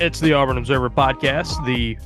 It's 0.00 0.18
the 0.18 0.32
Auburn 0.32 0.56
Observer 0.56 0.88
podcast, 0.88 1.62
the 1.66 1.98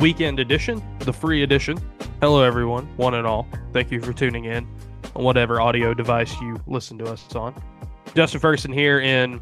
weekend 0.00 0.40
edition, 0.40 0.82
the 0.98 1.12
free 1.12 1.44
edition. 1.44 1.78
Hello, 2.20 2.42
everyone, 2.42 2.86
one 2.96 3.14
and 3.14 3.24
all. 3.24 3.46
Thank 3.72 3.92
you 3.92 4.00
for 4.00 4.12
tuning 4.12 4.46
in 4.46 4.66
on 5.14 5.22
whatever 5.22 5.60
audio 5.60 5.94
device 5.94 6.34
you 6.40 6.60
listen 6.66 6.98
to 6.98 7.04
us 7.04 7.32
on. 7.36 7.54
Justin 8.16 8.40
Ferguson 8.40 8.72
here 8.72 8.98
in, 8.98 9.40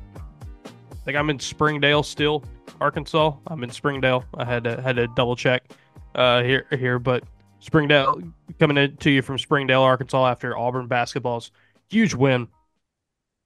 I 0.66 0.94
think 1.06 1.16
I'm 1.16 1.30
in 1.30 1.38
Springdale 1.38 2.02
still, 2.02 2.44
Arkansas. 2.82 3.32
I'm 3.46 3.64
in 3.64 3.70
Springdale. 3.70 4.26
I 4.34 4.44
had 4.44 4.64
to 4.64 4.82
had 4.82 4.96
to 4.96 5.06
double 5.16 5.34
check 5.34 5.72
uh, 6.14 6.42
here 6.42 6.66
here, 6.78 6.98
but 6.98 7.24
Springdale 7.60 8.20
coming 8.58 8.76
in 8.76 8.94
to 8.98 9.10
you 9.10 9.22
from 9.22 9.38
Springdale, 9.38 9.80
Arkansas 9.80 10.30
after 10.30 10.54
Auburn 10.54 10.86
basketball's 10.86 11.50
huge 11.88 12.12
win 12.12 12.48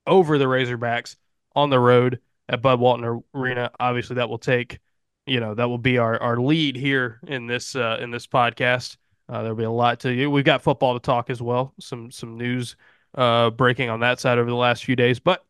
over 0.05 0.37
the 0.37 0.43
Razorbacks 0.43 1.15
on 1.55 1.69
the 1.69 1.79
road 1.79 2.19
at 2.49 2.61
Bud 2.61 2.79
Walton 2.79 3.23
Arena. 3.33 3.71
Obviously, 3.79 4.15
that 4.15 4.29
will 4.29 4.37
take, 4.37 4.79
you 5.25 5.39
know, 5.39 5.53
that 5.53 5.67
will 5.67 5.77
be 5.77 5.97
our, 5.97 6.21
our 6.21 6.37
lead 6.37 6.75
here 6.75 7.19
in 7.27 7.47
this 7.47 7.75
uh, 7.75 7.97
in 8.01 8.11
this 8.11 8.27
podcast. 8.27 8.97
Uh, 9.29 9.41
there'll 9.41 9.57
be 9.57 9.63
a 9.63 9.71
lot 9.71 9.99
to 10.01 10.13
you. 10.13 10.31
We've 10.31 10.45
got 10.45 10.61
football 10.61 10.93
to 10.93 10.99
talk 10.99 11.29
as 11.29 11.41
well. 11.41 11.73
Some 11.79 12.11
some 12.11 12.37
news 12.37 12.75
uh, 13.15 13.49
breaking 13.49 13.89
on 13.89 13.99
that 14.01 14.19
side 14.19 14.37
over 14.37 14.49
the 14.49 14.55
last 14.55 14.85
few 14.85 14.95
days, 14.95 15.19
but 15.19 15.43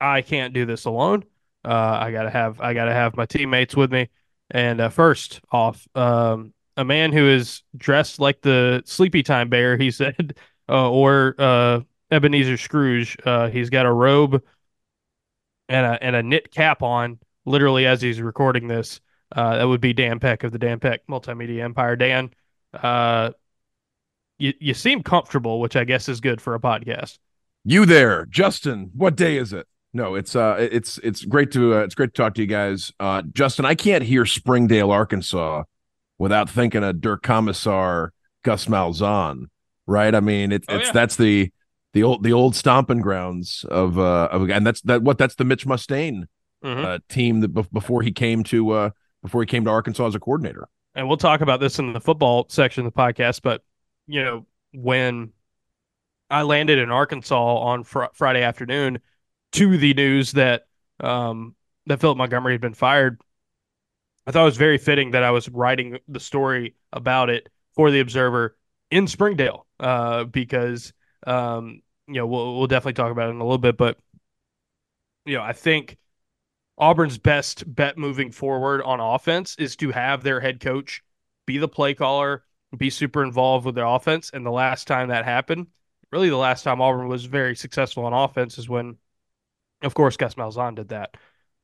I 0.00 0.22
can't 0.22 0.54
do 0.54 0.64
this 0.66 0.84
alone. 0.84 1.24
Uh, 1.64 1.98
I 2.00 2.12
gotta 2.12 2.30
have 2.30 2.60
I 2.60 2.74
gotta 2.74 2.92
have 2.92 3.16
my 3.16 3.26
teammates 3.26 3.76
with 3.76 3.92
me. 3.92 4.08
And 4.50 4.80
uh, 4.80 4.88
first 4.90 5.40
off, 5.50 5.86
um, 5.94 6.52
a 6.76 6.84
man 6.84 7.12
who 7.12 7.28
is 7.28 7.62
dressed 7.76 8.18
like 8.18 8.40
the 8.42 8.82
Sleepy 8.84 9.22
Time 9.22 9.48
Bear, 9.48 9.76
he 9.76 9.90
said, 9.90 10.36
uh, 10.68 10.90
or 10.90 11.34
uh, 11.38 11.80
Ebenezer 12.10 12.56
Scrooge. 12.56 13.16
Uh, 13.24 13.48
he's 13.48 13.70
got 13.70 13.86
a 13.86 13.92
robe 13.92 14.42
and 15.68 15.86
a 15.86 16.02
and 16.02 16.16
a 16.16 16.22
knit 16.22 16.50
cap 16.50 16.82
on, 16.82 17.18
literally 17.44 17.86
as 17.86 18.02
he's 18.02 18.20
recording 18.20 18.68
this. 18.68 19.00
Uh, 19.34 19.58
that 19.58 19.64
would 19.64 19.80
be 19.80 19.92
Dan 19.92 20.20
Peck 20.20 20.44
of 20.44 20.52
the 20.52 20.58
Dan 20.58 20.78
Peck 20.78 21.06
Multimedia 21.08 21.62
Empire. 21.62 21.96
Dan, 21.96 22.30
uh, 22.74 23.30
you 24.38 24.52
you 24.60 24.74
seem 24.74 25.02
comfortable, 25.02 25.60
which 25.60 25.76
I 25.76 25.84
guess 25.84 26.08
is 26.08 26.20
good 26.20 26.40
for 26.40 26.54
a 26.54 26.60
podcast. 26.60 27.18
You 27.64 27.86
there, 27.86 28.26
Justin? 28.26 28.90
What 28.94 29.16
day 29.16 29.36
is 29.36 29.52
it? 29.52 29.66
No, 29.92 30.16
it's 30.16 30.34
uh, 30.34 30.56
it's 30.58 30.98
it's 30.98 31.24
great 31.24 31.52
to 31.52 31.74
uh, 31.74 31.78
it's 31.78 31.94
great 31.94 32.14
to 32.14 32.22
talk 32.22 32.34
to 32.34 32.42
you 32.42 32.48
guys. 32.48 32.92
Uh, 32.98 33.22
Justin, 33.32 33.64
I 33.64 33.74
can't 33.74 34.02
hear 34.02 34.26
Springdale, 34.26 34.90
Arkansas, 34.90 35.62
without 36.18 36.50
thinking 36.50 36.82
of 36.82 37.00
Dirk 37.00 37.22
Commissar, 37.22 38.12
Gus 38.42 38.66
Malzahn, 38.66 39.46
right? 39.86 40.14
I 40.14 40.20
mean, 40.20 40.52
it, 40.52 40.64
oh, 40.68 40.76
it's 40.76 40.86
yeah. 40.86 40.92
that's 40.92 41.16
the 41.16 41.52
the 41.94 42.02
old 42.02 42.22
the 42.22 42.32
old 42.32 42.54
stomping 42.54 43.00
grounds 43.00 43.64
of 43.70 43.98
uh 43.98 44.28
of 44.30 44.50
and 44.50 44.66
that's 44.66 44.82
that 44.82 45.02
what 45.02 45.16
that's 45.16 45.36
the 45.36 45.44
Mitch 45.44 45.64
Mustain 45.64 46.28
mm-hmm. 46.62 46.84
uh, 46.84 46.98
team 47.08 47.40
that 47.40 47.48
before 47.72 48.02
he 48.02 48.12
came 48.12 48.44
to 48.44 48.70
uh 48.72 48.90
before 49.22 49.40
he 49.40 49.46
came 49.46 49.64
to 49.64 49.70
Arkansas 49.70 50.08
as 50.08 50.14
a 50.14 50.20
coordinator. 50.20 50.68
And 50.94 51.08
we'll 51.08 51.16
talk 51.16 51.40
about 51.40 51.60
this 51.60 51.78
in 51.78 51.92
the 51.92 52.00
football 52.00 52.46
section 52.48 52.84
of 52.84 52.92
the 52.92 53.00
podcast, 53.00 53.40
but 53.42 53.62
you 54.06 54.22
know 54.22 54.46
when 54.72 55.32
I 56.28 56.42
landed 56.42 56.78
in 56.78 56.90
Arkansas 56.90 57.56
on 57.56 57.84
fr- 57.84 58.12
Friday 58.12 58.42
afternoon 58.42 58.98
to 59.52 59.78
the 59.78 59.94
news 59.94 60.32
that 60.32 60.66
um 61.00 61.54
that 61.86 62.00
Philip 62.00 62.18
Montgomery 62.18 62.54
had 62.54 62.60
been 62.60 62.74
fired, 62.74 63.20
I 64.26 64.32
thought 64.32 64.42
it 64.42 64.46
was 64.46 64.56
very 64.56 64.78
fitting 64.78 65.12
that 65.12 65.22
I 65.22 65.30
was 65.30 65.48
writing 65.48 65.98
the 66.08 66.20
story 66.20 66.74
about 66.92 67.30
it 67.30 67.48
for 67.76 67.90
the 67.90 68.00
Observer 68.00 68.56
in 68.90 69.06
Springdale 69.06 69.66
uh, 69.80 70.24
because 70.24 70.92
um, 71.26 71.82
you 72.06 72.14
know, 72.14 72.26
we'll 72.26 72.56
we'll 72.56 72.66
definitely 72.66 72.94
talk 72.94 73.10
about 73.10 73.28
it 73.28 73.32
in 73.32 73.40
a 73.40 73.44
little 73.44 73.58
bit, 73.58 73.76
but 73.76 73.98
you 75.24 75.36
know, 75.36 75.42
I 75.42 75.52
think 75.52 75.96
Auburn's 76.76 77.18
best 77.18 77.72
bet 77.72 77.96
moving 77.96 78.30
forward 78.30 78.82
on 78.82 79.00
offense 79.00 79.56
is 79.58 79.76
to 79.76 79.90
have 79.90 80.22
their 80.22 80.40
head 80.40 80.60
coach 80.60 81.02
be 81.46 81.58
the 81.58 81.68
play 81.68 81.94
caller, 81.94 82.44
be 82.76 82.90
super 82.90 83.22
involved 83.22 83.66
with 83.66 83.74
their 83.74 83.86
offense. 83.86 84.30
And 84.32 84.44
the 84.44 84.50
last 84.50 84.86
time 84.86 85.08
that 85.08 85.24
happened, 85.24 85.68
really 86.10 86.28
the 86.28 86.36
last 86.36 86.62
time 86.62 86.80
Auburn 86.80 87.08
was 87.08 87.24
very 87.24 87.54
successful 87.54 88.04
on 88.04 88.12
offense 88.12 88.58
is 88.58 88.68
when, 88.68 88.96
of 89.82 89.94
course, 89.94 90.16
Gus 90.16 90.34
Malzahn 90.34 90.74
did 90.74 90.88
that. 90.88 91.16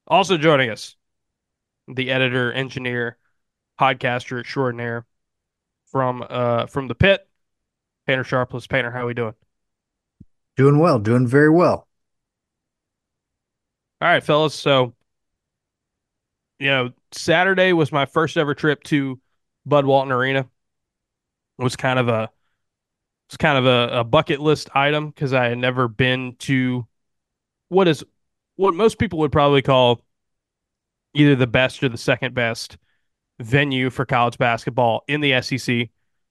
Also 0.07 0.37
joining 0.37 0.71
us, 0.71 0.97
the 1.89 2.11
editor, 2.11 2.53
engineer, 2.53 3.17
podcaster 3.81 4.41
extraordinaire 4.41 5.07
from 5.91 6.25
uh 6.29 6.67
from 6.67 6.87
the 6.89 6.95
pit, 6.95 7.27
Painter 8.07 8.25
Sharpless. 8.25 8.67
Painter, 8.67 8.91
how 8.91 9.03
are 9.03 9.07
we 9.07 9.15
doing? 9.15 9.35
Doing 10.61 10.79
well, 10.79 10.99
doing 10.99 11.27
very 11.27 11.49
well. 11.49 11.89
All 14.03 14.09
right, 14.09 14.23
fellas. 14.23 14.55
So, 14.55 14.93
you 16.59 16.67
know, 16.67 16.91
Saturday 17.13 17.73
was 17.73 17.91
my 17.91 18.05
first 18.05 18.37
ever 18.37 18.55
trip 18.55 18.83
to 18.85 19.19
Bud 19.65 19.87
Walton 19.87 20.13
Arena. 20.13 20.41
It 20.41 21.63
was 21.63 21.77
kind 21.77 21.99
of 21.99 22.09
a 22.09 22.29
it's 23.31 23.39
kind 23.39 23.57
of 23.57 23.65
a, 23.65 24.01
a 24.01 24.05
bucket 24.05 24.39
list 24.41 24.69
item 24.77 25.09
because 25.09 25.33
I 25.33 25.47
had 25.47 25.57
never 25.57 25.89
been 25.89 26.37
to 26.41 26.87
what 27.71 27.89
is 27.89 28.05
what 28.57 28.75
most 28.75 28.99
people 28.99 29.21
would 29.21 29.33
probably 29.33 29.63
call 29.63 30.05
either 31.15 31.37
the 31.37 31.47
best 31.47 31.83
or 31.83 31.89
the 31.89 31.97
second 31.97 32.35
best 32.35 32.77
venue 33.39 33.89
for 33.89 34.05
college 34.05 34.37
basketball 34.37 35.05
in 35.09 35.23
the 35.23 35.41
SEC. 35.41 35.89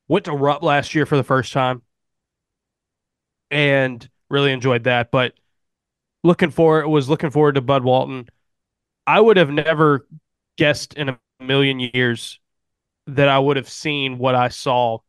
Went 0.07 0.25
to 0.25 0.33
Rupp 0.33 0.61
last 0.61 0.93
year 0.93 1.07
for 1.07 1.17
the 1.17 1.23
first 1.23 1.51
time. 1.51 1.81
And 3.49 4.07
Really 4.29 4.51
enjoyed 4.51 4.83
that, 4.83 5.11
but 5.11 5.33
looking 6.23 6.51
for 6.51 6.87
was 6.87 7.09
looking 7.09 7.31
forward 7.31 7.55
to 7.55 7.61
Bud 7.61 7.83
Walton. 7.83 8.29
I 9.07 9.19
would 9.19 9.37
have 9.37 9.51
never 9.51 10.07
guessed 10.57 10.93
in 10.95 11.09
a 11.09 11.19
million 11.39 11.79
years 11.79 12.39
that 13.07 13.29
I 13.29 13.39
would 13.39 13.57
have 13.57 13.69
seen 13.69 14.17
what 14.17 14.35
I 14.35 14.49
saw 14.49 14.99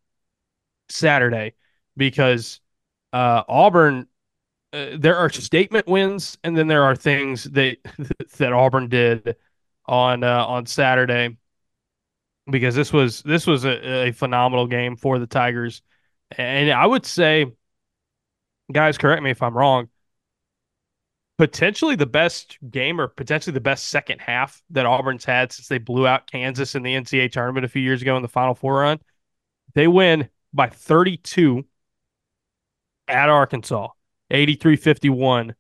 Saturday 0.89 1.55
because 1.97 2.61
uh, 3.13 3.43
Auburn 3.49 4.07
uh, 4.73 4.89
there 4.99 5.17
are 5.17 5.31
statement 5.31 5.87
wins 5.89 6.39
and 6.45 6.57
then 6.57 6.69
there 6.69 6.85
are 6.85 6.97
things 6.97 7.45
that 7.45 7.79
that 8.39 8.53
Auburn 8.53 8.89
did 8.89 9.37
on 9.87 10.25
uh, 10.25 10.47
on 10.47 10.67
Saturday 10.67 11.37
because 12.51 12.75
this 12.75 12.93
was 12.93 13.23
this 13.23 13.47
was 13.47 13.65
a, 13.65 14.09
a 14.09 14.13
phenomenal 14.13 14.67
game 14.67 14.97
for 14.97 15.19
the 15.19 15.27
Tigers 15.27 15.83
and 16.37 16.71
I 16.71 16.87
would 16.87 17.07
say 17.07 17.47
guys, 18.73 18.99
correct 18.99 19.23
me 19.23 19.31
if 19.31 19.43
I'm 19.43 19.57
wrong. 19.57 19.89
Potentially 21.39 21.97
the 21.97 22.07
best 22.07 22.59
game, 22.71 23.01
or 23.01 23.09
potentially 23.09 23.55
the 23.55 23.61
best 23.61 23.89
second 23.89 24.21
half 24.21 24.63
that 24.71 24.85
Auburn's 24.85 25.25
had 25.25 25.53
since 25.53 25.69
they 25.69 25.79
blew 25.79 26.07
out 26.07 26.31
Kansas 26.31 26.75
in 26.75 26.83
the 26.83 26.95
NCAA 26.95 27.33
tournament 27.33 27.65
a 27.65 27.69
few 27.69 27.83
years 27.83 28.03
ago 28.03 28.17
in 28.17 28.23
the 28.23 28.29
Final 28.29 28.55
Four 28.55 28.81
run. 28.81 29.01
They 29.75 29.89
win 29.89 30.29
by 30.53 30.69
32 30.69 31.65
at 33.09 33.29
Arkansas, 33.29 33.89
83 34.31 34.77
51. 34.77 35.55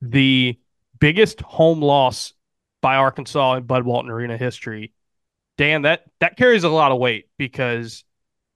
The 0.00 0.58
biggest 0.98 1.40
home 1.42 1.80
loss 1.80 2.32
by 2.80 2.96
Arkansas 2.96 3.54
in 3.54 3.64
Bud 3.64 3.84
Walton 3.84 4.10
Arena 4.10 4.36
history. 4.36 4.92
Dan, 5.56 5.82
that 5.82 6.04
that 6.20 6.36
carries 6.36 6.64
a 6.64 6.68
lot 6.68 6.92
of 6.92 6.98
weight 6.98 7.28
because 7.38 8.04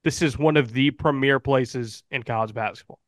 this 0.05 0.23
is 0.23 0.39
one 0.39 0.57
of 0.57 0.73
the 0.73 0.91
premier 0.91 1.39
places 1.39 2.03
in 2.11 2.23
college 2.23 2.55
basketball. 2.55 2.99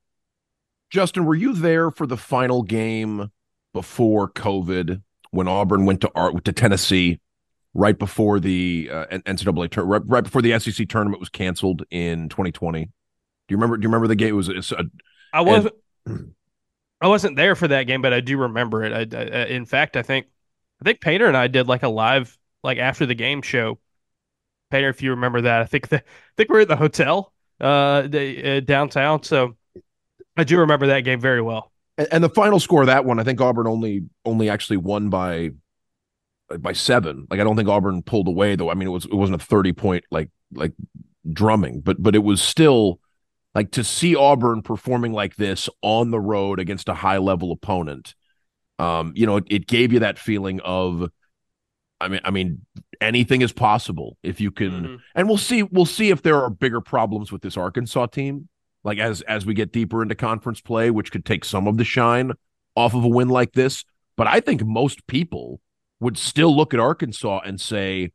Justin, 0.91 1.25
were 1.25 1.35
you 1.35 1.55
there 1.55 1.91
for 1.91 2.07
the 2.07 2.17
final 2.17 2.63
game 2.63 3.31
before 3.73 4.29
COVID 4.31 5.03
when 5.31 5.47
Auburn 5.47 5.87
went 5.87 6.01
to 6.01 6.11
Art 6.15 6.45
to 6.45 6.53
Tennessee 6.53 7.21
right 7.73 7.97
before 7.99 8.41
the 8.41 8.91
uh, 8.93 9.07
NCAA 9.07 9.71
tur- 9.71 9.85
right, 9.85 10.03
right 10.05 10.25
before 10.25 10.43
the 10.43 10.59
SEC 10.59 10.89
tournament 10.89 11.21
was 11.21 11.29
canceled 11.29 11.85
in 11.91 12.29
2020? 12.29 12.85
Do 12.85 12.91
you 13.49 13.57
remember? 13.57 13.77
Do 13.77 13.85
you 13.85 13.89
remember 13.89 14.09
the 14.09 14.17
game? 14.17 14.29
It 14.29 14.33
was, 14.33 14.49
was 14.49 14.73
a, 14.73 14.85
I 15.33 15.41
wasn't. 15.43 15.75
And, 16.07 16.35
I 17.01 17.09
wasn't 17.09 17.37
there 17.37 17.55
for 17.55 17.69
that 17.69 17.85
game, 17.85 18.03
but 18.03 18.13
I 18.13 18.21
do 18.21 18.37
remember 18.37 18.85
it. 18.85 18.93
I, 18.93 19.17
I, 19.17 19.47
in 19.47 19.65
fact, 19.65 19.97
I 19.97 20.03
think 20.03 20.27
I 20.81 20.85
think 20.85 21.01
Painter 21.01 21.27
and 21.27 21.37
I 21.37 21.47
did 21.47 21.67
like 21.67 21.83
a 21.83 21.89
live 21.89 22.37
like 22.63 22.79
after 22.79 23.07
the 23.07 23.15
game 23.15 23.43
show. 23.43 23.79
Painter, 24.71 24.91
if 24.91 25.03
you 25.03 25.11
remember 25.11 25.43
that, 25.43 25.63
I 25.63 25.65
think 25.65 25.89
the, 25.89 25.99
I 25.99 26.03
think 26.37 26.51
we 26.51 26.59
are 26.59 26.63
at 26.63 26.69
the 26.69 26.77
hotel 26.77 27.33
uh, 27.61 28.03
the, 28.03 28.57
uh 28.57 28.61
downtown. 28.61 29.23
So 29.23 29.57
I 30.41 30.45
do 30.45 30.59
remember 30.59 30.87
that 30.89 31.01
game 31.01 31.21
very 31.21 31.43
well. 31.43 31.71
And, 31.99 32.09
and 32.13 32.25
the 32.25 32.29
final 32.29 32.61
score 32.61 32.83
of 32.83 32.87
that 32.87 33.05
one, 33.05 33.19
I 33.19 33.25
think 33.25 33.41
Auburn 33.41 33.67
only 33.67 34.05
only 34.25 34.49
actually 34.49 34.79
won 34.79 35.11
by 35.11 35.51
by 36.59 36.73
seven. 36.73 37.27
Like 37.31 37.41
I 37.41 37.45
don't 37.45 37.57
think 37.57 37.69
Auburn 37.69 38.03
pulled 38.03 38.29
away 38.29 38.57
though. 38.57 38.71
I 38.71 38.75
mean, 38.75 38.89
it 38.89 38.93
was 38.93 39.05
it 39.05 39.15
wasn't 39.15 39.41
a 39.41 39.45
thirty 39.45 39.73
point 39.73 40.05
like 40.11 40.31
like 40.53 40.73
drumming, 41.33 41.81
but 41.81 42.03
but 42.03 42.15
it 42.15 42.25
was 42.25 42.43
still 42.43 43.01
like 43.55 43.73
to 43.73 43.85
see 43.85 44.17
Auburn 44.17 44.63
performing 44.63 45.13
like 45.13 45.37
this 45.37 45.69
on 45.83 46.11
the 46.11 46.21
road 46.21 46.61
against 46.61 46.89
a 46.89 46.95
high 46.95 47.19
level 47.19 47.53
opponent. 47.53 48.15
Um, 48.79 49.13
you 49.15 49.27
know, 49.27 49.37
it, 49.37 49.45
it 49.51 49.67
gave 49.67 49.93
you 49.93 49.99
that 50.01 50.19
feeling 50.19 50.61
of 50.61 51.11
I 52.01 52.09
mean, 52.09 52.21
I 52.25 52.31
mean, 52.31 52.65
anything 53.01 53.43
is 53.43 53.53
possible 53.53 54.17
if 54.23 54.41
you 54.41 54.51
can, 54.51 54.71
mm-hmm. 54.71 54.95
and 55.15 55.29
we'll 55.29 55.37
see. 55.37 55.63
We'll 55.63 55.85
see 55.85 56.11
if 56.11 56.23
there 56.23 56.43
are 56.43 56.49
bigger 56.49 56.81
problems 56.81 57.31
with 57.31 57.43
this 57.43 57.57
Arkansas 57.57 58.07
team 58.07 58.49
like 58.85 58.99
as 58.99 59.23
as 59.23 59.45
we 59.47 59.55
get 59.55 59.73
deeper 59.73 60.03
into 60.03 60.15
conference 60.15 60.61
play, 60.61 60.91
which 60.91 61.13
could 61.13 61.25
take 61.25 61.45
some 61.45 61.67
of 61.67 61.77
the 61.77 61.85
shine 61.85 62.33
off 62.75 62.95
of 62.95 63.05
a 63.05 63.09
win 63.09 63.29
like 63.29 63.53
this. 63.53 63.85
But 64.17 64.27
I 64.27 64.41
think 64.41 64.65
most 64.65 65.07
people 65.07 65.61
would 66.01 66.19
still 66.19 66.55
look 66.57 66.75
at 66.75 66.81
Arkansas 66.81 67.41
and 67.45 67.61
say 67.61 68.13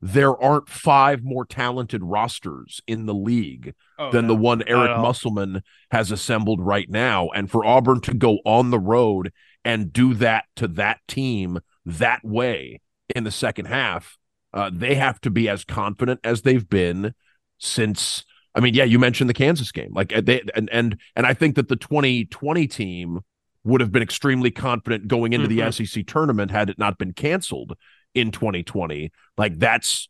there 0.00 0.36
aren't 0.42 0.68
five 0.68 1.22
more 1.22 1.46
talented 1.46 2.02
rosters 2.02 2.80
in 2.88 3.06
the 3.06 3.14
league 3.14 3.72
oh, 4.00 4.10
than 4.10 4.26
no. 4.26 4.34
the 4.34 4.40
one 4.40 4.62
Eric 4.66 4.98
Musselman 4.98 5.62
has 5.92 6.10
assembled 6.10 6.60
right 6.60 6.90
now. 6.90 7.28
And 7.28 7.48
for 7.48 7.64
Auburn 7.64 8.00
to 8.02 8.14
go 8.14 8.40
on 8.44 8.70
the 8.70 8.80
road 8.80 9.32
and 9.64 9.92
do 9.92 10.12
that 10.14 10.46
to 10.56 10.66
that 10.68 10.98
team 11.06 11.60
that 11.86 12.24
way 12.24 12.80
in 13.14 13.22
the 13.22 13.30
second 13.30 13.66
half, 13.66 14.18
uh, 14.52 14.70
they 14.72 14.96
have 14.96 15.20
to 15.20 15.30
be 15.30 15.48
as 15.48 15.64
confident 15.64 16.20
as 16.24 16.42
they've 16.42 16.68
been 16.68 17.14
since. 17.58 18.24
I 18.54 18.60
mean, 18.60 18.74
yeah, 18.74 18.84
you 18.84 18.98
mentioned 18.98 19.30
the 19.30 19.34
Kansas 19.34 19.72
game, 19.72 19.92
like 19.94 20.08
they 20.08 20.42
and 20.54 20.68
and 20.70 20.98
and 21.16 21.26
I 21.26 21.34
think 21.34 21.56
that 21.56 21.68
the 21.68 21.76
2020 21.76 22.66
team 22.66 23.20
would 23.64 23.80
have 23.80 23.92
been 23.92 24.02
extremely 24.02 24.50
confident 24.50 25.08
going 25.08 25.32
into 25.32 25.48
mm-hmm. 25.48 25.66
the 25.66 25.86
SEC 25.86 26.06
tournament 26.06 26.50
had 26.50 26.68
it 26.68 26.78
not 26.78 26.98
been 26.98 27.12
canceled 27.12 27.76
in 28.14 28.30
2020. 28.30 29.12
Like 29.38 29.58
that's, 29.58 30.08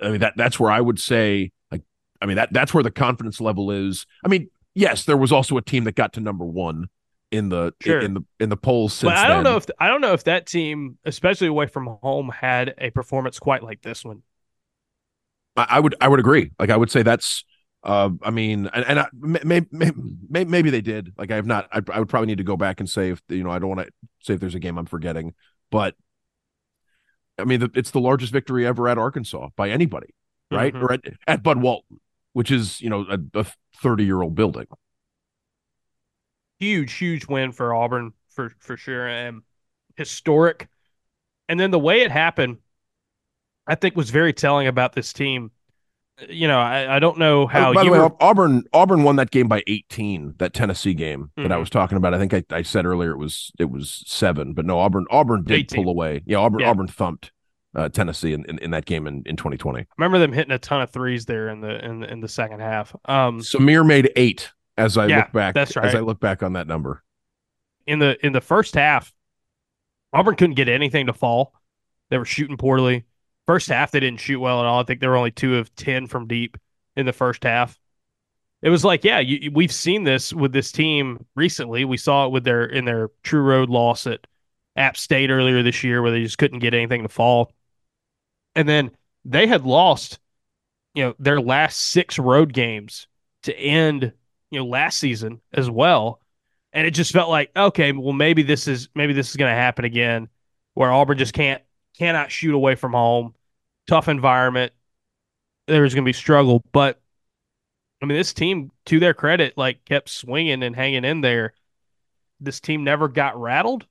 I 0.00 0.10
mean 0.10 0.20
that 0.20 0.34
that's 0.36 0.58
where 0.58 0.70
I 0.70 0.80
would 0.80 0.98
say, 0.98 1.52
like, 1.70 1.82
I 2.20 2.26
mean 2.26 2.36
that 2.36 2.52
that's 2.52 2.74
where 2.74 2.82
the 2.82 2.90
confidence 2.90 3.40
level 3.40 3.70
is. 3.70 4.06
I 4.24 4.28
mean, 4.28 4.48
yes, 4.74 5.04
there 5.04 5.16
was 5.16 5.32
also 5.32 5.56
a 5.56 5.62
team 5.62 5.84
that 5.84 5.94
got 5.94 6.14
to 6.14 6.20
number 6.20 6.44
one 6.44 6.88
in 7.30 7.48
the 7.48 7.72
sure. 7.80 7.98
in, 7.98 8.04
in, 8.04 8.14
the 8.14 8.24
in 8.40 8.48
the 8.48 8.56
polls 8.56 8.92
since 8.92 9.10
but 9.10 9.18
I 9.18 9.28
don't 9.28 9.44
then. 9.44 9.52
know 9.52 9.56
if 9.56 9.66
I 9.78 9.88
don't 9.88 10.00
know 10.00 10.12
if 10.12 10.24
that 10.24 10.46
team, 10.46 10.98
especially 11.04 11.48
away 11.48 11.66
from 11.66 11.98
home, 12.02 12.30
had 12.30 12.74
a 12.78 12.90
performance 12.90 13.38
quite 13.38 13.62
like 13.62 13.82
this 13.82 14.04
one. 14.04 14.22
I, 15.56 15.66
I 15.70 15.80
would 15.80 15.94
I 16.00 16.08
would 16.08 16.20
agree. 16.20 16.50
Like 16.58 16.70
I 16.70 16.76
would 16.76 16.90
say 16.90 17.02
that's 17.02 17.44
uh, 17.84 18.10
I 18.22 18.30
mean, 18.30 18.68
and, 18.72 18.84
and 18.86 19.00
I, 19.00 19.06
maybe, 19.12 19.66
maybe, 19.70 20.44
maybe 20.44 20.70
they 20.70 20.80
did. 20.80 21.12
Like 21.16 21.30
I 21.30 21.36
have 21.36 21.46
not. 21.46 21.68
I, 21.70 21.82
I 21.92 21.98
would 21.98 22.08
probably 22.08 22.26
need 22.26 22.38
to 22.38 22.44
go 22.44 22.56
back 22.56 22.80
and 22.80 22.88
say 22.88 23.10
if 23.10 23.22
you 23.28 23.44
know. 23.44 23.50
I 23.50 23.58
don't 23.58 23.68
want 23.68 23.86
to 23.86 23.92
say 24.22 24.34
if 24.34 24.40
there's 24.40 24.54
a 24.54 24.60
game 24.60 24.78
I'm 24.78 24.86
forgetting, 24.86 25.34
but 25.70 25.94
I 27.38 27.44
mean, 27.44 27.70
it's 27.74 27.90
the 27.90 28.00
largest 28.00 28.32
victory 28.32 28.66
ever 28.66 28.88
at 28.88 28.98
Arkansas 28.98 29.50
by 29.56 29.70
anybody, 29.70 30.14
right? 30.50 30.72
Mm-hmm. 30.72 30.84
Or 30.84 30.92
at, 30.92 31.00
at 31.26 31.42
Bud 31.42 31.60
Walton, 31.60 32.00
which 32.32 32.50
is 32.50 32.80
you 32.80 32.90
know 32.90 33.06
a 33.34 33.46
30 33.82 34.04
year 34.04 34.22
old 34.22 34.34
building 34.34 34.66
huge, 36.64 36.94
huge 36.94 37.26
win 37.26 37.52
for 37.52 37.74
Auburn 37.74 38.12
for 38.30 38.52
for 38.58 38.76
sure, 38.76 39.06
and 39.06 39.42
historic. 39.96 40.68
And 41.48 41.60
then 41.60 41.70
the 41.70 41.78
way 41.78 42.00
it 42.00 42.10
happened, 42.10 42.58
I 43.66 43.74
think, 43.74 43.96
was 43.96 44.10
very 44.10 44.32
telling 44.32 44.66
about 44.66 44.94
this 44.94 45.12
team. 45.12 45.50
You 46.28 46.46
know, 46.46 46.60
I, 46.60 46.96
I 46.96 46.98
don't 47.00 47.18
know 47.18 47.46
how. 47.48 47.70
Oh, 47.70 47.74
by 47.74 47.84
the 47.84 47.90
way, 47.90 47.98
were... 47.98 48.10
Auburn 48.22 48.62
Auburn 48.72 49.02
won 49.02 49.16
that 49.16 49.32
game 49.32 49.48
by 49.48 49.62
18. 49.66 50.34
That 50.38 50.54
Tennessee 50.54 50.94
game 50.94 51.32
that 51.36 51.42
mm-hmm. 51.42 51.52
I 51.52 51.56
was 51.56 51.70
talking 51.70 51.96
about. 51.96 52.14
I 52.14 52.18
think 52.18 52.34
I, 52.34 52.44
I 52.56 52.62
said 52.62 52.86
earlier 52.86 53.10
it 53.10 53.18
was 53.18 53.50
it 53.58 53.70
was 53.70 54.04
seven, 54.06 54.52
but 54.52 54.64
no, 54.64 54.78
Auburn 54.78 55.06
Auburn 55.10 55.42
did 55.42 55.54
18. 55.54 55.82
pull 55.84 55.90
away. 55.90 56.22
Yeah, 56.24 56.38
Auburn 56.38 56.60
yeah. 56.60 56.70
Auburn 56.70 56.86
thumped 56.86 57.32
uh, 57.74 57.88
Tennessee 57.88 58.32
in, 58.32 58.44
in, 58.48 58.58
in, 58.58 58.70
that 58.70 58.84
game 58.84 59.06
in, 59.06 59.22
in 59.26 59.36
2020. 59.36 59.80
I 59.80 59.86
remember 59.98 60.18
them 60.18 60.32
hitting 60.32 60.52
a 60.52 60.58
ton 60.58 60.80
of 60.80 60.90
threes 60.90 61.26
there 61.26 61.48
in 61.48 61.60
the 61.60 61.84
in, 61.84 62.04
in 62.04 62.20
the 62.20 62.28
second 62.28 62.60
half. 62.60 62.94
Um, 63.06 63.40
Samir 63.40 63.86
made 63.86 64.12
eight 64.16 64.52
as 64.76 64.96
I 64.96 65.06
yeah, 65.06 65.18
look 65.18 65.32
back. 65.32 65.54
That's 65.54 65.76
right. 65.76 65.86
As 65.86 65.94
I 65.94 66.00
look 66.00 66.20
back 66.20 66.42
on 66.42 66.54
that 66.54 66.66
number. 66.66 67.02
In 67.86 67.98
the 67.98 68.24
in 68.24 68.32
the 68.32 68.40
first 68.40 68.74
half, 68.74 69.12
Auburn 70.12 70.36
couldn't 70.36 70.54
get 70.54 70.68
anything 70.68 71.06
to 71.06 71.12
fall. 71.12 71.52
They 72.10 72.18
were 72.18 72.24
shooting 72.24 72.56
poorly. 72.56 73.04
First 73.46 73.68
half, 73.68 73.90
they 73.90 74.00
didn't 74.00 74.20
shoot 74.20 74.40
well 74.40 74.60
at 74.60 74.66
all. 74.66 74.80
I 74.80 74.84
think 74.84 75.00
they 75.00 75.06
were 75.06 75.16
only 75.16 75.30
two 75.30 75.56
of 75.56 75.74
ten 75.74 76.06
from 76.06 76.26
deep 76.26 76.56
in 76.96 77.06
the 77.06 77.12
first 77.12 77.44
half. 77.44 77.78
It 78.62 78.70
was 78.70 78.84
like, 78.84 79.04
yeah, 79.04 79.18
you, 79.18 79.50
we've 79.52 79.72
seen 79.72 80.04
this 80.04 80.32
with 80.32 80.52
this 80.52 80.72
team 80.72 81.26
recently. 81.36 81.84
We 81.84 81.98
saw 81.98 82.26
it 82.26 82.32
with 82.32 82.44
their 82.44 82.64
in 82.64 82.86
their 82.86 83.10
True 83.22 83.42
Road 83.42 83.68
loss 83.68 84.06
at 84.06 84.26
App 84.76 84.96
State 84.96 85.30
earlier 85.30 85.62
this 85.62 85.84
year, 85.84 86.00
where 86.00 86.10
they 86.10 86.22
just 86.22 86.38
couldn't 86.38 86.60
get 86.60 86.72
anything 86.72 87.02
to 87.02 87.08
fall. 87.08 87.52
And 88.54 88.66
then 88.68 88.92
they 89.24 89.46
had 89.46 89.64
lost, 89.64 90.18
you 90.94 91.04
know, 91.04 91.14
their 91.18 91.40
last 91.40 91.78
six 91.78 92.18
road 92.18 92.52
games 92.52 93.06
to 93.42 93.54
end 93.54 94.12
you 94.50 94.60
know 94.60 94.66
last 94.66 94.98
season 94.98 95.40
as 95.52 95.68
well, 95.68 96.20
and 96.72 96.86
it 96.86 96.92
just 96.92 97.12
felt 97.12 97.28
like 97.28 97.50
okay, 97.56 97.92
well 97.92 98.12
maybe 98.12 98.42
this 98.42 98.68
is 98.68 98.88
maybe 98.94 99.12
this 99.12 99.30
is 99.30 99.36
going 99.36 99.50
to 99.50 99.56
happen 99.56 99.84
again, 99.84 100.28
where 100.74 100.92
Auburn 100.92 101.18
just 101.18 101.34
can't 101.34 101.62
cannot 101.98 102.30
shoot 102.30 102.54
away 102.54 102.74
from 102.74 102.92
home, 102.92 103.34
tough 103.86 104.08
environment. 104.08 104.72
There's 105.66 105.94
going 105.94 106.04
to 106.04 106.08
be 106.08 106.12
struggle, 106.12 106.62
but 106.72 107.00
I 108.02 108.06
mean 108.06 108.18
this 108.18 108.34
team, 108.34 108.70
to 108.86 109.00
their 109.00 109.14
credit, 109.14 109.56
like 109.56 109.84
kept 109.84 110.08
swinging 110.08 110.62
and 110.62 110.76
hanging 110.76 111.04
in 111.04 111.20
there. 111.20 111.54
This 112.40 112.60
team 112.60 112.84
never 112.84 113.08
got 113.08 113.40
rattled. 113.40 113.86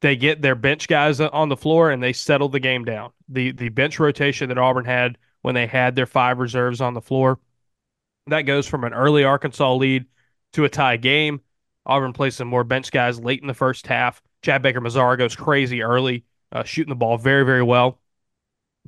They 0.00 0.16
get 0.16 0.42
their 0.42 0.54
bench 0.54 0.86
guys 0.86 1.20
on 1.20 1.48
the 1.48 1.56
floor 1.56 1.90
and 1.90 2.02
they 2.02 2.12
settle 2.12 2.48
the 2.48 2.60
game 2.60 2.84
down. 2.84 3.12
The 3.28 3.52
the 3.52 3.70
bench 3.70 3.98
rotation 3.98 4.48
that 4.48 4.58
Auburn 4.58 4.84
had 4.84 5.18
when 5.42 5.54
they 5.54 5.66
had 5.66 5.96
their 5.96 6.06
five 6.06 6.38
reserves 6.38 6.80
on 6.80 6.94
the 6.94 7.00
floor 7.00 7.40
that 8.30 8.42
goes 8.42 8.66
from 8.66 8.84
an 8.84 8.94
early 8.94 9.24
Arkansas 9.24 9.74
lead 9.74 10.06
to 10.52 10.64
a 10.64 10.68
tie 10.68 10.96
game. 10.96 11.40
Auburn 11.86 12.12
plays 12.12 12.36
some 12.36 12.48
more 12.48 12.64
bench 12.64 12.90
guys 12.90 13.18
late 13.18 13.40
in 13.40 13.48
the 13.48 13.54
first 13.54 13.86
half. 13.86 14.22
Chad 14.42 14.62
Baker 14.62 14.80
Mazara 14.80 15.18
goes 15.18 15.34
crazy 15.34 15.82
early, 15.82 16.24
uh, 16.52 16.64
shooting 16.64 16.90
the 16.90 16.96
ball 16.96 17.18
very, 17.18 17.44
very 17.44 17.62
well, 17.62 18.00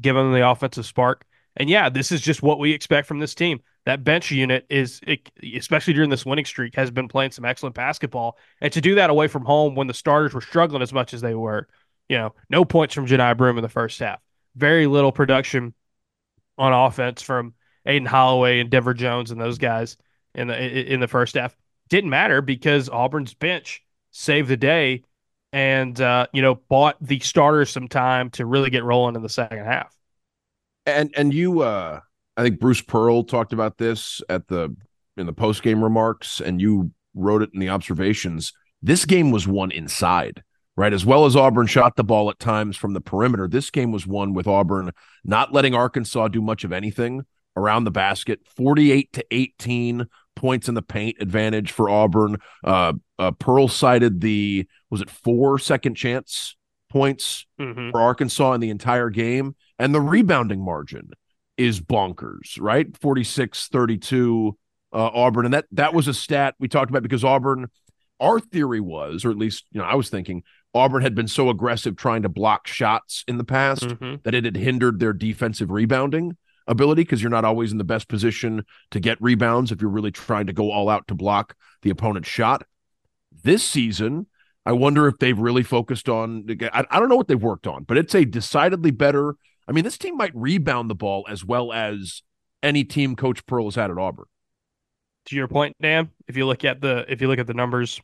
giving 0.00 0.22
them 0.22 0.32
the 0.32 0.48
offensive 0.48 0.86
spark. 0.86 1.24
And 1.56 1.68
yeah, 1.68 1.88
this 1.88 2.12
is 2.12 2.20
just 2.20 2.42
what 2.42 2.58
we 2.58 2.72
expect 2.72 3.06
from 3.06 3.18
this 3.18 3.34
team. 3.34 3.60
That 3.86 4.04
bench 4.04 4.30
unit 4.30 4.66
is, 4.70 5.00
especially 5.54 5.94
during 5.94 6.10
this 6.10 6.26
winning 6.26 6.44
streak, 6.44 6.74
has 6.76 6.90
been 6.90 7.08
playing 7.08 7.32
some 7.32 7.44
excellent 7.44 7.74
basketball. 7.74 8.38
And 8.60 8.72
to 8.72 8.80
do 8.80 8.94
that 8.96 9.10
away 9.10 9.26
from 9.26 9.44
home 9.44 9.74
when 9.74 9.86
the 9.86 9.94
starters 9.94 10.34
were 10.34 10.40
struggling 10.40 10.82
as 10.82 10.92
much 10.92 11.12
as 11.14 11.20
they 11.20 11.34
were, 11.34 11.66
you 12.08 12.16
know, 12.16 12.34
no 12.50 12.64
points 12.64 12.94
from 12.94 13.06
Johni 13.06 13.36
Broome 13.36 13.58
in 13.58 13.62
the 13.62 13.68
first 13.68 13.98
half. 13.98 14.20
Very 14.54 14.86
little 14.86 15.12
production 15.12 15.74
on 16.58 16.72
offense 16.72 17.22
from 17.22 17.54
Aden 17.86 18.06
Holloway 18.06 18.60
and 18.60 18.70
Denver 18.70 18.94
Jones 18.94 19.30
and 19.30 19.40
those 19.40 19.58
guys 19.58 19.96
in 20.34 20.48
the 20.48 20.92
in 20.92 21.00
the 21.00 21.08
first 21.08 21.34
half. 21.34 21.56
Didn't 21.88 22.10
matter 22.10 22.42
because 22.42 22.88
Auburn's 22.88 23.34
bench 23.34 23.82
saved 24.10 24.48
the 24.48 24.56
day 24.56 25.02
and 25.52 26.00
uh, 26.00 26.26
you 26.32 26.42
know 26.42 26.56
bought 26.68 26.96
the 27.00 27.20
starters 27.20 27.70
some 27.70 27.88
time 27.88 28.30
to 28.30 28.46
really 28.46 28.70
get 28.70 28.84
rolling 28.84 29.16
in 29.16 29.22
the 29.22 29.28
second 29.28 29.64
half. 29.64 29.94
And 30.86 31.12
and 31.16 31.32
you, 31.32 31.60
uh, 31.60 32.00
I 32.36 32.42
think 32.42 32.60
Bruce 32.60 32.82
Pearl 32.82 33.24
talked 33.24 33.52
about 33.52 33.78
this 33.78 34.22
at 34.28 34.48
the 34.48 34.74
in 35.16 35.26
the 35.26 35.32
post 35.32 35.62
game 35.62 35.82
remarks, 35.82 36.40
and 36.40 36.60
you 36.60 36.92
wrote 37.14 37.42
it 37.42 37.50
in 37.52 37.60
the 37.60 37.68
observations. 37.68 38.52
This 38.82 39.04
game 39.04 39.30
was 39.30 39.46
won 39.46 39.70
inside 39.70 40.42
right? 40.76 40.94
As 40.94 41.04
well 41.04 41.26
as 41.26 41.36
Auburn 41.36 41.66
shot 41.66 41.96
the 41.96 42.04
ball 42.04 42.30
at 42.30 42.38
times 42.38 42.74
from 42.74 42.94
the 42.94 43.02
perimeter, 43.02 43.46
this 43.46 43.68
game 43.68 43.92
was 43.92 44.06
won 44.06 44.32
with 44.32 44.46
Auburn 44.46 44.92
not 45.24 45.52
letting 45.52 45.74
Arkansas 45.74 46.28
do 46.28 46.40
much 46.40 46.64
of 46.64 46.72
anything, 46.72 47.26
around 47.56 47.84
the 47.84 47.90
basket, 47.90 48.40
48 48.56 49.12
to 49.12 49.24
18 49.30 50.06
points 50.36 50.68
in 50.68 50.74
the 50.74 50.82
paint 50.82 51.16
advantage 51.20 51.72
for 51.72 51.90
Auburn. 51.90 52.38
Uh, 52.64 52.94
uh, 53.20 53.30
Pearl 53.32 53.68
cited 53.68 54.20
the, 54.20 54.66
was 54.88 55.02
it 55.02 55.10
four 55.10 55.58
second 55.58 55.94
chance 55.94 56.56
points 56.88 57.46
mm-hmm. 57.60 57.90
for 57.90 58.00
Arkansas 58.00 58.54
in 58.54 58.60
the 58.60 58.70
entire 58.70 59.10
game? 59.10 59.54
And 59.78 59.94
the 59.94 60.00
rebounding 60.00 60.64
margin 60.64 61.10
is 61.58 61.80
bonkers, 61.80 62.58
right? 62.58 62.96
46 62.96 63.68
32 63.68 64.56
uh, 64.92 64.96
Auburn. 64.96 65.44
And 65.44 65.54
that, 65.54 65.66
that 65.72 65.92
was 65.92 66.08
a 66.08 66.14
stat 66.14 66.54
we 66.58 66.66
talked 66.66 66.90
about 66.90 67.02
because 67.02 67.22
Auburn, 67.22 67.68
our 68.18 68.40
theory 68.40 68.80
was, 68.80 69.24
or 69.24 69.30
at 69.30 69.36
least, 69.36 69.66
you 69.70 69.80
know, 69.80 69.86
I 69.86 69.94
was 69.96 70.08
thinking, 70.08 70.42
Auburn 70.74 71.02
had 71.02 71.14
been 71.14 71.28
so 71.28 71.50
aggressive 71.50 71.96
trying 71.96 72.22
to 72.22 72.28
block 72.30 72.66
shots 72.66 73.24
in 73.28 73.36
the 73.36 73.44
past 73.44 73.82
mm-hmm. 73.82 74.16
that 74.22 74.34
it 74.34 74.46
had 74.46 74.56
hindered 74.56 74.98
their 74.98 75.12
defensive 75.12 75.70
rebounding 75.70 76.36
ability 76.66 77.02
because 77.02 77.20
you're 77.20 77.30
not 77.30 77.44
always 77.44 77.72
in 77.72 77.78
the 77.78 77.84
best 77.84 78.08
position 78.08 78.64
to 78.92 79.00
get 79.00 79.20
rebounds 79.20 79.72
if 79.72 79.82
you're 79.82 79.90
really 79.90 80.12
trying 80.12 80.46
to 80.46 80.52
go 80.52 80.70
all 80.70 80.88
out 80.88 81.06
to 81.08 81.14
block 81.14 81.54
the 81.82 81.90
opponent's 81.90 82.28
shot. 82.28 82.64
This 83.42 83.62
season, 83.62 84.26
I 84.66 84.72
wonder 84.72 85.06
if 85.08 85.18
they've 85.18 85.38
really 85.38 85.62
focused 85.62 86.08
on. 86.08 86.46
I, 86.72 86.84
I 86.90 86.98
don't 87.00 87.08
know 87.08 87.16
what 87.16 87.28
they've 87.28 87.42
worked 87.42 87.66
on, 87.66 87.84
but 87.84 87.96
it's 87.96 88.14
a 88.14 88.24
decidedly 88.24 88.90
better. 88.90 89.36
I 89.68 89.72
mean, 89.72 89.84
this 89.84 89.98
team 89.98 90.16
might 90.16 90.34
rebound 90.34 90.90
the 90.90 90.94
ball 90.94 91.26
as 91.28 91.44
well 91.44 91.72
as 91.72 92.22
any 92.62 92.84
team 92.84 93.16
Coach 93.16 93.46
Pearl 93.46 93.64
has 93.64 93.74
had 93.74 93.90
at 93.90 93.98
Auburn. 93.98 94.26
To 95.26 95.36
your 95.36 95.48
point, 95.48 95.76
Dan, 95.80 96.10
if 96.28 96.36
you 96.36 96.46
look 96.46 96.64
at 96.64 96.80
the 96.80 97.04
if 97.08 97.20
you 97.20 97.28
look 97.28 97.38
at 97.38 97.46
the 97.46 97.54
numbers, 97.54 98.00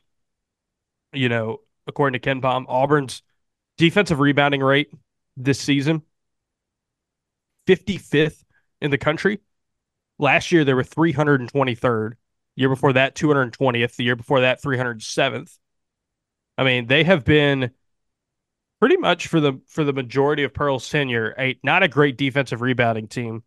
you 1.13 1.29
know, 1.29 1.59
according 1.87 2.19
to 2.19 2.29
KenPom, 2.29 2.65
Auburn's 2.67 3.21
defensive 3.77 4.19
rebounding 4.19 4.61
rate 4.61 4.89
this 5.35 5.59
season 5.59 6.03
55th 7.67 8.43
in 8.81 8.91
the 8.91 8.97
country. 8.97 9.39
Last 10.19 10.51
year, 10.51 10.63
they 10.63 10.73
were 10.73 10.83
323rd. 10.83 12.13
Year 12.57 12.69
before 12.69 12.93
that, 12.93 13.15
220th. 13.15 13.95
The 13.95 14.03
year 14.03 14.15
before 14.15 14.41
that, 14.41 14.61
307th. 14.61 15.57
I 16.57 16.63
mean, 16.63 16.87
they 16.87 17.03
have 17.03 17.23
been 17.23 17.71
pretty 18.79 18.97
much 18.97 19.27
for 19.27 19.39
the 19.39 19.61
for 19.67 19.83
the 19.83 19.93
majority 19.93 20.43
of 20.43 20.53
Pearl's 20.53 20.89
tenure 20.89 21.35
a 21.37 21.57
not 21.63 21.83
a 21.83 21.87
great 21.87 22.17
defensive 22.17 22.61
rebounding 22.61 23.07
team 23.07 23.43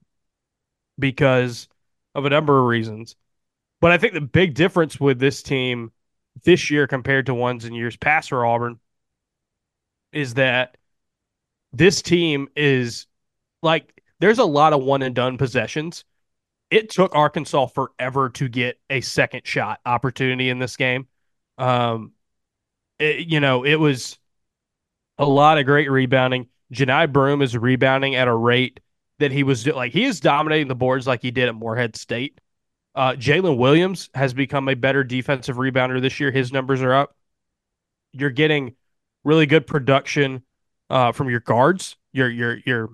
because 0.96 1.68
of 2.14 2.24
a 2.24 2.30
number 2.30 2.58
of 2.60 2.66
reasons. 2.66 3.16
But 3.80 3.90
I 3.90 3.98
think 3.98 4.14
the 4.14 4.20
big 4.20 4.54
difference 4.54 5.00
with 5.00 5.18
this 5.18 5.42
team 5.42 5.90
this 6.44 6.70
year 6.70 6.86
compared 6.86 7.26
to 7.26 7.34
ones 7.34 7.64
in 7.64 7.74
years 7.74 7.96
past 7.96 8.28
for 8.28 8.46
Auburn 8.46 8.78
is 10.12 10.34
that 10.34 10.76
this 11.72 12.00
team 12.00 12.48
is 12.54 13.08
like 13.60 14.04
there's 14.20 14.38
a 14.38 14.44
lot 14.44 14.72
of 14.72 14.84
one 14.84 15.02
and 15.02 15.16
done 15.16 15.36
possessions. 15.36 16.04
It 16.70 16.90
took 16.90 17.14
Arkansas 17.14 17.66
forever 17.66 18.30
to 18.30 18.48
get 18.48 18.78
a 18.88 19.00
second 19.00 19.42
shot 19.44 19.80
opportunity 19.84 20.48
in 20.50 20.58
this 20.58 20.76
game. 20.76 21.08
Um, 21.58 22.12
it, 22.98 23.26
you 23.26 23.40
know, 23.40 23.64
it 23.64 23.74
was 23.74 24.18
a 25.18 25.26
lot 25.26 25.58
of 25.58 25.66
great 25.66 25.90
rebounding. 25.90 26.48
Johni 26.72 27.12
Broome 27.12 27.42
is 27.42 27.56
rebounding 27.56 28.14
at 28.14 28.28
a 28.28 28.34
rate 28.34 28.80
that 29.18 29.32
he 29.32 29.42
was 29.42 29.66
like 29.66 29.92
he 29.92 30.04
is 30.04 30.20
dominating 30.20 30.68
the 30.68 30.74
boards 30.74 31.06
like 31.06 31.22
he 31.22 31.30
did 31.30 31.48
at 31.48 31.54
Morehead 31.54 31.96
State. 31.96 32.40
Uh, 32.94 33.12
Jaylin 33.12 33.56
Williams 33.56 34.08
has 34.14 34.32
become 34.34 34.68
a 34.68 34.74
better 34.74 35.04
defensive 35.04 35.56
rebounder 35.56 36.00
this 36.00 36.18
year. 36.20 36.30
His 36.30 36.52
numbers 36.52 36.82
are 36.82 36.94
up. 36.94 37.14
You're 38.12 38.30
getting 38.30 38.74
really 39.24 39.46
good 39.46 39.66
production 39.66 40.42
uh, 40.88 41.12
from 41.12 41.28
your 41.28 41.40
guards. 41.40 41.96
Your 42.12 42.28
your 42.28 42.58
your 42.64 42.88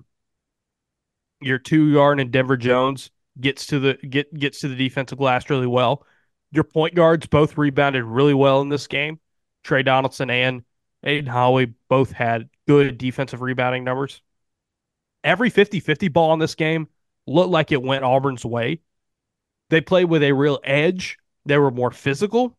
your 1.41 1.59
two 1.59 1.89
yard 1.91 2.19
and 2.19 2.31
Denver 2.31 2.57
Jones 2.57 3.11
gets 3.39 3.67
to 3.67 3.79
the 3.79 3.93
get 3.95 4.33
gets 4.33 4.59
to 4.61 4.67
the 4.67 4.75
defensive 4.75 5.17
glass 5.17 5.49
really 5.49 5.67
well. 5.67 6.05
Your 6.51 6.63
point 6.63 6.95
guards 6.95 7.27
both 7.27 7.57
rebounded 7.57 8.03
really 8.03 8.33
well 8.33 8.61
in 8.61 8.69
this 8.69 8.87
game. 8.87 9.19
Tre 9.63 9.83
Donaldson 9.83 10.29
and 10.29 10.63
Aden 11.03 11.25
Holloway 11.25 11.73
both 11.89 12.11
had 12.11 12.49
good 12.67 12.97
defensive 12.97 13.41
rebounding 13.41 13.83
numbers. 13.83 14.21
Every 15.23 15.51
50-50 15.51 16.11
ball 16.11 16.33
in 16.33 16.39
this 16.39 16.55
game 16.55 16.87
looked 17.25 17.49
like 17.49 17.71
it 17.71 17.81
went 17.81 18.05
Auburn's 18.05 18.45
way. 18.45 18.79
They 19.69 19.81
played 19.81 20.05
with 20.05 20.23
a 20.23 20.31
real 20.31 20.59
edge. 20.63 21.17
They 21.45 21.57
were 21.57 21.71
more 21.71 21.91
physical 21.91 22.57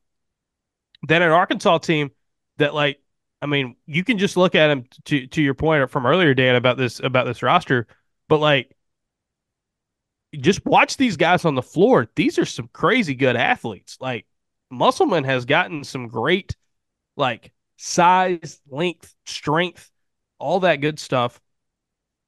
than 1.06 1.23
an 1.23 1.30
Arkansas 1.30 1.78
team 1.78 2.11
that 2.58 2.75
like 2.75 3.00
I 3.40 3.47
mean, 3.47 3.76
you 3.87 4.02
can 4.02 4.18
just 4.18 4.37
look 4.37 4.54
at 4.54 4.68
them 4.68 4.85
to 5.06 5.26
to 5.28 5.42
your 5.42 5.54
point 5.54 5.90
from 5.90 6.06
earlier, 6.06 6.35
Dan, 6.35 6.56
about 6.56 6.76
this 6.76 7.00
about 7.00 7.26
this 7.26 7.42
roster, 7.42 7.87
but 8.28 8.38
like 8.38 8.75
just 10.37 10.64
watch 10.66 10.97
these 10.97 11.16
guys 11.16 11.44
on 11.44 11.54
the 11.54 11.62
floor. 11.62 12.08
These 12.14 12.38
are 12.38 12.44
some 12.44 12.68
crazy 12.73 13.14
good 13.14 13.37
athletes. 13.37 13.97
Like 14.00 14.26
Musselman 14.70 15.25
has 15.25 15.44
gotten 15.44 15.85
some 15.85 16.08
great 16.08 16.56
like 17.16 17.52
size, 17.76 18.61
length, 18.68 19.14
strength, 19.26 19.90
all 20.38 20.61
that 20.61 20.76
good 20.76 20.99
stuff 20.99 21.40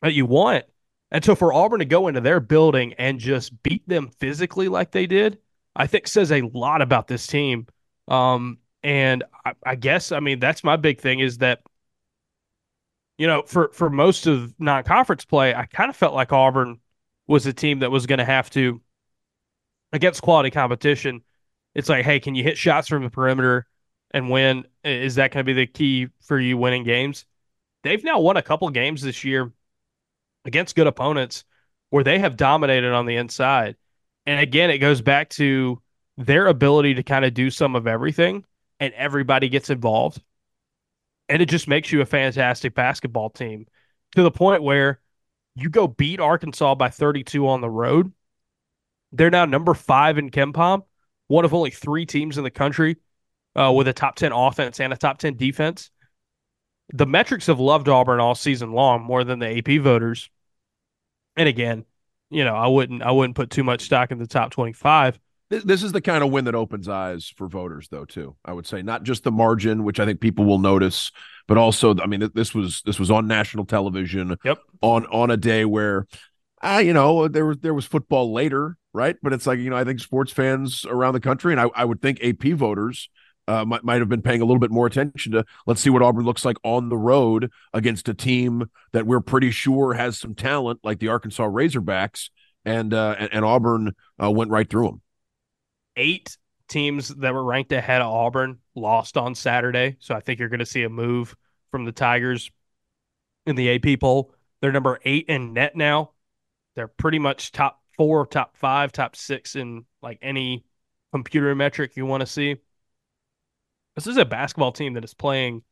that 0.02 0.14
you 0.14 0.26
want. 0.26 0.64
And 1.10 1.24
so 1.24 1.34
for 1.34 1.52
Auburn 1.52 1.80
to 1.80 1.84
go 1.84 2.08
into 2.08 2.20
their 2.20 2.40
building 2.40 2.94
and 2.94 3.18
just 3.18 3.62
beat 3.62 3.86
them 3.88 4.10
physically 4.18 4.68
like 4.68 4.92
they 4.92 5.06
did, 5.06 5.38
I 5.74 5.86
think 5.86 6.06
says 6.06 6.30
a 6.32 6.42
lot 6.42 6.82
about 6.82 7.08
this 7.08 7.26
team. 7.26 7.66
Um, 8.08 8.58
and 8.82 9.24
I, 9.44 9.52
I 9.64 9.74
guess 9.74 10.12
I 10.12 10.20
mean 10.20 10.40
that's 10.40 10.64
my 10.64 10.76
big 10.76 11.00
thing 11.00 11.20
is 11.20 11.38
that 11.38 11.60
you 13.18 13.26
know 13.26 13.42
for 13.46 13.70
for 13.72 13.90
most 13.90 14.26
of 14.26 14.54
non-conference 14.58 15.24
play, 15.26 15.54
I 15.54 15.66
kind 15.66 15.90
of 15.90 15.96
felt 15.96 16.14
like 16.14 16.32
Auburn 16.32 16.80
was 17.30 17.46
a 17.46 17.52
team 17.52 17.78
that 17.78 17.92
was 17.92 18.06
going 18.06 18.18
to 18.18 18.24
have 18.24 18.50
to 18.50 18.80
against 19.92 20.20
quality 20.20 20.50
competition. 20.50 21.22
It's 21.76 21.88
like, 21.88 22.04
hey, 22.04 22.18
can 22.18 22.34
you 22.34 22.42
hit 22.42 22.58
shots 22.58 22.88
from 22.88 23.04
the 23.04 23.10
perimeter 23.10 23.68
and 24.10 24.30
win? 24.30 24.66
Is 24.82 25.14
that 25.14 25.30
going 25.30 25.46
to 25.46 25.46
be 25.46 25.52
the 25.52 25.66
key 25.66 26.08
for 26.22 26.40
you 26.40 26.58
winning 26.58 26.82
games? 26.82 27.26
They've 27.84 28.02
now 28.02 28.18
won 28.18 28.36
a 28.36 28.42
couple 28.42 28.68
games 28.70 29.00
this 29.00 29.22
year 29.22 29.52
against 30.44 30.74
good 30.74 30.88
opponents 30.88 31.44
where 31.90 32.02
they 32.02 32.18
have 32.18 32.36
dominated 32.36 32.92
on 32.92 33.06
the 33.06 33.14
inside. 33.14 33.76
And 34.26 34.40
again, 34.40 34.70
it 34.70 34.78
goes 34.78 35.00
back 35.00 35.30
to 35.30 35.80
their 36.16 36.48
ability 36.48 36.94
to 36.94 37.04
kind 37.04 37.24
of 37.24 37.32
do 37.32 37.48
some 37.48 37.76
of 37.76 37.86
everything 37.86 38.44
and 38.80 38.92
everybody 38.94 39.48
gets 39.48 39.70
involved. 39.70 40.20
And 41.28 41.40
it 41.40 41.46
just 41.46 41.68
makes 41.68 41.92
you 41.92 42.00
a 42.00 42.06
fantastic 42.06 42.74
basketball 42.74 43.30
team 43.30 43.66
to 44.16 44.24
the 44.24 44.32
point 44.32 44.64
where 44.64 45.00
you 45.54 45.68
go 45.68 45.86
beat 45.86 46.20
Arkansas 46.20 46.74
by 46.74 46.88
32 46.88 47.46
on 47.48 47.60
the 47.60 47.70
road. 47.70 48.12
They're 49.12 49.30
now 49.30 49.44
number 49.44 49.74
five 49.74 50.18
in 50.18 50.30
KenPom, 50.30 50.84
one 51.26 51.44
of 51.44 51.54
only 51.54 51.70
three 51.70 52.06
teams 52.06 52.38
in 52.38 52.44
the 52.44 52.50
country 52.50 52.96
uh, 53.56 53.72
with 53.72 53.88
a 53.88 53.92
top 53.92 54.16
10 54.16 54.32
offense 54.32 54.80
and 54.80 54.92
a 54.92 54.96
top 54.96 55.18
10 55.18 55.36
defense. 55.36 55.90
The 56.92 57.06
metrics 57.06 57.46
have 57.46 57.60
loved 57.60 57.88
Auburn 57.88 58.20
all 58.20 58.34
season 58.34 58.72
long 58.72 59.02
more 59.02 59.24
than 59.24 59.38
the 59.38 59.58
AP 59.58 59.82
voters. 59.82 60.30
And 61.36 61.48
again, 61.48 61.84
you 62.30 62.44
know, 62.44 62.54
I 62.54 62.66
wouldn't 62.66 63.02
I 63.02 63.10
wouldn't 63.10 63.36
put 63.36 63.50
too 63.50 63.64
much 63.64 63.82
stock 63.82 64.12
in 64.12 64.18
the 64.18 64.26
top 64.26 64.50
25 64.50 65.18
this 65.50 65.82
is 65.82 65.90
the 65.90 66.00
kind 66.00 66.22
of 66.22 66.30
win 66.30 66.44
that 66.44 66.54
opens 66.54 66.88
eyes 66.88 67.32
for 67.36 67.48
voters, 67.48 67.88
though. 67.88 68.04
Too, 68.04 68.36
I 68.44 68.52
would 68.52 68.66
say, 68.66 68.82
not 68.82 69.02
just 69.02 69.24
the 69.24 69.32
margin, 69.32 69.82
which 69.82 69.98
I 69.98 70.04
think 70.04 70.20
people 70.20 70.44
will 70.44 70.60
notice, 70.60 71.10
but 71.50 71.58
also, 71.58 71.96
I 71.98 72.06
mean, 72.06 72.30
this 72.32 72.54
was 72.54 72.80
this 72.86 73.00
was 73.00 73.10
on 73.10 73.26
national 73.26 73.64
television. 73.64 74.36
Yep. 74.44 74.60
On 74.82 75.04
on 75.06 75.32
a 75.32 75.36
day 75.36 75.64
where, 75.64 76.06
ah, 76.62 76.76
uh, 76.76 76.78
you 76.78 76.92
know, 76.92 77.26
there 77.26 77.44
was 77.44 77.58
there 77.58 77.74
was 77.74 77.84
football 77.84 78.32
later, 78.32 78.76
right? 78.92 79.16
But 79.20 79.32
it's 79.32 79.48
like 79.48 79.58
you 79.58 79.68
know, 79.68 79.76
I 79.76 79.82
think 79.82 79.98
sports 79.98 80.30
fans 80.30 80.86
around 80.88 81.14
the 81.14 81.20
country, 81.20 81.52
and 81.52 81.60
I, 81.60 81.64
I 81.74 81.84
would 81.84 82.00
think 82.00 82.22
AP 82.22 82.52
voters. 82.52 83.08
Uh, 83.48 83.64
might, 83.64 83.82
might 83.82 83.98
have 83.98 84.08
been 84.08 84.22
paying 84.22 84.42
a 84.42 84.44
little 84.44 84.60
bit 84.60 84.70
more 84.70 84.86
attention 84.86 85.32
to 85.32 85.44
let's 85.66 85.80
see 85.80 85.90
what 85.90 86.02
Auburn 86.02 86.24
looks 86.24 86.44
like 86.44 86.56
on 86.62 86.88
the 86.88 86.96
road 86.96 87.50
against 87.74 88.08
a 88.08 88.14
team 88.14 88.70
that 88.92 89.04
we're 89.04 89.18
pretty 89.18 89.50
sure 89.50 89.92
has 89.92 90.16
some 90.16 90.36
talent, 90.36 90.78
like 90.84 91.00
the 91.00 91.08
Arkansas 91.08 91.48
Razorbacks, 91.48 92.30
and 92.64 92.94
uh, 92.94 93.16
and, 93.18 93.28
and 93.32 93.44
Auburn 93.44 93.96
uh, 94.22 94.30
went 94.30 94.52
right 94.52 94.70
through 94.70 94.84
them 94.84 95.00
eight 95.96 96.36
teams 96.68 97.08
that 97.08 97.34
were 97.34 97.42
ranked 97.42 97.72
ahead 97.72 98.02
of 98.02 98.12
Auburn 98.12 98.58
lost 98.80 99.16
on 99.16 99.34
Saturday. 99.34 99.96
So 100.00 100.14
I 100.14 100.20
think 100.20 100.40
you're 100.40 100.48
going 100.48 100.60
to 100.60 100.66
see 100.66 100.82
a 100.82 100.88
move 100.88 101.36
from 101.70 101.84
the 101.84 101.92
Tigers 101.92 102.50
in 103.46 103.56
the 103.56 103.74
AP 103.74 104.00
poll. 104.00 104.34
They're 104.60 104.72
number 104.72 104.98
eight 105.04 105.26
in 105.28 105.52
net 105.52 105.76
now. 105.76 106.12
They're 106.76 106.88
pretty 106.88 107.18
much 107.18 107.52
top 107.52 107.80
four, 107.96 108.26
top 108.26 108.56
five, 108.56 108.92
top 108.92 109.16
six 109.16 109.56
in 109.56 109.84
like 110.02 110.18
any 110.22 110.64
computer 111.12 111.54
metric 111.54 111.96
you 111.96 112.06
want 112.06 112.20
to 112.20 112.26
see. 112.26 112.56
This 113.96 114.06
is 114.06 114.16
a 114.16 114.24
basketball 114.24 114.72
team 114.72 114.94
that 114.94 115.04
is 115.04 115.14
playing 115.14 115.62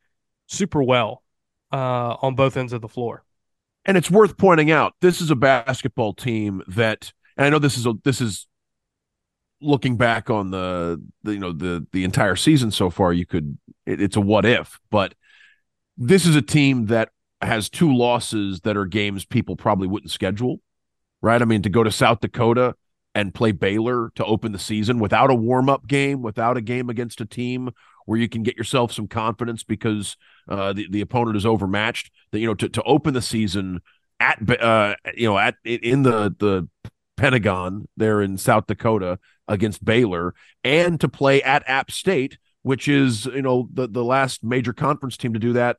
super 0.47 0.83
well 0.83 1.23
uh, 1.71 2.15
on 2.21 2.35
both 2.35 2.57
ends 2.57 2.73
of 2.73 2.81
the 2.81 2.89
floor. 2.89 3.23
And 3.85 3.97
it's 3.97 4.11
worth 4.11 4.37
pointing 4.37 4.71
out 4.71 4.93
this 5.01 5.21
is 5.21 5.31
a 5.31 5.35
basketball 5.35 6.13
team 6.13 6.61
that, 6.67 7.13
and 7.37 7.45
I 7.45 7.49
know 7.49 7.59
this 7.59 7.77
is 7.77 7.85
a, 7.85 7.93
this 8.03 8.21
is 8.21 8.45
looking 9.61 9.97
back 9.97 10.29
on 10.29 10.51
the, 10.51 11.01
the, 11.23 11.33
you 11.33 11.39
know 11.39 11.51
the 11.51 11.85
the 11.91 12.03
entire 12.03 12.35
season 12.35 12.71
so 12.71 12.89
far 12.89 13.11
you 13.13 13.25
could 13.25 13.57
it, 13.85 14.01
it's 14.01 14.15
a 14.15 14.21
what 14.21 14.45
if 14.45 14.79
but 14.89 15.13
this 15.97 16.25
is 16.25 16.35
a 16.35 16.41
team 16.41 16.85
that 16.87 17.09
has 17.41 17.69
two 17.69 17.93
losses 17.93 18.61
that 18.61 18.77
are 18.77 18.85
games 18.85 19.25
people 19.25 19.55
probably 19.55 19.87
wouldn't 19.87 20.11
schedule 20.11 20.61
right? 21.21 21.41
I 21.41 21.45
mean 21.45 21.61
to 21.63 21.69
go 21.69 21.83
to 21.83 21.91
south 21.91 22.21
dakota 22.21 22.75
and 23.15 23.33
play 23.33 23.51
baylor 23.51 24.11
to 24.15 24.25
open 24.25 24.51
the 24.51 24.59
season 24.59 24.99
without 24.99 25.31
a 25.31 25.35
warm-up 25.35 25.87
game 25.87 26.21
without 26.21 26.57
a 26.57 26.61
game 26.61 26.89
against 26.89 27.21
a 27.21 27.25
team 27.25 27.69
where 28.05 28.19
you 28.19 28.29
can 28.29 28.43
get 28.43 28.57
yourself 28.57 28.91
some 28.91 29.07
confidence 29.07 29.63
because 29.63 30.17
uh, 30.47 30.73
the, 30.73 30.87
the 30.89 31.01
opponent 31.01 31.37
is 31.37 31.45
overmatched 31.45 32.11
that 32.31 32.39
you 32.39 32.47
know 32.47 32.55
to, 32.55 32.69
to 32.69 32.81
open 32.83 33.13
the 33.13 33.21
season 33.21 33.81
at 34.19 34.39
uh, 34.61 34.95
you 35.15 35.27
know 35.27 35.37
at 35.37 35.55
in 35.63 36.03
the 36.03 36.33
the 36.39 36.67
Pentagon 37.19 37.87
there 37.97 38.21
in 38.21 38.37
South 38.37 38.65
Dakota 38.65 39.19
against 39.49 39.83
Baylor 39.83 40.33
and 40.63 40.99
to 41.01 41.09
play 41.09 41.43
at 41.43 41.67
App 41.67 41.91
State, 41.91 42.37
which 42.61 42.87
is, 42.87 43.25
you 43.25 43.41
know, 43.41 43.67
the, 43.73 43.87
the 43.87 44.03
last 44.03 44.43
major 44.43 44.71
conference 44.71 45.17
team 45.17 45.33
to 45.33 45.39
do 45.39 45.53
that. 45.53 45.77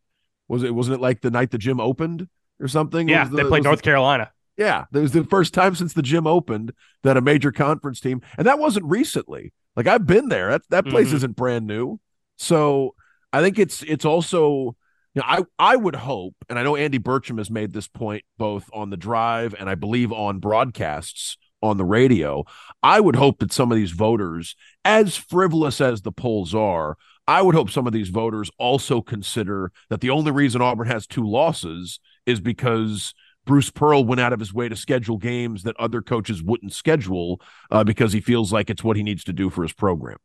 Was 0.49 0.65
it, 0.65 0.75
wasn't 0.75 0.97
it 0.97 1.01
like 1.01 1.21
the 1.21 1.31
night 1.31 1.53
the 1.53 1.59
gym 1.59 1.81
opened 1.81 2.29
or 2.59 2.69
something? 2.69 3.09
Yeah, 3.09 3.25
the, 3.25 3.37
they 3.37 3.45
played 3.45 3.63
North 3.63 3.79
the, 3.79 3.85
Carolina. 3.85 4.33
Yeah, 4.57 4.85
it 4.93 4.99
was 4.99 5.13
the 5.13 5.25
first 5.25 5.55
time 5.55 5.75
since 5.75 5.95
the 5.95 6.03
gym 6.03 6.27
opened 6.27 6.73
that 7.05 7.17
a 7.17 7.23
major 7.23 7.53
conference 7.53 8.01
team, 8.01 8.21
and 8.37 8.47
that 8.47 8.59
wasn't 8.59 8.85
recently. 8.85 9.53
Like 9.77 9.87
I've 9.87 10.07
been 10.07 10.29
there. 10.29 10.51
That 10.51 10.63
that 10.71 10.85
place 10.87 11.07
mm-hmm. 11.07 11.17
isn't 11.17 11.37
brand 11.37 11.67
new. 11.67 12.01
So 12.37 12.95
I 13.33 13.41
think 13.41 13.59
it's 13.59 13.83
it's 13.85 14.05
also 14.05 14.77
you 15.15 15.23
know, 15.23 15.25
I 15.25 15.45
I 15.59 15.77
would 15.77 15.97
hope, 15.97 16.35
and 16.49 16.59
I 16.59 16.63
know 16.65 16.77
Andy 16.77 16.99
Burcham 16.99 17.39
has 17.39 17.51
made 17.51 17.73
this 17.73 17.89
point 17.89 18.25
both 18.37 18.69
on 18.75 18.91
the 18.91 18.97
drive 18.97 19.55
and 19.59 19.71
I 19.71 19.77
believe 19.77 20.13
on 20.13 20.41
broadcasts 20.41 21.39
on 21.63 21.77
the 21.77 21.85
radio. 21.85 22.45
I 22.83 23.01
would 23.01 23.17
hope 23.17 23.39
that 23.41 23.53
some 23.53 23.71
of 23.71 23.77
these 23.77 23.93
voters, 23.93 24.57
as 24.85 25.17
frivolous 25.17 25.81
as 25.81 26.03
the 26.03 26.13
polls 26.13 26.55
are, 26.55 26.97
I 27.27 27.43
would 27.43 27.55
hope 27.55 27.71
some 27.71 27.87
of 27.87 27.93
these 27.93 28.09
voters 28.09 28.51
also 28.59 29.01
consider 29.03 29.73
that 29.89 30.01
the 30.01 30.11
only 30.11 30.33
reason 30.33 30.63
Auburn 30.63 30.89
has 30.89 31.07
two 31.07 31.29
losses 31.29 32.01
is 32.27 32.41
because 32.41 33.15
Bruce 33.47 33.71
Pearl 33.71 34.05
went 34.05 34.21
out 34.21 34.33
of 34.33 34.41
his 34.41 34.53
way 34.53 34.69
to 34.69 34.77
schedule 34.77 35.17
games 35.17 35.63
that 35.63 35.77
other 35.79 36.03
coaches 36.03 36.43
wouldn't 36.43 36.73
schedule 36.73 37.41
uh, 37.71 37.85
because 37.85 38.13
he 38.13 38.21
feels 38.21 38.53
like 38.53 38.71
it's 38.71 38.85
what 38.85 38.97
he 38.97 39.03
needs 39.03 39.25
to 39.25 39.33
do 39.33 39.51
for 39.51 39.63
his 39.63 39.73
program. 39.73 40.19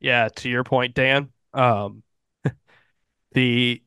Yeah, 0.00 0.28
to 0.36 0.48
your 0.48 0.64
point, 0.64 0.94
Dan, 0.94 1.30
um, 1.52 2.02
the 3.32 3.82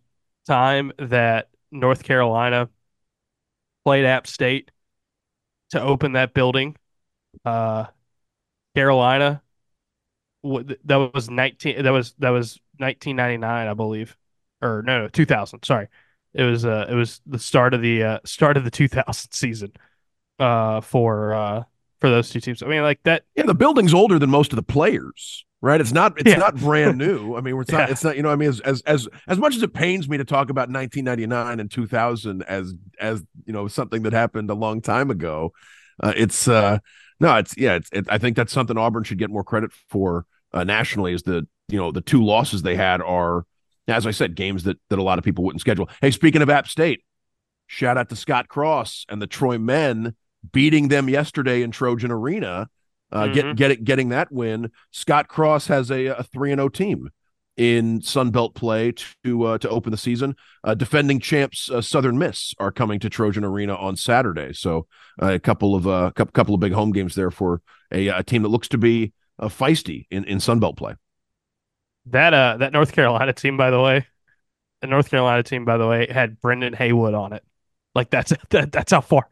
time 0.48 0.91
that 0.98 1.50
North 1.72 2.03
Carolina 2.03 2.70
played 3.86 4.06
App 4.06 4.27
State 4.27 4.72
to 5.71 5.81
open 5.81 6.13
that 6.13 6.33
building. 6.33 6.75
Uh, 7.45 7.86
Carolina, 8.75 9.43
that 10.43 11.12
was 11.13 11.29
nineteen. 11.29 11.83
That 11.83 11.91
was 11.91 12.13
that 12.19 12.29
was 12.29 12.59
nineteen 12.79 13.15
ninety 13.15 13.38
nine, 13.38 13.67
I 13.67 13.74
believe, 13.74 14.15
or 14.62 14.81
no, 14.86 15.01
no, 15.03 15.07
two 15.07 15.25
thousand. 15.25 15.63
Sorry, 15.65 15.88
It 16.33 16.43
was 16.43 16.65
uh 16.65 16.86
it 16.89 16.93
was 16.93 17.21
the 17.25 17.39
start 17.39 17.74
of 17.74 17.81
the 17.81 18.03
uh, 18.03 18.19
start 18.25 18.57
of 18.57 18.63
the 18.63 18.71
2000 18.71 19.31
season 19.31 19.71
uh 20.39 20.81
for 20.81 21.33
uh 21.33 21.63
for 22.00 22.10
those 22.10 22.30
two 22.30 22.39
teams. 22.39 22.62
I 22.62 22.68
mean 22.68 22.82
like 22.82 23.00
that 23.04 23.24
Yeah, 23.36 23.44
the 23.44 23.56
building's 23.56 23.94
older 23.94 24.20
than 24.20 24.30
most 24.30 24.51
of 24.51 24.56
the 24.58 24.63
players, 24.63 25.46
right? 25.62 25.80
It's 25.82 25.92
not 25.92 26.13
it's 26.20 26.30
Yeah. 26.30 26.38
not 26.38 26.56
brand 26.56 26.98
new. 26.98 27.36
I 27.36 27.42
mean, 27.42 27.60
it's 27.60 27.72
not 27.72 27.88
Yeah. 27.88 27.92
it's 27.92 28.04
not 28.04 28.16
you 28.18 28.24
know, 28.24 28.30
I 28.30 28.36
mean 28.36 28.50
as 28.50 28.60
as 28.62 28.82
as 28.82 29.08
as 29.27 29.38
much 29.38 29.56
as 29.56 29.63
it 29.63 29.74
pains 29.74 30.08
me 30.08 30.18
to 30.18 30.25
talk 30.25 30.50
about 30.50 30.70
1999 30.70 31.60
and 31.60 31.70
2000 31.72 32.44
as 32.44 32.74
as, 33.00 33.24
you 33.46 33.54
know, 33.54 33.68
something 33.68 34.04
that 34.04 34.13
happened 34.13 34.50
a 34.50 34.54
long 34.56 34.82
time 34.82 35.10
ago, 35.12 35.54
uh, 36.04 36.13
it's 36.16 36.48
uh 36.48 36.80
no, 37.20 37.36
it's 37.38 37.56
yeah, 37.58 37.75
it's 37.75 37.89
it, 37.92 38.06
I 38.10 38.18
think 38.20 38.36
that's 38.36 38.54
something 38.54 38.77
Auburn 38.77 39.04
should 39.04 39.18
get 39.18 39.30
more 39.30 39.44
credit 39.44 39.72
for 39.89 40.25
uh, 40.54 40.63
nationally 40.63 41.13
is 41.13 41.24
the, 41.24 41.48
you 41.68 41.77
know, 41.77 41.92
the 41.92 42.01
two 42.01 42.24
losses 42.24 42.62
they 42.62 42.75
had 42.75 43.01
are 43.01 43.46
as 43.89 44.06
I 44.06 44.12
said, 44.12 44.36
games 44.36 44.63
that 44.63 44.77
that 44.89 45.00
a 45.00 45.04
lot 45.04 45.18
of 45.18 45.24
people 45.25 45.44
wouldn't 45.46 45.62
schedule. 45.62 45.89
Hey, 46.01 46.12
speaking 46.12 46.42
of 46.42 46.50
App 46.50 46.68
State, 46.68 47.04
shout 47.68 47.98
out 47.98 48.10
to 48.10 48.16
Scott 48.16 48.48
Cross 48.50 49.06
and 49.10 49.22
the 49.22 49.27
Troy 49.27 49.58
men 49.58 50.16
beating 50.51 50.88
them 50.89 51.10
yesterday 51.10 51.62
in 51.62 51.72
Trojan 51.72 52.12
Arena. 52.12 52.70
Uh, 53.12 53.27
Mhm. 53.27 53.34
get 53.34 53.56
get 53.56 53.72
it 53.72 53.84
getting 53.84 54.10
that 54.10 54.32
win. 54.32 54.72
Scott 54.92 55.27
Cross 55.27 55.68
has 55.68 55.89
a 55.92 56.08
a 56.08 56.24
three 56.24 56.51
and 56.51 56.60
zero 56.60 56.70
team 56.70 57.10
in 57.56 58.01
Sun 58.01 58.32
Belt 58.32 58.54
play 58.54 58.94
to 59.24 59.44
uh, 59.44 59.58
to 59.60 59.70
open 59.70 59.92
the 59.92 59.98
season. 59.98 60.36
Uh, 60.63 60.74
defending 60.75 61.20
champs 61.20 61.72
uh, 61.72 61.82
Southern 61.82 62.18
Miss 62.18 62.54
are 62.60 62.72
coming 62.72 63.00
to 63.00 63.10
Trojan 63.10 63.44
Arena 63.46 63.75
on 63.75 63.96
Saturday, 63.96 64.54
so 64.54 64.88
uh, 65.22 65.34
a 65.34 65.39
couple 65.39 65.74
of 65.75 65.88
uh, 65.88 66.12
couple 66.16 66.32
couple 66.34 66.54
of 66.56 66.60
big 66.62 66.74
home 66.74 66.92
games 66.92 67.16
there 67.16 67.32
for 67.32 67.62
a, 67.92 68.10
a 68.10 68.24
team 68.24 68.44
that 68.44 68.50
looks 68.50 68.68
to 68.70 68.77
be 68.77 69.13
uh, 69.39 69.48
feisty 69.48 70.06
in 70.12 70.25
in 70.25 70.39
Sun 70.39 70.60
Belt 70.60 70.75
play. 70.77 70.96
that 72.08 72.34
uh 72.34 72.58
that 72.58 72.74
North 72.74 72.92
Carolina 72.94 73.34
team 73.34 73.58
by 73.58 73.72
the 73.72 73.80
way, 73.82 74.06
the 74.82 74.88
North 74.88 75.10
Carolina 75.10 75.44
team 75.44 75.66
by 75.66 75.77
the 75.77 75.88
way 75.88 76.08
had 76.12 76.39
Brendan 76.42 76.74
Haywood 76.74 77.13
on 77.13 77.34
it. 77.34 77.44
Like 77.96 78.10
that's 78.10 78.34
that, 78.51 78.72
that's 78.72 78.92
how 78.92 79.01
far 79.01 79.27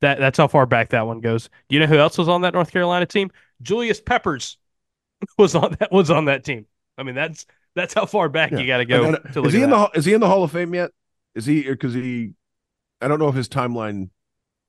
that 0.00 0.18
that's 0.18 0.38
how 0.38 0.48
far 0.48 0.66
back 0.66 0.90
that 0.90 1.06
one 1.06 1.20
goes. 1.20 1.48
Do 1.68 1.74
you 1.76 1.80
know 1.80 1.86
who 1.86 1.98
else 1.98 2.16
was 2.18 2.28
on 2.28 2.42
that 2.42 2.54
North 2.54 2.70
Carolina 2.72 3.06
team? 3.06 3.30
Julius 3.62 4.00
Peppers 4.00 4.56
was 5.38 5.54
on 5.54 5.76
that 5.80 5.92
was 5.92 6.10
on 6.10 6.26
that 6.26 6.44
team. 6.44 6.66
I 6.98 7.02
mean 7.02 7.14
that's 7.14 7.46
that's 7.74 7.94
how 7.94 8.06
far 8.06 8.28
back 8.28 8.50
Yeah. 8.52 8.58
you 8.58 8.66
got 8.66 8.78
to 8.78 8.84
go 8.84 9.04
I- 9.04 9.08
I- 9.12 9.32
to 9.32 9.40
look 9.40 9.46
is 9.48 9.52
he 9.54 9.62
in 9.62 9.70
that. 9.70 9.74
the 9.76 9.78
Hall- 9.78 9.90
is 9.94 10.04
he 10.04 10.12
in 10.14 10.20
the 10.20 10.28
Hall 10.28 10.42
of 10.42 10.50
Fame 10.52 10.74
yet? 10.74 10.90
Is 11.34 11.46
he 11.46 11.62
because 11.62 11.94
he? 11.94 12.32
I 13.00 13.08
don't 13.08 13.18
know 13.18 13.28
if 13.28 13.34
his 13.34 13.48
timeline. 13.48 14.10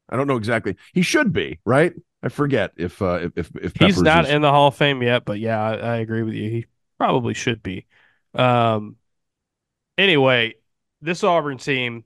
I 0.09 0.17
don't 0.17 0.27
know 0.27 0.35
exactly. 0.37 0.75
He 0.93 1.01
should 1.01 1.31
be 1.33 1.59
right. 1.65 1.93
I 2.23 2.29
forget 2.29 2.71
if 2.77 3.01
uh, 3.01 3.29
if 3.35 3.35
if, 3.37 3.51
if 3.55 3.73
He's 3.77 4.01
not 4.01 4.25
is- 4.25 4.31
in 4.31 4.41
the 4.41 4.51
Hall 4.51 4.67
of 4.67 4.75
Fame 4.75 5.01
yet, 5.01 5.25
but 5.25 5.39
yeah, 5.39 5.59
I, 5.61 5.73
I 5.73 5.95
agree 5.97 6.21
with 6.23 6.33
you. 6.35 6.49
He 6.49 6.65
probably 6.97 7.33
should 7.33 7.63
be. 7.63 7.87
Um, 8.35 8.97
anyway, 9.97 10.55
this 11.01 11.23
Auburn 11.23 11.57
team 11.57 12.03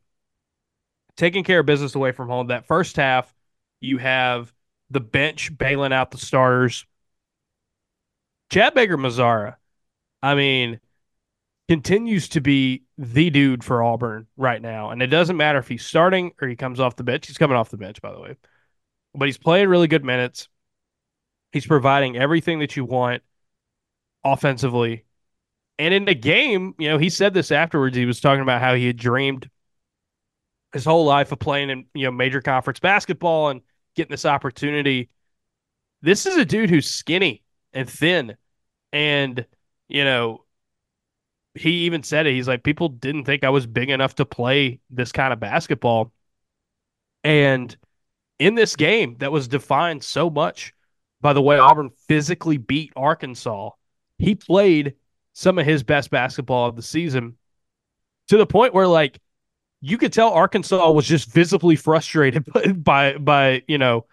taking 1.18 1.44
care 1.44 1.60
of 1.60 1.66
business 1.66 1.96
away 1.96 2.12
from 2.12 2.30
home. 2.30 2.48
That 2.48 2.68
first 2.68 2.96
half, 2.96 3.34
you 3.80 3.98
have 3.98 4.54
the 4.90 5.00
bench 5.00 5.56
bailing 5.58 5.94
out 5.94 6.12
the 6.12 6.18
starters. 6.18 6.86
Chad 8.52 8.74
Baker 8.74 8.98
Mazara, 8.98 9.56
I 10.22 10.36
mean, 10.36 10.80
continues 11.68 12.30
to 12.30 12.42
be 12.42 12.84
the 12.98 13.30
dude 13.30 13.64
for 13.64 13.82
Auburn 13.82 14.28
right 14.38 14.62
now. 14.62 14.92
And 14.92 15.02
it 15.02 15.08
doesn't 15.08 15.38
matter 15.38 15.60
if 15.60 15.68
he's 15.68 15.86
starting 15.86 16.32
or 16.42 16.48
he 16.48 16.56
comes 16.56 16.80
off 16.80 16.96
the 16.96 17.04
bench. 17.04 17.28
He's 17.28 17.38
coming 17.38 17.58
off 17.58 17.72
the 17.72 17.78
bench, 17.78 18.02
by 18.02 18.12
the 18.12 18.20
way. 18.20 18.36
But 19.16 19.26
he's 19.26 19.38
playing 19.38 19.70
really 19.70 19.88
good 19.88 20.06
minutes. 20.06 20.48
He's 21.52 21.66
providing 21.66 22.18
everything 22.18 22.60
that 22.60 22.76
you 22.76 22.86
want 22.86 23.24
offensively. 24.24 25.06
And 25.80 25.94
in 25.94 26.06
the 26.06 26.16
game, 26.16 26.76
you 26.78 26.90
know, 26.90 26.98
he 26.98 27.10
said 27.10 27.34
this 27.34 27.52
afterwards. 27.52 27.98
He 27.98 28.06
was 28.06 28.22
talking 28.22 28.42
about 28.42 28.62
how 28.62 28.76
he 28.76 28.88
had 28.88 28.98
dreamed 28.98 29.50
his 30.76 30.84
whole 30.84 31.06
life 31.06 31.32
of 31.32 31.40
playing 31.40 31.70
in, 31.70 31.86
you 31.94 32.04
know, 32.04 32.12
major 32.12 32.42
conference 32.42 32.82
basketball 32.82 33.48
and 33.48 33.62
getting 33.96 34.12
this 34.12 34.26
opportunity. 34.26 35.10
This 36.02 36.26
is 36.26 36.36
a 36.36 36.44
dude 36.44 36.70
who's 36.70 36.86
skinny 36.86 37.44
and 37.72 37.90
thin. 37.90 38.36
And, 38.92 39.46
you 39.88 40.04
know, 40.04 40.44
he 41.54 41.86
even 41.86 42.04
said 42.04 42.28
it. 42.28 42.34
He's 42.34 42.50
like, 42.50 42.62
people 42.62 42.90
didn't 42.90 43.24
think 43.24 43.46
I 43.46 43.52
was 43.52 43.66
big 43.66 43.90
enough 43.90 44.16
to 44.16 44.26
play 44.26 44.82
this 44.90 45.14
kind 45.14 45.32
of 45.32 45.40
basketball. 45.40 46.12
And 47.24 47.74
in 48.38 48.56
this 48.56 48.76
game 48.76 49.16
that 49.20 49.32
was 49.32 49.48
defined 49.48 50.04
so 50.04 50.30
much 50.30 50.74
by 51.22 51.32
the 51.32 51.42
way 51.42 51.58
Auburn 51.58 51.92
physically 52.10 52.58
beat 52.58 52.92
Arkansas, 52.98 53.70
he 54.18 54.36
played 54.36 54.96
some 55.32 55.58
of 55.58 55.66
his 55.66 55.84
best 55.84 56.10
basketball 56.10 56.68
of 56.68 56.76
the 56.76 56.82
season 56.82 57.38
to 58.28 58.36
the 58.36 58.46
point 58.46 58.74
where 58.74 58.88
like 58.88 59.22
you 59.86 60.00
could 60.00 60.12
tell 60.12 60.32
Arkansas 60.32 60.90
was 60.92 61.06
just 61.06 61.32
visibly 61.32 61.76
frustrated 61.76 62.44
by 62.84 63.18
by 63.18 63.62
you 63.68 63.78
know 63.78 64.06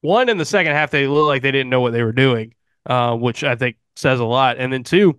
one 0.00 0.28
in 0.28 0.38
the 0.38 0.44
second 0.44 0.72
half 0.72 0.90
they 0.90 1.06
looked 1.06 1.28
like 1.28 1.42
they 1.42 1.52
didn't 1.52 1.70
know 1.70 1.80
what 1.80 1.92
they 1.92 2.02
were 2.02 2.12
doing, 2.12 2.54
uh, 2.86 3.16
which 3.16 3.44
I 3.44 3.54
think 3.54 3.76
says 3.94 4.18
a 4.18 4.24
lot, 4.24 4.58
and 4.58 4.72
then 4.72 4.82
two. 4.82 5.18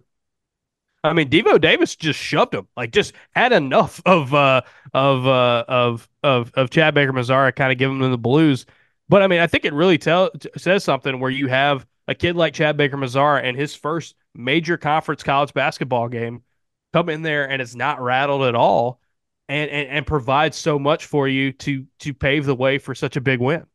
I 1.04 1.14
mean, 1.14 1.30
Devo 1.30 1.62
Davis 1.62 1.96
just 1.96 2.20
shoved 2.20 2.54
him, 2.54 2.68
like 2.76 2.92
just 2.92 3.14
had 3.34 3.54
enough 3.54 4.02
of 4.06 4.34
uh 4.34 4.64
of 4.94 5.26
uh 5.26 5.64
of 5.68 6.10
of 6.24 6.52
of 6.56 6.70
Chad 6.70 6.94
Baker 6.94 7.14
Mazara 7.14 7.56
kind 7.56 7.72
of 7.72 7.78
giving 7.78 8.00
them 8.00 8.12
the 8.12 8.18
blues. 8.18 8.66
But 9.08 9.22
I 9.22 9.28
mean, 9.28 9.40
I 9.40 9.48
think 9.48 9.64
it 9.64 9.74
really 9.74 9.98
tell 9.98 10.30
says 10.58 10.84
something 10.84 11.22
where 11.22 11.32
you 11.32 11.48
have 11.48 11.86
a 12.10 12.16
kid 12.16 12.36
like 12.36 12.54
Chad 12.54 12.76
Baker 12.76 12.98
Mazara 12.98 13.44
and 13.44 13.56
his 13.56 13.74
first 13.74 14.16
major 14.34 14.78
conference 14.78 15.24
college 15.24 15.54
basketball 15.54 16.10
game 16.10 16.44
come 16.92 17.08
in 17.08 17.22
there 17.22 17.50
and 17.50 17.62
it's 17.62 17.76
not 17.76 18.02
rattled 18.02 18.44
at 18.44 18.56
all 18.56 19.00
and, 19.48 19.70
and 19.70 19.90
and 19.90 20.08
provides 20.08 20.58
so 20.58 20.80
much 20.80 21.06
for 21.06 21.28
you 21.28 21.52
to 21.54 21.86
to 22.00 22.14
pave 22.14 22.46
the 22.46 22.56
way 22.56 22.78
for 22.78 22.96
such 22.96 23.16
a 23.16 23.22
big 23.22 23.40
win. 23.40 23.66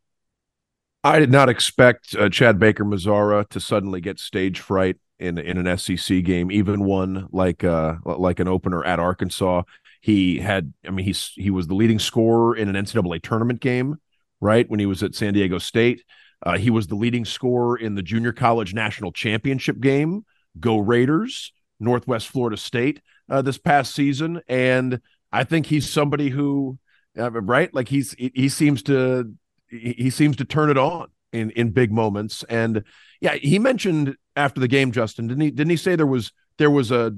I 1.02 1.18
did 1.18 1.30
not 1.30 1.48
expect 1.48 2.14
uh, 2.14 2.28
Chad 2.28 2.58
Baker 2.58 2.84
Mazara 2.84 3.48
to 3.48 3.60
suddenly 3.60 4.00
get 4.00 4.18
stage 4.18 4.60
fright 4.60 4.96
in 5.18 5.38
in 5.38 5.64
an 5.64 5.78
SEC 5.78 6.22
game, 6.24 6.50
even 6.50 6.84
one 6.84 7.28
like 7.30 7.64
uh 7.64 7.96
like 8.04 8.40
an 8.40 8.48
opener 8.48 8.84
at 8.84 8.98
Arkansas. 8.98 9.62
He 10.00 10.38
had, 10.38 10.72
I 10.86 10.90
mean, 10.90 11.04
he's 11.04 11.32
he 11.36 11.50
was 11.50 11.66
the 11.66 11.74
leading 11.74 11.98
scorer 11.98 12.56
in 12.56 12.74
an 12.74 12.84
NCAA 12.84 13.22
tournament 13.22 13.60
game, 13.60 13.96
right 14.40 14.68
when 14.68 14.80
he 14.80 14.86
was 14.86 15.02
at 15.02 15.14
San 15.14 15.34
Diego 15.34 15.58
State. 15.58 16.04
Uh, 16.42 16.56
he 16.56 16.70
was 16.70 16.86
the 16.86 16.94
leading 16.94 17.26
scorer 17.26 17.76
in 17.76 17.94
the 17.94 18.02
junior 18.02 18.32
college 18.32 18.72
national 18.72 19.12
championship 19.12 19.78
game. 19.78 20.24
Go 20.58 20.78
Raiders! 20.78 21.52
Northwest 21.78 22.28
Florida 22.28 22.56
State 22.56 23.00
uh, 23.28 23.42
this 23.42 23.58
past 23.58 23.94
season, 23.94 24.40
and 24.48 25.00
I 25.32 25.44
think 25.44 25.66
he's 25.66 25.88
somebody 25.88 26.30
who, 26.30 26.78
uh, 27.18 27.30
right, 27.30 27.72
like 27.74 27.88
he's 27.88 28.14
he, 28.18 28.48
seems 28.48 28.82
to 28.84 29.32
he, 29.68 29.94
he 29.96 30.10
seems 30.10 30.36
to 30.36 30.44
turn 30.44 30.70
it 30.70 30.78
on 30.78 31.08
in 31.32 31.50
in 31.50 31.70
big 31.70 31.92
moments. 31.92 32.44
And 32.48 32.84
yeah, 33.20 33.34
he 33.34 33.58
mentioned 33.58 34.16
after 34.36 34.60
the 34.60 34.68
game, 34.68 34.92
Justin, 34.92 35.28
didn't 35.28 35.42
he? 35.42 35.50
Didn't 35.50 35.70
he 35.70 35.76
say 35.76 35.96
there 35.96 36.06
was 36.06 36.32
there 36.58 36.70
was 36.70 36.90
a 36.90 37.14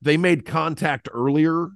they 0.00 0.16
made 0.16 0.46
contact 0.46 1.08
earlier, 1.12 1.68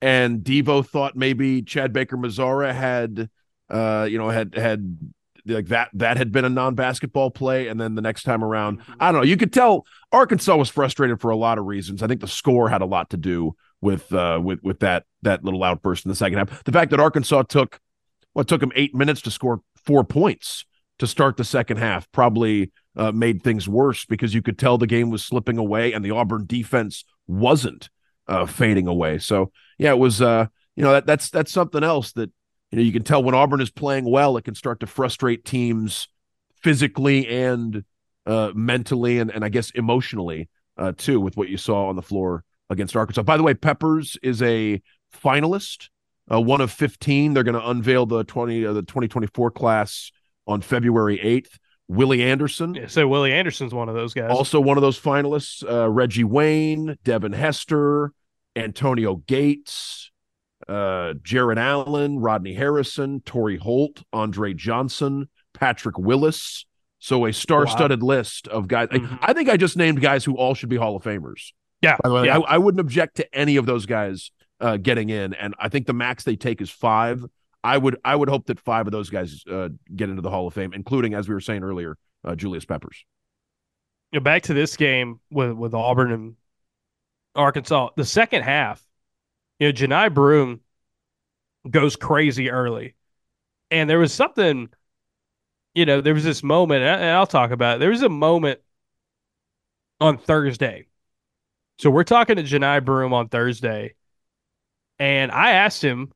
and 0.00 0.40
Devo 0.40 0.86
thought 0.86 1.16
maybe 1.16 1.62
Chad 1.62 1.92
Baker 1.92 2.16
Mazara 2.16 2.74
had 2.74 3.28
uh 3.70 4.06
you 4.10 4.18
know 4.18 4.28
had 4.30 4.54
had 4.54 4.98
like 5.46 5.66
that 5.66 5.90
that 5.92 6.16
had 6.16 6.32
been 6.32 6.44
a 6.44 6.48
non-basketball 6.48 7.30
play 7.30 7.68
and 7.68 7.78
then 7.78 7.94
the 7.94 8.00
next 8.00 8.22
time 8.22 8.42
around 8.42 8.80
i 8.98 9.12
don't 9.12 9.20
know 9.20 9.26
you 9.26 9.36
could 9.36 9.52
tell 9.52 9.84
arkansas 10.14 10.56
was 10.56 10.70
frustrated 10.70 11.20
for 11.20 11.30
a 11.30 11.36
lot 11.36 11.58
of 11.58 11.66
reasons. 11.66 12.02
I 12.02 12.06
think 12.06 12.20
the 12.20 12.28
score 12.28 12.68
had 12.68 12.80
a 12.80 12.86
lot 12.86 13.10
to 13.10 13.16
do 13.16 13.54
with 13.80 14.12
uh 14.14 14.40
with 14.42 14.62
with 14.62 14.80
that 14.80 15.04
that 15.22 15.44
little 15.44 15.62
outburst 15.62 16.06
in 16.06 16.08
the 16.08 16.14
second 16.14 16.38
half. 16.38 16.64
The 16.64 16.72
fact 16.72 16.90
that 16.92 17.00
arkansas 17.00 17.42
took 17.42 17.80
what 18.32 18.48
took 18.48 18.60
them 18.60 18.72
eight 18.74 18.94
minutes 18.94 19.20
to 19.22 19.30
score 19.30 19.60
four 19.84 20.04
points 20.04 20.64
to 21.00 21.06
start 21.06 21.36
the 21.36 21.44
second 21.44 21.78
half 21.78 22.10
probably 22.12 22.72
uh, 22.96 23.10
made 23.10 23.42
things 23.42 23.68
worse 23.68 24.04
because 24.04 24.32
you 24.32 24.40
could 24.40 24.58
tell 24.58 24.78
the 24.78 24.86
game 24.86 25.10
was 25.10 25.24
slipping 25.24 25.58
away 25.58 25.92
and 25.92 26.04
the 26.04 26.12
auburn 26.12 26.46
defense 26.46 27.04
wasn't 27.26 27.90
uh 28.28 28.46
fading 28.46 28.86
away. 28.86 29.18
So 29.18 29.50
yeah 29.78 29.90
it 29.90 29.98
was 29.98 30.22
uh 30.22 30.46
you 30.76 30.84
know 30.84 30.92
that 30.92 31.06
that's 31.06 31.28
that's 31.30 31.52
something 31.52 31.82
else 31.82 32.12
that 32.12 32.30
you 32.74 32.80
know 32.80 32.86
you 32.86 32.92
can 32.92 33.04
tell 33.04 33.22
when 33.22 33.34
auburn 33.36 33.60
is 33.60 33.70
playing 33.70 34.04
well 34.04 34.36
it 34.36 34.44
can 34.44 34.54
start 34.56 34.80
to 34.80 34.86
frustrate 34.86 35.44
teams 35.44 36.08
physically 36.60 37.28
and 37.28 37.84
uh 38.26 38.50
mentally 38.52 39.20
and, 39.20 39.30
and 39.30 39.44
i 39.44 39.48
guess 39.48 39.70
emotionally 39.70 40.48
uh 40.76 40.90
too 40.96 41.20
with 41.20 41.36
what 41.36 41.48
you 41.48 41.56
saw 41.56 41.86
on 41.86 41.94
the 41.94 42.02
floor 42.02 42.42
against 42.70 42.96
arkansas. 42.96 43.22
By 43.22 43.36
the 43.36 43.42
way 43.42 43.54
peppers 43.54 44.16
is 44.22 44.42
a 44.42 44.82
finalist 45.14 45.88
uh, 46.32 46.40
one 46.40 46.60
of 46.60 46.72
15 46.72 47.34
they're 47.34 47.44
going 47.44 47.54
to 47.54 47.68
unveil 47.68 48.06
the 48.06 48.24
20 48.24 48.66
uh, 48.66 48.72
the 48.72 48.82
2024 48.82 49.50
class 49.52 50.10
on 50.46 50.60
february 50.60 51.18
8th 51.18 51.58
willie 51.86 52.22
anderson. 52.22 52.74
Yeah, 52.74 52.86
so 52.88 53.06
Willie 53.06 53.32
Anderson's 53.32 53.72
one 53.72 53.88
of 53.88 53.94
those 53.94 54.14
guys. 54.14 54.30
also 54.30 54.58
one 54.58 54.76
of 54.78 54.82
those 54.82 54.98
finalists 54.98 55.62
uh, 55.70 55.88
reggie 55.88 56.24
wayne 56.24 56.96
devin 57.04 57.32
hester 57.32 58.12
antonio 58.56 59.16
gates 59.16 60.10
uh, 60.68 61.14
jared 61.22 61.58
allen 61.58 62.18
rodney 62.18 62.54
harrison 62.54 63.20
torry 63.26 63.56
holt 63.56 64.02
andre 64.12 64.52
johnson 64.54 65.28
patrick 65.52 65.98
willis 65.98 66.64
so 66.98 67.26
a 67.26 67.32
star-studded 67.32 68.02
list 68.02 68.48
of 68.48 68.66
guys 68.66 68.88
I- 68.90 68.98
Mhm. 68.98 69.18
I, 69.20 69.32
think 69.34 69.48
i 69.50 69.56
just 69.56 69.76
named 69.76 70.00
guys 70.00 70.24
who 70.24 70.36
all 70.36 70.54
should 70.54 70.68
be 70.70 70.76
hall 70.76 70.96
of 70.96 71.02
famers 71.02 71.52
yeah, 71.82 71.96
by 72.02 72.08
the 72.08 72.14
way 72.14 72.26
yeah. 72.26 72.38
I, 72.38 72.54
I 72.54 72.58
wouldn't 72.58 72.80
object 72.80 73.16
to 73.16 73.34
any 73.34 73.56
of 73.56 73.66
those 73.66 73.84
guys 73.84 74.30
uh, 74.60 74.78
getting 74.78 75.10
in, 75.10 75.34
and 75.34 75.54
I 75.58 75.68
think 75.68 75.86
the 75.86 75.92
max 75.92 76.24
they 76.24 76.36
take 76.36 76.62
is 76.62 76.70
five. 76.70 77.22
I 77.62 77.76
would 77.76 77.98
I 78.02 78.16
would 78.16 78.30
hope 78.30 78.46
that 78.46 78.58
five 78.58 78.86
of 78.86 78.92
those 78.92 79.10
guys 79.10 79.42
uh, 79.50 79.68
get 79.94 80.08
into 80.08 80.22
the 80.22 80.30
Hall 80.30 80.46
of 80.46 80.54
Fame, 80.54 80.72
including, 80.72 81.12
as 81.12 81.28
we 81.28 81.34
were 81.34 81.42
saying 81.42 81.62
earlier, 81.62 81.98
uh, 82.24 82.36
Julius 82.36 82.64
Peppers. 82.64 83.04
You 84.12 84.20
know, 84.20 84.24
back 84.24 84.44
to 84.44 84.54
this 84.54 84.78
game 84.78 85.20
with 85.30 85.52
with 85.52 85.74
Auburn 85.74 86.10
and 86.12 86.36
Arkansas, 87.34 87.90
the 87.96 88.04
second 88.06 88.42
half, 88.44 88.82
you 89.58 89.68
know, 89.68 89.72
Johni 89.72 90.12
Broome 90.12 90.60
goes 91.68 91.96
crazy 91.96 92.50
early, 92.50 92.94
and 93.70 93.88
there 93.88 93.98
was 93.98 94.12
something, 94.12 94.68
you 95.74 95.86
know, 95.86 96.00
there 96.00 96.14
was 96.14 96.24
this 96.24 96.42
moment, 96.42 96.82
and 96.82 97.10
I'll 97.10 97.26
talk 97.26 97.50
about 97.50 97.76
it. 97.76 97.80
There 97.80 97.90
was 97.90 98.02
a 98.02 98.08
moment 98.08 98.60
on 100.00 100.18
Thursday. 100.18 100.86
So 101.78 101.90
we're 101.90 102.04
talking 102.04 102.36
to 102.36 102.42
Johni 102.42 102.84
Broome 102.84 103.12
on 103.12 103.28
Thursday, 103.28 103.94
and 104.98 105.32
I 105.32 105.52
asked 105.52 105.82
him 105.82 106.12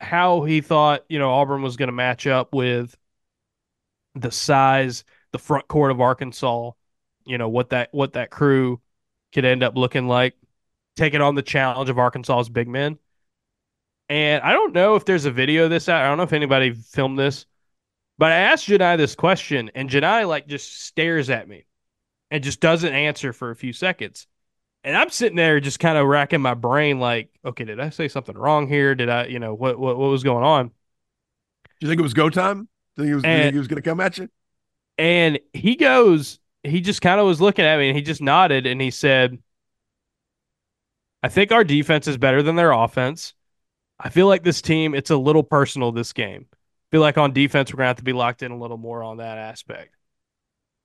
how 0.00 0.42
he 0.42 0.60
thought, 0.60 1.04
you 1.08 1.18
know, 1.18 1.30
Auburn 1.30 1.62
was 1.62 1.76
going 1.76 1.88
to 1.88 1.92
match 1.92 2.26
up 2.26 2.54
with 2.54 2.96
the 4.14 4.30
size, 4.30 5.04
the 5.32 5.38
front 5.38 5.68
court 5.68 5.90
of 5.90 6.00
Arkansas, 6.00 6.72
you 7.24 7.38
know, 7.38 7.48
what 7.48 7.70
that 7.70 7.88
what 7.92 8.14
that 8.14 8.30
crew 8.30 8.80
could 9.32 9.44
end 9.44 9.62
up 9.62 9.76
looking 9.76 10.08
like, 10.08 10.34
taking 10.96 11.20
on 11.20 11.34
the 11.34 11.42
challenge 11.42 11.90
of 11.90 11.98
Arkansas's 11.98 12.48
big 12.48 12.68
men. 12.68 12.98
And 14.08 14.42
I 14.42 14.52
don't 14.52 14.74
know 14.74 14.96
if 14.96 15.04
there's 15.04 15.24
a 15.24 15.30
video 15.30 15.64
of 15.64 15.70
this 15.70 15.88
out. 15.88 16.02
I 16.02 16.08
don't 16.08 16.18
know 16.18 16.24
if 16.24 16.32
anybody 16.32 16.72
filmed 16.72 17.18
this, 17.18 17.46
but 18.18 18.30
I 18.32 18.36
asked 18.36 18.68
Johni 18.68 18.96
this 18.98 19.14
question, 19.14 19.70
and 19.74 19.88
Johni 19.88 20.28
like 20.28 20.46
just 20.46 20.84
stares 20.84 21.30
at 21.30 21.48
me 21.48 21.64
and 22.30 22.44
just 22.44 22.60
doesn't 22.60 22.92
answer 22.92 23.32
for 23.32 23.50
a 23.50 23.56
few 23.56 23.72
seconds. 23.72 24.26
And 24.84 24.96
I'm 24.96 25.10
sitting 25.10 25.36
there 25.36 25.60
just 25.60 25.78
kind 25.78 25.96
of 25.96 26.06
racking 26.06 26.40
my 26.42 26.54
brain, 26.54 26.98
like, 26.98 27.30
okay, 27.44 27.64
did 27.64 27.78
I 27.78 27.90
say 27.90 28.08
something 28.08 28.36
wrong 28.36 28.66
here? 28.66 28.94
Did 28.94 29.08
I, 29.08 29.26
you 29.26 29.38
know, 29.38 29.54
what 29.54 29.78
what 29.78 29.96
what 29.96 30.10
was 30.10 30.24
going 30.24 30.44
on? 30.44 30.68
Do 30.68 30.72
you 31.80 31.88
think 31.88 32.00
it 32.00 32.02
was 32.02 32.14
go 32.14 32.28
time? 32.28 32.68
Do 32.96 33.04
you 33.04 33.04
think 33.04 33.08
he 33.08 33.14
was, 33.14 33.24
And- 33.24 33.42
think 33.42 33.54
he 33.54 33.58
was 33.58 33.68
going 33.68 33.82
to 33.82 33.88
come 33.88 34.00
at 34.00 34.18
you? 34.18 34.28
And 34.98 35.40
he 35.52 35.76
goes, 35.76 36.38
he 36.62 36.80
just 36.80 37.00
kind 37.00 37.18
of 37.18 37.26
was 37.26 37.40
looking 37.40 37.64
at 37.64 37.78
me 37.78 37.88
and 37.88 37.96
he 37.96 38.02
just 38.02 38.20
nodded 38.20 38.66
and 38.66 38.80
he 38.80 38.90
said, 38.90 39.38
I 41.22 41.28
think 41.28 41.52
our 41.52 41.64
defense 41.64 42.08
is 42.08 42.16
better 42.16 42.42
than 42.42 42.56
their 42.56 42.72
offense. 42.72 43.34
I 43.98 44.08
feel 44.08 44.26
like 44.26 44.42
this 44.42 44.62
team, 44.62 44.94
it's 44.94 45.10
a 45.10 45.16
little 45.16 45.42
personal 45.42 45.92
this 45.92 46.12
game. 46.12 46.46
I 46.52 46.86
feel 46.90 47.00
like 47.00 47.18
on 47.18 47.32
defense, 47.32 47.72
we're 47.72 47.78
going 47.78 47.84
to 47.84 47.88
have 47.88 47.96
to 47.96 48.04
be 48.04 48.12
locked 48.12 48.42
in 48.42 48.50
a 48.50 48.58
little 48.58 48.76
more 48.76 49.02
on 49.02 49.18
that 49.18 49.38
aspect. 49.38 49.94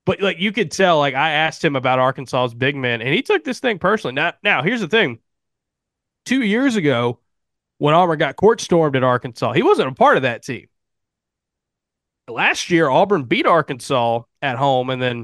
But 0.05 0.21
like 0.21 0.39
you 0.39 0.51
could 0.51 0.71
tell, 0.71 0.99
like 0.99 1.15
I 1.15 1.31
asked 1.31 1.63
him 1.63 1.75
about 1.75 1.99
Arkansas's 1.99 2.53
big 2.53 2.75
men 2.75 3.01
and 3.01 3.13
he 3.13 3.21
took 3.21 3.43
this 3.43 3.59
thing 3.59 3.79
personally. 3.79 4.13
Now, 4.13 4.33
now 4.43 4.63
here's 4.63 4.79
the 4.79 4.87
thing. 4.87 5.19
Two 6.25 6.41
years 6.41 6.75
ago, 6.75 7.19
when 7.79 7.93
Auburn 7.93 8.19
got 8.19 8.35
court 8.35 8.61
stormed 8.61 8.95
at 8.95 9.03
Arkansas, 9.03 9.53
he 9.53 9.63
wasn't 9.63 9.89
a 9.89 9.95
part 9.95 10.17
of 10.17 10.23
that 10.23 10.43
team 10.43 10.67
last 12.29 12.69
year 12.69 12.89
Auburn 12.89 13.23
beat 13.23 13.45
Arkansas 13.45 14.21
at 14.41 14.57
home 14.57 14.89
and 14.89 15.01
then 15.01 15.17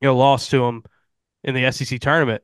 you 0.00 0.08
know 0.08 0.16
lost 0.16 0.50
to 0.50 0.58
them 0.58 0.84
in 1.44 1.54
the 1.54 1.70
SEC 1.72 2.00
tournament. 2.00 2.42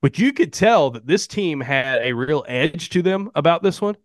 But 0.00 0.18
you 0.18 0.32
could 0.32 0.52
tell 0.52 0.90
that 0.90 1.06
this 1.06 1.26
team 1.26 1.60
had 1.60 2.02
a 2.02 2.12
real 2.12 2.44
edge 2.46 2.90
to 2.90 3.02
them 3.02 3.30
about 3.34 3.62
this 3.62 3.80
one. 3.80 3.96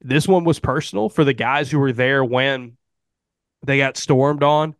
This 0.00 0.26
one 0.26 0.44
was 0.44 0.58
personal 0.58 1.08
for 1.08 1.24
the 1.24 1.32
guys 1.32 1.70
who 1.70 1.78
were 1.78 1.92
there 1.92 2.24
when 2.24 2.76
they 3.64 3.78
got 3.78 3.96
stormed 3.96 4.42
on 4.42 4.74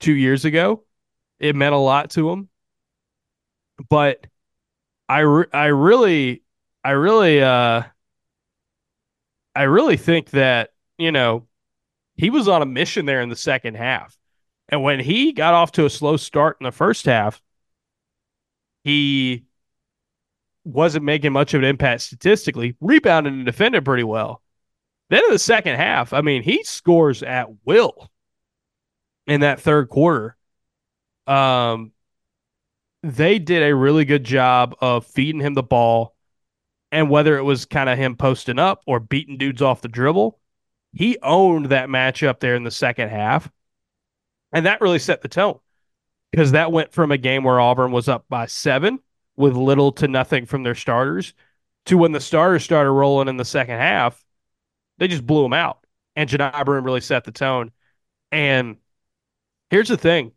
2 0.00 0.12
years 0.12 0.44
ago. 0.44 0.84
It 1.38 1.56
meant 1.56 1.74
a 1.74 1.78
lot 1.78 2.10
to 2.10 2.28
them. 2.28 2.48
But 3.88 4.26
I 5.08 5.20
re- 5.20 5.46
I 5.52 5.66
really 5.66 6.42
I 6.84 6.90
really 6.92 7.42
uh 7.42 7.82
I 9.54 9.62
really 9.64 9.96
think 9.96 10.30
that, 10.30 10.70
you 10.98 11.12
know, 11.12 11.46
he 12.16 12.30
was 12.30 12.48
on 12.48 12.62
a 12.62 12.66
mission 12.66 13.06
there 13.06 13.20
in 13.20 13.28
the 13.28 13.36
second 13.36 13.76
half. 13.76 14.16
And 14.68 14.82
when 14.82 15.00
he 15.00 15.32
got 15.32 15.54
off 15.54 15.72
to 15.72 15.86
a 15.86 15.90
slow 15.90 16.16
start 16.16 16.58
in 16.60 16.64
the 16.64 16.72
first 16.72 17.06
half, 17.06 17.42
he 18.84 19.44
wasn't 20.64 21.04
making 21.04 21.32
much 21.32 21.54
of 21.54 21.62
an 21.62 21.68
impact 21.68 22.02
statistically, 22.02 22.76
rebounded 22.80 23.32
and 23.32 23.46
defended 23.46 23.84
pretty 23.84 24.04
well. 24.04 24.42
Then 25.08 25.24
in 25.24 25.30
the 25.32 25.38
second 25.38 25.76
half, 25.76 26.12
I 26.12 26.20
mean, 26.20 26.42
he 26.42 26.62
scores 26.62 27.22
at 27.22 27.48
will 27.64 28.10
in 29.26 29.40
that 29.40 29.60
third 29.60 29.88
quarter. 29.88 30.36
Um, 31.26 31.92
they 33.02 33.38
did 33.38 33.62
a 33.62 33.74
really 33.74 34.04
good 34.04 34.24
job 34.24 34.76
of 34.80 35.06
feeding 35.06 35.40
him 35.40 35.54
the 35.54 35.62
ball. 35.62 36.14
And 36.92 37.08
whether 37.08 37.38
it 37.38 37.42
was 37.42 37.66
kind 37.66 37.88
of 37.88 37.98
him 37.98 38.16
posting 38.16 38.58
up 38.58 38.82
or 38.86 38.98
beating 38.98 39.38
dudes 39.38 39.62
off 39.62 39.80
the 39.80 39.88
dribble, 39.88 40.38
he 40.92 41.18
owned 41.22 41.66
that 41.66 41.88
matchup 41.88 42.40
there 42.40 42.56
in 42.56 42.64
the 42.64 42.70
second 42.70 43.10
half. 43.10 43.50
And 44.52 44.66
that 44.66 44.80
really 44.80 44.98
set 44.98 45.22
the 45.22 45.28
tone 45.28 45.60
because 46.32 46.52
that 46.52 46.72
went 46.72 46.92
from 46.92 47.12
a 47.12 47.18
game 47.18 47.44
where 47.44 47.60
Auburn 47.60 47.92
was 47.92 48.08
up 48.08 48.24
by 48.28 48.46
seven 48.46 48.98
with 49.36 49.54
little 49.54 49.92
to 49.92 50.08
nothing 50.08 50.46
from 50.46 50.62
their 50.62 50.74
starters 50.74 51.34
to 51.86 51.98
when 51.98 52.12
the 52.12 52.20
starters 52.20 52.64
started 52.64 52.90
rolling 52.90 53.28
in 53.28 53.36
the 53.36 53.44
second 53.44 53.78
half, 53.78 54.24
they 54.98 55.08
just 55.08 55.26
blew 55.26 55.42
them 55.42 55.52
out. 55.52 55.84
And 56.16 56.28
Johni 56.28 56.64
Broome 56.64 56.84
really 56.84 57.00
set 57.00 57.24
the 57.24 57.32
tone. 57.32 57.72
And 58.30 58.76
here's 59.70 59.88
the 59.88 59.96
thing 59.96 60.32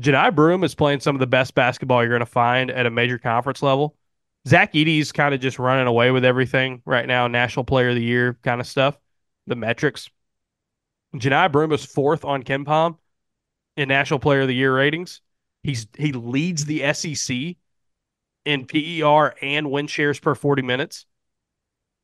Johni 0.00 0.34
Broome 0.34 0.64
is 0.64 0.74
playing 0.74 1.00
some 1.00 1.16
of 1.16 1.20
the 1.20 1.26
best 1.26 1.54
basketball 1.54 2.02
you're 2.02 2.10
going 2.10 2.20
to 2.20 2.26
find 2.26 2.70
at 2.70 2.86
a 2.86 2.90
major 2.90 3.18
conference 3.18 3.62
level. 3.62 3.96
Zach 4.46 4.74
Edey's 4.74 5.10
kind 5.10 5.34
of 5.34 5.40
just 5.40 5.58
running 5.58 5.86
away 5.86 6.10
with 6.10 6.24
everything 6.24 6.82
right 6.84 7.06
now, 7.06 7.26
national 7.28 7.64
player 7.64 7.88
of 7.88 7.94
the 7.94 8.02
year 8.02 8.38
kind 8.42 8.60
of 8.60 8.66
stuff, 8.66 8.98
the 9.46 9.56
metrics. 9.56 10.10
Johni 11.16 11.50
Broome 11.50 11.72
is 11.72 11.84
fourth 11.84 12.24
on 12.24 12.42
KenPom 12.42 12.98
in 13.76 13.88
national 13.88 14.20
player 14.20 14.42
of 14.42 14.48
the 14.48 14.54
year 14.54 14.76
ratings. 14.76 15.20
He's 15.62 15.86
he 15.96 16.12
leads 16.12 16.66
the 16.66 16.92
SEC 16.92 17.56
in 18.44 18.66
PER 18.66 19.34
and 19.40 19.70
win 19.70 19.86
shares 19.86 20.20
per 20.20 20.34
40 20.34 20.62
minutes. 20.62 21.06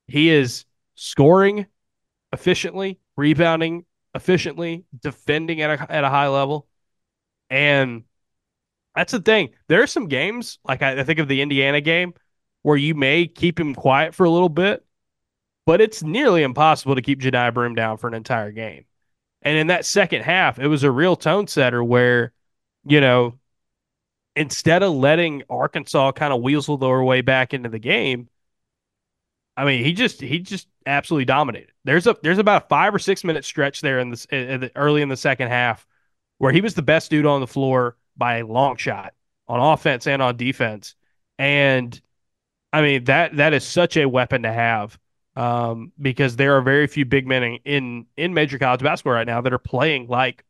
He 0.07 0.31
is 0.31 0.65
scoring 0.95 1.67
efficiently, 2.33 2.99
rebounding 3.17 3.85
efficiently, 4.15 4.85
defending 4.99 5.61
at 5.63 5.81
a, 5.81 5.93
at 5.93 6.05
a 6.05 6.09
high 6.09 6.29
level. 6.29 6.67
And 7.49 8.05
that's 8.95 9.13
the 9.13 9.21
thing. 9.21 9.51
There 9.69 9.83
are 9.83 9.87
some 9.87 10.09
games, 10.09 10.59
like 10.65 10.83
I, 10.83 11.01
I 11.01 11.05
think 11.05 11.19
of 11.19 11.29
the 11.29 11.43
Indiana 11.43 11.81
game, 11.81 12.15
where 12.63 12.77
you 12.77 12.95
may 12.95 13.27
keep 13.27 13.59
him 13.59 13.75
quiet 13.75 14.15
for 14.15 14.25
a 14.25 14.31
little 14.31 14.49
bit, 14.49 14.85
but 15.67 15.81
it's 15.81 16.03
nearly 16.03 16.43
impossible 16.43 16.95
to 16.95 17.03
keep 17.03 17.21
Johni 17.21 17.53
Broome 17.55 17.75
down 17.75 17.97
for 17.97 18.09
an 18.09 18.15
entire 18.15 18.53
game. 18.53 18.85
And 19.43 19.57
in 19.57 19.69
that 19.69 19.87
second 19.87 20.23
half, 20.23 20.59
it 20.59 20.67
was 20.67 20.83
a 20.83 20.91
real 20.91 21.17
tone 21.17 21.47
setter 21.47 21.83
where, 21.83 22.33
you 22.85 23.01
know, 23.01 23.39
instead 24.37 24.83
of 24.83 24.95
letting 24.95 25.43
Arkansas 25.51 26.13
kind 26.13 26.33
of 26.33 26.43
weasel 26.43 26.77
their 26.77 27.03
way 27.03 27.21
back 27.21 27.55
into 27.55 27.69
the 27.69 27.79
game, 27.79 28.29
I 29.57 29.65
mean, 29.65 29.85
he 29.85 29.93
just 29.93 30.21
he 30.21 30.39
just 30.39 30.69
absolutely 30.87 31.27
dominated. 31.27 31.73
There's 31.85 32.07
a 32.07 32.17
there's 32.23 32.39
about 32.39 32.65
a 32.65 32.67
five 32.69 32.95
or 32.95 32.99
six 32.99 33.25
minute 33.25 33.45
stretch 33.45 33.81
there 33.81 33.99
in 33.99 34.11
this 34.11 34.25
in 34.27 34.61
the, 34.61 34.73
early 34.77 35.03
in 35.03 35.09
the 35.09 35.17
second 35.17 35.49
half 35.49 35.87
where 36.39 36.53
he 36.53 36.61
was 36.61 36.75
the 36.75 36.83
best 36.83 37.11
dude 37.11 37.27
on 37.27 37.41
the 37.41 37.47
floor 37.47 37.97
by 38.17 38.39
a 38.39 38.47
long 38.47 38.77
shot 38.77 39.13
on 39.49 39.61
offense 39.61 40.07
and 40.07 40.23
on 40.23 40.37
defense. 40.37 40.95
And 41.39 42.01
I 42.73 42.83
mean 42.83 43.05
that 43.05 43.37
that 43.37 43.53
is 43.53 43.65
such 43.65 43.97
a 43.97 44.09
weapon 44.09 44.43
to 44.45 44.53
have 44.53 44.99
um, 45.37 45.93
because 46.01 46.37
there 46.37 46.57
are 46.57 46.63
very 46.63 46.87
few 46.87 47.05
big 47.05 47.27
men 47.27 47.43
in, 47.43 47.59
in 47.65 48.07
in 48.17 48.35
major 48.35 48.59
college 48.59 48.83
basketball 48.83 49.15
right 49.15 49.27
now 49.27 49.41
that 49.41 49.53
are 49.53 49.59
playing 49.59 50.07
like 50.07 50.45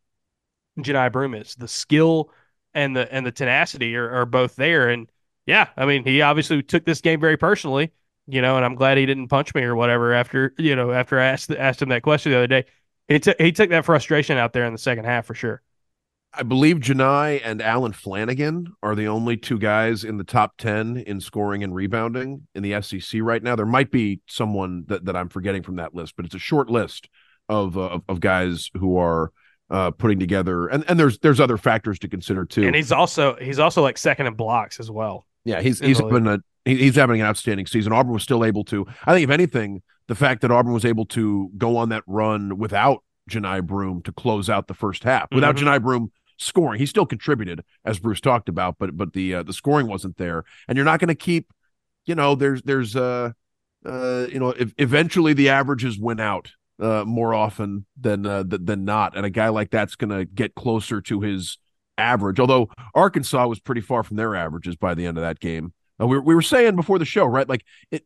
Johni 0.78 1.10
Broome 1.10 1.34
is. 1.34 1.54
The 1.56 1.68
skill 1.68 2.30
and 2.74 2.96
the 2.96 3.12
and 3.12 3.24
the 3.24 3.32
tenacity 3.32 3.96
are, 3.96 4.10
are 4.10 4.26
both 4.26 4.56
there. 4.56 4.88
And 4.88 5.10
yeah, 5.46 5.68
I 5.76 5.86
mean 5.86 6.04
he 6.04 6.22
obviously 6.22 6.62
took 6.62 6.84
this 6.84 7.00
game 7.00 7.20
very 7.20 7.36
personally, 7.36 7.92
you 8.26 8.42
know, 8.42 8.56
and 8.56 8.64
I'm 8.64 8.74
glad 8.74 8.98
he 8.98 9.06
didn't 9.06 9.28
punch 9.28 9.54
me 9.54 9.62
or 9.62 9.74
whatever 9.74 10.12
after 10.12 10.54
you 10.58 10.76
know 10.76 10.92
after 10.92 11.18
I 11.18 11.26
asked 11.26 11.50
asked 11.50 11.82
him 11.82 11.88
that 11.90 12.02
question 12.02 12.32
the 12.32 12.38
other 12.38 12.46
day. 12.46 12.64
He 13.08 13.18
took 13.18 13.40
he 13.40 13.52
took 13.52 13.70
that 13.70 13.84
frustration 13.84 14.38
out 14.38 14.52
there 14.52 14.64
in 14.64 14.72
the 14.72 14.78
second 14.78 15.04
half 15.04 15.26
for 15.26 15.34
sure. 15.34 15.62
I 16.32 16.44
believe 16.44 16.76
Johni 16.76 17.40
and 17.42 17.60
Alan 17.60 17.92
Flanagan 17.92 18.72
are 18.84 18.94
the 18.94 19.08
only 19.08 19.36
two 19.36 19.58
guys 19.58 20.04
in 20.04 20.16
the 20.16 20.24
top 20.24 20.56
10 20.58 20.98
in 20.98 21.20
scoring 21.20 21.64
and 21.64 21.74
rebounding 21.74 22.46
in 22.54 22.62
the 22.62 22.80
SEC 22.82 23.20
right 23.20 23.42
now. 23.42 23.56
There 23.56 23.66
might 23.66 23.90
be 23.90 24.20
someone 24.28 24.84
that, 24.86 25.06
that 25.06 25.16
I'm 25.16 25.28
forgetting 25.28 25.64
from 25.64 25.76
that 25.76 25.92
list, 25.92 26.14
but 26.14 26.24
it's 26.24 26.34
a 26.36 26.38
short 26.38 26.70
list 26.70 27.08
of, 27.48 27.76
uh, 27.76 27.88
of, 27.88 28.02
of 28.08 28.20
guys 28.20 28.70
who 28.78 28.96
are 28.96 29.32
uh, 29.70 29.90
putting 29.92 30.18
together. 30.18 30.66
And, 30.66 30.84
and 30.88 30.98
there's 30.98 31.18
there's 31.18 31.40
other 31.40 31.56
factors 31.56 31.98
to 32.00 32.08
consider 32.08 32.44
too. 32.44 32.66
And 32.66 32.74
he's 32.74 32.92
also 32.92 33.36
he's 33.36 33.58
also 33.58 33.82
like 33.82 33.98
second 33.98 34.26
in 34.26 34.34
blocks 34.34 34.80
as 34.80 34.90
well. 34.90 35.26
Yeah, 35.44 35.60
he's 35.60 35.80
he's 35.80 36.00
been 36.00 36.26
a 36.26 36.38
he's 36.64 36.96
having 36.96 37.20
an 37.20 37.26
outstanding 37.26 37.66
season. 37.66 37.92
Auburn 37.92 38.12
was 38.12 38.22
still 38.22 38.44
able 38.44 38.64
to. 38.64 38.86
I 39.06 39.14
think 39.14 39.24
if 39.24 39.30
anything, 39.30 39.82
the 40.08 40.14
fact 40.14 40.42
that 40.42 40.50
Auburn 40.50 40.72
was 40.72 40.84
able 40.84 41.06
to 41.06 41.50
go 41.56 41.76
on 41.76 41.88
that 41.90 42.02
run 42.06 42.58
without 42.58 43.02
Johni 43.30 43.64
Broome 43.64 44.02
to 44.02 44.12
close 44.12 44.50
out 44.50 44.66
the 44.66 44.74
first 44.74 45.04
half, 45.04 45.28
without 45.32 45.56
Mhm. 45.56 45.60
Johni 45.60 45.82
Broome 45.82 46.12
scoring, 46.36 46.78
he 46.78 46.86
still 46.86 47.06
contributed 47.06 47.62
as 47.84 47.98
Bruce 47.98 48.20
talked 48.20 48.48
about, 48.48 48.76
but 48.78 48.96
but 48.96 49.12
the 49.12 49.36
uh, 49.36 49.42
the 49.42 49.52
scoring 49.52 49.86
wasn't 49.86 50.16
there. 50.16 50.44
And 50.68 50.76
you're 50.76 50.84
not 50.84 51.00
going 51.00 51.08
to 51.08 51.14
keep, 51.14 51.52
you 52.04 52.14
know, 52.14 52.34
there's 52.34 52.62
there's 52.62 52.96
uh 52.96 53.32
uh, 53.86 54.26
you 54.30 54.38
know, 54.38 54.50
if, 54.50 54.74
eventually 54.76 55.32
the 55.32 55.48
averages 55.48 55.98
went 55.98 56.20
out 56.20 56.52
uh, 56.80 57.04
more 57.06 57.34
often 57.34 57.86
than 58.00 58.26
uh, 58.26 58.44
than 58.46 58.84
not, 58.84 59.16
and 59.16 59.26
a 59.26 59.30
guy 59.30 59.48
like 59.48 59.70
that's 59.70 59.96
going 59.96 60.10
to 60.10 60.24
get 60.24 60.54
closer 60.54 61.00
to 61.02 61.20
his 61.20 61.58
average. 61.98 62.40
Although 62.40 62.70
Arkansas 62.94 63.46
was 63.46 63.60
pretty 63.60 63.80
far 63.80 64.02
from 64.02 64.16
their 64.16 64.34
averages 64.34 64.76
by 64.76 64.94
the 64.94 65.06
end 65.06 65.18
of 65.18 65.22
that 65.22 65.40
game. 65.40 65.72
Uh, 66.00 66.06
we 66.06 66.18
we 66.18 66.34
were 66.34 66.42
saying 66.42 66.76
before 66.76 66.98
the 66.98 67.04
show, 67.04 67.26
right? 67.26 67.48
Like 67.48 67.64
it, 67.90 68.04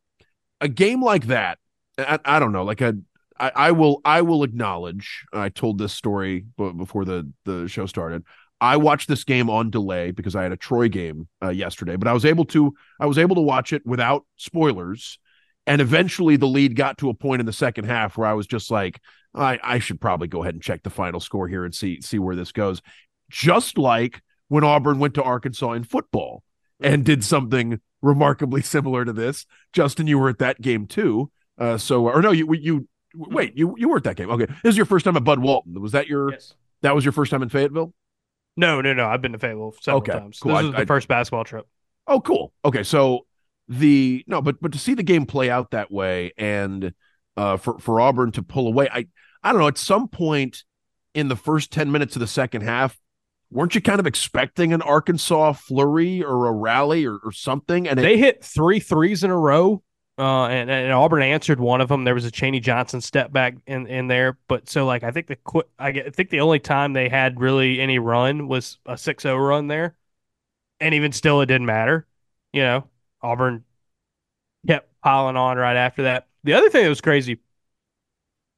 a 0.60 0.68
game 0.68 1.02
like 1.02 1.26
that. 1.26 1.58
I, 1.98 2.18
I 2.24 2.38
don't 2.38 2.52
know, 2.52 2.64
like 2.64 2.80
a 2.80 2.96
I, 3.38 3.52
I, 3.54 3.72
will 3.72 4.00
I 4.04 4.22
will 4.22 4.44
acknowledge. 4.44 5.24
I 5.32 5.48
told 5.48 5.78
this 5.78 5.92
story 5.92 6.46
before 6.56 7.04
the 7.04 7.30
the 7.44 7.68
show 7.68 7.86
started. 7.86 8.24
I 8.60 8.76
watched 8.76 9.08
this 9.08 9.24
game 9.24 9.50
on 9.50 9.70
delay 9.70 10.10
because 10.10 10.36
I 10.36 10.42
had 10.42 10.52
a 10.52 10.56
Troy 10.56 10.88
game 10.88 11.28
uh, 11.42 11.50
yesterday, 11.50 11.96
but 11.96 12.08
I 12.08 12.12
was 12.12 12.24
able 12.24 12.44
to 12.46 12.74
I 13.00 13.06
was 13.06 13.18
able 13.18 13.34
to 13.36 13.42
watch 13.42 13.72
it 13.72 13.84
without 13.84 14.24
spoilers. 14.36 15.18
And 15.66 15.80
eventually, 15.80 16.36
the 16.36 16.46
lead 16.46 16.76
got 16.76 16.98
to 16.98 17.08
a 17.08 17.14
point 17.14 17.40
in 17.40 17.46
the 17.46 17.52
second 17.52 17.84
half 17.86 18.18
where 18.18 18.26
I 18.26 18.34
was 18.34 18.46
just 18.46 18.70
like, 18.70 19.00
I, 19.34 19.58
I 19.62 19.78
should 19.78 20.00
probably 20.00 20.28
go 20.28 20.42
ahead 20.42 20.54
and 20.54 20.62
check 20.62 20.82
the 20.82 20.90
final 20.90 21.20
score 21.20 21.48
here 21.48 21.64
and 21.64 21.74
see 21.74 22.00
see 22.00 22.18
where 22.18 22.36
this 22.36 22.52
goes. 22.52 22.82
Just 23.30 23.78
like 23.78 24.22
when 24.48 24.62
Auburn 24.62 24.98
went 24.98 25.14
to 25.14 25.22
Arkansas 25.22 25.72
in 25.72 25.84
football 25.84 26.42
and 26.80 27.04
did 27.04 27.24
something 27.24 27.80
remarkably 28.02 28.62
similar 28.62 29.04
to 29.04 29.12
this. 29.12 29.46
Justin, 29.72 30.06
you 30.06 30.18
were 30.18 30.28
at 30.28 30.38
that 30.38 30.60
game 30.60 30.86
too. 30.86 31.30
Uh, 31.58 31.78
so, 31.78 32.08
or 32.08 32.20
no, 32.20 32.30
you 32.30 32.52
you 32.54 32.88
wait, 33.14 33.56
you 33.56 33.74
you 33.78 33.88
were 33.88 33.96
at 33.96 34.04
that 34.04 34.16
game. 34.16 34.30
Okay, 34.30 34.46
this 34.62 34.72
is 34.72 34.76
your 34.76 34.86
first 34.86 35.04
time 35.04 35.16
at 35.16 35.24
Bud 35.24 35.38
Walton. 35.38 35.80
Was 35.80 35.92
that 35.92 36.06
your? 36.06 36.32
Yes. 36.32 36.54
That 36.82 36.94
was 36.94 37.04
your 37.04 37.12
first 37.12 37.30
time 37.30 37.42
in 37.42 37.48
Fayetteville. 37.48 37.94
No, 38.56 38.82
no, 38.82 38.92
no. 38.92 39.06
I've 39.06 39.22
been 39.22 39.32
to 39.32 39.38
Fayetteville 39.38 39.74
several 39.80 40.02
okay, 40.02 40.12
times. 40.12 40.38
Cool. 40.38 40.52
This 40.52 40.58
I, 40.58 40.62
was 40.64 40.72
the 40.72 40.78
I, 40.80 40.84
first 40.84 41.08
basketball 41.08 41.44
trip. 41.44 41.66
Oh, 42.06 42.20
cool. 42.20 42.52
Okay, 42.64 42.82
so 42.82 43.26
the 43.68 44.24
no, 44.26 44.42
but 44.42 44.60
but 44.60 44.72
to 44.72 44.78
see 44.78 44.94
the 44.94 45.02
game 45.02 45.26
play 45.26 45.50
out 45.50 45.70
that 45.70 45.90
way 45.90 46.32
and 46.36 46.92
uh, 47.36 47.56
for 47.56 47.78
for 47.78 48.00
Auburn 48.00 48.32
to 48.32 48.42
pull 48.42 48.66
away, 48.66 48.88
I 48.92 49.06
I 49.42 49.52
don't 49.52 49.60
know. 49.60 49.68
At 49.68 49.78
some 49.78 50.08
point 50.08 50.64
in 51.14 51.28
the 51.28 51.36
first 51.36 51.72
ten 51.72 51.90
minutes 51.90 52.16
of 52.16 52.20
the 52.20 52.26
second 52.26 52.62
half, 52.62 52.98
weren't 53.50 53.74
you 53.74 53.80
kind 53.80 54.00
of 54.00 54.06
expecting 54.06 54.72
an 54.72 54.82
Arkansas 54.82 55.54
flurry 55.54 56.22
or 56.22 56.46
a 56.46 56.52
rally 56.52 57.06
or, 57.06 57.18
or 57.18 57.32
something? 57.32 57.88
And 57.88 57.98
they 57.98 58.18
hit 58.18 58.44
three 58.44 58.80
threes 58.80 59.24
in 59.24 59.30
a 59.30 59.38
row 59.38 59.82
uh, 60.16 60.46
and, 60.46 60.70
and 60.70 60.92
Auburn 60.92 61.22
answered 61.22 61.58
one 61.58 61.80
of 61.80 61.88
them. 61.88 62.04
There 62.04 62.14
was 62.14 62.24
a 62.24 62.30
Chaney 62.30 62.60
Johnson 62.60 63.00
step 63.00 63.32
back 63.32 63.56
in, 63.66 63.88
in 63.88 64.06
there, 64.06 64.38
but 64.46 64.68
so 64.68 64.86
like 64.86 65.02
I 65.02 65.10
think 65.10 65.26
the 65.26 65.36
qu- 65.36 65.64
I 65.78 65.92
think 66.10 66.30
the 66.30 66.40
only 66.40 66.60
time 66.60 66.92
they 66.92 67.08
had 67.08 67.40
really 67.40 67.80
any 67.80 67.98
run 67.98 68.46
was 68.46 68.78
a 68.86 68.92
6-0 68.92 69.48
run 69.48 69.66
there, 69.66 69.96
and 70.78 70.94
even 70.94 71.10
still 71.10 71.40
it 71.40 71.46
didn't 71.46 71.66
matter. 71.66 72.06
You 72.52 72.62
know, 72.62 72.88
Auburn 73.24 73.64
kept 74.66 75.00
piling 75.00 75.36
on 75.36 75.56
right 75.56 75.76
after 75.76 76.04
that. 76.04 76.28
The 76.44 76.52
other 76.52 76.68
thing 76.68 76.84
that 76.84 76.88
was 76.90 77.00
crazy, 77.00 77.38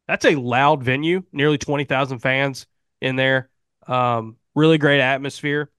that's 0.09 0.25
a 0.25 0.35
loud 0.35 0.83
venue, 0.83 1.23
nearly 1.33 1.59
twenty 1.59 1.85
thousand 1.85 2.19
fans 2.19 2.67
in 3.01 3.17
there. 3.17 3.49
Um, 3.87 4.37
really 4.55 4.79
great 4.79 5.01
atmosphere. 5.01 5.71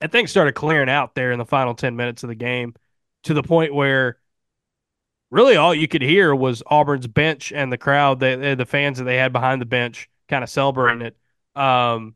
And 0.00 0.12
things 0.12 0.30
started 0.30 0.52
clearing 0.52 0.90
out 0.90 1.14
there 1.14 1.32
in 1.32 1.38
the 1.38 1.46
final 1.46 1.74
ten 1.74 1.96
minutes 1.96 2.22
of 2.22 2.28
the 2.28 2.34
game, 2.34 2.74
to 3.22 3.34
the 3.34 3.42
point 3.42 3.74
where 3.74 4.18
really 5.30 5.56
all 5.56 5.74
you 5.74 5.88
could 5.88 6.02
hear 6.02 6.34
was 6.34 6.62
Auburn's 6.66 7.06
bench 7.06 7.52
and 7.52 7.72
the 7.72 7.78
crowd, 7.78 8.20
the 8.20 8.54
the 8.56 8.66
fans 8.66 8.98
that 8.98 9.04
they 9.04 9.16
had 9.16 9.32
behind 9.32 9.62
the 9.62 9.66
bench, 9.66 10.10
kind 10.28 10.44
of 10.44 10.50
celebrating 10.50 11.02
it. 11.02 11.16
Um, 11.58 12.14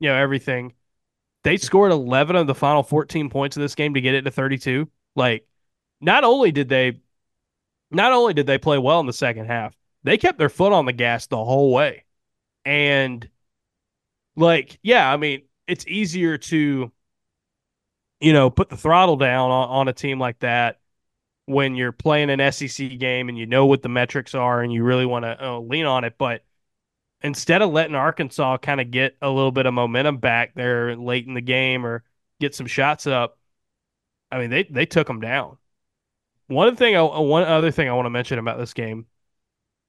you 0.00 0.08
know 0.08 0.16
everything. 0.16 0.74
They 1.44 1.56
scored 1.56 1.92
11 1.92 2.36
of 2.36 2.46
the 2.46 2.54
final 2.54 2.82
14 2.82 3.28
points 3.30 3.56
of 3.56 3.62
this 3.62 3.74
game 3.74 3.94
to 3.94 4.00
get 4.00 4.14
it 4.14 4.22
to 4.22 4.30
32. 4.30 4.88
Like, 5.16 5.46
not 6.00 6.24
only 6.24 6.52
did 6.52 6.68
they, 6.68 7.00
not 7.90 8.12
only 8.12 8.34
did 8.34 8.46
they 8.46 8.58
play 8.58 8.78
well 8.78 9.00
in 9.00 9.06
the 9.06 9.12
second 9.12 9.46
half, 9.46 9.76
they 10.04 10.18
kept 10.18 10.38
their 10.38 10.48
foot 10.48 10.72
on 10.72 10.86
the 10.86 10.92
gas 10.92 11.26
the 11.26 11.42
whole 11.42 11.72
way. 11.72 12.04
And, 12.64 13.28
like, 14.36 14.78
yeah, 14.82 15.12
I 15.12 15.16
mean, 15.16 15.42
it's 15.66 15.86
easier 15.86 16.38
to, 16.38 16.92
you 18.20 18.32
know, 18.32 18.50
put 18.50 18.68
the 18.68 18.76
throttle 18.76 19.16
down 19.16 19.50
on, 19.50 19.68
on 19.68 19.88
a 19.88 19.92
team 19.92 20.20
like 20.20 20.38
that 20.40 20.78
when 21.46 21.74
you're 21.74 21.92
playing 21.92 22.30
an 22.30 22.52
SEC 22.52 22.98
game 22.98 23.28
and 23.28 23.36
you 23.36 23.46
know 23.46 23.66
what 23.66 23.82
the 23.82 23.88
metrics 23.88 24.34
are 24.34 24.62
and 24.62 24.72
you 24.72 24.84
really 24.84 25.06
want 25.06 25.24
to 25.24 25.44
uh, 25.44 25.58
lean 25.58 25.86
on 25.86 26.04
it. 26.04 26.14
But 26.18 26.44
instead 27.22 27.62
of 27.62 27.70
letting 27.70 27.94
Arkansas 27.94 28.58
kind 28.58 28.80
of 28.80 28.90
get 28.90 29.16
a 29.22 29.28
little 29.28 29.52
bit 29.52 29.66
of 29.66 29.74
momentum 29.74 30.18
back 30.18 30.54
there 30.54 30.96
late 30.96 31.26
in 31.26 31.34
the 31.34 31.40
game 31.40 31.86
or 31.86 32.04
get 32.40 32.54
some 32.54 32.66
shots 32.66 33.06
up, 33.06 33.38
I 34.30 34.38
mean 34.38 34.50
they 34.50 34.64
they 34.64 34.86
took 34.86 35.06
them 35.06 35.20
down. 35.20 35.58
One 36.48 36.76
thing, 36.76 36.96
I, 36.96 37.02
one 37.02 37.44
other 37.44 37.70
thing 37.70 37.88
I 37.88 37.92
want 37.92 38.06
to 38.06 38.10
mention 38.10 38.38
about 38.38 38.58
this 38.58 38.74
game, 38.74 39.06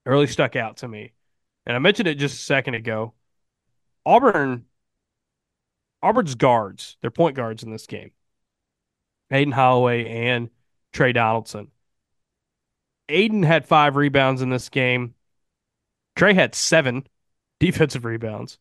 really 0.05 0.27
stuck 0.27 0.55
out 0.55 0.77
to 0.77 0.87
me, 0.87 1.13
and 1.65 1.75
I 1.75 1.79
mentioned 1.79 2.07
it 2.07 2.15
just 2.15 2.35
a 2.35 2.45
second 2.45 2.75
ago. 2.75 3.13
Auburn, 4.05 4.65
Auburn's 6.01 6.35
guards, 6.35 6.97
they're 7.01 7.11
point 7.11 7.35
guards 7.35 7.63
in 7.63 7.71
this 7.71 7.87
game. 7.87 8.11
Aden 9.31 9.53
Holloway 9.53 10.05
and 10.07 10.49
Tre 10.91 11.11
Donaldson. 11.13 11.71
Aden 13.09 13.43
had 13.43 13.65
five 13.65 13.95
rebounds 13.95 14.41
in 14.41 14.49
this 14.49 14.69
game. 14.69 15.15
Tre 16.15 16.33
had 16.33 16.53
seven 16.53 17.07
defensive 17.59 18.05
rebounds. 18.05 18.59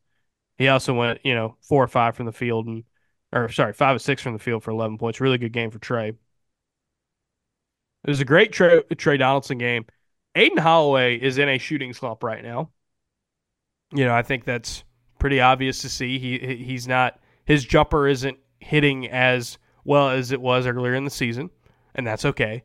He 0.58 0.68
also 0.68 0.94
went, 0.94 1.20
you 1.24 1.34
know, 1.34 1.56
four 1.60 1.82
or 1.82 1.88
five 1.88 2.16
from 2.16 2.26
the 2.26 2.32
field 2.32 2.66
and, 2.66 2.84
or 3.32 3.48
sorry, 3.48 3.72
five 3.72 3.96
or 3.96 3.98
six 3.98 4.22
from 4.22 4.32
the 4.34 4.38
field 4.38 4.62
for 4.62 4.70
11 4.70 4.98
points. 4.98 5.20
Really 5.20 5.38
good 5.38 5.52
game 5.52 5.70
for 5.70 5.78
Tre. 5.78 6.08
It 6.08 6.16
was 8.04 8.20
a 8.20 8.24
great 8.24 8.52
Trey, 8.52 8.82
Tre 8.96 9.16
Donaldson 9.16 9.58
game. 9.58 9.86
Aden 10.34 10.58
Holloway 10.58 11.16
is 11.16 11.38
in 11.38 11.48
a 11.48 11.58
shooting 11.58 11.92
slump 11.92 12.22
right 12.22 12.42
now. 12.42 12.70
You 13.94 14.04
know, 14.04 14.14
I 14.14 14.22
think 14.22 14.44
that's 14.44 14.84
pretty 15.18 15.40
obvious 15.40 15.82
to 15.82 15.88
see. 15.88 16.18
He 16.18 16.56
he's 16.56 16.88
not 16.88 17.20
his 17.44 17.64
jumper 17.64 18.08
isn't 18.08 18.38
hitting 18.60 19.08
as 19.08 19.58
well 19.84 20.10
as 20.10 20.32
it 20.32 20.40
was 20.40 20.66
earlier 20.66 20.94
in 20.94 21.04
the 21.04 21.10
season 21.10 21.50
and 21.94 22.06
that's 22.06 22.24
okay. 22.24 22.64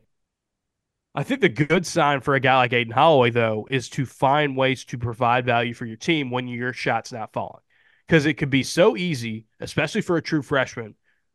I 1.14 1.22
think 1.22 1.40
the 1.40 1.48
good 1.48 1.86
sign 1.86 2.20
for 2.20 2.34
a 2.34 2.40
guy 2.40 2.56
like 2.56 2.72
Aden 2.72 2.92
Holloway, 2.92 3.30
though, 3.30 3.66
is 3.70 3.88
to 3.90 4.06
find 4.06 4.56
ways 4.56 4.84
to 4.86 4.98
provide 4.98 5.46
value 5.46 5.74
for 5.74 5.86
your 5.86 5.96
team 5.96 6.30
when 6.30 6.46
your 6.46 6.72
shot's 6.72 7.12
not 7.12 7.32
falling. 7.32 7.62
Because 8.06 8.24
it 8.26 8.34
could 8.34 8.50
be 8.50 8.62
so 8.62 8.96
easy, 8.96 9.46
especially 9.60 10.00
for 10.00 10.16
a 10.16 10.22
true 10.22 10.42
freshman 10.42 10.94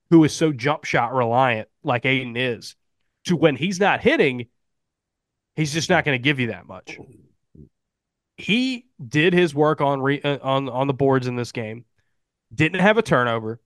who 0.10 0.24
is 0.24 0.34
so 0.34 0.52
jump 0.52 0.86
shot 0.86 1.14
reliant 1.14 1.68
like 1.84 2.06
Aden 2.06 2.38
is, 2.38 2.76
to 3.26 3.36
when 3.36 3.56
he's 3.56 3.80
not 3.80 4.02
hitting, 4.02 4.48
he's 5.56 5.74
just 5.74 5.90
not 5.90 6.06
going 6.06 6.18
to 6.18 6.24
give 6.24 6.40
you 6.40 6.48
that 6.48 6.68
much. 6.68 6.98
He 8.38 8.88
did 9.06 9.34
his 9.34 9.54
work 9.54 9.82
on 9.82 10.02
re- 10.02 10.22
uh, 10.22 10.40
on 10.42 10.68
on 10.70 10.88
the 10.88 10.94
boards 10.94 11.28
in 11.28 11.36
this 11.36 11.52
game, 11.52 11.86
didn't 12.54 12.82
have 12.82 12.98
a 12.98 13.04
turnover, 13.04 13.62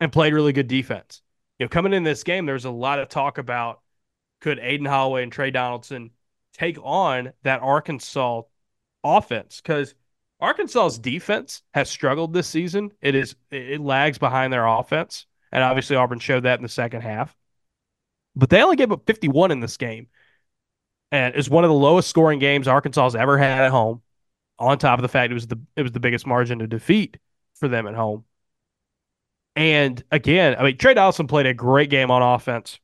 and 0.00 0.12
played 0.12 0.34
really 0.34 0.52
good 0.52 0.68
defense 0.68 1.22
you 1.58 1.64
know, 1.64 1.68
coming 1.68 1.92
in 1.92 2.04
this 2.04 2.22
game, 2.22 2.46
there's 2.46 2.64
a 2.64 2.70
lot 2.70 2.98
of 2.98 3.08
talk 3.08 3.38
about 3.38 3.80
could 4.40 4.58
Aden 4.58 4.86
Holloway 4.86 5.22
and 5.22 5.32
Tre 5.32 5.50
Donaldson 5.50 6.10
take 6.52 6.78
on 6.82 7.32
that 7.42 7.60
Arkansas 7.62 8.42
offense 9.04 9.60
because 9.60 9.94
Arkansas's 10.40 10.98
defense 10.98 11.62
has 11.74 11.90
struggled 11.90 12.32
this 12.32 12.46
season. 12.46 12.92
It 13.00 13.14
is 13.14 13.36
it 13.50 13.80
lags 13.80 14.18
behind 14.18 14.52
their 14.52 14.66
offense, 14.66 15.26
and 15.50 15.62
obviously 15.62 15.96
Auburn 15.96 16.20
showed 16.20 16.44
that 16.44 16.58
in 16.58 16.62
the 16.62 16.68
second 16.68 17.00
half. 17.00 17.34
But 18.36 18.50
they 18.50 18.62
only 18.62 18.76
gave 18.76 18.92
up 18.92 19.06
51 19.06 19.50
in 19.50 19.60
this 19.60 19.76
game, 19.76 20.08
and 21.10 21.34
it's 21.34 21.48
one 21.48 21.64
of 21.64 21.68
the 21.68 21.74
lowest 21.74 22.08
scoring 22.08 22.38
games 22.38 22.68
Arkansas 22.68 23.04
has 23.04 23.16
ever 23.16 23.38
had 23.38 23.64
at 23.64 23.70
home. 23.70 24.02
On 24.60 24.76
top 24.76 24.98
of 24.98 25.02
the 25.02 25.08
fact 25.08 25.30
it 25.30 25.34
was 25.34 25.46
the 25.46 25.60
it 25.76 25.82
was 25.82 25.92
the 25.92 26.00
biggest 26.00 26.26
margin 26.26 26.60
of 26.60 26.68
defeat 26.68 27.16
for 27.54 27.68
them 27.68 27.86
at 27.86 27.94
home. 27.94 28.24
And 29.56 30.02
again, 30.12 30.54
I 30.58 30.62
mean, 30.62 30.76
Tre 30.76 30.94
Donaldson 30.94 31.26
played 31.26 31.46
a 31.46 31.54
great 31.54 31.90
game 31.90 32.10
on 32.10 32.22
offense, 32.22 32.78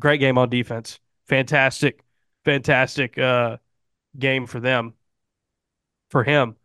great 0.00 0.18
game 0.18 0.38
on 0.38 0.48
defense. 0.48 0.98
Fantastic, 1.26 2.02
fantastic 2.44 3.18
uh, 3.18 3.58
game 4.18 4.46
for 4.46 4.60
them, 4.60 4.94
for 6.10 6.24
him. 6.24 6.56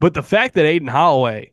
But 0.00 0.14
the 0.14 0.22
fact 0.22 0.54
that 0.54 0.66
Aden 0.66 0.88
Holloway, 0.88 1.52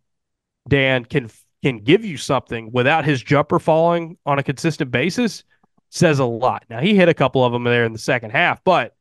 Dan, 0.68 1.06
can 1.06 1.30
can 1.64 1.80
give 1.80 2.04
you 2.04 2.18
something 2.18 2.72
without 2.74 3.06
his 3.06 3.24
jumper 3.24 3.58
falling 3.58 4.18
on 4.26 4.38
a 4.38 4.44
consistent 4.44 4.92
basis 4.92 5.46
says 5.90 6.20
a 6.20 6.26
lot. 6.26 6.66
Now 6.70 6.82
he 6.82 6.96
hit 6.96 7.08
a 7.08 7.14
couple 7.14 7.46
of 7.46 7.54
them 7.54 7.64
there 7.64 7.86
in 7.86 7.94
the 7.94 8.00
second 8.00 8.32
half, 8.32 8.64
but 8.64 8.96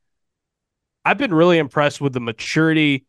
I've 1.05 1.19
been 1.19 1.35
really 1.35 1.59
impressed 1.59 2.01
with 2.01 2.13
the 2.13 2.21
maturity 2.21 3.07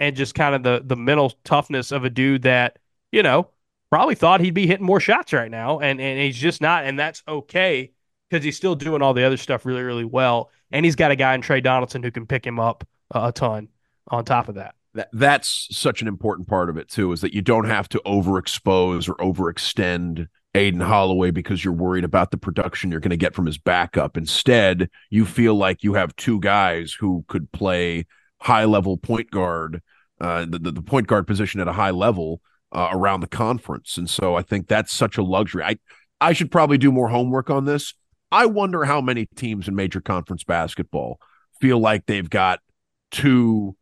and 0.00 0.16
just 0.16 0.34
kind 0.34 0.54
of 0.54 0.62
the 0.62 0.82
the 0.84 0.96
mental 0.96 1.32
toughness 1.44 1.92
of 1.92 2.04
a 2.04 2.10
dude 2.10 2.42
that 2.42 2.78
you 3.12 3.22
know 3.22 3.48
probably 3.90 4.14
thought 4.14 4.40
he'd 4.40 4.54
be 4.54 4.66
hitting 4.66 4.86
more 4.86 5.00
shots 5.00 5.32
right 5.32 5.50
now, 5.50 5.78
and 5.78 6.00
and 6.00 6.18
he's 6.18 6.36
just 6.36 6.60
not, 6.60 6.84
and 6.84 6.98
that's 6.98 7.22
okay 7.28 7.92
because 8.32 8.44
he's 8.44 8.56
still 8.56 8.74
doing 8.74 9.02
all 9.02 9.12
the 9.12 9.24
other 9.24 9.36
stuff 9.36 9.66
really 9.66 9.82
really 9.82 10.06
well, 10.06 10.50
and 10.70 10.84
he's 10.84 10.96
got 10.96 11.10
a 11.10 11.16
guy 11.16 11.34
in 11.34 11.42
Tre 11.42 11.60
Donaldson 11.60 12.02
who 12.02 12.10
can 12.10 12.26
pick 12.26 12.46
him 12.46 12.58
up 12.58 12.86
a 13.10 13.30
ton. 13.30 13.68
On 14.08 14.24
top 14.24 14.48
of 14.48 14.56
that, 14.56 14.74
that 14.94 15.08
that's 15.12 15.68
such 15.70 16.02
an 16.02 16.08
important 16.08 16.48
part 16.48 16.68
of 16.68 16.76
it 16.76 16.88
too, 16.88 17.12
is 17.12 17.20
that 17.20 17.34
you 17.34 17.42
don't 17.42 17.68
have 17.68 17.88
to 17.90 18.00
overexpose 18.04 19.08
or 19.08 19.14
overextend 19.16 20.26
Aden 20.54 20.80
Holloway 20.80 21.30
because 21.30 21.64
you're 21.64 21.72
worried 21.72 22.04
about 22.04 22.30
the 22.30 22.36
production 22.36 22.90
you're 22.90 23.00
going 23.00 23.10
to 23.10 23.16
get 23.16 23.34
from 23.34 23.46
his 23.46 23.58
backup. 23.58 24.16
Instead, 24.16 24.90
you 25.08 25.24
feel 25.24 25.54
like 25.54 25.82
you 25.82 25.94
have 25.94 26.16
two 26.16 26.40
guys 26.40 26.92
who 26.98 27.24
could 27.28 27.52
play 27.52 28.06
high 28.40 28.64
level 28.64 28.96
point 28.96 29.30
guard, 29.30 29.82
uh, 30.20 30.46
the, 30.48 30.72
the 30.72 30.82
point 30.82 31.06
guard 31.06 31.26
position 31.26 31.60
at 31.60 31.68
a 31.68 31.72
high 31.72 31.90
level 31.90 32.40
uh, 32.72 32.88
around 32.90 33.20
the 33.20 33.28
conference. 33.28 33.96
And 33.96 34.10
so 34.10 34.34
I 34.34 34.42
think 34.42 34.66
that's 34.66 34.92
such 34.92 35.16
a 35.16 35.22
luxury. 35.22 35.62
I, 35.62 35.76
I 36.20 36.32
should 36.32 36.50
probably 36.50 36.78
do 36.78 36.90
more 36.90 37.08
homework 37.08 37.50
on 37.50 37.66
this. 37.66 37.94
I 38.32 38.46
wonder 38.46 38.84
how 38.84 39.00
many 39.00 39.26
teams 39.36 39.68
in 39.68 39.74
major 39.74 40.00
conference 40.00 40.42
basketball 40.42 41.20
feel 41.60 41.78
like 41.78 42.06
they've 42.06 42.28
got 42.28 42.60
two 43.10 43.76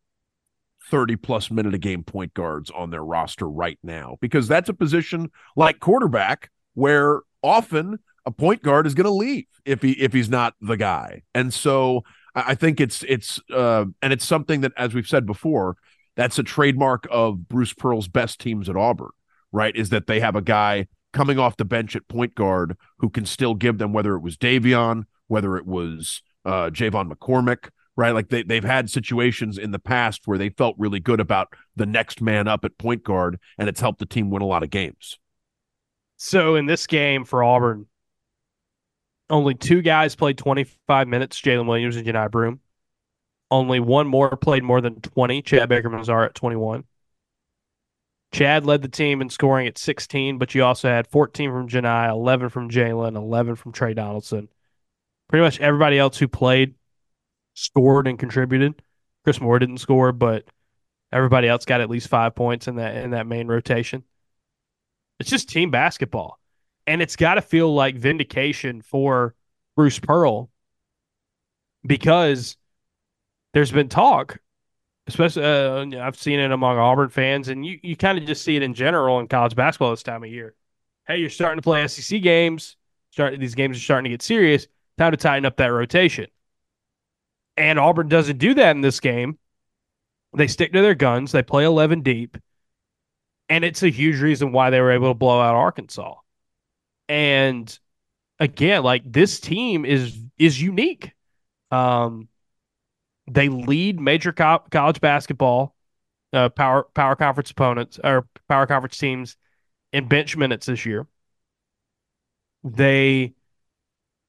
30 0.90 1.16
plus 1.16 1.50
minute 1.50 1.72
a 1.72 1.78
game 1.78 2.02
point 2.02 2.34
guards 2.34 2.70
on 2.70 2.90
their 2.90 3.04
roster 3.04 3.48
right 3.48 3.78
now 3.82 4.16
because 4.20 4.48
that's 4.48 4.68
a 4.68 4.74
position 4.74 5.30
like 5.54 5.78
quarterback 5.78 6.50
where 6.74 7.20
often 7.42 7.98
a 8.26 8.30
point 8.30 8.62
guard 8.62 8.86
is 8.86 8.94
going 8.94 9.04
to 9.04 9.10
leave 9.10 9.46
if 9.64 9.82
he 9.82 9.92
if 9.92 10.12
he's 10.12 10.28
not 10.28 10.54
the 10.60 10.76
guy. 10.76 11.22
And 11.34 11.54
so 11.54 12.02
I 12.34 12.54
think 12.54 12.80
it's 12.80 13.04
it's 13.04 13.40
uh, 13.54 13.84
and 14.02 14.12
it's 14.12 14.26
something 14.26 14.62
that 14.62 14.72
as 14.76 14.94
we've 14.94 15.06
said 15.06 15.26
before, 15.26 15.76
that's 16.16 16.38
a 16.38 16.42
trademark 16.42 17.06
of 17.10 17.48
Bruce 17.48 17.72
Pearl's 17.72 18.08
best 18.08 18.40
teams 18.40 18.68
at 18.68 18.76
Auburn, 18.76 19.10
right? 19.52 19.74
Is 19.74 19.90
that 19.90 20.06
they 20.06 20.20
have 20.20 20.36
a 20.36 20.42
guy 20.42 20.88
coming 21.12 21.38
off 21.38 21.56
the 21.56 21.64
bench 21.64 21.96
at 21.96 22.08
point 22.08 22.34
guard 22.34 22.76
who 22.98 23.10
can 23.10 23.26
still 23.26 23.54
give 23.54 23.78
them 23.78 23.92
whether 23.92 24.14
it 24.14 24.20
was 24.20 24.36
Davion, 24.36 25.04
whether 25.28 25.56
it 25.56 25.66
was 25.66 26.22
uh 26.44 26.70
J'Von 26.70 27.10
McCormick, 27.10 27.70
right? 27.96 28.12
Like 28.12 28.28
they, 28.28 28.42
they've 28.42 28.64
had 28.64 28.88
situations 28.90 29.58
in 29.58 29.72
the 29.72 29.78
past 29.78 30.22
where 30.26 30.38
they 30.38 30.50
felt 30.50 30.76
really 30.78 31.00
good 31.00 31.20
about 31.20 31.48
the 31.76 31.86
next 31.86 32.20
man 32.20 32.48
up 32.48 32.64
at 32.64 32.78
point 32.78 33.04
guard, 33.04 33.38
and 33.58 33.68
it's 33.68 33.80
helped 33.80 33.98
the 33.98 34.06
team 34.06 34.30
win 34.30 34.42
a 34.42 34.46
lot 34.46 34.62
of 34.62 34.70
games. 34.70 35.18
So 36.16 36.54
in 36.54 36.66
this 36.66 36.86
game 36.86 37.24
for 37.24 37.42
Auburn, 37.42 37.86
only 39.30 39.54
two 39.54 39.80
guys 39.80 40.16
played 40.16 40.38
25 40.38 41.08
minutes, 41.08 41.40
Jaylin 41.40 41.66
Williams 41.66 41.96
and 41.96 42.06
Johni 42.06 42.30
Broome. 42.30 42.60
Only 43.50 43.80
one 43.80 44.06
more 44.06 44.36
played 44.36 44.62
more 44.62 44.80
than 44.80 45.00
20, 45.00 45.42
Chad 45.42 45.68
Baker 45.68 45.90
Mazara 45.90 46.26
at 46.26 46.34
21. 46.34 46.84
Chad 48.32 48.64
led 48.64 48.82
the 48.82 48.88
team 48.88 49.20
in 49.20 49.28
scoring 49.28 49.66
at 49.66 49.78
16, 49.78 50.38
but 50.38 50.54
you 50.54 50.62
also 50.62 50.88
had 50.88 51.08
14 51.08 51.50
from 51.50 51.68
Johni, 51.68 52.10
11 52.10 52.48
from 52.48 52.70
Jaylin, 52.70 53.16
11 53.16 53.56
from 53.56 53.72
Tre 53.72 53.92
Donaldson. 53.92 54.48
Pretty 55.28 55.42
much 55.42 55.60
everybody 55.60 55.98
else 55.98 56.18
who 56.18 56.28
played 56.28 56.74
scored 57.54 58.06
and 58.06 58.18
contributed. 58.18 58.82
Chris 59.24 59.40
Moore 59.40 59.58
didn't 59.58 59.78
score, 59.78 60.12
but 60.12 60.44
everybody 61.12 61.48
else 61.48 61.64
got 61.64 61.80
at 61.80 61.90
least 61.90 62.08
five 62.08 62.34
points 62.34 62.68
in 62.68 62.76
that 62.76 62.96
in 62.96 63.10
that 63.10 63.26
main 63.26 63.48
rotation. 63.48 64.04
It's 65.18 65.30
just 65.30 65.48
team 65.48 65.70
basketball. 65.70 66.38
And 66.86 67.02
it's 67.02 67.16
got 67.16 67.34
to 67.34 67.42
feel 67.42 67.72
like 67.72 67.96
vindication 67.96 68.80
for 68.80 69.34
Bruce 69.76 69.98
Pearl 69.98 70.50
because 71.86 72.56
there's 73.52 73.70
been 73.70 73.88
talk, 73.88 74.38
especially 75.14 75.44
uh, 75.44 76.04
I've 76.04 76.16
seen 76.16 76.40
it 76.40 76.50
among 76.50 76.78
Auburn 76.78 77.08
fans, 77.08 77.48
and 77.48 77.64
you, 77.64 77.78
you 77.82 77.96
kind 77.96 78.18
of 78.18 78.24
just 78.24 78.42
see 78.42 78.56
it 78.56 78.62
in 78.62 78.74
general 78.74 79.20
in 79.20 79.28
college 79.28 79.54
basketball 79.54 79.90
this 79.90 80.02
time 80.02 80.24
of 80.24 80.30
year. 80.30 80.54
Hey, 81.06 81.18
you're 81.18 81.30
starting 81.30 81.58
to 81.58 81.62
play 81.62 81.86
SEC 81.86 82.22
games. 82.22 82.76
Start 83.10 83.38
these 83.38 83.54
games 83.54 83.76
are 83.76 83.80
starting 83.80 84.04
to 84.04 84.10
get 84.10 84.22
serious. 84.22 84.66
Time 84.98 85.10
to 85.10 85.16
tighten 85.16 85.44
up 85.44 85.56
that 85.56 85.66
rotation. 85.66 86.26
And 87.56 87.78
Auburn 87.78 88.08
doesn't 88.08 88.38
do 88.38 88.54
that 88.54 88.76
in 88.76 88.80
this 88.80 89.00
game. 89.00 89.38
They 90.36 90.46
stick 90.46 90.72
to 90.72 90.82
their 90.82 90.94
guns. 90.94 91.32
They 91.32 91.42
play 91.42 91.64
11 91.64 92.02
deep 92.02 92.36
and 93.50 93.64
it's 93.64 93.82
a 93.82 93.90
huge 93.90 94.20
reason 94.20 94.52
why 94.52 94.70
they 94.70 94.80
were 94.80 94.92
able 94.92 95.10
to 95.10 95.14
blow 95.14 95.40
out 95.40 95.56
Arkansas. 95.56 96.14
And 97.08 97.78
again, 98.38 98.84
like 98.84 99.02
this 99.04 99.40
team 99.40 99.84
is 99.84 100.16
is 100.38 100.62
unique. 100.62 101.12
Um, 101.72 102.28
they 103.28 103.48
lead 103.48 104.00
major 104.00 104.32
co- 104.32 104.62
college 104.70 105.00
basketball 105.00 105.74
uh, 106.32 106.48
power 106.48 106.86
power 106.94 107.16
conference 107.16 107.50
opponents 107.50 107.98
or 108.02 108.26
power 108.48 108.66
conference 108.66 108.98
teams 108.98 109.36
in 109.92 110.08
bench 110.08 110.36
minutes 110.36 110.66
this 110.66 110.86
year. 110.86 111.06
They 112.62 113.34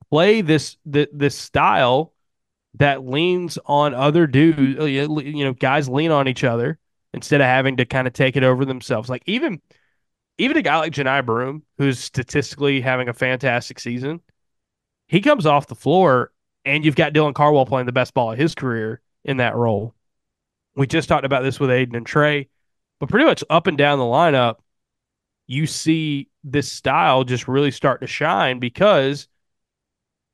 play 0.10 0.42
this 0.42 0.78
th- 0.92 1.10
this 1.14 1.38
style 1.38 2.14
that 2.76 3.06
leans 3.08 3.58
on 3.66 3.94
other 3.94 4.28
dudes. 4.28 4.80
You 4.90 5.46
know, 5.46 5.54
guys 5.54 5.90
lean 5.90 6.12
on 6.12 6.28
each 6.28 6.44
other 6.44 6.80
instead 7.14 7.42
of 7.42 7.48
having 7.48 7.78
to 7.78 7.86
kind 7.86 8.08
of 8.08 8.14
take 8.14 8.36
it 8.36 8.44
over 8.44 8.66
themselves. 8.66 9.10
Like 9.10 9.24
even 9.26 9.62
even 10.38 10.58
a 10.58 10.62
guy 10.62 10.78
like 10.80 10.94
Johni 10.94 11.26
Broome, 11.26 11.64
who's 11.78 12.00
statistically 12.00 12.82
having 12.82 13.10
a 13.10 13.14
fantastic 13.14 13.80
season, 13.80 14.22
he 15.08 15.22
comes 15.22 15.46
off 15.46 15.68
the 15.68 15.76
floor 15.76 16.32
and 16.66 16.86
you've 16.86 16.96
got 16.96 17.14
Dylan 17.14 17.34
Cardwell 17.34 17.66
playing 17.66 17.86
the 17.86 17.92
best 17.92 18.14
ball 18.14 18.32
of 18.32 18.38
his 18.38 18.56
career 18.56 19.02
in 19.24 19.38
that 19.38 19.56
role. 19.56 19.96
We 20.76 20.88
just 20.88 21.10
talked 21.10 21.26
about 21.26 21.44
this 21.44 21.60
with 21.60 21.70
Aden 21.72 21.96
and 21.96 22.06
Tre, 22.06 22.48
but 23.00 23.10
pretty 23.10 23.26
much 23.26 23.44
up 23.50 23.68
and 23.68 23.78
down 23.78 24.00
the 24.00 24.06
lineup, 24.06 24.58
you 25.48 25.68
see 25.68 26.30
this 26.44 26.72
style 26.72 27.24
just 27.24 27.48
really 27.48 27.72
start 27.72 28.02
to 28.02 28.08
shine 28.08 28.60
because 28.60 29.28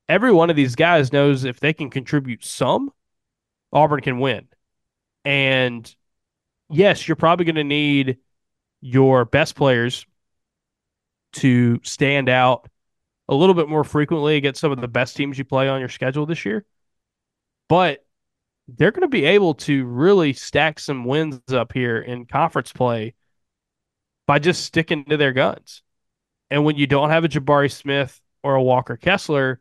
every 0.08 0.32
one 0.32 0.50
of 0.50 0.56
these 0.56 0.76
guys 0.76 1.12
knows 1.12 1.44
if 1.44 1.60
they 1.60 1.74
can 1.74 1.90
contribute 1.90 2.46
some, 2.46 2.92
Auburn 3.74 4.02
can 4.02 4.20
win. 4.20 4.48
And 5.26 5.94
yes, 6.70 7.08
you're 7.08 7.16
probably 7.16 7.46
going 7.46 7.56
to 7.56 7.63
need 7.63 8.18
your 8.82 9.26
best 9.26 9.56
players 9.56 10.06
to 11.34 11.80
stand 11.84 12.30
out 12.30 12.70
a 13.30 13.36
little 13.36 13.56
bit 13.56 13.68
more 13.70 13.84
frequently 13.84 14.38
against 14.38 14.62
some 14.62 14.72
of 14.72 14.82
the 14.82 14.88
best 14.88 15.16
teams 15.16 15.38
you 15.38 15.46
play 15.46 15.68
on 15.68 15.80
your 15.80 15.90
schedule 15.90 16.26
this 16.26 16.46
year. 16.46 16.66
But 17.70 18.06
they're 18.68 18.92
going 18.92 19.02
to 19.02 19.08
be 19.08 19.26
able 19.26 19.56
to 19.56 19.86
really 19.86 20.34
stack 20.34 20.80
some 20.80 21.06
wins 21.06 21.42
up 21.52 21.74
here 21.74 22.00
in 22.00 22.26
conference 22.26 22.72
play 22.72 23.16
by 24.26 24.40
just 24.40 24.63
sticking 24.63 25.06
to 25.06 25.18
their 25.18 25.34
guns. 25.34 25.82
And 26.50 26.63
when 26.63 26.78
you 26.78 26.88
don't 26.88 27.10
have 27.10 27.26
a 27.26 27.30
Jabari 27.30 27.72
Smith 27.72 28.20
or 28.44 28.56
a 28.56 28.63
Walker 28.63 28.98
Kessler, 28.98 29.60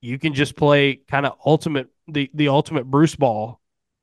you 0.00 0.18
can 0.18 0.34
just 0.34 0.56
play 0.56 1.00
kind 1.08 1.26
of 1.26 1.36
ultimate 1.44 1.88
the 2.06 2.30
the 2.32 2.48
ultimate 2.48 2.84
Bruce 2.84 3.16
ball, 3.16 3.60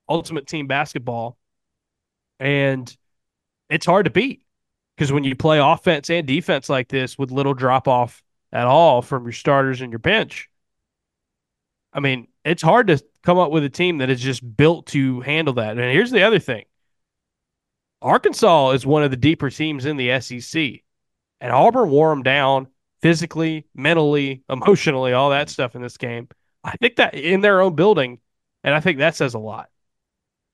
ultimate 0.10 0.48
team 0.48 0.68
basketball 0.68 1.38
and 2.40 2.96
it's 3.70 3.86
hard 3.86 4.06
to 4.06 4.12
beat 4.12 4.42
because 4.96 5.12
when 5.12 5.24
you 5.24 5.36
play 5.36 5.60
offense 5.60 6.10
and 6.10 6.26
defense 6.26 6.70
like 6.70 6.88
this 6.88 7.18
with 7.18 7.32
little 7.32 7.54
drop 7.54 7.88
off 7.88 8.24
at 8.52 8.68
all 8.68 9.02
from 9.02 9.24
your 9.24 9.34
starters 9.34 9.82
and 9.82 9.92
your 9.92 10.00
bench, 10.00 10.50
I 11.94 12.00
mean, 12.00 12.28
it's 12.44 12.62
hard 12.62 12.88
to 12.88 13.04
come 13.24 13.38
up 13.38 13.52
with 13.52 13.64
a 13.64 13.70
team 13.70 14.00
that 14.00 14.10
is 14.10 14.22
just 14.22 14.56
built 14.56 14.88
to 14.88 15.22
handle 15.22 15.56
that. 15.56 15.78
And 15.78 15.92
here's 15.92 16.12
the 16.12 16.24
other 16.24 16.40
thing 16.40 16.66
Arkansas 18.02 18.72
is 18.72 18.86
one 18.86 19.04
of 19.04 19.12
the 19.12 19.18
deeper 19.18 19.50
teams 19.50 19.86
in 19.86 19.98
the 19.98 20.20
SEC, 20.20 20.82
and 21.42 21.52
Auburn 21.52 21.90
wore 21.90 22.10
them 22.10 22.24
down 22.24 22.68
physically, 23.02 23.66
mentally, 23.76 24.44
emotionally, 24.50 25.14
all 25.14 25.32
that 25.32 25.50
stuff 25.50 25.76
in 25.76 25.82
this 25.82 25.98
game. 25.98 26.28
I 26.64 26.72
think 26.78 26.96
that 26.96 27.14
in 27.14 27.42
their 27.42 27.62
own 27.62 27.76
building, 27.76 28.20
and 28.64 28.74
I 28.74 28.80
think 28.80 28.98
that 28.98 29.16
says 29.16 29.34
a 29.34 29.40
lot 29.40 29.70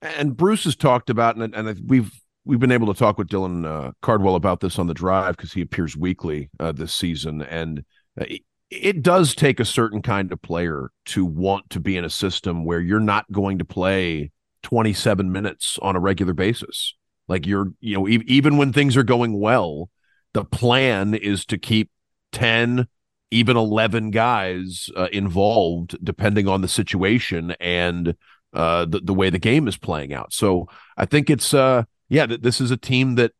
and 0.01 0.35
Bruce 0.35 0.63
has 0.63 0.75
talked 0.75 1.09
about, 1.09 1.35
and, 1.35 1.53
and 1.53 1.89
we've 1.89 2.11
we've 2.45 2.59
been 2.59 2.71
able 2.71 2.91
to 2.91 2.97
talk 2.97 3.17
with 3.17 3.29
Dylan 3.29 3.65
uh, 3.65 3.91
Cardwell 4.01 4.35
about 4.35 4.59
this 4.59 4.79
on 4.79 4.87
the 4.87 4.93
drive 4.93 5.37
because 5.37 5.53
he 5.53 5.61
appears 5.61 5.95
weekly 5.95 6.49
uh, 6.59 6.71
this 6.71 6.93
season, 6.93 7.41
and 7.41 7.83
uh, 8.19 8.25
it, 8.27 8.41
it, 8.69 9.01
does 9.01 9.35
take 9.35 9.59
a 9.59 9.65
certain 9.65 10.01
kind 10.01 10.31
of 10.31 10.41
player 10.41 10.91
to 11.05 11.25
want 11.25 11.69
to 11.69 11.79
be 11.79 11.97
in 11.97 12.05
a 12.05 12.09
system 12.09 12.65
where 12.65 12.79
you're 12.79 12.99
not 12.99 13.31
going 13.31 13.59
to 13.59 13.65
play 13.65 14.31
27 14.63 15.31
minutes 15.31 15.77
on 15.81 15.95
a 15.95 15.99
regular 15.99 16.33
basis. 16.33 16.95
Like 17.27 17.45
you're, 17.45 17.71
you 17.79 17.95
know, 17.95 18.07
e- 18.07 18.23
even 18.27 18.57
when 18.57 18.73
things 18.73 18.97
are 18.97 19.03
going 19.03 19.39
well, 19.39 19.89
the 20.33 20.45
plan 20.45 21.13
is 21.13 21.45
to 21.45 21.57
keep 21.57 21.89
10, 22.31 22.87
even 23.29 23.57
11 23.57 24.11
guys 24.11 24.89
uh, 24.95 25.07
involved, 25.11 25.97
depending 26.03 26.47
on 26.47 26.61
the 26.61 26.67
situation 26.67 27.55
and 27.59 28.15
uh, 28.53 28.85
the, 28.85 28.99
the 28.99 29.13
way 29.13 29.29
the 29.29 29.39
game 29.39 29.67
is 29.67 29.77
playing 29.77 30.13
out. 30.13 30.33
So 30.33 30.67
I 30.97 31.05
think 31.05 31.29
it's, 31.29 31.53
uh, 31.53 31.83
yeah, 32.11 32.25
th- 32.25 32.41
this 32.41 32.59
is 32.59 32.71
a 32.71 32.77
team 32.77 33.15
that 33.15 33.31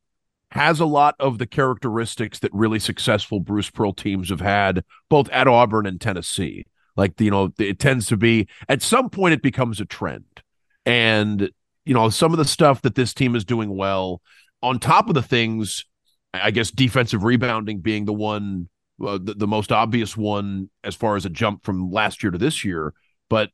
has 0.52 0.80
a 0.80 0.86
lot 0.86 1.16
of 1.20 1.38
the 1.38 1.46
characteristics 1.46 2.40
that 2.40 2.54
really 2.54 2.80
successful 2.80 3.42
Bruce 3.42 3.70
Pearl 3.70 3.94
teams 3.94 4.30
have 4.30 4.40
had, 4.40 4.84
both 5.10 5.30
at 5.30 5.48
Auburn 5.48 5.86
and 5.86 6.00
Tennessee. 6.00 6.66
Like, 6.96 7.20
you 7.20 7.32
know, 7.32 7.52
it 7.60 7.80
tends 7.80 8.08
to 8.08 8.18
be 8.18 8.48
at 8.70 8.82
some 8.82 9.10
point 9.10 9.34
it 9.34 9.42
becomes 9.42 9.82
a 9.82 9.86
trend. 9.86 10.42
And, 10.86 11.52
you 11.86 11.94
know, 11.94 12.10
some 12.10 12.32
of 12.32 12.38
the 12.38 12.46
stuff 12.46 12.82
that 12.84 12.96
this 12.96 13.14
team 13.14 13.36
is 13.36 13.44
doing 13.44 13.76
well, 13.76 14.22
on 14.64 14.80
top 14.80 15.10
of 15.10 15.16
the 15.16 15.22
things, 15.22 15.86
I 16.34 16.52
guess 16.52 16.72
defensive 16.72 17.24
rebounding 17.26 17.80
being 17.80 18.06
the 18.06 18.14
one, 18.14 18.70
uh, 19.06 19.20
the, 19.22 19.34
the 19.34 19.48
most 19.48 19.74
obvious 19.74 20.16
one 20.16 20.70
as 20.84 20.96
far 20.96 21.18
as 21.18 21.26
a 21.26 21.30
jump 21.30 21.66
from 21.66 21.92
last 21.92 22.24
year 22.24 22.32
to 22.32 22.38
this 22.38 22.64
year. 22.64 22.94
But 23.30 23.50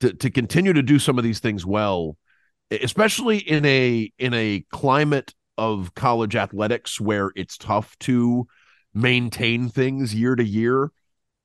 to, 0.00 0.12
to 0.12 0.30
continue 0.30 0.72
to 0.72 0.82
do 0.82 0.98
some 0.98 1.18
of 1.18 1.24
these 1.24 1.38
things 1.38 1.64
well, 1.64 2.16
especially 2.70 3.38
in 3.38 3.64
a 3.64 4.12
in 4.18 4.34
a 4.34 4.64
climate 4.70 5.34
of 5.58 5.94
college 5.94 6.36
athletics 6.36 7.00
where 7.00 7.32
it's 7.36 7.56
tough 7.56 7.98
to 8.00 8.46
maintain 8.94 9.68
things 9.68 10.14
year 10.14 10.34
to 10.36 10.44
year. 10.44 10.90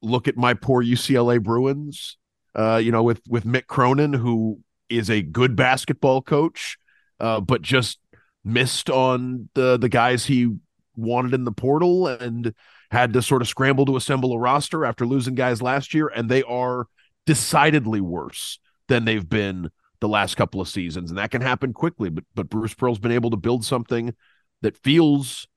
Look 0.01 0.28
at 0.28 0.38
my 0.38 0.53
poor 0.53 0.84
UCLA 0.84 1.41
Bruins, 1.41 2.17
uh, 2.55 2.78
you 2.84 2.91
know, 2.91 3.03
with 3.03 3.22
with 3.28 3.45
Mick 3.45 3.67
Cronin, 3.67 4.13
who 4.13 4.59
is 4.89 5.09
a 5.09 5.22
good 5.22 5.55
basketball 5.55 6.22
coach, 6.22 6.78
uh, 7.19 7.39
but 7.39 7.61
just 7.61 7.99
missed 8.43 8.89
on 8.89 9.49
the 9.53 9.78
the 9.78 9.89
guys 9.89 10.26
he 10.26 10.55
wanted 10.95 11.34
in 11.34 11.45
the 11.45 11.51
portal 11.51 12.07
and 12.07 12.53
had 12.89 13.13
to 13.13 13.22
sort 13.22 13.41
of 13.41 13.47
scramble 13.47 13.86
to 13.86 13.95
assemble 13.95 14.34
a 14.34 14.39
roster 14.39 14.84
after 14.84 15.05
losing 15.05 15.36
guys 15.36 15.61
last 15.61 15.93
year, 15.93 16.07
and 16.07 16.30
they 16.30 16.43
are 16.43 16.88
decidedly 17.26 18.01
worse 18.01 18.59
than 18.88 19.05
they've 19.05 19.30
been 19.30 19.69
the 20.02 20.10
last 20.10 20.36
couple 20.36 20.60
of 20.60 20.68
seasons, 20.68 21.10
and 21.12 21.18
that 21.18 21.32
can 21.32 21.41
happen 21.41 21.72
quickly. 21.72 22.10
But 22.10 22.26
but 22.36 22.49
Bruce 22.49 22.74
Pearl's 22.74 22.99
been 22.99 23.12
able 23.12 23.30
to 23.30 23.38
build 23.38 23.64
something 23.64 24.14
that 24.62 24.76
feels 24.78 25.47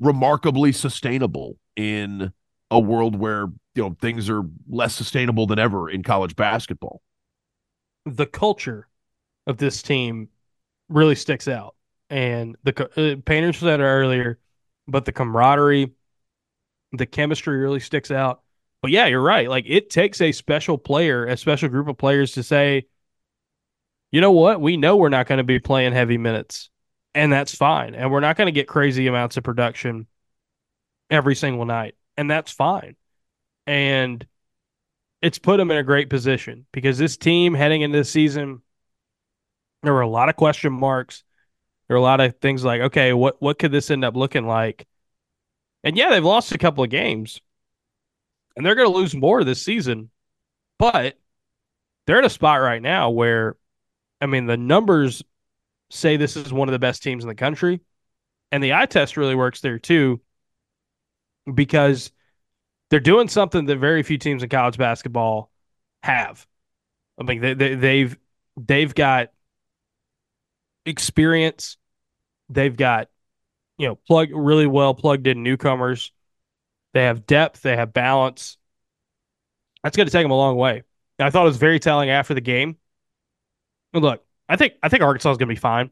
remarkably 0.00 0.72
sustainable 0.72 1.58
in 1.76 2.32
a 2.70 2.80
world 2.80 3.16
where 3.16 3.46
you 3.74 3.82
know 3.82 3.96
things 4.00 4.28
are 4.28 4.42
less 4.68 4.94
sustainable 4.94 5.46
than 5.46 5.58
ever 5.58 5.88
in 5.88 6.02
college 6.02 6.34
basketball. 6.34 7.00
The 8.06 8.26
culture 8.26 8.88
of 9.46 9.58
this 9.58 9.82
team 9.82 10.28
really 10.88 11.14
sticks 11.14 11.46
out, 11.46 11.76
and 12.10 12.56
the 12.64 12.84
uh, 12.96 13.20
painters 13.24 13.58
said 13.58 13.80
earlier, 13.80 14.38
but 14.88 15.04
the 15.04 15.12
camaraderie, 15.12 15.92
the 16.92 17.06
chemistry 17.06 17.58
really 17.58 17.80
sticks 17.80 18.10
out. 18.10 18.40
But 18.80 18.90
yeah, 18.90 19.06
you're 19.06 19.22
right. 19.22 19.48
Like 19.50 19.64
it 19.66 19.90
takes 19.90 20.20
a 20.20 20.32
special 20.32 20.78
player, 20.78 21.26
a 21.26 21.36
special 21.36 21.68
group 21.68 21.88
of 21.88 21.98
players 21.98 22.32
to 22.32 22.42
say, 22.42 22.86
you 24.16 24.22
know 24.22 24.32
what? 24.32 24.62
We 24.62 24.78
know 24.78 24.96
we're 24.96 25.10
not 25.10 25.26
going 25.26 25.36
to 25.36 25.44
be 25.44 25.58
playing 25.58 25.92
heavy 25.92 26.16
minutes, 26.16 26.70
and 27.14 27.30
that's 27.30 27.54
fine. 27.54 27.94
And 27.94 28.10
we're 28.10 28.20
not 28.20 28.38
going 28.38 28.46
to 28.46 28.50
get 28.50 28.66
crazy 28.66 29.06
amounts 29.08 29.36
of 29.36 29.44
production 29.44 30.06
every 31.10 31.34
single 31.34 31.66
night, 31.66 31.96
and 32.16 32.30
that's 32.30 32.50
fine. 32.50 32.96
And 33.66 34.26
it's 35.20 35.38
put 35.38 35.58
them 35.58 35.70
in 35.70 35.76
a 35.76 35.82
great 35.82 36.08
position 36.08 36.64
because 36.72 36.96
this 36.96 37.18
team 37.18 37.52
heading 37.52 37.82
into 37.82 37.98
the 37.98 38.04
season, 38.04 38.62
there 39.82 39.92
were 39.92 40.00
a 40.00 40.08
lot 40.08 40.30
of 40.30 40.36
question 40.36 40.72
marks. 40.72 41.22
There 41.86 41.96
were 41.96 42.00
a 42.00 42.02
lot 42.02 42.20
of 42.20 42.38
things 42.38 42.64
like, 42.64 42.80
okay, 42.80 43.12
what 43.12 43.36
what 43.42 43.58
could 43.58 43.70
this 43.70 43.90
end 43.90 44.02
up 44.02 44.16
looking 44.16 44.46
like? 44.46 44.86
And 45.84 45.94
yeah, 45.94 46.08
they've 46.08 46.24
lost 46.24 46.52
a 46.52 46.58
couple 46.58 46.82
of 46.82 46.88
games, 46.88 47.42
and 48.56 48.64
they're 48.64 48.76
going 48.76 48.90
to 48.90 48.96
lose 48.96 49.14
more 49.14 49.44
this 49.44 49.60
season, 49.60 50.08
but 50.78 51.18
they're 52.06 52.18
in 52.18 52.24
a 52.24 52.30
spot 52.30 52.62
right 52.62 52.80
now 52.80 53.10
where 53.10 53.56
I 54.20 54.26
mean, 54.26 54.46
the 54.46 54.56
numbers 54.56 55.22
say 55.90 56.16
this 56.16 56.36
is 56.36 56.52
one 56.52 56.68
of 56.68 56.72
the 56.72 56.78
best 56.78 57.02
teams 57.02 57.24
in 57.24 57.28
the 57.28 57.34
country, 57.34 57.80
and 58.50 58.62
the 58.62 58.74
eye 58.74 58.86
test 58.86 59.16
really 59.16 59.34
works 59.34 59.60
there 59.60 59.78
too 59.78 60.20
because 61.52 62.10
they're 62.90 63.00
doing 63.00 63.28
something 63.28 63.66
that 63.66 63.78
very 63.78 64.02
few 64.02 64.18
teams 64.18 64.42
in 64.42 64.48
college 64.48 64.78
basketball 64.78 65.50
have. 66.02 66.46
I 67.18 67.24
mean, 67.24 67.40
they, 67.40 67.54
they, 67.54 67.74
they've 67.74 68.18
they've 68.56 68.94
got 68.94 69.30
experience. 70.84 71.76
They've 72.48 72.76
got 72.76 73.08
you 73.78 73.88
know 73.88 73.96
plug 73.96 74.28
really 74.32 74.66
well 74.66 74.94
plugged 74.94 75.26
in 75.26 75.42
newcomers. 75.42 76.12
They 76.94 77.04
have 77.04 77.26
depth. 77.26 77.62
They 77.62 77.76
have 77.76 77.92
balance. 77.92 78.56
That's 79.82 79.96
going 79.96 80.06
to 80.06 80.12
take 80.12 80.24
them 80.24 80.30
a 80.30 80.36
long 80.36 80.56
way. 80.56 80.82
And 81.18 81.26
I 81.26 81.30
thought 81.30 81.42
it 81.42 81.48
was 81.48 81.56
very 81.58 81.78
telling 81.78 82.10
after 82.10 82.34
the 82.34 82.40
game 82.40 82.76
look, 84.02 84.24
I 84.48 84.56
think 84.56 84.74
I 84.82 84.88
think 84.88 85.02
Arkansas 85.02 85.32
is 85.32 85.38
going 85.38 85.48
to 85.48 85.54
be 85.54 85.60
fine. 85.60 85.90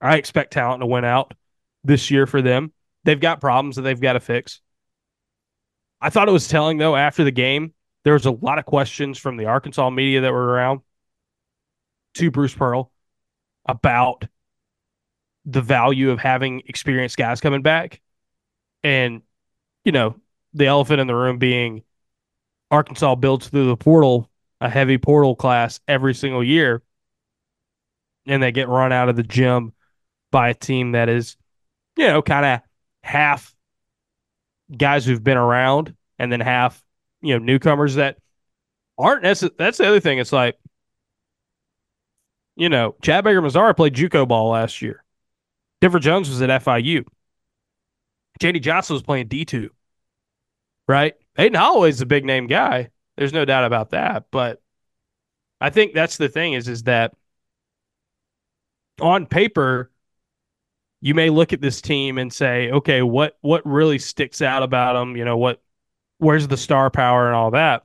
I 0.00 0.16
expect 0.16 0.52
talent 0.52 0.80
to 0.80 0.86
win 0.86 1.04
out 1.04 1.34
this 1.82 2.10
year 2.10 2.26
for 2.26 2.42
them. 2.42 2.72
They've 3.04 3.20
got 3.20 3.40
problems 3.40 3.76
that 3.76 3.82
they've 3.82 4.00
got 4.00 4.14
to 4.14 4.20
fix. 4.20 4.60
I 6.00 6.10
thought 6.10 6.28
it 6.28 6.32
was 6.32 6.48
telling 6.48 6.78
though 6.78 6.96
after 6.96 7.24
the 7.24 7.30
game, 7.30 7.72
there 8.04 8.12
was 8.12 8.26
a 8.26 8.30
lot 8.30 8.58
of 8.58 8.66
questions 8.66 9.18
from 9.18 9.36
the 9.36 9.46
Arkansas 9.46 9.88
media 9.90 10.22
that 10.22 10.32
were 10.32 10.44
around 10.44 10.80
to 12.14 12.30
Bruce 12.30 12.54
Pearl 12.54 12.92
about 13.66 14.26
the 15.46 15.62
value 15.62 16.10
of 16.10 16.18
having 16.18 16.62
experienced 16.66 17.16
guys 17.16 17.40
coming 17.40 17.62
back. 17.62 18.00
And, 18.82 19.22
you 19.84 19.92
know, 19.92 20.16
the 20.52 20.66
elephant 20.66 21.00
in 21.00 21.06
the 21.06 21.14
room 21.14 21.38
being 21.38 21.82
Arkansas 22.70 23.14
builds 23.16 23.48
through 23.48 23.66
the 23.66 23.76
portal 23.76 24.30
a 24.64 24.70
heavy 24.70 24.96
portal 24.96 25.36
class 25.36 25.78
every 25.86 26.14
single 26.14 26.42
year, 26.42 26.82
and 28.26 28.42
they 28.42 28.50
get 28.50 28.68
run 28.68 28.92
out 28.92 29.10
of 29.10 29.16
the 29.16 29.22
gym 29.22 29.74
by 30.32 30.48
a 30.48 30.54
team 30.54 30.92
that 30.92 31.10
is, 31.10 31.36
you 31.96 32.06
know, 32.06 32.22
kind 32.22 32.46
of 32.46 32.60
half 33.02 33.54
guys 34.74 35.04
who've 35.04 35.22
been 35.22 35.36
around 35.36 35.94
and 36.18 36.32
then 36.32 36.40
half, 36.40 36.82
you 37.20 37.34
know, 37.34 37.44
newcomers 37.44 37.96
that 37.96 38.16
aren't. 38.96 39.22
That's 39.22 39.40
the 39.40 39.86
other 39.86 40.00
thing. 40.00 40.18
It's 40.18 40.32
like, 40.32 40.56
you 42.56 42.70
know, 42.70 42.96
Chad 43.02 43.22
Baker 43.22 43.42
Mazara 43.42 43.76
played 43.76 43.94
JUCO 43.94 44.26
ball 44.26 44.52
last 44.52 44.80
year. 44.80 45.04
Denver 45.82 45.98
Jones 45.98 46.30
was 46.30 46.40
at 46.40 46.62
FIU. 46.62 47.04
JD 48.40 48.62
Johnson 48.62 48.94
was 48.94 49.02
playing 49.02 49.28
D2, 49.28 49.68
right? 50.88 51.14
Aden 51.36 51.52
Holloway's 51.52 52.00
a 52.00 52.06
big 52.06 52.24
name 52.24 52.46
guy. 52.46 52.88
There's 53.16 53.32
no 53.32 53.44
doubt 53.44 53.64
about 53.64 53.90
that. 53.90 54.26
But 54.30 54.60
I 55.60 55.70
think 55.70 55.94
that's 55.94 56.16
the 56.16 56.28
thing 56.28 56.54
is 56.54 56.68
is 56.68 56.84
that 56.84 57.14
on 59.00 59.26
paper, 59.26 59.90
you 61.00 61.14
may 61.14 61.30
look 61.30 61.52
at 61.52 61.60
this 61.60 61.80
team 61.80 62.18
and 62.18 62.32
say, 62.32 62.70
okay, 62.70 63.02
what 63.02 63.36
what 63.40 63.64
really 63.66 63.98
sticks 63.98 64.42
out 64.42 64.62
about 64.62 64.94
them? 64.94 65.16
You 65.16 65.24
know, 65.24 65.36
what 65.36 65.62
where's 66.18 66.48
the 66.48 66.56
star 66.56 66.90
power 66.90 67.26
and 67.26 67.36
all 67.36 67.50
that. 67.52 67.84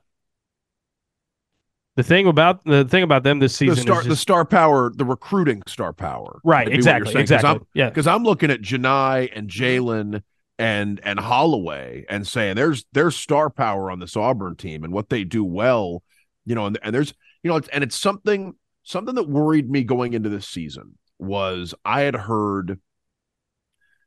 The 1.96 2.02
thing 2.02 2.26
about 2.26 2.64
the 2.64 2.84
thing 2.84 3.02
about 3.02 3.24
them 3.24 3.40
this 3.40 3.54
season 3.54 3.74
the 3.74 3.82
star, 3.82 3.98
is 3.98 4.04
just, 4.04 4.08
the 4.08 4.16
star 4.16 4.44
power, 4.44 4.90
the 4.94 5.04
recruiting 5.04 5.62
star 5.66 5.92
power, 5.92 6.40
right? 6.44 6.68
Exactly, 6.68 7.14
exactly. 7.20 7.58
Cause 7.58 7.66
yeah, 7.74 7.90
because 7.90 8.06
I'm 8.06 8.24
looking 8.24 8.50
at 8.50 8.62
Johni 8.62 9.30
and 9.34 9.48
mm-hmm. 9.48 9.62
Jaylin 9.62 10.22
and 10.60 11.00
and 11.02 11.18
Holloway 11.18 12.04
and 12.10 12.26
saying 12.26 12.54
there's 12.54 12.84
there's 12.92 13.16
star 13.16 13.48
power 13.48 13.90
on 13.90 13.98
this 13.98 14.14
Auburn 14.14 14.56
team 14.56 14.84
and 14.84 14.92
what 14.92 15.08
they 15.08 15.24
do 15.24 15.42
well, 15.42 16.02
you 16.44 16.54
know, 16.54 16.66
and, 16.66 16.78
and 16.82 16.94
there's 16.94 17.14
you 17.42 17.50
know, 17.50 17.58
and 17.72 17.82
it's 17.82 17.96
something 17.96 18.52
something 18.82 19.14
that 19.14 19.28
worried 19.28 19.70
me 19.70 19.84
going 19.84 20.12
into 20.12 20.28
this 20.28 20.46
season 20.46 20.98
was 21.18 21.74
I 21.82 22.02
had 22.02 22.14
heard 22.14 22.78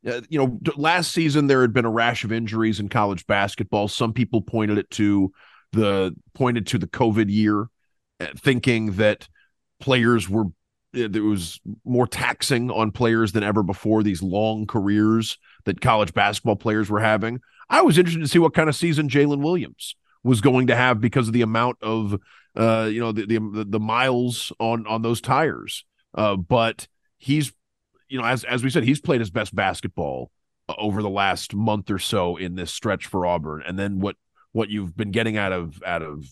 uh, 0.06 0.20
you 0.28 0.38
know, 0.38 0.60
last 0.76 1.10
season 1.10 1.48
there 1.48 1.62
had 1.62 1.72
been 1.72 1.86
a 1.86 1.90
rash 1.90 2.22
of 2.22 2.30
injuries 2.30 2.78
in 2.78 2.88
college 2.88 3.26
basketball. 3.26 3.88
Some 3.88 4.12
people 4.12 4.40
pointed 4.40 4.78
it 4.78 4.90
to 4.90 5.32
the 5.72 6.14
pointed 6.34 6.68
to 6.68 6.78
the 6.78 6.86
COVID 6.86 7.32
year, 7.32 7.66
uh, 8.20 8.26
thinking 8.38 8.92
that 8.92 9.26
players 9.80 10.28
were 10.28 10.44
it 10.92 11.20
was 11.20 11.58
more 11.84 12.06
taxing 12.06 12.70
on 12.70 12.92
players 12.92 13.32
than 13.32 13.42
ever 13.42 13.64
before 13.64 14.04
these 14.04 14.22
long 14.22 14.64
careers 14.68 15.36
that 15.64 15.80
college 15.80 16.14
basketball 16.14 16.56
players 16.56 16.90
were 16.90 17.00
having. 17.00 17.40
I 17.68 17.82
was 17.82 17.98
interested 17.98 18.20
to 18.20 18.28
see 18.28 18.38
what 18.38 18.54
kind 18.54 18.68
of 18.68 18.76
season 18.76 19.08
Jaylin 19.08 19.42
Williams 19.42 19.96
was 20.22 20.40
going 20.40 20.66
to 20.68 20.76
have 20.76 21.00
because 21.00 21.28
of 21.28 21.34
the 21.34 21.42
amount 21.42 21.78
of 21.82 22.20
uh, 22.56 22.88
you 22.90 23.00
know 23.00 23.12
the, 23.12 23.26
the 23.26 23.64
the 23.68 23.80
miles 23.80 24.52
on 24.58 24.86
on 24.86 25.02
those 25.02 25.20
tires. 25.20 25.84
Uh, 26.14 26.36
but 26.36 26.86
he's 27.18 27.52
you 28.08 28.18
know 28.18 28.26
as 28.26 28.44
as 28.44 28.62
we 28.62 28.70
said 28.70 28.84
he's 28.84 29.00
played 29.00 29.20
his 29.20 29.30
best 29.30 29.54
basketball 29.54 30.30
uh, 30.68 30.74
over 30.78 31.02
the 31.02 31.10
last 31.10 31.54
month 31.54 31.90
or 31.90 31.98
so 31.98 32.36
in 32.36 32.54
this 32.54 32.72
stretch 32.72 33.06
for 33.06 33.26
Auburn. 33.26 33.62
And 33.66 33.78
then 33.78 34.00
what 34.00 34.16
what 34.52 34.70
you've 34.70 34.96
been 34.96 35.10
getting 35.10 35.36
out 35.36 35.52
of 35.52 35.82
out 35.84 36.02
of 36.02 36.26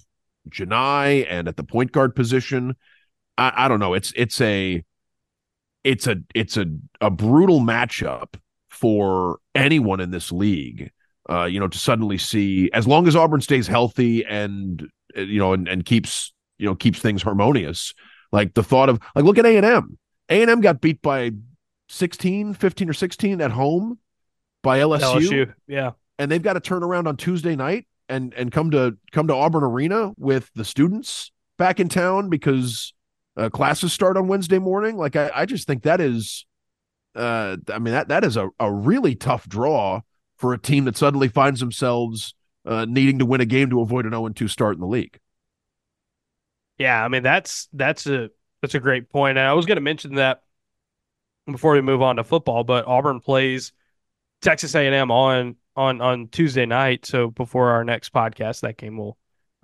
Johni 0.48 1.26
and 1.28 1.48
at 1.48 1.56
the 1.56 1.64
point 1.64 1.92
guard 1.92 2.14
position 2.14 2.76
I, 3.38 3.64
I 3.64 3.68
don't 3.68 3.80
know. 3.80 3.94
It's 3.94 4.12
it's 4.16 4.40
a 4.40 4.82
it's 5.84 6.06
a 6.06 6.16
it's 6.34 6.56
a 6.56 6.66
a 7.00 7.10
brutal 7.10 7.60
matchup 7.60 8.34
for 8.82 9.38
anyone 9.54 10.00
in 10.00 10.10
this 10.10 10.32
league. 10.32 10.90
Uh, 11.30 11.44
you 11.44 11.60
know, 11.60 11.68
to 11.68 11.78
suddenly 11.78 12.18
see 12.18 12.68
as 12.72 12.84
long 12.84 13.06
as 13.06 13.14
Auburn 13.14 13.40
stays 13.40 13.68
healthy 13.68 14.26
and 14.26 14.88
uh, 15.16 15.20
you 15.20 15.38
know 15.38 15.52
and, 15.52 15.68
and 15.68 15.84
keeps 15.84 16.32
you 16.58 16.66
know 16.66 16.74
keeps 16.74 16.98
things 16.98 17.22
harmonious. 17.22 17.94
Like 18.32 18.54
the 18.54 18.64
thought 18.64 18.88
of 18.88 18.98
like 19.14 19.24
look 19.24 19.38
at 19.38 19.46
A 19.46 19.56
and 19.56 19.64
M. 19.64 19.98
A 20.28 20.42
and 20.42 20.50
M 20.50 20.60
got 20.60 20.80
beat 20.80 21.00
by 21.00 21.30
16, 21.88 22.54
15 22.54 22.90
or 22.90 22.92
16 22.92 23.40
at 23.40 23.52
home 23.52 23.98
by 24.62 24.80
LSU. 24.80 25.00
LSU. 25.00 25.54
Yeah. 25.68 25.92
And 26.18 26.30
they've 26.30 26.42
got 26.42 26.54
to 26.54 26.60
turn 26.60 26.82
around 26.82 27.06
on 27.06 27.16
Tuesday 27.16 27.54
night 27.54 27.86
and 28.08 28.34
and 28.34 28.50
come 28.50 28.72
to 28.72 28.96
come 29.12 29.28
to 29.28 29.34
Auburn 29.34 29.62
Arena 29.62 30.12
with 30.18 30.50
the 30.56 30.64
students 30.64 31.30
back 31.56 31.78
in 31.78 31.88
town 31.88 32.30
because 32.30 32.94
uh, 33.36 33.48
classes 33.48 33.92
start 33.92 34.16
on 34.16 34.26
Wednesday 34.26 34.58
morning. 34.58 34.96
Like 34.96 35.14
I, 35.14 35.30
I 35.32 35.46
just 35.46 35.68
think 35.68 35.84
that 35.84 36.00
is, 36.00 36.46
uh, 37.14 37.56
I 37.72 37.78
mean 37.78 37.92
that 37.92 38.08
that 38.08 38.24
is 38.24 38.36
a, 38.36 38.50
a 38.58 38.72
really 38.72 39.14
tough 39.14 39.48
draw 39.48 40.00
for 40.36 40.52
a 40.52 40.58
team 40.58 40.84
that 40.86 40.96
suddenly 40.96 41.28
finds 41.28 41.60
themselves 41.60 42.34
uh, 42.64 42.84
needing 42.88 43.18
to 43.18 43.26
win 43.26 43.40
a 43.40 43.46
game 43.46 43.70
to 43.70 43.80
avoid 43.80 44.06
an 44.06 44.12
0 44.12 44.28
2 44.30 44.48
start 44.48 44.74
in 44.74 44.80
the 44.80 44.86
league. 44.86 45.18
Yeah, 46.78 47.04
I 47.04 47.08
mean 47.08 47.22
that's 47.22 47.68
that's 47.72 48.06
a 48.06 48.30
that's 48.60 48.74
a 48.74 48.80
great 48.80 49.10
point. 49.10 49.38
And 49.38 49.46
I 49.46 49.52
was 49.52 49.66
going 49.66 49.76
to 49.76 49.82
mention 49.82 50.14
that 50.16 50.42
before 51.46 51.72
we 51.72 51.80
move 51.80 52.02
on 52.02 52.16
to 52.16 52.24
football, 52.24 52.64
but 52.64 52.86
Auburn 52.86 53.20
plays 53.20 53.72
Texas 54.40 54.74
A&M 54.74 55.10
on 55.10 55.56
on 55.76 56.00
on 56.00 56.28
Tuesday 56.28 56.66
night. 56.66 57.06
So 57.06 57.30
before 57.30 57.70
our 57.70 57.84
next 57.84 58.12
podcast, 58.12 58.60
that 58.60 58.76
game 58.76 58.96
will 58.96 59.18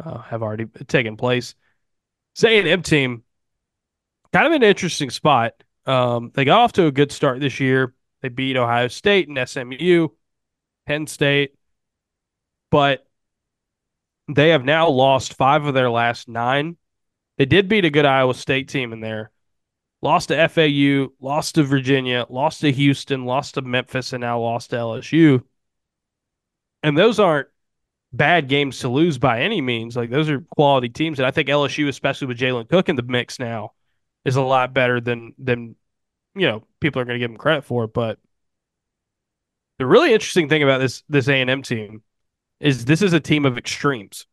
uh, 0.04 0.18
have 0.18 0.42
already 0.42 0.66
taken 0.86 1.16
place. 1.16 1.54
This 2.36 2.44
A&M 2.44 2.82
team, 2.82 3.24
kind 4.32 4.46
of 4.46 4.52
an 4.52 4.62
interesting 4.62 5.10
spot. 5.10 5.54
Um, 5.88 6.32
they 6.34 6.44
got 6.44 6.60
off 6.60 6.72
to 6.74 6.86
a 6.86 6.92
good 6.92 7.10
start 7.10 7.40
this 7.40 7.60
year. 7.60 7.94
They 8.20 8.28
beat 8.28 8.58
Ohio 8.58 8.88
State 8.88 9.28
and 9.28 9.48
SMU, 9.48 10.08
Penn 10.86 11.06
State, 11.06 11.54
but 12.70 13.06
they 14.28 14.50
have 14.50 14.66
now 14.66 14.90
lost 14.90 15.32
five 15.32 15.64
of 15.64 15.72
their 15.72 15.90
last 15.90 16.28
nine. 16.28 16.76
They 17.38 17.46
did 17.46 17.70
beat 17.70 17.86
a 17.86 17.90
good 17.90 18.04
Iowa 18.04 18.34
State 18.34 18.68
team 18.68 18.92
in 18.92 19.00
there. 19.00 19.30
Lost 20.02 20.28
to 20.28 20.48
FAU, 20.48 21.08
lost 21.20 21.54
to 21.54 21.62
Virginia, 21.62 22.26
lost 22.28 22.60
to 22.60 22.70
Houston, 22.70 23.24
lost 23.24 23.54
to 23.54 23.62
Memphis, 23.62 24.12
and 24.12 24.20
now 24.20 24.40
lost 24.40 24.70
to 24.70 24.76
LSU. 24.76 25.42
And 26.82 26.98
those 26.98 27.18
aren't 27.18 27.48
bad 28.12 28.48
games 28.48 28.80
to 28.80 28.88
lose 28.88 29.16
by 29.16 29.40
any 29.40 29.62
means. 29.62 29.96
Like 29.96 30.10
those 30.10 30.28
are 30.28 30.40
quality 30.54 30.90
teams, 30.90 31.18
and 31.18 31.26
I 31.26 31.30
think 31.30 31.48
LSU, 31.48 31.88
especially 31.88 32.26
with 32.26 32.38
Jalen 32.38 32.68
Cook 32.68 32.90
in 32.90 32.96
the 32.96 33.02
mix 33.02 33.38
now, 33.38 33.72
is 34.28 34.36
a 34.36 34.42
lot 34.42 34.72
better 34.72 35.00
than 35.00 35.34
than 35.38 35.74
you 36.34 36.46
know 36.46 36.62
people 36.80 37.02
are 37.02 37.04
going 37.04 37.16
to 37.16 37.18
give 37.18 37.30
them 37.30 37.38
credit 37.38 37.64
for. 37.64 37.88
But 37.88 38.18
the 39.78 39.86
really 39.86 40.12
interesting 40.12 40.48
thing 40.48 40.62
about 40.62 40.78
this 40.78 41.02
this 41.08 41.28
A 41.28 41.40
and 41.40 41.50
M 41.50 41.62
team 41.62 42.02
is 42.60 42.84
this 42.84 43.02
is 43.02 43.12
a 43.12 43.20
team 43.20 43.44
of 43.44 43.58
extremes, 43.58 44.26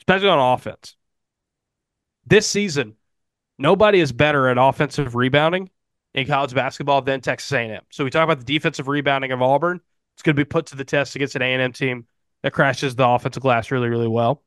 especially 0.00 0.28
on 0.28 0.54
offense. 0.54 0.96
This 2.26 2.46
season, 2.46 2.96
nobody 3.58 4.00
is 4.00 4.12
better 4.12 4.48
at 4.48 4.58
offensive 4.58 5.14
rebounding 5.14 5.70
in 6.14 6.26
college 6.26 6.54
basketball 6.54 7.00
than 7.02 7.20
Texas 7.20 7.52
A&M. 7.52 7.82
So 7.90 8.04
we 8.04 8.10
talk 8.10 8.24
about 8.24 8.38
the 8.38 8.44
defensive 8.44 8.88
rebounding 8.88 9.32
of 9.32 9.40
Auburn. 9.40 9.80
It's 10.14 10.22
going 10.22 10.34
to 10.36 10.40
be 10.40 10.44
put 10.44 10.66
to 10.66 10.76
the 10.76 10.84
test 10.84 11.14
against 11.16 11.36
an 11.36 11.42
A&M 11.42 11.72
team 11.72 12.06
that 12.42 12.52
crashes 12.52 12.96
the 12.96 13.06
offensive 13.06 13.42
glass 13.42 13.70
really, 13.70 13.88
really 13.88 14.08
well, 14.08 14.42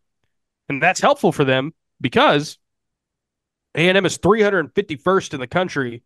and 0.69 0.81
that's 0.81 0.99
helpful 0.99 1.31
for 1.31 1.45
them 1.45 1.73
because 1.99 2.57
A&M 3.75 4.05
is 4.05 4.17
351st 4.17 5.33
in 5.33 5.39
the 5.39 5.47
country 5.47 6.03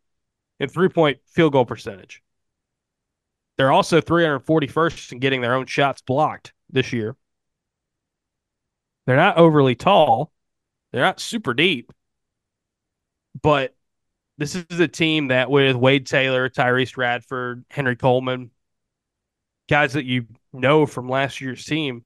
in 0.59 0.70
three-point 0.70 1.20
field 1.28 1.53
goal 1.53 1.66
percentage. 1.66 2.22
They're 3.57 3.72
also 3.72 4.01
341st 4.01 5.13
in 5.13 5.20
getting 5.20 5.41
their 5.41 5.55
own 5.55 5.66
shots 5.66 6.01
blocked 6.01 6.53
this 6.70 6.93
year. 6.93 7.16
They're 9.05 9.16
not 9.16 9.38
overly 9.38 9.76
tall. 9.76 10.32
They're 10.91 11.03
not 11.03 11.20
super 11.20 11.53
deep. 11.53 11.91
But 13.41 13.76
this 14.38 14.55
is 14.55 14.80
a 14.80 14.88
team 14.88 15.28
that 15.28 15.49
with 15.49 15.76
Wade 15.76 16.05
Taylor, 16.05 16.49
Tyrece 16.49 16.97
Radford, 16.97 17.66
Henry 17.70 17.95
Coleman, 17.95 18.51
guys 19.70 19.93
that 19.93 20.05
you 20.05 20.28
know 20.53 20.86
from 20.86 21.09
last 21.09 21.41
year's 21.41 21.66
team, 21.66 22.05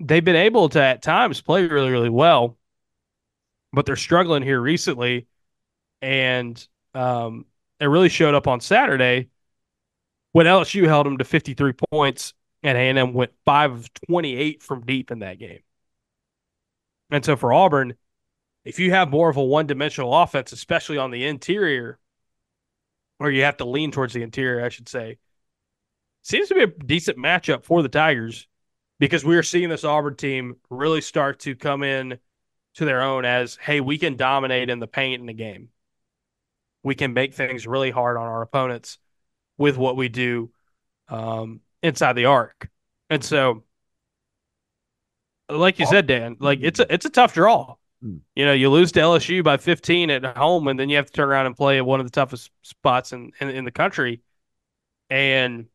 they've 0.00 0.24
been 0.24 0.36
able 0.36 0.68
to 0.70 0.82
at 0.82 1.02
times 1.02 1.40
play 1.40 1.66
really, 1.66 1.90
really 1.90 2.08
well, 2.08 2.56
but 3.72 3.86
they're 3.86 3.96
struggling 3.96 4.42
here 4.42 4.60
recently. 4.60 5.26
And 6.00 6.66
um, 6.94 7.46
it 7.80 7.86
really 7.86 8.08
showed 8.08 8.34
up 8.34 8.46
on 8.46 8.60
Saturday 8.60 9.28
when 10.32 10.46
LSU 10.46 10.86
held 10.86 11.06
them 11.06 11.18
to 11.18 11.24
53 11.24 11.72
points 11.90 12.34
and 12.62 12.78
A&M 12.78 13.12
went 13.12 13.32
5 13.44 13.72
of 13.72 13.90
28 14.08 14.62
from 14.62 14.84
deep 14.84 15.10
in 15.10 15.20
that 15.20 15.38
game. 15.38 15.60
And 17.10 17.24
so 17.24 17.36
for 17.36 17.52
Auburn, 17.52 17.94
if 18.64 18.78
you 18.78 18.92
have 18.92 19.10
more 19.10 19.28
of 19.28 19.36
a 19.36 19.44
one-dimensional 19.44 20.14
offense, 20.14 20.52
especially 20.52 20.98
on 20.98 21.10
the 21.10 21.26
interior, 21.26 21.98
or 23.18 23.30
you 23.30 23.42
have 23.42 23.56
to 23.58 23.64
lean 23.64 23.90
towards 23.90 24.14
the 24.14 24.22
interior, 24.22 24.64
I 24.64 24.68
should 24.68 24.88
say, 24.88 25.18
seems 26.22 26.48
to 26.48 26.54
be 26.54 26.62
a 26.62 26.66
decent 26.66 27.18
matchup 27.18 27.64
for 27.64 27.82
the 27.82 27.88
Tigers 27.88 28.46
because 28.98 29.24
we 29.24 29.36
are 29.36 29.42
seeing 29.42 29.68
this 29.68 29.84
Auburn 29.84 30.16
team 30.16 30.56
really 30.70 31.00
start 31.00 31.40
to 31.40 31.56
come 31.56 31.82
in 31.82 32.18
to 32.74 32.84
their 32.84 33.02
own 33.02 33.24
as, 33.24 33.56
hey, 33.56 33.80
we 33.80 33.98
can 33.98 34.16
dominate 34.16 34.70
in 34.70 34.78
the 34.78 34.86
paint 34.86 35.20
in 35.20 35.26
the 35.26 35.32
game. 35.32 35.68
We 36.82 36.94
can 36.94 37.12
make 37.12 37.34
things 37.34 37.66
really 37.66 37.90
hard 37.90 38.16
on 38.16 38.26
our 38.26 38.42
opponents 38.42 38.98
with 39.58 39.76
what 39.76 39.96
we 39.96 40.08
do 40.08 40.50
um, 41.08 41.60
inside 41.82 42.14
the 42.14 42.24
arc. 42.24 42.68
And 43.10 43.22
so, 43.22 43.64
like 45.48 45.78
you 45.78 45.86
said, 45.86 46.06
Dan, 46.06 46.36
like 46.40 46.60
it's 46.62 46.80
a 46.80 46.92
it's 46.92 47.04
a 47.04 47.10
tough 47.10 47.34
draw. 47.34 47.76
Hmm. 48.00 48.16
You 48.34 48.46
know, 48.46 48.52
you 48.52 48.70
lose 48.70 48.90
to 48.92 49.00
LSU 49.00 49.44
by 49.44 49.58
15 49.58 50.10
at 50.10 50.36
home, 50.36 50.66
and 50.66 50.78
then 50.78 50.88
you 50.88 50.96
have 50.96 51.06
to 51.06 51.12
turn 51.12 51.28
around 51.28 51.46
and 51.46 51.56
play 51.56 51.76
at 51.76 51.86
one 51.86 52.00
of 52.00 52.06
the 52.06 52.10
toughest 52.10 52.50
spots 52.62 53.12
in, 53.12 53.32
in, 53.40 53.50
in 53.50 53.64
the 53.64 53.70
country. 53.70 54.22
And 55.10 55.66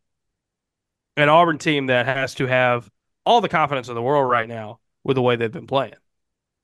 an 1.16 1.30
Auburn 1.30 1.58
team 1.58 1.88
that 1.88 2.06
has 2.06 2.36
to 2.36 2.48
have 2.48 2.90
all 3.26 3.42
the 3.42 3.50
confidence 3.50 3.88
in 3.88 3.96
the 3.96 4.02
world 4.02 4.30
right 4.30 4.48
now 4.48 4.80
with 5.04 5.16
the 5.16 5.22
way 5.22 5.36
they've 5.36 5.52
been 5.52 5.68
playing. 5.68 5.94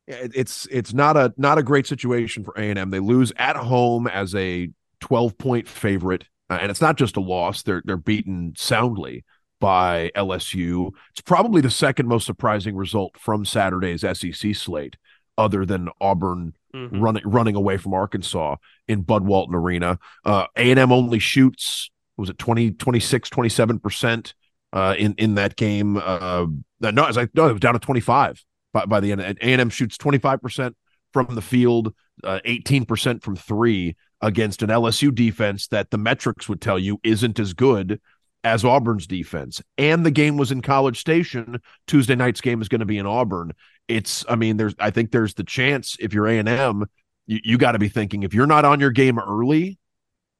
It's 0.07 0.67
it's 0.69 0.93
not 0.93 1.15
a 1.15 1.33
not 1.37 1.57
a 1.57 1.63
great 1.63 1.87
situation 1.87 2.43
for 2.43 2.53
A 2.57 2.69
and 2.69 2.77
M. 2.77 2.89
They 2.89 2.99
lose 2.99 3.31
at 3.37 3.55
home 3.55 4.07
as 4.07 4.35
a 4.35 4.69
12 4.99 5.37
point 5.37 5.67
favorite, 5.67 6.25
uh, 6.49 6.57
and 6.61 6.69
it's 6.69 6.81
not 6.81 6.97
just 6.97 7.15
a 7.15 7.21
loss. 7.21 7.63
They're 7.63 7.81
they're 7.85 7.95
beaten 7.95 8.53
soundly 8.57 9.23
by 9.61 10.11
LSU. 10.15 10.91
It's 11.11 11.21
probably 11.21 11.61
the 11.61 11.69
second 11.69 12.07
most 12.07 12.25
surprising 12.25 12.75
result 12.75 13.17
from 13.17 13.45
Saturday's 13.45 14.01
SEC 14.01 14.53
slate, 14.55 14.97
other 15.37 15.65
than 15.65 15.87
Auburn 16.01 16.53
mm-hmm. 16.75 16.99
running 16.99 17.23
running 17.25 17.55
away 17.55 17.77
from 17.77 17.93
Arkansas 17.93 18.57
in 18.87 19.01
Bud 19.03 19.23
Walton 19.23 19.55
Arena. 19.55 19.99
Uh, 20.25 20.47
A&M 20.57 20.91
only 20.91 21.19
shoots 21.19 21.89
was 22.17 22.29
it 22.29 22.37
20 22.37 22.71
26 22.71 23.29
27% 23.29 24.33
uh, 24.73 24.95
in 24.97 25.15
in 25.17 25.35
that 25.35 25.55
game 25.55 25.97
uh, 25.97 26.45
no 26.81 27.05
as 27.05 27.17
I 27.17 27.27
no 27.33 27.47
it 27.47 27.53
was 27.53 27.61
down 27.61 27.73
to 27.73 27.79
25 27.79 28.43
by, 28.74 28.86
by 28.86 28.99
the 28.99 29.11
end 29.11 29.21
A&M 29.21 29.69
shoots 29.69 29.97
25% 29.97 30.74
from 31.13 31.36
the 31.36 31.41
field 31.41 31.93
uh, 32.24 32.39
18% 32.45 33.21
from 33.21 33.36
3 33.36 33.95
against 34.21 34.61
an 34.61 34.69
LSU 34.69 35.13
defense 35.13 35.67
that 35.67 35.91
the 35.91 35.97
metrics 35.97 36.49
would 36.49 36.61
tell 36.61 36.80
you 36.80 36.99
isn't 37.03 37.39
as 37.39 37.53
good 37.53 38.01
as 38.43 38.65
Auburn's 38.65 39.07
defense. 39.07 39.61
And 39.78 40.05
the 40.05 40.11
game 40.11 40.38
was 40.38 40.51
in 40.51 40.61
College 40.61 40.99
Station. 40.99 41.61
Tuesday 41.88 42.15
night's 42.15 42.41
game 42.41 42.61
is 42.61 42.67
going 42.67 42.80
to 42.80 42.86
be 42.86 42.97
in 42.97 43.05
Auburn. 43.05 43.53
It's, 43.88 44.26
I 44.28 44.36
mean, 44.36 44.57
there's, 44.57 44.76
I 44.80 44.91
think 44.91 45.11
there's 45.11 45.34
the 45.34 45.43
chance 45.43 45.95
if 45.99 46.13
you're 46.13 46.28
A 46.28 46.39
and 46.39 46.49
M, 46.49 46.86
you, 47.26 47.39
you 47.43 47.57
got 47.57 47.74
to 47.74 47.80
be 47.80 47.89
thinking 47.89 48.24
if 48.24 48.34
you're 48.34 48.47
not 48.47 48.65
on 48.65 48.80
your 48.80 48.91
game 48.91 49.19
early, 49.19 49.78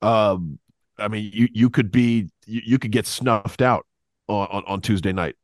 um, 0.02 0.60
I 0.98 1.08
mean, 1.08 1.32
you 1.34 1.48
you 1.52 1.70
could 1.70 1.92
be 1.92 2.30
you, 2.46 2.62
you 2.66 2.80
could 2.80 2.92
get 2.92 3.08
snuffed 3.08 3.62
out 3.62 3.86
on, 4.28 4.48
on, 4.48 4.64
on 4.68 4.82
Tuesday 4.82 5.14
night. 5.14 5.36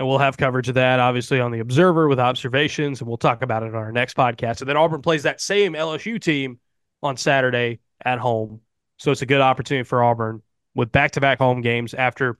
And 0.00 0.08
we'll 0.08 0.16
have 0.16 0.38
coverage 0.38 0.70
of 0.70 0.76
that, 0.76 0.98
obviously, 0.98 1.40
on 1.40 1.52
the 1.52 1.58
Observer 1.58 2.08
with 2.08 2.18
observations, 2.18 3.02
and 3.02 3.06
we'll 3.06 3.18
talk 3.18 3.42
about 3.42 3.62
it 3.62 3.66
on 3.66 3.74
our 3.74 3.92
next 3.92 4.16
podcast. 4.16 4.60
And 4.60 4.68
then 4.70 4.78
Auburn 4.78 5.02
plays 5.02 5.24
that 5.24 5.42
same 5.42 5.74
LSU 5.74 6.18
team 6.18 6.58
on 7.02 7.18
Saturday 7.18 7.80
at 8.02 8.18
home. 8.18 8.62
So 8.96 9.10
it's 9.10 9.20
a 9.20 9.26
good 9.26 9.42
opportunity 9.42 9.86
for 9.86 10.02
Auburn 10.02 10.40
with 10.74 10.90
back 10.90 11.10
to 11.12 11.20
back 11.20 11.38
home 11.38 11.60
games 11.60 11.92
after, 11.92 12.38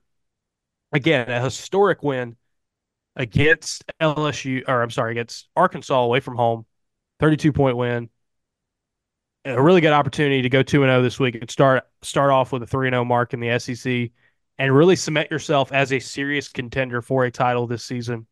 again, 0.92 1.30
a 1.30 1.38
historic 1.38 2.02
win 2.02 2.36
against 3.14 3.84
LSU, 4.00 4.62
or 4.66 4.82
I'm 4.82 4.88
sorry, 4.88 5.12
against 5.12 5.50
Arkansas 5.54 6.02
away 6.02 6.20
from 6.20 6.36
home, 6.36 6.64
32 7.18 7.52
point 7.52 7.76
win. 7.76 8.08
A 9.44 9.60
really 9.60 9.82
good 9.82 9.92
opportunity 9.92 10.40
to 10.40 10.48
go 10.48 10.62
2 10.62 10.80
0 10.80 11.02
this 11.02 11.20
week 11.20 11.34
and 11.34 11.50
start 11.50 11.84
start 12.00 12.30
off 12.30 12.52
with 12.52 12.62
a 12.62 12.66
3 12.66 12.88
0 12.88 13.04
mark 13.04 13.34
in 13.34 13.40
the 13.40 13.58
SEC 13.58 14.12
and 14.60 14.76
really 14.76 14.94
cement 14.94 15.30
yourself 15.30 15.72
as 15.72 15.90
a 15.90 15.98
serious 15.98 16.48
contender 16.48 17.00
for 17.00 17.24
a 17.24 17.30
title 17.30 17.66
this 17.66 17.82
season 17.82 18.26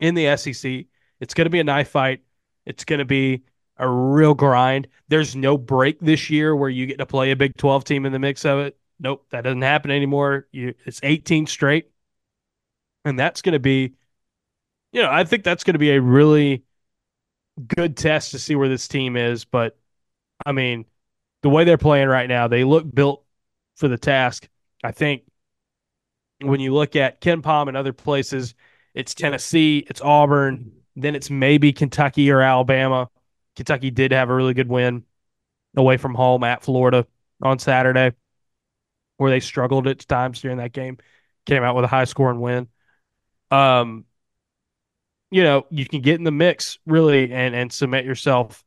in 0.00 0.14
the 0.14 0.34
SEC. 0.38 0.86
It's 1.20 1.34
going 1.34 1.44
to 1.44 1.50
be 1.50 1.60
a 1.60 1.64
knife 1.64 1.90
fight. 1.90 2.22
It's 2.64 2.86
going 2.86 3.00
to 3.00 3.04
be 3.04 3.42
a 3.76 3.86
real 3.86 4.32
grind. 4.32 4.88
There's 5.08 5.36
no 5.36 5.58
break 5.58 6.00
this 6.00 6.30
year 6.30 6.56
where 6.56 6.70
you 6.70 6.86
get 6.86 6.96
to 6.96 7.04
play 7.04 7.30
a 7.30 7.36
Big 7.36 7.58
12 7.58 7.84
team 7.84 8.06
in 8.06 8.12
the 8.12 8.18
mix 8.18 8.46
of 8.46 8.60
it. 8.60 8.78
Nope, 8.98 9.26
that 9.32 9.42
doesn't 9.44 9.60
happen 9.60 9.90
anymore. 9.90 10.48
You, 10.50 10.72
it's 10.86 11.00
18 11.02 11.46
straight. 11.46 11.90
And 13.04 13.18
that's 13.18 13.42
going 13.42 13.52
to 13.52 13.58
be, 13.58 13.92
you 14.92 15.02
know, 15.02 15.10
I 15.10 15.24
think 15.24 15.44
that's 15.44 15.62
going 15.62 15.74
to 15.74 15.78
be 15.78 15.90
a 15.90 16.00
really 16.00 16.64
good 17.76 17.98
test 17.98 18.30
to 18.30 18.38
see 18.38 18.56
where 18.56 18.70
this 18.70 18.88
team 18.88 19.14
is. 19.14 19.44
But 19.44 19.76
I 20.46 20.52
mean, 20.52 20.86
the 21.42 21.50
way 21.50 21.64
they're 21.64 21.76
playing 21.76 22.08
right 22.08 22.30
now, 22.30 22.48
they 22.48 22.64
look 22.64 22.90
built 22.94 23.22
for 23.76 23.88
the 23.88 23.98
task. 23.98 24.48
I 24.82 24.92
think 24.92 25.24
when 26.48 26.60
you 26.60 26.74
look 26.74 26.96
at 26.96 27.20
KenPom 27.20 27.68
and 27.68 27.76
other 27.76 27.92
places, 27.92 28.54
it's 28.94 29.14
Tennessee, 29.14 29.84
it's 29.88 30.00
Auburn, 30.00 30.72
then 30.96 31.14
it's 31.14 31.30
maybe 31.30 31.72
Kentucky 31.72 32.30
or 32.30 32.40
Alabama. 32.40 33.08
Kentucky 33.56 33.90
did 33.90 34.12
have 34.12 34.30
a 34.30 34.34
really 34.34 34.54
good 34.54 34.68
win 34.68 35.04
away 35.76 35.96
from 35.96 36.14
home 36.14 36.44
at 36.44 36.62
Florida 36.62 37.06
on 37.42 37.58
Saturday 37.58 38.12
where 39.16 39.30
they 39.30 39.40
struggled 39.40 39.86
at 39.86 40.06
times 40.08 40.40
during 40.40 40.58
that 40.58 40.72
game, 40.72 40.98
came 41.46 41.62
out 41.62 41.76
with 41.76 41.84
a 41.84 41.88
high 41.88 42.04
scoring 42.04 42.40
win. 42.40 42.68
Um, 43.50 44.04
you 45.30 45.42
know, 45.42 45.66
you 45.70 45.86
can 45.86 46.00
get 46.00 46.16
in 46.16 46.24
the 46.24 46.30
mix 46.30 46.78
really 46.86 47.32
and 47.32 47.54
and 47.54 47.72
cement 47.72 48.06
yourself 48.06 48.64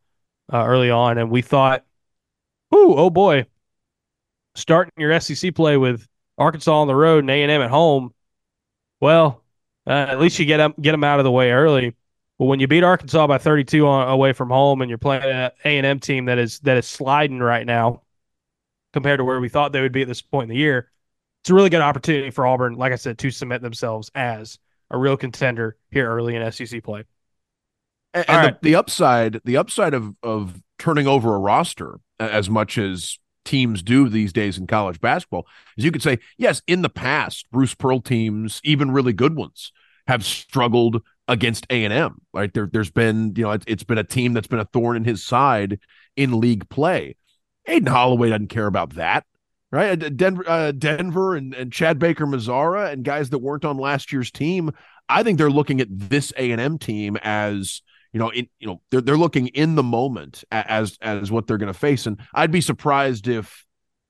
uh, 0.52 0.66
early 0.66 0.90
on. 0.90 1.18
And 1.18 1.30
we 1.30 1.42
thought, 1.42 1.86
ooh, 2.74 2.96
oh 2.96 3.10
boy, 3.10 3.46
starting 4.56 4.94
your 4.98 5.18
SEC 5.20 5.54
play 5.56 5.78
with 5.78 6.08
Arkansas 6.38 6.82
on 6.82 6.88
the 6.88 6.96
road 6.96 7.24
and 7.24 7.30
A 7.30 7.42
and 7.42 7.52
M 7.52 7.62
at 7.62 7.70
home. 7.70 8.14
Well, 9.00 9.44
uh, 9.86 9.92
at 9.92 10.20
least 10.20 10.40
you 10.40 10.46
get 10.46 10.58
them 10.58 10.74
get 10.80 10.92
them 10.92 11.04
out 11.04 11.20
of 11.20 11.24
the 11.24 11.32
way 11.32 11.52
early. 11.52 11.96
But 12.38 12.46
when 12.46 12.60
you 12.60 12.68
beat 12.68 12.84
Arkansas 12.84 13.26
by 13.26 13.40
32 13.40 13.88
on, 13.88 14.10
away 14.10 14.34
from 14.34 14.50
home, 14.50 14.82
and 14.82 14.90
you're 14.90 15.00
playing 15.00 15.24
an 15.24 15.52
A 15.66 15.78
and 15.78 15.86
M 15.86 16.00
team 16.00 16.26
that 16.26 16.38
is 16.38 16.60
that 16.60 16.78
is 16.78 16.86
sliding 16.86 17.40
right 17.40 17.66
now 17.66 18.04
compared 18.94 19.20
to 19.20 19.24
where 19.24 19.40
we 19.40 19.50
thought 19.50 19.72
they 19.72 19.82
would 19.82 19.92
be 19.92 20.02
at 20.02 20.08
this 20.08 20.22
point 20.22 20.44
in 20.44 20.50
the 20.50 20.58
year, 20.58 20.90
it's 21.42 21.50
a 21.50 21.54
really 21.54 21.70
good 21.70 21.82
opportunity 21.82 22.32
for 22.32 22.46
Auburn, 22.46 22.76
like 22.76 22.92
I 22.92 22.96
said, 22.96 23.18
to 23.20 23.32
cement 23.32 23.62
themselves 23.62 24.10
as 24.16 24.60
a 24.90 24.98
real 24.98 25.18
contender 25.18 25.78
here 25.92 26.10
early 26.10 26.36
in 26.36 26.52
SEC 26.52 26.84
play. 26.84 27.04
And, 28.14 28.30
and 28.30 28.38
right. 28.38 28.62
the, 28.62 28.70
the 28.70 28.76
upside, 28.76 29.42
the 29.46 29.58
upside 29.58 29.94
of 29.94 30.16
of 30.24 30.62
turning 30.80 31.08
over 31.08 31.36
a 31.36 31.40
roster 31.40 32.00
as 32.20 32.50
much 32.50 32.78
as 32.78 33.18
teams 33.48 33.82
do 33.82 34.10
these 34.10 34.34
days 34.34 34.58
in 34.58 34.68
college 34.68 35.00
basketball 35.00 35.48
is 35.78 35.86
you 35.86 35.92
could 35.92 36.04
say, 36.04 36.20
yes, 36.38 36.62
in 36.68 36.82
the 36.82 36.90
past, 36.90 37.50
Bruce 37.52 37.74
Pearl 37.74 38.02
teams, 38.02 38.62
even 38.64 38.92
really 38.92 39.14
good 39.14 39.36
ones, 39.36 39.72
have 40.08 40.24
struggled 40.24 41.02
against 41.28 41.66
A&M, 41.70 42.22
right? 42.34 42.54
There, 42.54 42.70
there's 42.72 42.92
been, 42.92 43.34
you 43.36 43.44
know, 43.44 43.52
it, 43.52 43.64
it's 43.66 43.84
been 43.84 43.98
a 43.98 44.04
team 44.04 44.34
that's 44.34 44.48
been 44.48 44.60
a 44.60 44.66
thorn 44.66 44.98
in 44.98 45.06
his 45.06 45.24
side 45.24 45.80
in 46.16 46.40
league 46.40 46.70
play. 46.70 47.16
Aden 47.66 47.88
Holloway 47.88 48.30
doesn't 48.30 48.48
care 48.48 48.68
about 48.68 48.92
that, 48.96 49.26
right? 49.72 49.96
Denver, 49.96 50.44
uh, 50.48 50.72
Denver 50.72 51.36
and, 51.36 51.54
and 51.54 51.72
Chad 51.72 52.00
Baker 52.00 52.26
Mazara 52.26 52.92
and 52.92 53.04
guys 53.04 53.30
that 53.32 53.40
weren't 53.40 53.66
on 53.66 53.78
last 53.78 54.12
year's 54.12 54.32
team. 54.32 54.72
I 55.10 55.24
think 55.24 55.38
they're 55.38 55.50
looking 55.50 55.82
at 55.82 55.88
this 55.90 56.32
A&M 56.38 56.78
team 56.78 57.18
as– 57.24 57.82
you 58.14 58.20
know, 58.20 58.30
in, 58.30 58.48
you 58.60 58.68
know, 58.68 58.82
they're 58.92 59.02
they're 59.02 59.18
looking 59.18 59.48
in 59.48 59.76
the 59.76 59.84
moment 59.84 60.44
as 60.52 60.98
as 61.02 61.32
what 61.32 61.48
they're 61.48 61.58
going 61.58 61.72
to 61.72 61.78
face, 61.78 62.06
and 62.06 62.20
I'd 62.34 62.52
be 62.52 62.62
surprised 62.62 63.28
if 63.28 63.66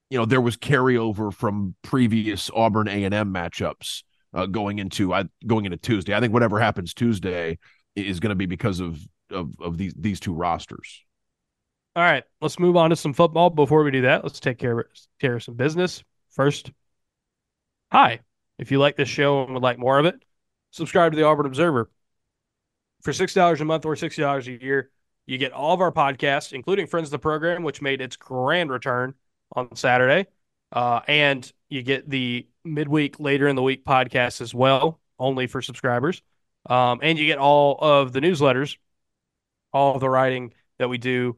you 0.09 0.17
know 0.17 0.25
there 0.25 0.41
was 0.41 0.57
carryover 0.57 1.33
from 1.33 1.75
previous 1.81 2.49
Auburn 2.53 2.87
A 2.87 3.03
and 3.03 3.13
M 3.13 3.33
matchups 3.33 4.03
uh, 4.33 4.45
going 4.45 4.79
into 4.79 5.13
uh, 5.13 5.25
going 5.45 5.65
into 5.65 5.77
Tuesday. 5.77 6.15
I 6.15 6.19
think 6.19 6.33
whatever 6.33 6.59
happens 6.59 6.93
Tuesday 6.93 7.57
is 7.95 8.19
going 8.19 8.29
to 8.29 8.35
be 8.35 8.45
because 8.45 8.79
of 8.79 8.99
of 9.31 9.51
of 9.59 9.77
these 9.77 9.93
these 9.97 10.19
two 10.19 10.33
rosters. 10.33 11.03
All 11.95 12.03
right, 12.03 12.23
let's 12.41 12.59
move 12.59 12.77
on 12.77 12.91
to 12.91 12.95
some 12.95 13.13
football. 13.13 13.49
Before 13.49 13.83
we 13.83 13.89
do 13.89 14.01
that, 14.03 14.23
let's 14.23 14.39
take 14.39 14.59
care 14.59 14.79
of, 14.79 14.85
care 15.19 15.35
of 15.35 15.43
some 15.43 15.55
business 15.55 16.03
first. 16.29 16.71
Hi, 17.91 18.19
if 18.59 18.71
you 18.71 18.77
like 18.77 18.97
this 18.97 19.09
show 19.09 19.43
and 19.43 19.53
would 19.55 19.63
like 19.63 19.79
more 19.79 19.97
of 19.97 20.05
it, 20.05 20.23
subscribe 20.69 21.13
to 21.13 21.15
the 21.15 21.23
Auburn 21.23 21.47
Observer 21.47 21.89
for 23.01 23.11
$6 23.11 23.61
a 23.61 23.65
month 23.65 23.85
or 23.85 23.95
$60 23.95 24.47
a 24.47 24.63
year, 24.63 24.89
you 25.25 25.37
get 25.37 25.51
all 25.51 25.73
of 25.73 25.81
our 25.81 25.91
podcasts, 25.91 26.53
including 26.53 26.87
Friends 26.87 27.07
of 27.07 27.11
the 27.11 27.19
Program, 27.19 27.63
which 27.63 27.81
made 27.81 28.01
its 28.01 28.15
grand 28.15 28.71
return 28.71 29.13
on 29.53 29.75
Saturday. 29.75 30.27
Uh, 30.71 31.01
and 31.07 31.51
you 31.69 31.83
get 31.83 32.09
the 32.09 32.47
midweek, 32.63 33.19
later 33.19 33.47
in 33.47 33.55
the 33.55 33.61
week 33.61 33.85
podcast 33.85 34.41
as 34.41 34.53
well, 34.53 34.99
only 35.19 35.47
for 35.47 35.61
subscribers. 35.61 36.21
Um, 36.69 36.99
and 37.01 37.17
you 37.17 37.25
get 37.25 37.37
all 37.37 37.77
of 37.81 38.13
the 38.13 38.19
newsletters, 38.19 38.77
all 39.73 39.95
of 39.95 40.01
the 40.01 40.09
writing 40.09 40.53
that 40.79 40.89
we 40.89 40.97
do 40.97 41.37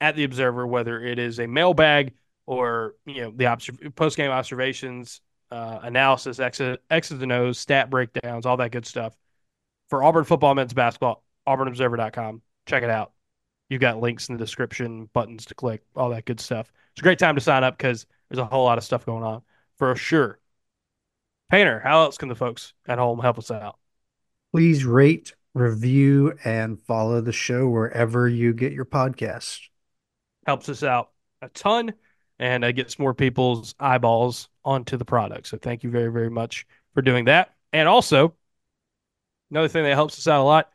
at 0.00 0.16
the 0.16 0.24
Observer, 0.24 0.66
whether 0.66 1.02
it 1.02 1.18
is 1.18 1.38
a 1.38 1.46
mailbag 1.46 2.14
or 2.46 2.94
you 3.06 3.22
know 3.22 3.32
the 3.34 3.90
post 3.96 4.16
game 4.16 4.30
observations, 4.30 5.20
uh, 5.50 5.80
analysis, 5.82 6.38
X's, 6.38 6.76
X's 6.90 7.22
and 7.22 7.32
O's, 7.32 7.58
stat 7.58 7.88
breakdowns, 7.88 8.44
all 8.44 8.58
that 8.58 8.72
good 8.72 8.86
stuff 8.86 9.16
for 9.90 10.02
Auburn 10.02 10.24
football, 10.24 10.54
men's 10.54 10.74
basketball, 10.74 11.22
auburnobserver.com. 11.46 12.42
Check 12.66 12.82
it 12.82 12.90
out. 12.90 13.12
You've 13.68 13.80
got 13.80 14.00
links 14.00 14.28
in 14.28 14.36
the 14.36 14.42
description, 14.42 15.08
buttons 15.12 15.46
to 15.46 15.54
click, 15.54 15.82
all 15.94 16.10
that 16.10 16.24
good 16.24 16.40
stuff. 16.40 16.72
It's 16.92 17.00
a 17.00 17.02
great 17.02 17.18
time 17.18 17.34
to 17.34 17.40
sign 17.40 17.64
up 17.64 17.76
because 17.76 18.06
there's 18.28 18.38
a 18.38 18.44
whole 18.44 18.64
lot 18.64 18.78
of 18.78 18.84
stuff 18.84 19.06
going 19.06 19.24
on 19.24 19.42
for 19.78 19.94
sure. 19.96 20.38
Painter, 21.50 21.80
how 21.80 22.02
else 22.02 22.16
can 22.16 22.28
the 22.28 22.34
folks 22.34 22.74
at 22.86 22.98
home 22.98 23.20
help 23.20 23.38
us 23.38 23.50
out? 23.50 23.78
Please 24.52 24.84
rate, 24.84 25.34
review, 25.54 26.36
and 26.44 26.80
follow 26.80 27.20
the 27.20 27.32
show 27.32 27.68
wherever 27.68 28.28
you 28.28 28.52
get 28.52 28.72
your 28.72 28.84
podcast. 28.84 29.60
Helps 30.46 30.68
us 30.68 30.82
out 30.82 31.10
a 31.42 31.48
ton 31.48 31.94
and 32.38 32.64
uh, 32.64 32.72
gets 32.72 32.98
more 32.98 33.14
people's 33.14 33.74
eyeballs 33.78 34.48
onto 34.64 34.96
the 34.96 35.04
product. 35.04 35.46
So 35.48 35.56
thank 35.56 35.82
you 35.82 35.90
very, 35.90 36.10
very 36.10 36.30
much 36.30 36.66
for 36.94 37.02
doing 37.02 37.26
that. 37.26 37.54
And 37.72 37.88
also, 37.88 38.34
Another 39.50 39.68
thing 39.68 39.84
that 39.84 39.94
helps 39.94 40.18
us 40.18 40.26
out 40.26 40.42
a 40.42 40.44
lot 40.44 40.70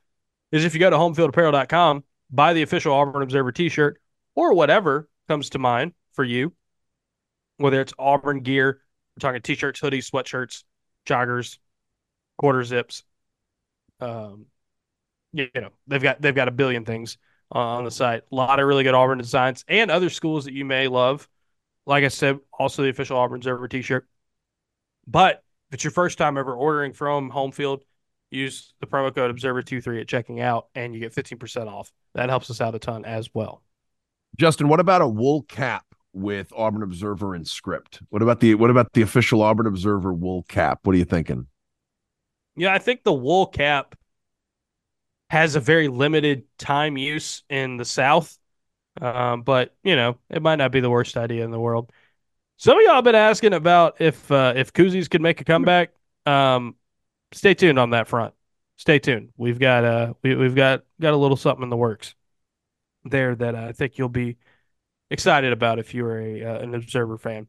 is 0.52 0.66
if 0.66 0.74
you 0.74 0.80
go 0.80 0.90
to 0.90 0.96
homefieldapparel.com, 0.96 2.04
buy 2.30 2.54
the 2.54 2.62
official 2.62 2.94
Auburn 2.94 3.22
Observer 3.22 3.52
t 3.52 3.70
shirt 3.70 4.02
or 4.36 4.54
whatever 4.54 5.10
comes 5.28 5.50
to 5.52 5.60
mind 5.60 5.94
for 6.14 6.24
you, 6.24 6.54
whether 7.58 7.82
it's 7.82 7.94
Auburn 8.00 8.42
gear, 8.42 8.82
we're 9.16 9.20
talking 9.20 9.42
t 9.42 9.56
shirts, 9.56 9.80
hoodies, 9.80 10.10
sweatshirts, 10.10 10.64
joggers, 11.06 11.58
quarter 12.38 12.64
zips. 12.64 13.04
Um, 14.00 14.48
you 15.34 15.50
know, 15.56 15.70
they've 15.88 16.02
got 16.02 16.22
they've 16.22 16.36
got 16.36 16.48
a 16.48 16.52
billion 16.52 16.86
things 16.86 17.18
on 17.52 17.84
the 17.84 17.92
site. 17.92 18.24
A 18.32 18.36
lot 18.36 18.60
of 18.60 18.68
really 18.68 18.84
good 18.84 18.94
Auburn 18.94 19.18
designs 19.18 19.66
and 19.68 19.92
other 19.92 20.10
schools 20.10 20.46
that 20.46 20.54
you 20.54 20.66
may 20.66 20.88
love. 20.88 21.28
Like 21.86 22.04
I 22.04 22.10
said, 22.10 22.40
also 22.58 22.84
the 22.84 22.90
official 22.90 23.18
Auburn 23.18 23.38
Observer 23.38 23.68
t-shirt. 23.68 24.08
But 25.08 25.44
if 25.70 25.76
it's 25.76 25.84
your 25.84 25.92
first 25.92 26.18
time 26.18 26.38
ever 26.38 26.54
ordering 26.54 26.94
from 26.94 27.30
Home 27.32 27.52
Field, 27.52 27.84
use 28.32 28.74
the 28.80 28.88
promo 28.88 29.14
code 29.14 29.36
observer23 29.36 30.02
at 30.02 30.08
checking 30.08 30.40
out 30.40 30.68
and 30.74 30.94
you 30.94 31.00
get 31.00 31.14
15% 31.14 31.68
off. 31.68 31.92
That 32.16 32.30
helps 32.30 32.50
us 32.50 32.62
out 32.62 32.76
a 32.76 32.80
ton 32.80 33.06
as 33.06 33.30
well. 33.34 33.62
Justin 34.38 34.68
what 34.68 34.80
about 34.80 35.02
a 35.02 35.08
wool 35.08 35.44
cap 35.44 35.86
with 36.14 36.52
auburn 36.56 36.84
observer 36.84 37.36
and 37.36 37.48
script? 37.48 38.02
What 38.10 38.22
about 38.22 38.40
the 38.40 38.56
what 38.56 38.70
about 38.70 38.94
the 38.94 39.02
official 39.02 39.42
auburn 39.42 39.68
observer 39.68 40.14
wool 40.14 40.44
cap? 40.44 40.80
What 40.84 40.96
are 40.96 41.00
you 41.00 41.06
thinking? 41.06 41.48
Yeah 42.56 42.74
i 42.74 42.80
think 42.80 43.04
the 43.04 43.14
wool 43.14 43.46
cap 43.46 43.96
has 45.30 45.56
a 45.56 45.60
very 45.60 45.88
limited 45.88 46.44
time 46.58 46.98
use 46.98 47.44
in 47.50 47.78
the 47.78 47.86
south 47.86 48.38
um, 49.00 49.44
but 49.44 49.76
you 49.84 49.96
know 49.96 50.18
it 50.30 50.42
might 50.42 50.58
not 50.58 50.72
be 50.72 50.80
the 50.80 50.90
worst 50.90 51.16
idea 51.16 51.46
in 51.46 51.52
the 51.52 51.60
world. 51.60 51.92
Some 52.58 52.78
of 52.78 52.84
y'all 52.84 52.96
have 52.96 53.04
been 53.04 53.16
asking 53.16 53.54
about 53.54 54.02
if 54.02 54.30
uh, 54.32 54.54
if 54.56 54.74
koozies 54.74 55.10
could 55.10 55.22
make 55.22 55.40
a 55.42 55.44
comeback. 55.44 55.94
Um, 56.26 56.76
stay 57.34 57.54
tuned 57.54 57.80
on 57.80 57.92
that 57.92 58.08
front. 58.08 58.34
Stay 58.78 59.00
tuned. 59.00 59.30
We've 59.38 59.60
got 59.60 59.84
uh 59.84 60.14
we, 60.24 60.36
we've 60.36 60.56
got 60.56 60.84
got 61.00 61.14
a 61.14 61.18
little 61.18 61.38
something 61.38 61.64
in 61.64 61.70
the 61.70 61.78
works 61.78 62.16
there 63.04 63.36
that 63.36 63.56
I 63.56 63.72
think 63.72 63.98
you'll 63.98 64.10
be 64.10 64.38
excited 65.10 65.54
about 65.54 65.80
if 65.80 65.94
you're 65.94 66.20
a 66.20 66.44
uh, 66.44 66.60
an 66.60 66.76
observer 66.76 67.18
fan. 67.18 67.48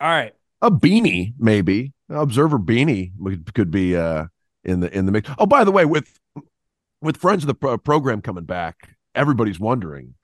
All 0.00 0.08
right, 0.08 0.32
a 0.60 0.70
beanie 0.70 1.34
maybe 1.38 1.92
observer 2.08 2.58
beanie 2.58 3.12
could 3.54 3.70
be 3.70 3.96
uh 3.96 4.26
in 4.64 4.80
the 4.80 4.96
in 4.96 5.06
the 5.06 5.12
mix. 5.12 5.28
Oh, 5.38 5.46
by 5.46 5.64
the 5.64 5.72
way, 5.72 5.84
with 5.84 6.18
with 7.00 7.16
friends 7.16 7.42
of 7.42 7.48
the 7.48 7.54
pro- 7.54 7.78
program 7.78 8.20
coming 8.22 8.44
back, 8.44 8.96
everybody's 9.14 9.58
wondering, 9.58 10.14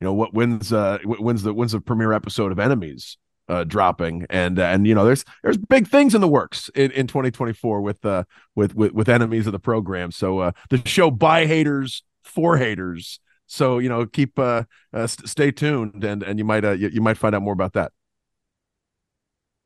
you 0.00 0.04
know, 0.04 0.12
what 0.12 0.34
when's 0.34 0.72
uh 0.72 0.98
when's 1.04 1.42
the 1.42 1.54
when's 1.54 1.72
the 1.72 1.80
premiere 1.80 2.12
episode 2.12 2.52
of 2.52 2.58
Enemies 2.58 3.16
uh, 3.48 3.64
dropping, 3.64 4.26
and 4.30 4.58
uh, 4.58 4.64
and 4.64 4.86
you 4.86 4.94
know 4.94 5.04
there's 5.04 5.24
there's 5.42 5.56
big 5.56 5.88
things 5.88 6.14
in 6.14 6.20
the 6.20 6.28
works 6.28 6.68
in, 6.74 6.90
in 6.92 7.06
2024 7.06 7.80
with 7.80 8.04
uh 8.04 8.24
with, 8.54 8.74
with 8.74 8.92
with 8.92 9.08
enemies 9.08 9.46
of 9.46 9.52
the 9.52 9.58
program. 9.58 10.10
So 10.10 10.40
uh, 10.40 10.52
the 10.70 10.82
show 10.86 11.10
by 11.10 11.46
haters 11.46 12.02
for 12.24 12.56
haters. 12.56 13.20
So 13.46 13.78
you 13.78 13.88
know 13.88 14.06
keep 14.06 14.38
uh, 14.38 14.64
uh 14.92 15.06
st- 15.06 15.28
stay 15.28 15.50
tuned, 15.50 16.04
and 16.04 16.22
and 16.22 16.38
you 16.38 16.44
might 16.44 16.64
uh 16.64 16.72
you, 16.72 16.88
you 16.88 17.00
might 17.00 17.18
find 17.18 17.34
out 17.34 17.42
more 17.42 17.52
about 17.52 17.74
that. 17.74 17.92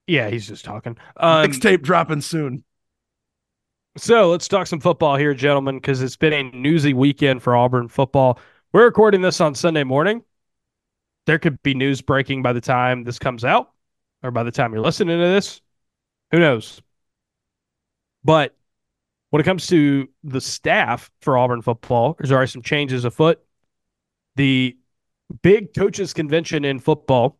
Yeah, 0.07 0.29
he's 0.29 0.49
just 0.49 0.65
talking. 0.65 0.99
Um, 1.17 1.47
Mixtape 1.47 1.83
dropping 1.83 2.21
soon. 2.21 2.65
So 3.97 4.31
let's 4.31 4.49
talk 4.49 4.67
some 4.67 4.81
football 4.81 5.17
here, 5.17 5.35
gentlemen, 5.35 5.77
because 5.77 6.01
it's 6.01 6.17
been 6.17 6.33
a 6.33 6.43
newsy 6.57 6.95
weekend 6.95 7.43
for 7.43 7.57
Auburn 7.57 7.89
football. 7.89 8.39
We're 8.73 8.85
recording 8.85 9.21
this 9.21 9.41
on 9.41 9.55
Sunday 9.55 9.85
morning 9.85 10.23
there 11.31 11.39
could 11.39 11.63
be 11.63 11.75
news 11.75 12.03
breaking 12.03 12.43
by 12.43 12.53
the 12.53 12.61
time 12.61 13.05
this 13.05 13.21
comes 13.21 13.45
out 13.45 13.71
or 14.25 14.33
by 14.33 14.43
the 14.43 14.51
time 14.51 14.73
you're 14.73 14.83
listening 14.83 15.17
to 15.17 15.29
this. 15.29 15.61
Who 16.33 16.41
knows? 16.41 16.83
But 18.25 18.57
when 19.29 19.41
it 19.41 19.45
comes 19.45 19.69
to 19.69 20.09
the 20.25 20.41
staff 20.41 21.09
for 21.21 21.39
Auburn 21.39 21.63
football, 21.63 22.17
there's 22.19 22.33
are 22.33 22.45
some 22.49 22.63
changes 22.63 23.05
afoot. 23.05 23.41
The 24.35 24.77
big 25.41 25.73
coaches 25.73 26.13
convention 26.13 26.65
in 26.65 26.81
football 26.81 27.39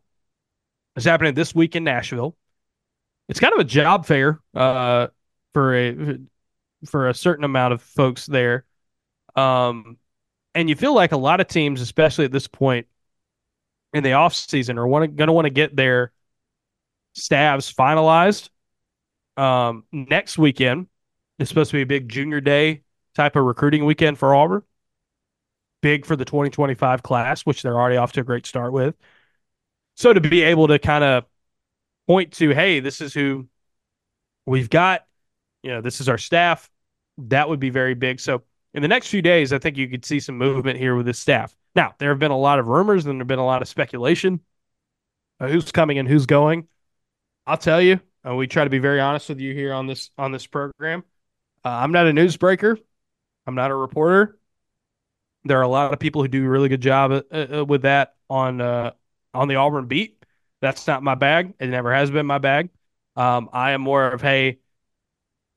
is 0.95 1.03
happening 1.03 1.33
this 1.33 1.53
week 1.53 1.75
in 1.75 1.83
Nashville. 1.83 2.37
It's 3.27 3.41
kind 3.41 3.53
of 3.53 3.59
a 3.59 3.65
job 3.65 4.05
fair 4.05 4.39
uh, 4.55 5.07
for 5.53 5.75
a 5.75 6.17
for 6.85 7.09
a 7.09 7.13
certain 7.13 7.43
amount 7.43 7.73
of 7.73 7.81
folks 7.81 8.25
there. 8.25 8.63
Um, 9.35 9.97
and 10.55 10.69
you 10.69 10.77
feel 10.77 10.95
like 10.95 11.11
a 11.11 11.17
lot 11.17 11.41
of 11.41 11.49
teams, 11.49 11.81
especially 11.81 12.23
at 12.23 12.31
this 12.31 12.47
point, 12.47 12.87
in 13.93 14.03
the 14.03 14.13
off 14.13 14.33
season 14.33 14.77
are 14.77 14.87
going 14.87 15.15
to 15.15 15.33
want 15.33 15.45
to 15.45 15.49
get 15.49 15.75
their 15.75 16.11
staffs 17.13 17.71
finalized. 17.71 18.49
Um, 19.37 19.85
next 19.91 20.37
weekend 20.37 20.87
is 21.39 21.49
supposed 21.49 21.71
to 21.71 21.77
be 21.77 21.81
a 21.81 21.85
big 21.85 22.09
junior 22.09 22.41
day 22.41 22.83
type 23.15 23.35
of 23.35 23.43
recruiting 23.43 23.85
weekend 23.85 24.17
for 24.17 24.35
Auburn. 24.35 24.63
Big 25.81 26.05
for 26.05 26.15
the 26.15 26.25
2025 26.25 27.01
class, 27.03 27.41
which 27.41 27.61
they're 27.63 27.79
already 27.79 27.97
off 27.97 28.13
to 28.13 28.21
a 28.21 28.23
great 28.23 28.45
start 28.45 28.71
with. 28.71 28.95
So 29.95 30.13
to 30.13 30.21
be 30.21 30.43
able 30.43 30.67
to 30.67 30.79
kind 30.79 31.03
of 31.03 31.25
point 32.07 32.33
to, 32.33 32.51
hey, 32.51 32.79
this 32.79 33.01
is 33.01 33.13
who 33.13 33.47
we've 34.45 34.69
got. 34.69 35.05
You 35.63 35.71
know, 35.71 35.81
this 35.81 36.01
is 36.01 36.09
our 36.09 36.17
staff. 36.17 36.69
That 37.17 37.49
would 37.49 37.59
be 37.59 37.69
very 37.69 37.93
big. 37.93 38.19
So 38.19 38.43
in 38.73 38.81
the 38.81 38.87
next 38.87 39.07
few 39.07 39.21
days, 39.21 39.53
I 39.53 39.59
think 39.59 39.77
you 39.77 39.87
could 39.87 40.05
see 40.05 40.19
some 40.19 40.37
movement 40.37 40.79
here 40.79 40.95
with 40.95 41.05
this 41.05 41.19
staff. 41.19 41.55
Now, 41.75 41.95
there 41.99 42.09
have 42.09 42.19
been 42.19 42.31
a 42.31 42.37
lot 42.37 42.59
of 42.59 42.67
rumors 42.67 43.05
and 43.05 43.15
there 43.15 43.19
have 43.19 43.27
been 43.27 43.39
a 43.39 43.45
lot 43.45 43.61
of 43.61 43.67
speculation 43.67 44.41
who's 45.39 45.71
coming 45.71 45.97
and 45.97 46.07
who's 46.07 46.25
going. 46.25 46.67
I'll 47.47 47.57
tell 47.57 47.81
you, 47.81 47.99
uh, 48.27 48.35
we 48.35 48.47
try 48.47 48.63
to 48.63 48.69
be 48.69 48.79
very 48.79 48.99
honest 48.99 49.29
with 49.29 49.39
you 49.39 49.53
here 49.53 49.73
on 49.73 49.87
this 49.87 50.11
on 50.17 50.31
this 50.31 50.45
program. 50.45 51.03
Uh, 51.63 51.69
I'm 51.69 51.91
not 51.91 52.07
a 52.07 52.11
newsbreaker. 52.11 52.77
I'm 53.47 53.55
not 53.55 53.71
a 53.71 53.75
reporter. 53.75 54.37
There 55.43 55.57
are 55.57 55.63
a 55.63 55.67
lot 55.67 55.91
of 55.91 55.99
people 55.99 56.21
who 56.21 56.27
do 56.27 56.45
a 56.45 56.49
really 56.49 56.69
good 56.69 56.81
job 56.81 57.11
uh, 57.11 57.21
uh 57.35 57.65
with 57.65 57.83
that 57.83 58.15
on 58.29 58.61
uh, 58.61 58.91
on 59.33 59.47
the 59.47 59.55
Auburn 59.55 59.87
beat. 59.87 60.23
That's 60.61 60.85
not 60.85 61.01
my 61.01 61.15
bag. 61.15 61.53
It 61.59 61.67
never 61.67 61.93
has 61.93 62.11
been 62.11 62.27
my 62.27 62.37
bag. 62.37 62.69
Um, 63.15 63.49
I 63.51 63.71
am 63.71 63.81
more 63.81 64.07
of 64.07 64.21
hey, 64.21 64.59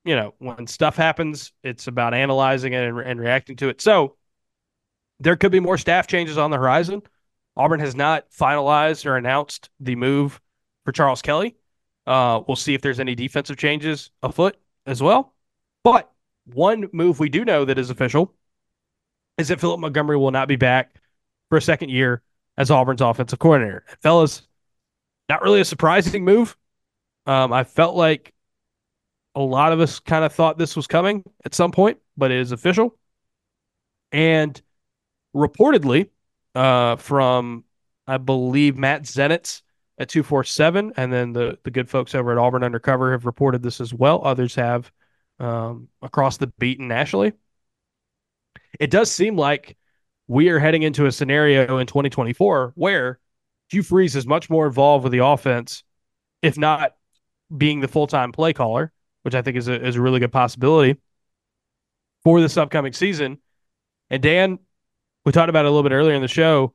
you 0.04 0.16
know, 0.16 0.34
when 0.38 0.66
stuff 0.66 0.96
happens, 0.96 1.52
it's 1.62 1.86
about 1.86 2.14
analyzing 2.14 2.72
it 2.72 2.88
and, 2.88 2.98
and 2.98 3.20
reacting 3.20 3.56
to 3.56 3.68
it. 3.68 3.82
So 3.82 4.16
there 5.20 5.36
could 5.36 5.52
be 5.52 5.60
more 5.60 5.78
staff 5.78 6.06
changes 6.06 6.38
on 6.38 6.50
the 6.50 6.56
horizon. 6.56 7.02
Auburn 7.56 7.80
has 7.80 7.94
not 7.94 8.30
finalized 8.30 9.06
or 9.06 9.16
announced 9.16 9.70
the 9.80 9.96
move 9.96 10.40
for 10.84 10.92
Charles 10.92 11.22
Kelly. 11.22 11.56
Uh, 12.06 12.42
we'll 12.46 12.56
see 12.56 12.74
if 12.74 12.82
there's 12.82 13.00
any 13.00 13.14
defensive 13.14 13.56
changes 13.56 14.10
afoot 14.22 14.56
as 14.86 15.02
well. 15.02 15.34
But 15.82 16.10
one 16.52 16.88
move 16.92 17.20
we 17.20 17.28
do 17.28 17.44
know 17.44 17.64
that 17.64 17.78
is 17.78 17.90
official 17.90 18.34
is 19.38 19.48
that 19.48 19.60
Philip 19.60 19.80
Montgomery 19.80 20.16
will 20.16 20.30
not 20.30 20.48
be 20.48 20.56
back 20.56 21.00
for 21.48 21.58
a 21.58 21.62
second 21.62 21.90
year 21.90 22.22
as 22.56 22.70
Auburn's 22.70 23.00
offensive 23.00 23.38
coordinator. 23.38 23.84
And 23.88 23.98
fellas, 24.00 24.42
not 25.28 25.42
really 25.42 25.60
a 25.60 25.64
surprising 25.64 26.24
move. 26.24 26.56
Um, 27.26 27.52
I 27.52 27.64
felt 27.64 27.96
like 27.96 28.34
a 29.34 29.40
lot 29.40 29.72
of 29.72 29.80
us 29.80 29.98
kind 29.98 30.24
of 30.24 30.32
thought 30.32 30.58
this 30.58 30.76
was 30.76 30.86
coming 30.86 31.24
at 31.44 31.54
some 31.54 31.72
point, 31.72 31.98
but 32.16 32.30
it 32.30 32.38
is 32.38 32.52
official. 32.52 32.96
And 34.12 34.60
reportedly, 35.34 36.08
uh, 36.54 36.96
from 36.96 37.64
I 38.06 38.18
believe 38.18 38.76
Matt 38.76 39.02
Zenitz 39.02 39.62
at 39.98 40.08
247, 40.08 40.94
and 40.96 41.12
then 41.12 41.32
the, 41.32 41.58
the 41.62 41.70
good 41.70 41.88
folks 41.88 42.14
over 42.14 42.32
at 42.32 42.38
Auburn 42.38 42.64
Undercover 42.64 43.12
have 43.12 43.26
reported 43.26 43.62
this 43.62 43.80
as 43.80 43.94
well. 43.94 44.20
Others 44.24 44.54
have 44.56 44.90
um, 45.38 45.88
across 46.02 46.36
the 46.36 46.48
beat 46.58 46.78
and 46.78 46.88
nationally. 46.88 47.32
It 48.78 48.90
does 48.90 49.10
seem 49.10 49.36
like 49.36 49.76
we 50.26 50.48
are 50.48 50.58
heading 50.58 50.82
into 50.82 51.06
a 51.06 51.12
scenario 51.12 51.78
in 51.78 51.86
2024 51.86 52.72
where 52.74 53.20
Hugh 53.68 53.82
Freeze 53.82 54.16
is 54.16 54.26
much 54.26 54.50
more 54.50 54.66
involved 54.66 55.04
with 55.04 55.12
the 55.12 55.24
offense, 55.24 55.84
if 56.42 56.58
not 56.58 56.94
being 57.56 57.80
the 57.80 57.88
full 57.88 58.06
time 58.06 58.32
play 58.32 58.52
caller, 58.52 58.92
which 59.22 59.34
I 59.34 59.42
think 59.42 59.56
is 59.56 59.68
a, 59.68 59.86
is 59.86 59.96
a 59.96 60.00
really 60.00 60.20
good 60.20 60.32
possibility 60.32 60.98
for 62.24 62.40
this 62.40 62.56
upcoming 62.56 62.92
season. 62.92 63.38
And 64.10 64.22
Dan, 64.22 64.58
we 65.24 65.32
talked 65.32 65.48
about 65.48 65.64
it 65.64 65.68
a 65.68 65.70
little 65.70 65.88
bit 65.88 65.94
earlier 65.94 66.14
in 66.14 66.22
the 66.22 66.28
show. 66.28 66.74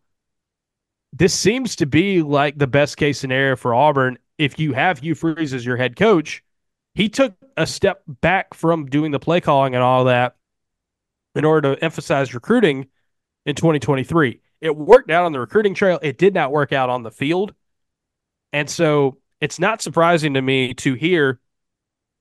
This 1.13 1.33
seems 1.33 1.75
to 1.77 1.85
be 1.85 2.21
like 2.21 2.57
the 2.57 2.67
best 2.67 2.97
case 2.97 3.19
scenario 3.19 3.55
for 3.55 3.73
Auburn. 3.73 4.17
If 4.37 4.59
you 4.59 4.73
have 4.73 4.99
Hugh 4.99 5.15
Freeze 5.15 5.53
as 5.53 5.65
your 5.65 5.77
head 5.77 5.95
coach, 5.95 6.43
he 6.93 7.09
took 7.09 7.35
a 7.57 7.65
step 7.65 8.03
back 8.07 8.53
from 8.53 8.85
doing 8.85 9.11
the 9.11 9.19
play 9.19 9.41
calling 9.41 9.75
and 9.75 9.83
all 9.83 10.05
that 10.05 10.35
in 11.35 11.45
order 11.45 11.75
to 11.75 11.83
emphasize 11.83 12.33
recruiting 12.33 12.87
in 13.45 13.55
2023. 13.55 14.39
It 14.61 14.75
worked 14.75 15.09
out 15.09 15.25
on 15.25 15.31
the 15.31 15.39
recruiting 15.39 15.73
trail. 15.73 15.99
It 16.01 16.17
did 16.17 16.33
not 16.33 16.51
work 16.51 16.73
out 16.73 16.89
on 16.89 17.03
the 17.03 17.11
field. 17.11 17.53
And 18.51 18.69
so 18.69 19.17
it's 19.39 19.59
not 19.59 19.81
surprising 19.81 20.33
to 20.33 20.41
me 20.41 20.73
to 20.75 20.95
hear 20.95 21.39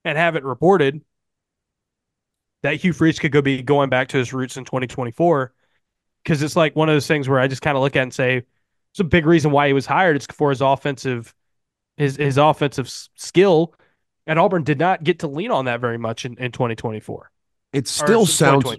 and 0.05 0.17
have 0.17 0.37
it 0.37 0.45
reported 0.45 1.03
that 2.63 2.77
Hugh 2.77 2.93
Freeze 2.93 3.19
could 3.19 3.33
go 3.33 3.43
be 3.43 3.63
going 3.63 3.89
back 3.89 4.09
to 4.09 4.19
his 4.19 4.33
roots 4.33 4.57
in 4.57 4.65
2024 4.65 5.53
because 6.29 6.43
it's 6.43 6.57
like 6.57 6.77
one 6.77 6.91
of 6.91 6.95
those 6.95 7.07
things 7.07 7.27
where 7.27 7.41
I 7.41 7.49
just 7.49 7.63
kind 7.63 7.75
of 7.75 7.83
look 7.83 7.97
at 7.97 8.03
and 8.03 8.13
say 8.13 8.43
it's 8.91 9.01
a 9.01 9.05
big 9.05 9.25
reason 9.25 9.51
why 9.51 9.67
he 9.67 9.73
was 9.73 9.87
hired. 9.87 10.15
It's 10.15 10.27
for 10.27 10.51
his 10.51 10.61
offensive 10.61 11.35
his 11.97 12.17
his 12.17 12.37
offensive 12.37 12.91
skill, 13.17 13.75
and 14.27 14.39
Auburn 14.39 14.63
did 14.63 14.79
not 14.79 15.03
get 15.03 15.21
to 15.21 15.27
lean 15.27 15.51
on 15.51 15.65
that 15.65 15.81
very 15.81 15.97
much 15.97 16.27
in, 16.27 16.37
in 16.37 16.53
2024. 16.53 17.31
It 17.73 17.89
still 17.89 18.27
sounds 18.27 18.77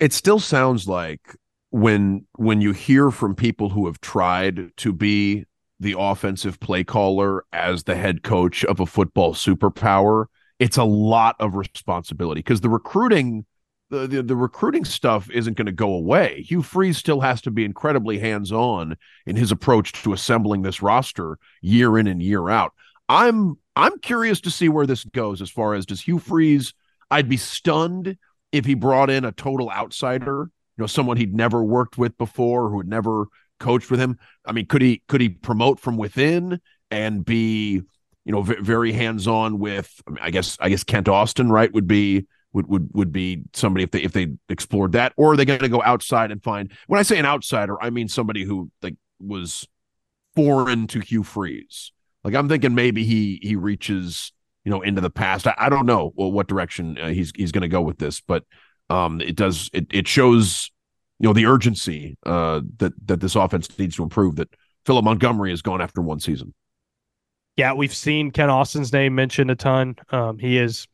it 0.00 0.12
still 0.12 0.40
sounds 0.40 0.88
like 0.88 1.36
when 1.70 2.26
when 2.34 2.60
you 2.60 2.72
hear 2.72 3.12
from 3.12 3.36
people 3.36 3.68
who 3.68 3.86
have 3.86 4.00
tried 4.00 4.76
to 4.78 4.92
be 4.92 5.44
the 5.78 5.94
offensive 5.96 6.58
play 6.58 6.82
caller 6.82 7.44
as 7.52 7.84
the 7.84 7.94
head 7.94 8.24
coach 8.24 8.64
of 8.64 8.80
a 8.80 8.86
football 8.86 9.34
superpower, 9.34 10.26
it's 10.58 10.76
a 10.76 10.84
lot 10.84 11.36
of 11.38 11.54
responsibility 11.54 12.40
because 12.40 12.60
the 12.60 12.68
recruiting 12.68 13.46
the, 13.90 14.06
the, 14.06 14.22
the 14.22 14.36
recruiting 14.36 14.84
stuff 14.84 15.30
isn't 15.30 15.56
going 15.56 15.66
to 15.66 15.72
go 15.72 15.94
away. 15.94 16.42
Hugh 16.42 16.62
Freeze 16.62 16.98
still 16.98 17.20
has 17.20 17.40
to 17.42 17.50
be 17.50 17.64
incredibly 17.64 18.18
hands 18.18 18.52
on 18.52 18.96
in 19.26 19.36
his 19.36 19.50
approach 19.50 19.92
to 20.02 20.12
assembling 20.12 20.62
this 20.62 20.82
roster 20.82 21.38
year 21.62 21.98
in 21.98 22.06
and 22.06 22.22
year 22.22 22.48
out. 22.48 22.72
I'm 23.08 23.58
I'm 23.74 23.98
curious 24.00 24.40
to 24.42 24.50
see 24.50 24.68
where 24.68 24.86
this 24.86 25.04
goes 25.04 25.40
as 25.40 25.50
far 25.50 25.74
as 25.74 25.86
does 25.86 26.00
Hugh 26.00 26.18
Freeze. 26.18 26.74
I'd 27.10 27.28
be 27.28 27.36
stunned 27.36 28.18
if 28.52 28.64
he 28.64 28.74
brought 28.74 29.08
in 29.08 29.24
a 29.24 29.32
total 29.32 29.70
outsider, 29.70 30.50
you 30.76 30.82
know, 30.82 30.86
someone 30.86 31.16
he'd 31.16 31.34
never 31.34 31.62
worked 31.62 31.96
with 31.96 32.18
before, 32.18 32.68
who 32.68 32.78
had 32.78 32.88
never 32.88 33.26
coached 33.60 33.90
with 33.90 34.00
him. 34.00 34.18
I 34.44 34.52
mean, 34.52 34.66
could 34.66 34.82
he 34.82 35.02
could 35.08 35.20
he 35.20 35.30
promote 35.30 35.80
from 35.80 35.96
within 35.96 36.60
and 36.90 37.24
be, 37.24 37.82
you 38.24 38.32
know, 38.32 38.42
v- 38.42 38.56
very 38.60 38.92
hands 38.92 39.26
on 39.26 39.58
with? 39.58 40.02
I 40.20 40.30
guess 40.30 40.58
I 40.60 40.68
guess 40.68 40.84
Kent 40.84 41.08
Austin, 41.08 41.50
right, 41.50 41.72
would 41.72 41.86
be 41.86 42.26
would 42.52 42.66
would 42.68 42.88
would 42.92 43.12
be 43.12 43.42
somebody 43.52 43.84
if 43.84 43.90
they 43.90 44.02
if 44.02 44.12
they 44.12 44.28
explored 44.48 44.92
that, 44.92 45.12
or 45.16 45.32
are 45.32 45.36
they 45.36 45.44
going 45.44 45.60
to 45.60 45.68
go 45.68 45.82
outside 45.82 46.30
and 46.30 46.42
find? 46.42 46.72
When 46.86 46.98
I 46.98 47.02
say 47.02 47.18
an 47.18 47.26
outsider, 47.26 47.80
I 47.82 47.90
mean 47.90 48.08
somebody 48.08 48.44
who 48.44 48.70
like 48.82 48.96
was 49.20 49.66
foreign 50.34 50.86
to 50.88 51.00
Hugh 51.00 51.22
Freeze. 51.22 51.92
Like 52.24 52.34
I'm 52.34 52.48
thinking 52.48 52.74
maybe 52.74 53.04
he 53.04 53.38
he 53.42 53.56
reaches 53.56 54.32
you 54.64 54.70
know 54.70 54.80
into 54.80 55.00
the 55.00 55.10
past. 55.10 55.46
I, 55.46 55.54
I 55.58 55.68
don't 55.68 55.86
know 55.86 56.12
what 56.14 56.48
direction 56.48 56.98
uh, 56.98 57.08
he's 57.08 57.32
he's 57.36 57.52
going 57.52 57.62
to 57.62 57.68
go 57.68 57.82
with 57.82 57.98
this, 57.98 58.20
but 58.20 58.44
um, 58.90 59.20
it 59.20 59.36
does 59.36 59.70
it 59.72 59.86
it 59.90 60.08
shows 60.08 60.70
you 61.18 61.28
know 61.28 61.32
the 61.32 61.46
urgency 61.46 62.16
uh, 62.24 62.62
that 62.78 62.92
that 63.06 63.20
this 63.20 63.34
offense 63.34 63.78
needs 63.78 63.96
to 63.96 64.02
improve. 64.02 64.36
That 64.36 64.48
Philip 64.86 65.04
Montgomery 65.04 65.50
has 65.50 65.62
gone 65.62 65.80
after 65.80 66.00
one 66.00 66.20
season. 66.20 66.54
Yeah, 67.56 67.72
we've 67.72 67.94
seen 67.94 68.30
Kent 68.30 68.50
Austin's 68.50 68.92
name 68.92 69.14
mentioned 69.14 69.50
a 69.50 69.56
ton. 69.56 69.96
Um, 70.10 70.38
he 70.38 70.58
is 70.58 70.86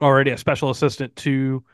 already 0.00 0.30
a 0.30 0.38
special 0.38 0.70
assistant 0.70 1.14
to 1.16 1.64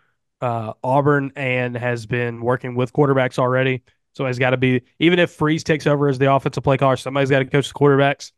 uh, 0.41 0.73
Auburn 0.83 1.33
and 1.37 1.77
has 1.77 2.07
been 2.07 2.41
working 2.41 2.75
with 2.75 2.93
quarterbacks 2.93 3.39
already. 3.39 3.83
So 4.14 4.27
he's 4.27 4.39
got 4.39 4.51
to 4.51 4.57
be 4.57 4.83
even 4.99 5.18
if 5.18 5.31
Freeze 5.31 5.64
takes 5.64 5.87
over 5.87 6.09
as 6.09 6.18
the 6.18 6.33
offensive 6.33 6.62
play 6.62 6.77
caller, 6.77 6.97
somebody's 6.97 7.31
got 7.31 7.39
to 7.39 7.45
coach 7.47 7.68
the 7.68 7.75
quarterbacks. 7.75 8.33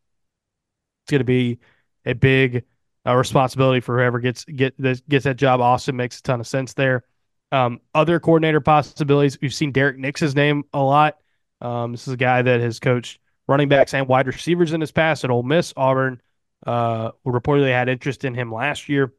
It's 1.03 1.11
going 1.11 1.21
to 1.21 1.25
be 1.25 1.59
a 2.05 2.15
big 2.15 2.65
uh, 3.07 3.15
responsibility 3.15 3.81
for 3.81 3.99
whoever 3.99 4.21
gets 4.21 4.45
get 4.45 4.75
this, 4.79 5.01
gets 5.09 5.25
that 5.25 5.37
job. 5.37 5.61
Austin 5.61 5.97
makes 5.97 6.19
a 6.19 6.23
ton 6.23 6.41
of 6.41 6.47
sense 6.47 6.75
there. 6.75 7.05
Um, 7.53 7.81
other 7.95 8.21
coordinator 8.21 8.61
possibilities. 8.61 9.39
We've 9.41 9.55
seen 9.55 9.73
Derrick 9.73 9.99
Nix's 9.99 10.35
name 10.35 10.65
a 10.73 10.83
lot. 10.83 11.19
Um, 11.61 11.93
this 11.93 12.07
is 12.09 12.15
a 12.15 12.19
guy 12.19 12.43
that 12.43 12.61
has 12.61 12.81
coached 12.81 13.19
running 13.47 13.69
backs 13.69 13.95
and 13.95 14.09
wide 14.09 14.27
receivers 14.27 14.73
in 14.73 14.81
his 14.81 14.93
past 14.93 15.25
at 15.25 15.31
Ole 15.31 15.43
Miss. 15.43 15.73
Auburn 15.77 16.21
uh, 16.67 17.13
reportedly 17.27 17.71
had 17.71 17.89
interest 17.89 18.25
in 18.25 18.35
him 18.35 18.53
last 18.53 18.89
year. 18.89 19.13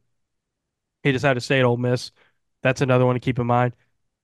He 1.02 1.12
decided 1.12 1.34
to 1.34 1.40
stay 1.40 1.58
at 1.58 1.64
Ole 1.64 1.76
Miss. 1.76 2.10
That's 2.62 2.80
another 2.80 3.06
one 3.06 3.14
to 3.14 3.20
keep 3.20 3.38
in 3.38 3.46
mind. 3.46 3.74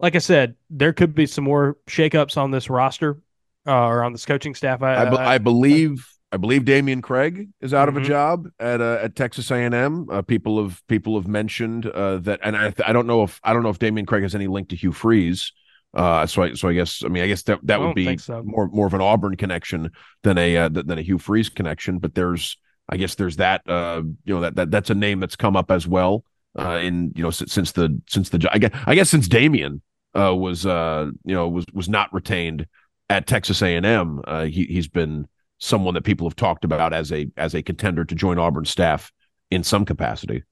Like 0.01 0.17
I 0.17 0.19
said, 0.19 0.57
there 0.69 0.93
could 0.93 1.15
be 1.15 1.27
some 1.27 1.45
more 1.45 1.77
shakeups 1.87 2.37
on 2.37 2.51
this 2.51 2.69
roster 2.69 3.21
uh, 3.67 3.87
or 3.87 4.03
on 4.03 4.13
this 4.13 4.27
coaching 4.27 4.55
staff. 4.55 4.83
I, 4.83 5.07
I, 5.07 5.11
be- 5.11 5.17
I 5.17 5.39
believe 5.39 6.07
I 6.33 6.39
believe 6.39 6.63
Dameyune 6.63 7.03
Craig 7.03 7.51
is 7.61 7.75
out 7.75 7.89
mm-hmm. 7.89 7.97
of 7.97 7.97
a 7.97 8.01
mm-hmm. 8.01 8.09
job 8.09 8.49
at 8.59 8.81
uh, 8.81 8.99
at 9.03 9.15
Texas 9.15 9.51
A 9.51 9.57
and 9.57 9.75
M. 9.75 10.09
Uh, 10.11 10.23
people 10.23 10.63
have 10.63 10.83
people 10.89 11.15
have 11.17 11.29
mentioned 11.29 11.87
uh, 11.87 12.17
that, 12.19 12.41
and 12.43 12.57
I 12.57 12.75
I 12.85 12.93
don't 12.93 13.07
know 13.07 13.23
if 13.23 13.39
I 13.45 13.53
don't 13.53 13.63
know 13.63 13.69
if 13.69 13.79
Dameyune 13.79 14.07
Craig 14.07 14.23
has 14.23 14.35
any 14.35 14.47
link 14.47 14.71
to 14.71 14.77
Hugh 14.77 14.93
Freeze. 14.93 15.53
Uh, 15.95 16.27
so 16.27 16.43
I 16.43 16.55
so 16.55 16.69
I 16.69 16.73
guess 16.73 17.05
I 17.05 17.09
mean 17.09 17.23
I 17.23 17.27
guess 17.27 17.43
that 17.43 17.61
that 17.65 17.81
would 17.81 17.95
be 17.95 18.17
so. 18.17 18.43
more 18.43 18.67
more 18.69 18.87
of 18.87 18.95
an 18.95 19.03
Auburn 19.03 19.37
connection 19.37 19.91
than 20.23 20.39
a 20.39 20.57
uh, 20.57 20.69
than 20.71 20.99
a 20.99 21.03
Hugh 21.03 21.19
Freeze 21.19 21.51
connection. 21.51 21.99
But 21.99 22.15
there's 22.15 22.57
I 22.89 22.97
guess 22.97 23.15
there's 23.17 23.37
that 23.37 23.69
uh, 23.69 24.03
you 24.25 24.35
know 24.35 24.41
that 24.41 24.57
that 24.57 24.71
that's 24.71 24.89
a 24.89 24.95
name 24.95 25.21
that's 25.21 25.37
come 25.37 25.55
up 25.55 25.71
as 25.71 25.87
well 25.87 26.25
uh, 26.59 26.79
in 26.83 27.13
you 27.15 27.23
know 27.23 27.31
since, 27.31 27.53
since 27.53 27.73
the 27.73 28.01
since 28.09 28.29
the 28.29 28.49
I 28.53 28.59
guess 28.59 28.71
I 28.87 28.95
guess 28.95 29.11
since 29.11 29.29
Dameyune 29.29 29.81
uh, 30.19 30.35
was 30.35 30.67
uh, 30.67 31.11
you 31.25 31.35
know 31.35 31.49
was 31.49 31.65
was 31.73 31.89
not 31.89 32.13
retained 32.13 32.67
at 33.09 33.27
Texas 33.27 33.63
A 33.63 33.77
and 33.77 33.87
M, 33.87 34.21
uh, 34.27 34.45
he 34.45 34.65
he's 34.65 34.89
been 34.89 35.29
someone 35.59 35.95
that 35.95 36.03
people 36.03 36.27
have 36.27 36.37
talked 36.37 36.65
about 36.65 36.93
as 36.93 37.13
a 37.13 37.29
as 37.37 37.55
a 37.55 37.63
contender 37.63 38.05
to 38.05 38.15
join 38.15 38.39
Auburn 38.39 38.65
staff 38.65 39.13
in 39.51 39.63
some 39.63 39.85
capacity. 39.85 40.43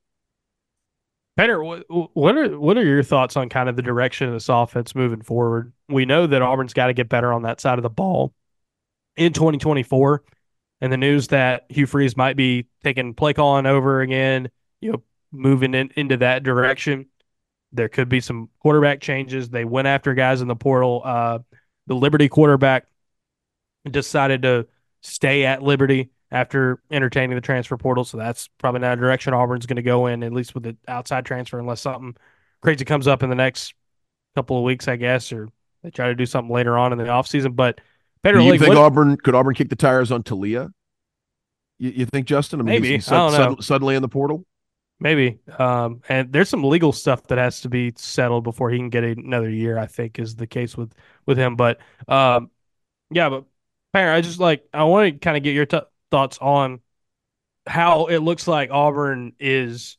Painter, 1.37 1.63
what 1.63 2.37
are 2.37 2.59
what 2.59 2.77
are 2.77 2.85
your 2.85 3.03
thoughts 3.03 3.37
on 3.37 3.49
kind 3.49 3.69
of 3.69 3.77
the 3.77 3.83
direction 3.83 4.29
of 4.29 4.35
this 4.35 4.49
offense 4.49 4.95
moving 4.95 5.23
forward? 5.23 5.73
We 5.89 6.05
know 6.05 6.27
that 6.27 6.43
Auburn's 6.43 6.75
got 6.75 6.89
to 6.89 6.93
get 6.93 7.09
better 7.09 7.33
on 7.33 7.43
that 7.43 7.61
side 7.61 7.79
of 7.79 7.83
the 7.83 7.91
ball 7.91 8.35
in 9.17 9.33
2024. 9.33 10.23
and 10.81 10.93
the 10.93 10.97
news 10.97 11.29
that 11.29 11.67
Hugh 11.69 11.87
Freeze 11.87 12.17
might 12.17 12.37
be 12.37 12.67
taking 12.83 13.15
play 13.15 13.33
calling 13.33 13.67
over 13.67 14.01
again, 14.01 14.51
you 14.81 14.93
know, 14.93 15.03
moving 15.33 15.75
in, 15.75 15.91
into 15.97 16.17
that 16.19 16.43
direction. 16.43 17.07
There 17.73 17.89
could 17.89 18.09
be 18.09 18.21
some 18.21 18.49
quarterback 18.61 19.01
changes. 19.01 19.49
They 19.49 19.65
went 19.65 19.87
after 19.87 20.15
guys 20.15 20.41
in 20.41 20.49
the 20.49 20.57
portal. 20.57 21.03
Uh, 21.05 21.39
the 21.87 21.95
Liberty 21.95 22.29
quarterback 22.29 22.87
decided 23.89 24.43
to 24.43 24.67
stay 25.03 25.45
at 25.45 25.63
Liberty 25.63 26.11
after 26.33 26.81
entertaining 26.91 27.35
the 27.35 27.41
transfer 27.41 27.77
portal. 27.77 28.05
So 28.05 28.17
that's 28.17 28.49
probably 28.59 28.81
not 28.81 28.99
a 28.99 29.01
direction 29.01 29.35
Auburn's 29.35 29.67
going 29.67 29.77
to 29.77 29.83
go 29.83 30.07
in, 30.07 30.23
at 30.23 30.33
least 30.33 30.55
with 30.55 30.65
the 30.65 30.77
outside 30.87 31.25
transfer, 31.25 31.59
unless 31.59 31.81
something 31.81 32.17
crazy 32.61 32.85
comes 32.85 33.07
up 33.09 33.23
in 33.23 33.31
the 33.31 33.37
next 33.37 33.75
couple 34.37 34.57
of 34.57 34.65
weeks, 34.65 34.87
I 34.87 34.97
guess, 34.97 35.33
or 35.33 35.49
they 35.83 35.91
try 35.91 36.09
to 36.09 36.15
do 36.15 36.27
something 36.27 36.53
later 36.53 36.79
on 36.79 36.93
in 36.93 36.99
the 36.99 37.05
offseason. 37.05 37.57
But 37.57 37.81
better 38.23 38.39
do 38.39 38.45
you 38.45 38.59
think 38.59 38.69
what, 38.69 38.77
Auburn 38.77 39.17
could 39.17 39.35
Auburn 39.35 39.55
kick 39.55 39.71
the 39.71 39.77
tires 39.77 40.13
on 40.13 40.23
Taulia? 40.23 40.71
You, 41.79 41.91
you 41.91 42.07
think 42.07 42.27
Justin? 42.27 42.61
I 42.61 42.63
mean, 42.63 42.75
maybe 42.75 42.89
he's, 42.91 43.07
he's 43.07 43.07
sud- 43.07 43.65
suddenly 43.65 43.97
in 43.97 44.03
the 44.03 44.09
portal. 44.09 44.45
Maybe. 45.01 45.39
Um, 45.59 46.03
and 46.09 46.31
there's 46.31 46.51
some 46.51 46.63
legal 46.63 46.93
stuff 46.93 47.27
that 47.29 47.39
has 47.39 47.63
to 47.63 47.71
be 47.71 47.93
settled 47.97 48.45
before 48.45 48.71
he 48.71 48.77
can 48.77 48.91
get 48.91 49.03
another 49.03 49.49
year. 49.49 49.79
I 49.79 49.87
think 49.87 50.19
is 50.19 50.37
the 50.37 50.47
case 50.47 50.77
with 50.77 50.95
with 51.25 51.39
him. 51.39 51.57
But 51.57 51.81
um, 52.07 52.51
yeah, 53.11 53.31
but 53.31 53.45
Painter, 53.95 54.13
I 54.13 54.21
just 54.21 54.39
like 54.39 54.69
I 54.75 54.85
want 54.85 55.15
to 55.15 55.19
kind 55.19 55.39
of 55.39 55.43
get 55.43 55.55
your 55.55 55.67
t- 55.67 55.81
thoughts 56.11 56.39
on 56.39 56.81
how 57.67 58.07
it 58.07 58.19
looks 58.19 58.47
like 58.47 58.71
Auburn 58.71 59.33
is, 59.41 59.97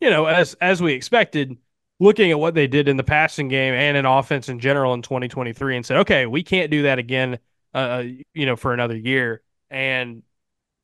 you 0.00 0.10
know, 0.10 0.26
as 0.26 0.54
as 0.54 0.82
we 0.82 0.94
expected, 0.94 1.56
looking 2.00 2.32
at 2.32 2.38
what 2.38 2.54
they 2.54 2.66
did 2.66 2.88
in 2.88 2.96
the 2.96 3.04
passing 3.04 3.48
game 3.48 3.74
and 3.74 3.96
in 3.96 4.04
offense 4.04 4.48
in 4.48 4.58
general 4.58 4.94
in 4.94 5.02
2023, 5.02 5.76
and 5.76 5.86
said, 5.86 5.98
okay, 5.98 6.26
we 6.26 6.42
can't 6.42 6.72
do 6.72 6.82
that 6.82 6.98
again, 6.98 7.38
uh, 7.72 7.78
uh, 7.78 8.04
you 8.34 8.46
know, 8.46 8.56
for 8.56 8.74
another 8.74 8.96
year, 8.96 9.42
and 9.70 10.24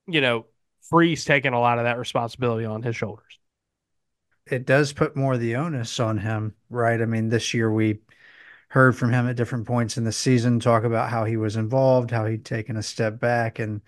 you 0.06 0.20
know, 0.20 0.46
Freeze 0.82 1.24
taking 1.24 1.52
a 1.52 1.60
lot 1.60 1.78
of 1.78 1.84
that 1.84 1.98
responsibility 1.98 2.64
on 2.64 2.82
his 2.82 2.94
shoulders. 2.94 3.40
It 4.46 4.66
does 4.66 4.92
put 4.92 5.16
more 5.16 5.34
of 5.34 5.40
the 5.40 5.56
onus 5.56 5.98
on 5.98 6.18
him, 6.18 6.54
right? 6.70 7.00
I 7.00 7.06
mean, 7.06 7.28
this 7.28 7.52
year 7.52 7.72
we 7.72 8.00
heard 8.68 8.96
from 8.96 9.12
him 9.12 9.28
at 9.28 9.36
different 9.36 9.66
points 9.66 9.96
in 9.96 10.04
the 10.04 10.12
season 10.12 10.60
talk 10.60 10.84
about 10.84 11.10
how 11.10 11.24
he 11.24 11.36
was 11.36 11.56
involved, 11.56 12.10
how 12.10 12.26
he'd 12.26 12.44
taken 12.44 12.76
a 12.76 12.82
step 12.82 13.18
back, 13.18 13.58
and 13.58 13.80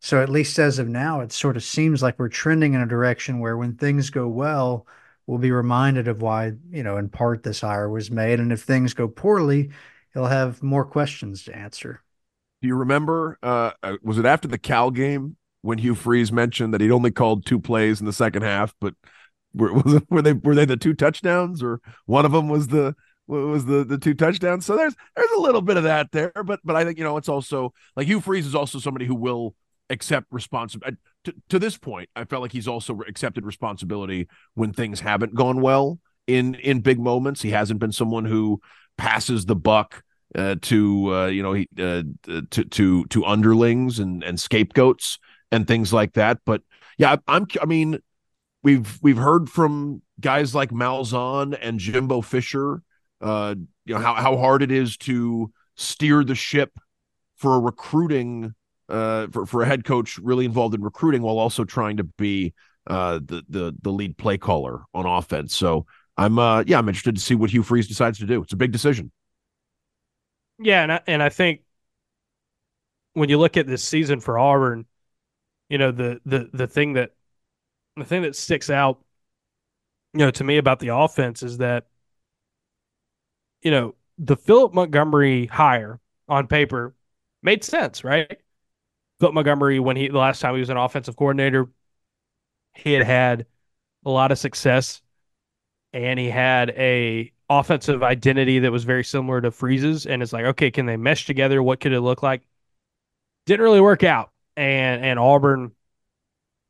so 0.00 0.22
at 0.22 0.30
least 0.30 0.58
as 0.58 0.78
of 0.78 0.88
now, 0.88 1.20
it 1.20 1.30
sort 1.30 1.56
of 1.56 1.62
seems 1.62 2.02
like 2.02 2.18
we're 2.18 2.28
trending 2.28 2.72
in 2.72 2.80
a 2.80 2.86
direction 2.86 3.38
where 3.38 3.56
when 3.56 3.76
things 3.76 4.08
go 4.08 4.26
well, 4.26 4.86
we'll 5.26 5.38
be 5.38 5.52
reminded 5.52 6.08
of 6.08 6.22
why, 6.22 6.54
you 6.70 6.82
know, 6.82 6.96
in 6.96 7.10
part 7.10 7.42
this 7.42 7.60
hire 7.60 7.88
was 7.90 8.10
made. 8.10 8.40
And 8.40 8.50
if 8.50 8.62
things 8.62 8.94
go 8.94 9.06
poorly, 9.06 9.70
he'll 10.14 10.26
have 10.26 10.62
more 10.62 10.86
questions 10.86 11.44
to 11.44 11.56
answer. 11.56 12.02
Do 12.62 12.68
you 12.68 12.76
remember? 12.76 13.38
Uh, 13.42 13.72
uh 13.82 13.96
was 14.02 14.18
it 14.18 14.24
after 14.24 14.48
the 14.48 14.58
Cal 14.58 14.90
game 14.90 15.36
when 15.60 15.76
Hugh 15.76 15.94
Freeze 15.94 16.32
mentioned 16.32 16.72
that 16.72 16.80
he'd 16.80 16.90
only 16.90 17.10
called 17.10 17.44
two 17.44 17.60
plays 17.60 18.00
in 18.00 18.06
the 18.06 18.12
second 18.12 18.42
half, 18.42 18.74
but 18.80 18.94
were, 19.54 19.72
was, 19.82 20.02
were 20.08 20.22
they 20.22 20.32
were 20.32 20.54
they 20.54 20.64
the 20.64 20.76
two 20.76 20.94
touchdowns 20.94 21.62
or 21.62 21.80
one 22.06 22.24
of 22.24 22.32
them 22.32 22.48
was 22.48 22.68
the 22.68 22.94
was 23.26 23.66
the 23.66 23.84
the 23.84 23.98
two 23.98 24.14
touchdowns? 24.14 24.66
So 24.66 24.76
there's 24.76 24.94
there's 25.16 25.30
a 25.36 25.40
little 25.40 25.62
bit 25.62 25.76
of 25.76 25.84
that 25.84 26.12
there, 26.12 26.32
but 26.44 26.60
but 26.64 26.76
I 26.76 26.84
think 26.84 26.98
you 26.98 27.04
know 27.04 27.16
it's 27.16 27.28
also 27.28 27.72
like 27.96 28.06
Hugh 28.06 28.20
Freeze 28.20 28.46
is 28.46 28.54
also 28.54 28.78
somebody 28.78 29.06
who 29.06 29.14
will 29.14 29.54
accept 29.88 30.26
responsibility. 30.30 30.96
Uh, 30.96 31.10
to, 31.24 31.34
to 31.50 31.58
this 31.58 31.76
point, 31.76 32.08
I 32.16 32.24
felt 32.24 32.42
like 32.42 32.52
he's 32.52 32.68
also 32.68 33.00
accepted 33.06 33.44
responsibility 33.44 34.28
when 34.54 34.72
things 34.72 35.00
haven't 35.00 35.34
gone 35.34 35.60
well 35.60 35.98
in 36.26 36.54
in 36.56 36.80
big 36.80 36.98
moments. 36.98 37.42
He 37.42 37.50
hasn't 37.50 37.80
been 37.80 37.92
someone 37.92 38.24
who 38.24 38.60
passes 38.96 39.46
the 39.46 39.56
buck 39.56 40.02
uh, 40.34 40.56
to 40.62 41.14
uh, 41.14 41.26
you 41.26 41.42
know 41.42 41.52
he, 41.52 41.68
uh, 41.78 42.02
to 42.50 42.64
to 42.64 43.04
to 43.06 43.24
underlings 43.26 43.98
and 43.98 44.24
and 44.24 44.40
scapegoats 44.40 45.18
and 45.52 45.66
things 45.66 45.92
like 45.92 46.14
that. 46.14 46.38
But 46.44 46.62
yeah, 46.98 47.16
I'm 47.28 47.46
I 47.60 47.66
mean 47.66 47.98
we've 48.62 48.98
we've 49.02 49.16
heard 49.16 49.48
from 49.48 50.02
guys 50.20 50.54
like 50.54 50.70
Malzahn 50.70 51.56
and 51.60 51.78
Jimbo 51.78 52.20
Fisher, 52.20 52.82
uh, 53.20 53.54
you 53.84 53.94
know 53.94 54.00
how 54.00 54.14
how 54.14 54.36
hard 54.36 54.62
it 54.62 54.70
is 54.70 54.96
to 54.98 55.52
steer 55.76 56.24
the 56.24 56.34
ship 56.34 56.78
for 57.36 57.56
a 57.56 57.58
recruiting 57.58 58.54
uh, 58.88 59.28
for 59.28 59.46
for 59.46 59.62
a 59.62 59.66
head 59.66 59.84
coach 59.84 60.18
really 60.18 60.44
involved 60.44 60.74
in 60.74 60.82
recruiting 60.82 61.22
while 61.22 61.38
also 61.38 61.64
trying 61.64 61.96
to 61.96 62.04
be 62.04 62.54
uh, 62.86 63.20
the 63.24 63.42
the 63.48 63.74
the 63.82 63.90
lead 63.90 64.16
play 64.18 64.38
caller 64.38 64.82
on 64.94 65.06
offense. 65.06 65.54
So 65.54 65.86
I'm 66.16 66.38
uh, 66.38 66.64
yeah 66.66 66.78
I'm 66.78 66.88
interested 66.88 67.14
to 67.14 67.20
see 67.20 67.34
what 67.34 67.50
Hugh 67.50 67.62
Freeze 67.62 67.88
decides 67.88 68.18
to 68.18 68.26
do. 68.26 68.42
It's 68.42 68.52
a 68.52 68.56
big 68.56 68.72
decision. 68.72 69.10
Yeah, 70.58 70.82
and 70.82 70.92
I, 70.92 71.00
and 71.06 71.22
I 71.22 71.30
think 71.30 71.62
when 73.14 73.30
you 73.30 73.38
look 73.38 73.56
at 73.56 73.66
this 73.66 73.82
season 73.82 74.20
for 74.20 74.38
Auburn, 74.38 74.84
you 75.68 75.78
know 75.78 75.90
the 75.90 76.20
the 76.26 76.50
the 76.52 76.66
thing 76.66 76.94
that 76.94 77.12
the 77.96 78.04
thing 78.04 78.22
that 78.22 78.36
sticks 78.36 78.70
out, 78.70 79.00
you 80.12 80.20
know, 80.20 80.30
to 80.30 80.44
me 80.44 80.58
about 80.58 80.80
the 80.80 80.88
offense 80.88 81.42
is 81.42 81.58
that 81.58 81.86
you 83.62 83.70
know 83.70 83.94
the 84.18 84.36
Philip 84.36 84.74
Montgomery 84.74 85.46
hire 85.46 86.00
on 86.28 86.46
paper 86.46 86.94
made 87.42 87.64
sense, 87.64 88.04
right? 88.04 88.40
Philip 89.20 89.34
Montgomery, 89.34 89.80
when 89.80 89.96
he 89.96 90.08
the 90.08 90.18
last 90.18 90.40
time 90.40 90.54
he 90.54 90.60
was 90.60 90.70
an 90.70 90.76
offensive 90.76 91.16
coordinator, 91.16 91.68
he 92.74 92.92
had 92.92 93.04
had 93.04 93.46
a 94.04 94.10
lot 94.10 94.32
of 94.32 94.38
success, 94.38 95.02
and 95.92 96.18
he 96.18 96.30
had 96.30 96.70
a 96.70 97.32
offensive 97.48 98.02
identity 98.02 98.60
that 98.60 98.72
was 98.72 98.84
very 98.84 99.04
similar 99.04 99.40
to 99.40 99.50
Freeze's. 99.50 100.06
And 100.06 100.22
it's 100.22 100.32
like, 100.32 100.44
okay, 100.46 100.70
can 100.70 100.86
they 100.86 100.96
mesh 100.96 101.26
together? 101.26 101.62
What 101.62 101.80
could 101.80 101.92
it 101.92 102.00
look 102.00 102.22
like? 102.22 102.42
Didn't 103.46 103.64
really 103.64 103.80
work 103.80 104.04
out, 104.04 104.30
and 104.56 105.04
and 105.04 105.18
Auburn, 105.18 105.72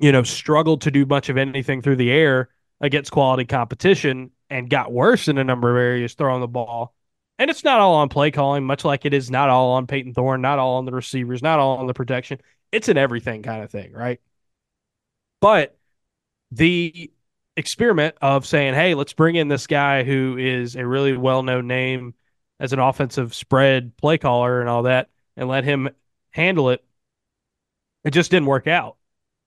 you 0.01 0.13
know, 0.13 0.23
struggled 0.23 0.83
to 0.83 0.91
do 0.91 1.07
much 1.07 1.29
of 1.29 1.37
anything 1.37 1.83
through 1.83 1.97
the 1.97 2.11
air 2.11 2.49
against 2.81 3.13
quality 3.13 3.45
competition, 3.45 4.31
and 4.49 4.69
got 4.69 4.91
worse 4.91 5.29
in 5.29 5.39
a 5.39 5.45
number 5.45 5.71
of 5.71 5.77
areas 5.77 6.15
throwing 6.15 6.41
the 6.41 6.49
ball. 6.49 6.95
And 7.39 7.51
it's 7.51 7.63
not 7.63 7.81
all 7.81 7.95
on 7.95 8.09
play 8.09 8.31
calling, 8.31 8.65
much 8.65 8.85
like 8.85 9.05
it 9.05 9.15
is 9.15 9.31
not 9.31 9.49
all 9.49 9.73
on 9.73 9.87
Payton 9.87 10.15
Thorne, 10.15 10.41
not 10.41 10.59
all 10.59 10.79
on 10.79 10.87
the 10.87 10.93
receivers, 10.93 11.43
not 11.43 11.59
all 11.59 11.79
on 11.79 11.87
the 11.87 11.95
protection. 11.95 12.41
It's 12.73 12.89
an 12.89 12.97
everything 12.97 13.43
kind 13.43 13.63
of 13.63 13.71
thing, 13.71 13.93
right? 13.93 14.21
But 15.41 15.79
the 16.51 17.11
experiment 17.57 18.17
of 18.21 18.47
saying, 18.47 18.75
hey, 18.75 18.95
let's 18.95 19.13
bring 19.13 19.37
in 19.37 19.49
this 19.49 19.67
guy 19.67 20.03
who 20.03 20.37
is 20.39 20.77
a 20.77 20.87
really 20.87 21.17
well 21.17 21.43
known 21.43 21.67
name 21.67 22.15
as 22.59 22.73
an 22.73 22.79
offensive 22.79 23.35
spread 23.35 23.97
play 23.97 24.19
caller 24.19 24.61
and 24.61 24.69
all 24.69 24.83
that, 24.85 25.09
and 25.37 25.49
let 25.49 25.65
him 25.65 25.89
handle 26.31 26.71
it, 26.71 26.85
it 28.05 28.11
just 28.11 28.31
didn't 28.31 28.47
work 28.47 28.67
out. 28.67 28.97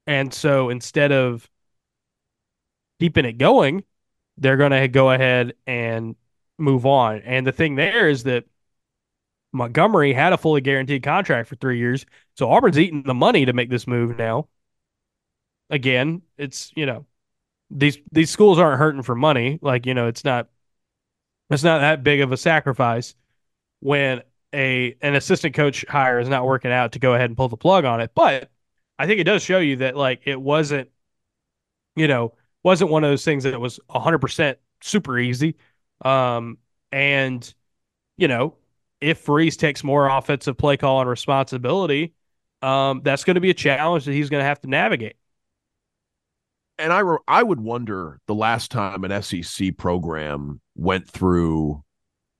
And 0.07 0.33
so 0.33 0.69
instead 0.69 1.11
of 1.11 1.49
keeping 2.99 3.25
it 3.25 3.37
going, 3.37 3.83
they're 4.37 4.57
going 4.57 4.71
to 4.71 4.87
go 4.87 5.11
ahead 5.11 5.53
and 5.65 6.15
move 6.57 6.85
on. 6.85 7.19
And 7.19 7.45
the 7.45 7.51
thing 7.51 7.75
there 7.75 8.09
is 8.09 8.23
that 8.23 8.45
Montgomery 9.51 10.13
had 10.13 10.33
a 10.33 10.37
fully 10.37 10.61
guaranteed 10.61 11.03
contract 11.03 11.47
for 11.47 11.55
three 11.55 11.77
years. 11.77 12.05
So 12.35 12.49
Auburn's 12.49 12.79
eating 12.79 13.03
the 13.03 13.13
money 13.13 13.45
to 13.45 13.53
make 13.53 13.69
this 13.69 13.87
move 13.87 14.17
now. 14.17 14.47
Again, 15.69 16.23
it's, 16.37 16.71
you 16.75 16.85
know, 16.85 17.05
these 17.69 17.97
these 18.11 18.29
schools 18.29 18.59
aren't 18.59 18.79
hurting 18.79 19.03
for 19.03 19.15
money. 19.15 19.59
Like, 19.61 19.85
you 19.85 19.93
know, 19.93 20.07
it's 20.07 20.23
not 20.23 20.49
it's 21.49 21.63
not 21.63 21.79
that 21.79 22.03
big 22.03 22.21
of 22.21 22.31
a 22.31 22.37
sacrifice 22.37 23.15
when 23.79 24.21
a 24.53 24.95
an 25.01 25.15
assistant 25.15 25.55
coach 25.55 25.85
hire 25.87 26.19
is 26.19 26.29
not 26.29 26.45
working 26.45 26.71
out 26.71 26.93
to 26.93 26.99
go 26.99 27.13
ahead 27.13 27.29
and 27.29 27.37
pull 27.37 27.49
the 27.49 27.57
plug 27.57 27.85
on 27.85 28.01
it. 28.01 28.11
But 28.15 28.49
I 28.99 29.07
think 29.07 29.19
it 29.19 29.25
does 29.25 29.43
show 29.43 29.59
you 29.59 29.77
that 29.77 29.95
like 29.95 30.21
it 30.25 30.39
wasn't, 30.39 30.89
you 31.95 32.07
know, 32.07 32.33
wasn't 32.63 32.91
one 32.91 33.03
of 33.03 33.09
those 33.09 33.25
things 33.25 33.43
that 33.43 33.59
was 33.59 33.79
hundred 33.89 34.19
percent 34.19 34.57
super 34.81 35.17
easy. 35.17 35.55
Um, 36.03 36.57
and, 36.91 37.53
you 38.17 38.27
know, 38.27 38.55
if 39.01 39.19
Freeze 39.19 39.57
takes 39.57 39.83
more 39.83 40.07
offensive 40.07 40.57
play 40.57 40.77
call 40.77 41.01
and 41.01 41.09
responsibility, 41.09 42.13
um, 42.61 43.01
that's 43.03 43.23
going 43.23 43.35
to 43.35 43.41
be 43.41 43.49
a 43.49 43.53
challenge 43.55 44.05
that 44.05 44.13
he's 44.13 44.29
going 44.29 44.41
to 44.41 44.45
have 44.45 44.61
to 44.61 44.69
navigate. 44.69 45.15
And 46.77 46.91
I, 46.91 46.99
re- 46.99 47.17
I 47.27 47.43
would 47.43 47.59
wonder 47.59 48.19
the 48.27 48.35
last 48.35 48.71
time 48.71 49.03
an 49.03 49.21
SEC 49.21 49.77
program 49.77 50.61
went 50.75 51.07
through 51.07 51.83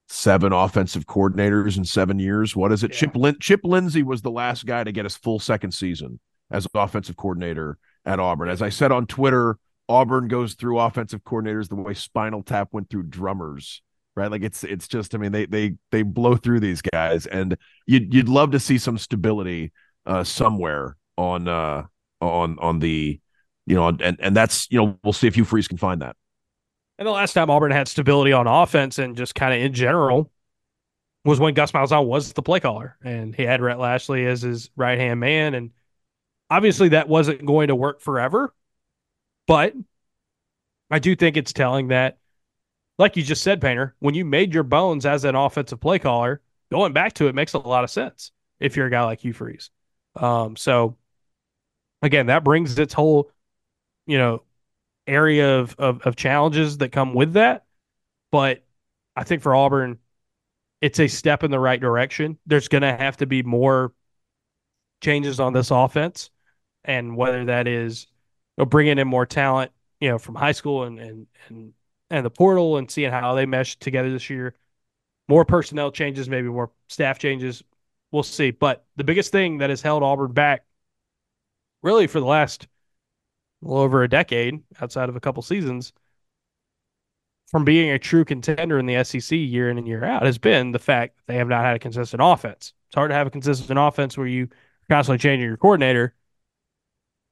seven 0.09 0.53
offensive 0.53 1.05
coordinators 1.05 1.77
in 1.77 1.85
seven 1.85 2.19
years. 2.19 2.55
What 2.55 2.71
is 2.71 2.83
it? 2.83 2.91
Yeah. 2.91 2.97
Chip 2.97 3.15
Lin- 3.15 3.39
Chip 3.39 3.61
Lindsey 3.63 4.03
was 4.03 4.21
the 4.21 4.31
last 4.31 4.65
guy 4.65 4.83
to 4.83 4.91
get 4.91 5.05
his 5.05 5.15
full 5.15 5.39
second 5.39 5.71
season 5.71 6.19
as 6.53 6.67
offensive 6.73 7.17
coordinator 7.17 7.77
at 8.05 8.19
Auburn. 8.19 8.47
As 8.47 8.61
I 8.61 8.69
said 8.69 8.91
on 8.91 9.07
Twitter, 9.07 9.57
Auburn 9.89 10.27
goes 10.29 10.53
through 10.53 10.79
offensive 10.79 11.23
coordinators 11.23 11.67
the 11.67 11.75
way 11.75 11.93
Spinal 11.93 12.43
Tap 12.43 12.69
went 12.71 12.89
through 12.89 13.03
drummers, 13.03 13.81
right? 14.15 14.31
Like 14.31 14.43
it's 14.43 14.63
it's 14.63 14.87
just 14.87 15.13
I 15.13 15.17
mean 15.17 15.31
they 15.33 15.45
they 15.45 15.75
they 15.91 16.03
blow 16.03 16.37
through 16.37 16.61
these 16.61 16.81
guys, 16.81 17.25
and 17.25 17.57
you'd 17.85 18.13
you'd 18.13 18.29
love 18.29 18.51
to 18.51 18.59
see 18.59 18.77
some 18.77 18.97
stability 18.97 19.73
uh, 20.05 20.23
somewhere 20.23 20.95
on 21.17 21.47
uh, 21.47 21.83
on 22.21 22.57
on 22.59 22.79
the 22.79 23.19
you 23.65 23.75
know 23.75 23.87
and 23.87 24.17
and 24.19 24.35
that's 24.35 24.71
you 24.71 24.77
know 24.77 24.97
we'll 25.03 25.13
see 25.13 25.27
if 25.27 25.35
Hugh 25.35 25.45
Freeze 25.45 25.67
can 25.67 25.77
find 25.77 26.01
that. 26.01 26.15
And 26.99 27.07
the 27.07 27.11
last 27.11 27.33
time 27.33 27.49
Auburn 27.49 27.71
had 27.71 27.87
stability 27.87 28.31
on 28.31 28.47
offense 28.47 28.99
and 28.99 29.17
just 29.17 29.33
kind 29.35 29.53
of 29.53 29.59
in 29.59 29.73
general 29.73 30.31
was 31.25 31.39
when 31.39 31.53
Gus 31.53 31.71
Malzahn 31.71 32.05
was 32.05 32.33
the 32.33 32.41
play 32.41 32.59
caller 32.59 32.97
and 33.03 33.33
he 33.33 33.43
had 33.43 33.61
Rhett 33.61 33.79
Lashlee 33.79 34.25
as 34.25 34.41
his 34.41 34.69
right 34.75 34.99
hand 34.99 35.19
man 35.19 35.55
and 35.55 35.71
Obviously, 36.53 36.89
that 36.89 37.09
wasn't 37.09 37.43
going 37.43 37.69
to 37.69 37.75
work 37.75 37.99
forever, 37.99 38.53
but 39.47 39.73
I 40.91 40.99
do 40.99 41.15
think 41.15 41.35
it's 41.35 41.51
telling 41.51 41.87
that, 41.87 42.19
like 42.99 43.17
you 43.17 43.23
just 43.23 43.41
said, 43.41 43.59
Painter, 43.59 43.95
when 43.97 44.13
you 44.13 44.23
made 44.23 44.53
your 44.53 44.61
bones 44.61 45.03
as 45.03 45.23
an 45.23 45.33
offensive 45.33 45.81
play 45.81 45.97
caller, 45.97 46.43
going 46.71 46.93
back 46.93 47.13
to 47.13 47.27
it 47.27 47.33
makes 47.33 47.53
a 47.53 47.57
lot 47.57 47.83
of 47.83 47.89
sense 47.89 48.31
if 48.59 48.77
you're 48.77 48.85
a 48.85 48.91
guy 48.91 49.03
like 49.03 49.21
Hugh 49.21 49.33
Freeze. 49.33 49.71
Um, 50.15 50.55
so 50.55 50.95
again, 52.03 52.27
that 52.27 52.43
brings 52.43 52.77
its 52.77 52.93
whole, 52.93 53.31
you 54.05 54.19
know, 54.19 54.43
area 55.07 55.57
of, 55.57 55.75
of, 55.79 56.03
of 56.03 56.15
challenges 56.15 56.77
that 56.77 56.91
come 56.91 57.15
with 57.15 57.33
that. 57.33 57.65
But 58.31 58.63
I 59.15 59.23
think 59.23 59.41
for 59.41 59.55
Auburn, 59.55 59.97
it's 60.81 60.99
a 60.99 61.07
step 61.07 61.43
in 61.43 61.49
the 61.49 61.59
right 61.59 61.81
direction. 61.81 62.37
There's 62.45 62.67
going 62.67 62.83
to 62.83 62.95
have 62.95 63.17
to 63.17 63.25
be 63.25 63.41
more 63.41 63.91
changes 65.01 65.39
on 65.39 65.53
this 65.53 65.71
offense, 65.71 66.29
and 66.85 67.15
whether 67.15 67.45
that 67.45 67.67
is 67.67 68.07
you 68.57 68.63
know, 68.63 68.65
bringing 68.65 68.99
in 68.99 69.07
more 69.07 69.25
talent, 69.25 69.71
you 69.99 70.09
know, 70.09 70.17
from 70.17 70.35
high 70.35 70.51
school 70.51 70.83
and 70.83 70.99
and 70.99 71.27
and 71.47 71.73
and 72.09 72.25
the 72.25 72.29
portal, 72.29 72.77
and 72.77 72.89
seeing 72.89 73.11
how 73.11 73.33
they 73.33 73.45
mesh 73.45 73.77
together 73.77 74.11
this 74.11 74.29
year. 74.29 74.55
More 75.29 75.45
personnel 75.45 75.91
changes, 75.91 76.29
maybe 76.29 76.49
more 76.49 76.71
staff 76.89 77.17
changes. 77.17 77.63
We'll 78.11 78.23
see. 78.23 78.51
But 78.51 78.85
the 78.97 79.03
biggest 79.03 79.31
thing 79.31 79.59
that 79.59 79.69
has 79.69 79.81
held 79.81 80.03
Auburn 80.03 80.33
back, 80.33 80.65
really, 81.81 82.07
for 82.07 82.19
the 82.19 82.25
last 82.25 82.67
well 83.61 83.79
over 83.79 84.03
a 84.03 84.09
decade, 84.09 84.61
outside 84.81 85.09
of 85.09 85.15
a 85.15 85.19
couple 85.19 85.41
seasons, 85.41 85.93
from 87.47 87.63
being 87.65 87.91
a 87.91 87.99
true 87.99 88.25
contender 88.25 88.79
in 88.79 88.85
the 88.85 89.03
SEC 89.03 89.37
year 89.37 89.69
in 89.69 89.77
and 89.77 89.87
year 89.87 90.03
out 90.03 90.25
has 90.25 90.37
been 90.37 90.71
the 90.71 90.79
fact 90.79 91.15
that 91.15 91.31
they 91.31 91.37
have 91.37 91.47
not 91.47 91.63
had 91.63 91.75
a 91.75 91.79
consistent 91.79 92.21
offense. 92.23 92.73
It's 92.87 92.95
hard 92.95 93.11
to 93.11 93.15
have 93.15 93.27
a 93.27 93.31
consistent 93.31 93.79
offense 93.79 94.17
where 94.17 94.27
you 94.27 94.49
constantly 94.89 95.19
changing 95.19 95.47
your 95.47 95.57
coordinator. 95.57 96.15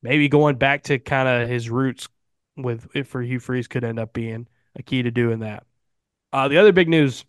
Maybe 0.01 0.29
going 0.29 0.55
back 0.55 0.83
to 0.83 0.99
kind 0.99 1.27
of 1.27 1.49
his 1.49 1.69
roots 1.69 2.07
with 2.57 2.87
if 2.95 3.07
for 3.07 3.21
Hugh 3.21 3.39
Freeze 3.39 3.67
could 3.67 3.83
end 3.83 3.99
up 3.99 4.13
being 4.13 4.47
a 4.75 4.83
key 4.83 5.03
to 5.03 5.11
doing 5.11 5.39
that. 5.39 5.63
Uh, 6.33 6.47
the 6.47 6.57
other 6.57 6.71
big 6.71 6.89
news, 6.89 7.25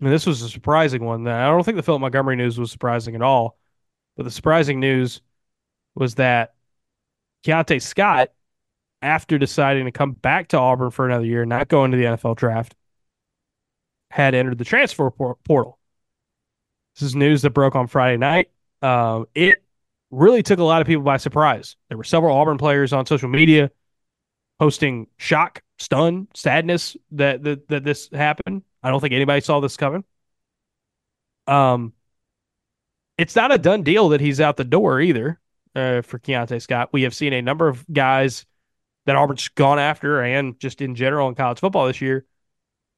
and 0.00 0.10
this 0.10 0.26
was 0.26 0.42
a 0.42 0.48
surprising 0.48 1.04
one. 1.04 1.26
I 1.26 1.46
don't 1.46 1.62
think 1.64 1.76
the 1.76 1.82
Philip 1.82 2.00
Montgomery 2.00 2.36
news 2.36 2.58
was 2.58 2.70
surprising 2.70 3.14
at 3.14 3.22
all, 3.22 3.58
but 4.16 4.24
the 4.24 4.30
surprising 4.30 4.80
news 4.80 5.20
was 5.94 6.16
that 6.16 6.54
Keionte 7.44 7.80
Scott 7.80 8.30
after 9.02 9.38
deciding 9.38 9.84
to 9.84 9.92
come 9.92 10.12
back 10.12 10.48
to 10.48 10.58
Auburn 10.58 10.90
for 10.90 11.06
another 11.06 11.24
year, 11.24 11.44
not 11.44 11.68
going 11.68 11.90
to 11.92 11.96
the 11.96 12.04
NFL 12.04 12.36
draft, 12.36 12.74
had 14.10 14.34
entered 14.34 14.58
the 14.58 14.64
transfer 14.64 15.10
portal. 15.10 15.78
This 16.94 17.02
is 17.02 17.14
news 17.14 17.42
that 17.42 17.50
broke 17.50 17.74
on 17.74 17.86
Friday 17.86 18.16
night. 18.16 18.50
Uh, 18.80 19.24
it 19.34 19.62
really 20.10 20.42
took 20.42 20.58
a 20.58 20.64
lot 20.64 20.80
of 20.80 20.86
people 20.86 21.02
by 21.02 21.16
surprise. 21.16 21.76
There 21.88 21.98
were 21.98 22.04
several 22.04 22.36
Auburn 22.36 22.58
players 22.58 22.92
on 22.92 23.06
social 23.06 23.28
media 23.28 23.70
posting 24.58 25.06
shock, 25.18 25.62
stun, 25.78 26.28
sadness 26.34 26.96
that, 27.12 27.42
that 27.42 27.68
that 27.68 27.84
this 27.84 28.08
happened. 28.12 28.62
I 28.82 28.90
don't 28.90 29.00
think 29.00 29.14
anybody 29.14 29.40
saw 29.40 29.60
this 29.60 29.76
coming. 29.76 30.04
Um, 31.46 31.92
it's 33.18 33.36
not 33.36 33.52
a 33.52 33.58
done 33.58 33.82
deal 33.82 34.10
that 34.10 34.20
he's 34.20 34.40
out 34.40 34.56
the 34.56 34.64
door 34.64 35.00
either 35.00 35.40
uh, 35.74 36.02
for 36.02 36.18
Keionte 36.18 36.60
Scott. 36.60 36.90
We 36.92 37.02
have 37.02 37.14
seen 37.14 37.32
a 37.32 37.42
number 37.42 37.68
of 37.68 37.84
guys 37.92 38.46
that 39.06 39.16
Auburn's 39.16 39.48
gone 39.48 39.78
after 39.78 40.20
and 40.22 40.58
just 40.58 40.80
in 40.80 40.94
general 40.94 41.28
in 41.28 41.34
college 41.34 41.60
football 41.60 41.86
this 41.86 42.00
year, 42.00 42.26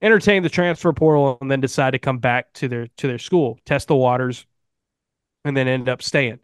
entertain 0.00 0.42
the 0.42 0.48
transfer 0.48 0.92
portal 0.92 1.38
and 1.40 1.50
then 1.50 1.60
decide 1.60 1.90
to 1.92 1.98
come 1.98 2.18
back 2.18 2.52
to 2.54 2.68
their 2.68 2.86
to 2.98 3.06
their 3.06 3.18
school, 3.18 3.58
test 3.64 3.88
the 3.88 3.96
waters, 3.96 4.46
and 5.44 5.56
then 5.56 5.68
end 5.68 5.88
up 5.88 6.02
staying. 6.02 6.38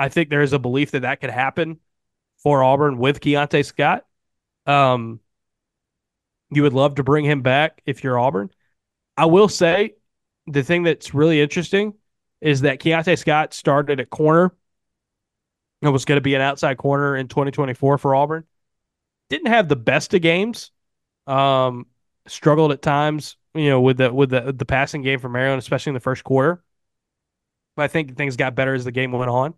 I 0.00 0.08
think 0.08 0.30
there 0.30 0.42
is 0.42 0.52
a 0.52 0.58
belief 0.58 0.92
that 0.92 1.02
that 1.02 1.20
could 1.20 1.30
happen 1.30 1.78
for 2.42 2.62
Auburn 2.62 2.98
with 2.98 3.20
Keionte 3.20 3.64
Scott. 3.64 4.06
Um, 4.66 5.20
you 6.50 6.62
would 6.62 6.72
love 6.72 6.96
to 6.96 7.04
bring 7.04 7.24
him 7.24 7.42
back 7.42 7.82
if 7.84 8.02
you're 8.02 8.18
Auburn. 8.18 8.50
I 9.16 9.26
will 9.26 9.48
say 9.48 9.94
the 10.46 10.62
thing 10.62 10.84
that's 10.84 11.12
really 11.12 11.40
interesting 11.40 11.94
is 12.40 12.62
that 12.62 12.80
Keionte 12.80 13.18
Scott 13.18 13.52
started 13.52 14.00
at 14.00 14.08
corner 14.10 14.54
and 15.82 15.92
was 15.92 16.04
going 16.04 16.16
to 16.16 16.22
be 16.22 16.34
an 16.34 16.40
outside 16.40 16.78
corner 16.78 17.16
in 17.16 17.28
2024 17.28 17.98
for 17.98 18.14
Auburn 18.14 18.44
didn't 19.28 19.48
have 19.48 19.68
the 19.68 19.76
best 19.76 20.12
of 20.12 20.20
games. 20.20 20.72
Um, 21.26 21.86
struggled 22.26 22.72
at 22.72 22.82
times, 22.82 23.36
you 23.54 23.70
know, 23.70 23.80
with 23.80 23.98
the 23.98 24.12
with 24.12 24.30
the 24.30 24.52
the 24.52 24.64
passing 24.64 25.02
game 25.02 25.20
for 25.20 25.28
Maryland, 25.28 25.60
especially 25.60 25.90
in 25.90 25.94
the 25.94 26.00
first 26.00 26.24
quarter. 26.24 26.62
But 27.76 27.84
I 27.84 27.88
think 27.88 28.16
things 28.16 28.36
got 28.36 28.54
better 28.54 28.74
as 28.74 28.84
the 28.84 28.92
game 28.92 29.12
went 29.12 29.30
on. 29.30 29.54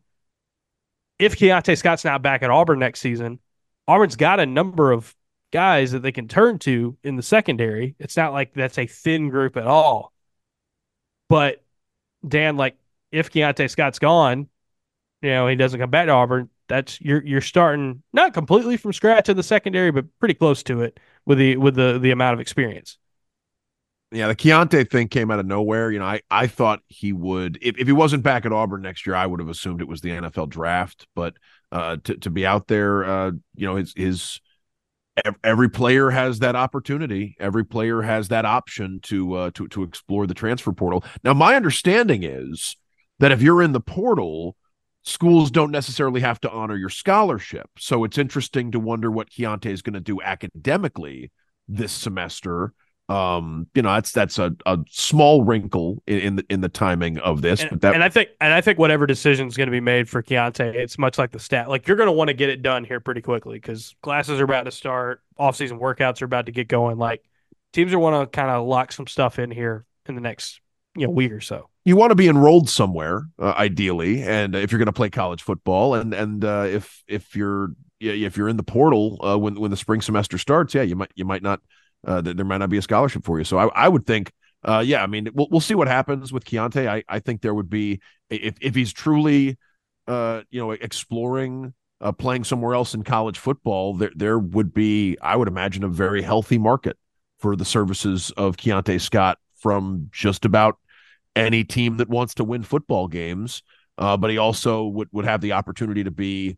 If 1.18 1.36
Keionte 1.36 1.76
Scott's 1.78 2.04
not 2.04 2.22
back 2.22 2.42
at 2.42 2.50
Auburn 2.50 2.78
next 2.78 3.00
season, 3.00 3.38
Auburn's 3.86 4.16
got 4.16 4.40
a 4.40 4.46
number 4.46 4.92
of 4.92 5.14
guys 5.52 5.92
that 5.92 6.00
they 6.00 6.12
can 6.12 6.28
turn 6.28 6.58
to 6.60 6.96
in 7.04 7.16
the 7.16 7.22
secondary. 7.22 7.94
It's 7.98 8.16
not 8.16 8.32
like 8.32 8.54
that's 8.54 8.78
a 8.78 8.86
thin 8.86 9.28
group 9.28 9.56
at 9.56 9.66
all. 9.66 10.12
But 11.28 11.62
Dan, 12.26 12.56
like 12.56 12.76
if 13.10 13.30
Keionte 13.30 13.70
Scott's 13.70 13.98
gone, 13.98 14.48
you 15.20 15.30
know, 15.30 15.46
he 15.46 15.56
doesn't 15.56 15.78
come 15.78 15.90
back 15.90 16.06
to 16.06 16.12
Auburn, 16.12 16.48
that's 16.68 17.00
you're 17.00 17.22
you're 17.24 17.40
starting 17.40 18.02
not 18.12 18.34
completely 18.34 18.76
from 18.76 18.92
scratch 18.92 19.28
in 19.28 19.36
the 19.36 19.42
secondary, 19.42 19.90
but 19.90 20.06
pretty 20.18 20.34
close 20.34 20.62
to 20.64 20.80
it 20.80 20.98
with 21.26 21.38
the 21.38 21.56
with 21.56 21.74
the 21.74 21.98
the 21.98 22.10
amount 22.10 22.34
of 22.34 22.40
experience. 22.40 22.98
Yeah, 24.12 24.28
the 24.28 24.36
Keionte 24.36 24.90
thing 24.90 25.08
came 25.08 25.30
out 25.30 25.38
of 25.38 25.46
nowhere. 25.46 25.90
You 25.90 25.98
know, 25.98 26.04
I, 26.04 26.20
I 26.30 26.46
thought 26.46 26.80
he 26.88 27.12
would 27.12 27.58
if, 27.62 27.78
if 27.78 27.86
he 27.86 27.92
wasn't 27.92 28.22
back 28.22 28.44
at 28.44 28.52
Auburn 28.52 28.82
next 28.82 29.06
year, 29.06 29.16
I 29.16 29.26
would 29.26 29.40
have 29.40 29.48
assumed 29.48 29.80
it 29.80 29.88
was 29.88 30.02
the 30.02 30.10
NFL 30.10 30.50
draft. 30.50 31.06
But 31.14 31.34
uh, 31.70 31.96
to 32.04 32.16
to 32.18 32.30
be 32.30 32.44
out 32.44 32.68
there, 32.68 33.04
uh, 33.04 33.30
you 33.54 33.66
know, 33.66 33.76
his 33.76 33.94
his 33.96 34.40
every 35.42 35.68
player 35.68 36.10
has 36.10 36.38
that 36.40 36.56
opportunity. 36.56 37.36
Every 37.38 37.64
player 37.64 38.02
has 38.02 38.28
that 38.28 38.44
option 38.44 39.00
to 39.04 39.34
uh, 39.34 39.50
to 39.54 39.68
to 39.68 39.82
explore 39.82 40.26
the 40.26 40.34
transfer 40.34 40.72
portal. 40.72 41.04
Now, 41.24 41.34
my 41.34 41.54
understanding 41.54 42.22
is 42.22 42.76
that 43.18 43.32
if 43.32 43.42
you're 43.42 43.62
in 43.62 43.72
the 43.72 43.80
portal, 43.80 44.56
schools 45.04 45.50
don't 45.50 45.70
necessarily 45.70 46.20
have 46.20 46.40
to 46.40 46.50
honor 46.50 46.76
your 46.76 46.88
scholarship. 46.88 47.68
So 47.78 48.04
it's 48.04 48.18
interesting 48.18 48.70
to 48.72 48.80
wonder 48.80 49.10
what 49.10 49.30
Keionte 49.30 49.66
is 49.66 49.82
going 49.82 49.94
to 49.94 50.00
do 50.00 50.20
academically 50.22 51.30
this 51.68 51.92
semester. 51.92 52.72
Um, 53.12 53.66
you 53.74 53.82
know, 53.82 53.92
that's 53.92 54.12
that's 54.12 54.38
a, 54.38 54.54
a 54.64 54.78
small 54.88 55.44
wrinkle 55.44 56.02
in, 56.06 56.18
in 56.18 56.36
the 56.36 56.46
in 56.48 56.60
the 56.60 56.68
timing 56.68 57.18
of 57.18 57.42
this. 57.42 57.60
And, 57.60 57.70
but 57.70 57.80
that, 57.82 57.94
and 57.94 58.02
I 58.02 58.08
think 58.08 58.30
and 58.40 58.52
I 58.52 58.60
think 58.60 58.78
whatever 58.78 59.06
decision 59.06 59.48
is 59.48 59.56
going 59.56 59.66
to 59.66 59.72
be 59.72 59.80
made 59.80 60.08
for 60.08 60.22
Keionte, 60.22 60.74
it's 60.74 60.98
much 60.98 61.18
like 61.18 61.30
the 61.30 61.40
stat. 61.40 61.68
Like 61.68 61.86
you're 61.86 61.96
going 61.96 62.06
to 62.06 62.12
want 62.12 62.28
to 62.28 62.34
get 62.34 62.48
it 62.48 62.62
done 62.62 62.84
here 62.84 63.00
pretty 63.00 63.20
quickly 63.20 63.56
because 63.56 63.94
classes 64.02 64.40
are 64.40 64.44
about 64.44 64.64
to 64.64 64.70
start, 64.70 65.20
off-season 65.36 65.78
workouts 65.78 66.22
are 66.22 66.26
about 66.26 66.46
to 66.46 66.52
get 66.52 66.68
going. 66.68 66.96
Like 66.96 67.22
teams 67.72 67.92
are 67.92 67.98
want 67.98 68.32
to 68.32 68.34
kind 68.34 68.50
of 68.50 68.66
lock 68.66 68.92
some 68.92 69.06
stuff 69.06 69.38
in 69.38 69.50
here 69.50 69.84
in 70.06 70.14
the 70.14 70.20
next 70.20 70.60
you 70.96 71.06
know 71.06 71.12
week 71.12 71.32
or 71.32 71.40
so 71.40 71.68
you 71.84 71.96
want 71.96 72.10
to 72.10 72.14
be 72.14 72.28
enrolled 72.28 72.68
somewhere 72.68 73.24
uh, 73.38 73.54
ideally 73.56 74.22
and 74.22 74.54
if 74.54 74.70
you're 74.70 74.78
going 74.78 74.86
to 74.86 74.92
play 74.92 75.10
college 75.10 75.42
football 75.42 75.94
and 75.94 76.12
and 76.12 76.44
uh, 76.44 76.66
if 76.68 77.02
if 77.08 77.34
you're 77.34 77.70
if 78.00 78.36
you're 78.36 78.48
in 78.48 78.56
the 78.56 78.62
portal 78.62 79.18
uh, 79.22 79.38
when 79.38 79.58
when 79.58 79.70
the 79.70 79.76
spring 79.76 80.00
semester 80.00 80.36
starts 80.36 80.74
yeah 80.74 80.82
you 80.82 80.96
might 80.96 81.10
you 81.14 81.24
might 81.24 81.42
not 81.42 81.60
uh, 82.07 82.20
there 82.20 82.44
might 82.44 82.59
not 82.59 82.70
be 82.70 82.78
a 82.78 82.82
scholarship 82.82 83.24
for 83.24 83.38
you 83.38 83.44
so 83.44 83.59
i, 83.59 83.66
I 83.68 83.88
would 83.88 84.07
think 84.07 84.32
uh, 84.64 84.82
yeah 84.84 85.03
i 85.03 85.07
mean 85.07 85.28
we'll, 85.34 85.48
we'll 85.50 85.61
see 85.61 85.74
what 85.74 85.88
happens 85.88 86.32
with 86.32 86.44
Keionte 86.44 86.86
I, 86.86 87.03
I 87.09 87.18
think 87.20 87.40
there 87.40 87.55
would 87.55 87.70
be 87.70 88.00
if 88.30 88.55
if 88.61 88.74
he's 88.74 88.92
truly 88.92 89.59
uh, 90.09 90.42
you 90.50 90.61
know 90.61 90.72
exploring 90.72 91.74
uh, 92.00 92.12
playing 92.12 92.44
somewhere 92.44 92.74
else 92.74 92.94
in 92.94 93.05
college 93.05 93.38
football 93.38 93.94
there 93.94 94.11
there 94.14 94.38
would 94.38 94.72
be 94.74 95.16
i 95.22 95.36
would 95.36 95.48
imagine 95.48 95.84
a 95.84 95.88
very 95.88 96.22
healthy 96.22 96.59
market 96.59 96.96
for 97.42 97.57
the 97.57 97.64
services 97.64 98.30
of 98.36 98.57
Keionte 98.57 99.00
Scott 99.00 99.36
from 99.57 100.09
just 100.12 100.44
about 100.44 100.78
any 101.34 101.64
team 101.64 101.96
that 101.98 102.09
wants 102.09 102.34
to 102.34 102.44
win 102.44 102.62
football 102.62 103.09
games. 103.09 103.62
Uh, 103.98 104.16
but 104.16 104.30
he 104.30 104.38
also 104.38 104.84
would, 104.84 105.09
would 105.12 105.24
have 105.24 105.40
the 105.40 105.53
opportunity 105.53 106.05
to 106.05 106.11
be, 106.11 106.57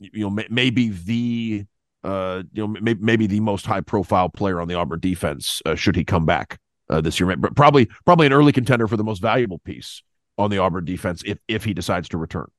you 0.00 0.28
know, 0.28 0.44
maybe 0.50 0.88
the, 0.88 1.64
uh, 2.04 2.42
you 2.52 2.66
know, 2.66 2.78
maybe, 2.80 3.00
maybe 3.02 3.26
the 3.26 3.40
most 3.40 3.66
high 3.66 3.80
profile 3.80 4.28
player 4.28 4.60
on 4.60 4.68
the 4.68 4.74
Auburn 4.74 5.00
defense 5.00 5.60
uh, 5.66 5.74
should 5.74 5.96
he 5.96 6.04
come 6.04 6.26
back 6.26 6.58
uh, 6.88 7.00
this 7.00 7.18
year. 7.18 7.34
But 7.36 7.56
probably, 7.56 7.88
probably 8.04 8.26
an 8.26 8.32
early 8.32 8.52
contender 8.52 8.86
for 8.86 8.96
the 8.96 9.04
most 9.04 9.20
valuable 9.20 9.58
piece 9.58 10.02
on 10.36 10.50
the 10.50 10.58
Auburn 10.58 10.84
defense 10.84 11.22
if 11.26 11.38
if 11.48 11.64
he 11.64 11.74
decides 11.74 12.08
to 12.10 12.18
return. 12.18 12.50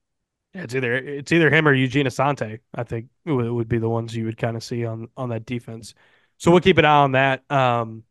Yeah, 0.53 0.63
it's 0.63 0.75
either 0.75 0.95
it's 0.95 1.31
either 1.31 1.49
him 1.49 1.67
or 1.67 1.73
Eugene 1.73 2.05
Asante. 2.05 2.59
I 2.73 2.83
think 2.83 3.07
would, 3.25 3.49
would 3.49 3.69
be 3.69 3.77
the 3.77 3.89
ones 3.89 4.15
you 4.15 4.25
would 4.25 4.37
kind 4.37 4.57
of 4.57 4.63
see 4.63 4.85
on 4.85 5.07
on 5.15 5.29
that 5.29 5.45
defense. 5.45 5.93
So 6.37 6.51
we'll 6.51 6.61
keep 6.61 6.77
an 6.77 6.85
eye 6.85 7.03
on 7.03 7.11
that. 7.13 7.49
Um, 7.51 8.03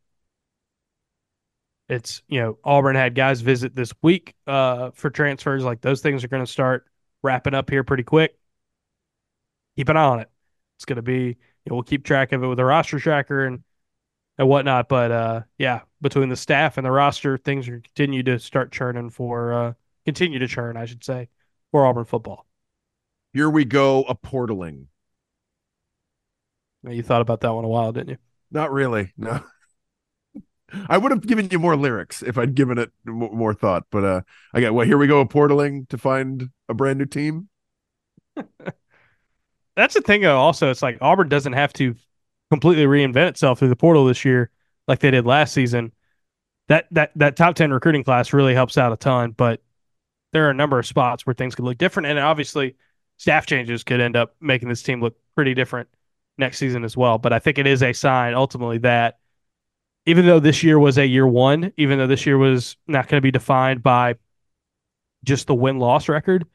it's 1.88 2.22
you 2.28 2.40
know 2.40 2.58
Auburn 2.64 2.96
had 2.96 3.14
guys 3.14 3.40
visit 3.40 3.74
this 3.74 3.92
week 4.02 4.34
uh, 4.46 4.90
for 4.94 5.10
transfers. 5.10 5.64
Like 5.64 5.80
those 5.80 6.00
things 6.00 6.24
are 6.24 6.28
going 6.28 6.44
to 6.44 6.50
start 6.50 6.86
wrapping 7.22 7.54
up 7.54 7.70
here 7.70 7.84
pretty 7.84 8.04
quick. 8.04 8.38
Keep 9.76 9.88
an 9.88 9.96
eye 9.96 10.04
on 10.04 10.20
it. 10.20 10.30
It's 10.78 10.84
going 10.84 10.96
to 10.96 11.02
be 11.02 11.36
you 11.68 11.70
know, 11.70 11.74
we'll 11.74 11.82
keep 11.82 12.04
track 12.04 12.32
of 12.32 12.42
it 12.42 12.46
with 12.46 12.60
a 12.60 12.64
roster 12.64 12.98
tracker 12.98 13.44
and 13.44 13.62
and 14.38 14.48
whatnot. 14.48 14.88
But 14.88 15.10
uh, 15.10 15.42
yeah, 15.58 15.80
between 16.00 16.28
the 16.28 16.36
staff 16.36 16.78
and 16.78 16.86
the 16.86 16.90
roster, 16.90 17.36
things 17.36 17.68
are 17.68 17.80
continue 17.80 18.22
to 18.22 18.38
start 18.38 18.72
churning 18.72 19.10
for 19.10 19.52
uh, 19.52 19.72
continue 20.04 20.38
to 20.38 20.46
churn, 20.46 20.76
I 20.76 20.86
should 20.86 21.04
say, 21.04 21.28
for 21.72 21.84
Auburn 21.84 22.04
football. 22.04 22.46
Here 23.32 23.50
we 23.50 23.64
go, 23.64 24.04
a 24.04 24.14
portaling. 24.14 24.86
You 26.88 27.02
thought 27.02 27.20
about 27.20 27.40
that 27.40 27.52
one 27.52 27.64
a 27.64 27.68
while, 27.68 27.92
didn't 27.92 28.10
you? 28.10 28.16
Not 28.50 28.72
really. 28.72 29.12
No. 29.16 29.42
I 30.88 30.96
would 30.96 31.12
have 31.12 31.26
given 31.26 31.48
you 31.50 31.58
more 31.58 31.76
lyrics 31.76 32.22
if 32.22 32.38
I'd 32.38 32.54
given 32.54 32.78
it 32.78 32.92
more 33.04 33.52
thought, 33.52 33.84
but 33.90 34.04
uh, 34.04 34.20
I 34.54 34.60
got 34.60 34.74
well. 34.74 34.86
Here 34.86 34.98
we 34.98 35.06
go, 35.06 35.20
a 35.20 35.26
portaling 35.26 35.88
to 35.88 35.98
find 35.98 36.50
a 36.68 36.74
brand 36.74 36.98
new 36.98 37.06
team. 37.06 37.48
That's 39.78 39.94
the 39.94 40.00
thing. 40.00 40.26
Also, 40.26 40.72
it's 40.72 40.82
like 40.82 40.98
Auburn 41.00 41.28
doesn't 41.28 41.52
have 41.52 41.72
to 41.74 41.94
completely 42.50 42.84
reinvent 42.84 43.28
itself 43.28 43.60
through 43.60 43.68
the 43.68 43.76
portal 43.76 44.06
this 44.06 44.24
year, 44.24 44.50
like 44.88 44.98
they 44.98 45.12
did 45.12 45.24
last 45.24 45.54
season. 45.54 45.92
That 46.66 46.88
that 46.90 47.12
that 47.14 47.36
top 47.36 47.54
ten 47.54 47.72
recruiting 47.72 48.02
class 48.02 48.32
really 48.32 48.54
helps 48.54 48.76
out 48.76 48.92
a 48.92 48.96
ton, 48.96 49.30
but 49.30 49.62
there 50.32 50.48
are 50.48 50.50
a 50.50 50.54
number 50.54 50.80
of 50.80 50.86
spots 50.86 51.24
where 51.24 51.32
things 51.32 51.54
could 51.54 51.64
look 51.64 51.78
different, 51.78 52.08
and 52.08 52.18
obviously, 52.18 52.74
staff 53.18 53.46
changes 53.46 53.84
could 53.84 54.00
end 54.00 54.16
up 54.16 54.34
making 54.40 54.68
this 54.68 54.82
team 54.82 55.00
look 55.00 55.16
pretty 55.36 55.54
different 55.54 55.88
next 56.38 56.58
season 56.58 56.82
as 56.82 56.96
well. 56.96 57.16
But 57.16 57.32
I 57.32 57.38
think 57.38 57.58
it 57.58 57.68
is 57.68 57.80
a 57.80 57.92
sign 57.92 58.34
ultimately 58.34 58.78
that 58.78 59.20
even 60.06 60.26
though 60.26 60.40
this 60.40 60.64
year 60.64 60.80
was 60.80 60.98
a 60.98 61.06
year 61.06 61.26
one, 61.26 61.72
even 61.76 61.98
though 61.98 62.08
this 62.08 62.26
year 62.26 62.36
was 62.36 62.76
not 62.88 63.06
going 63.06 63.18
to 63.18 63.24
be 63.24 63.30
defined 63.30 63.84
by 63.84 64.16
just 65.22 65.46
the 65.46 65.54
win 65.54 65.78
loss 65.78 66.08
record, 66.08 66.46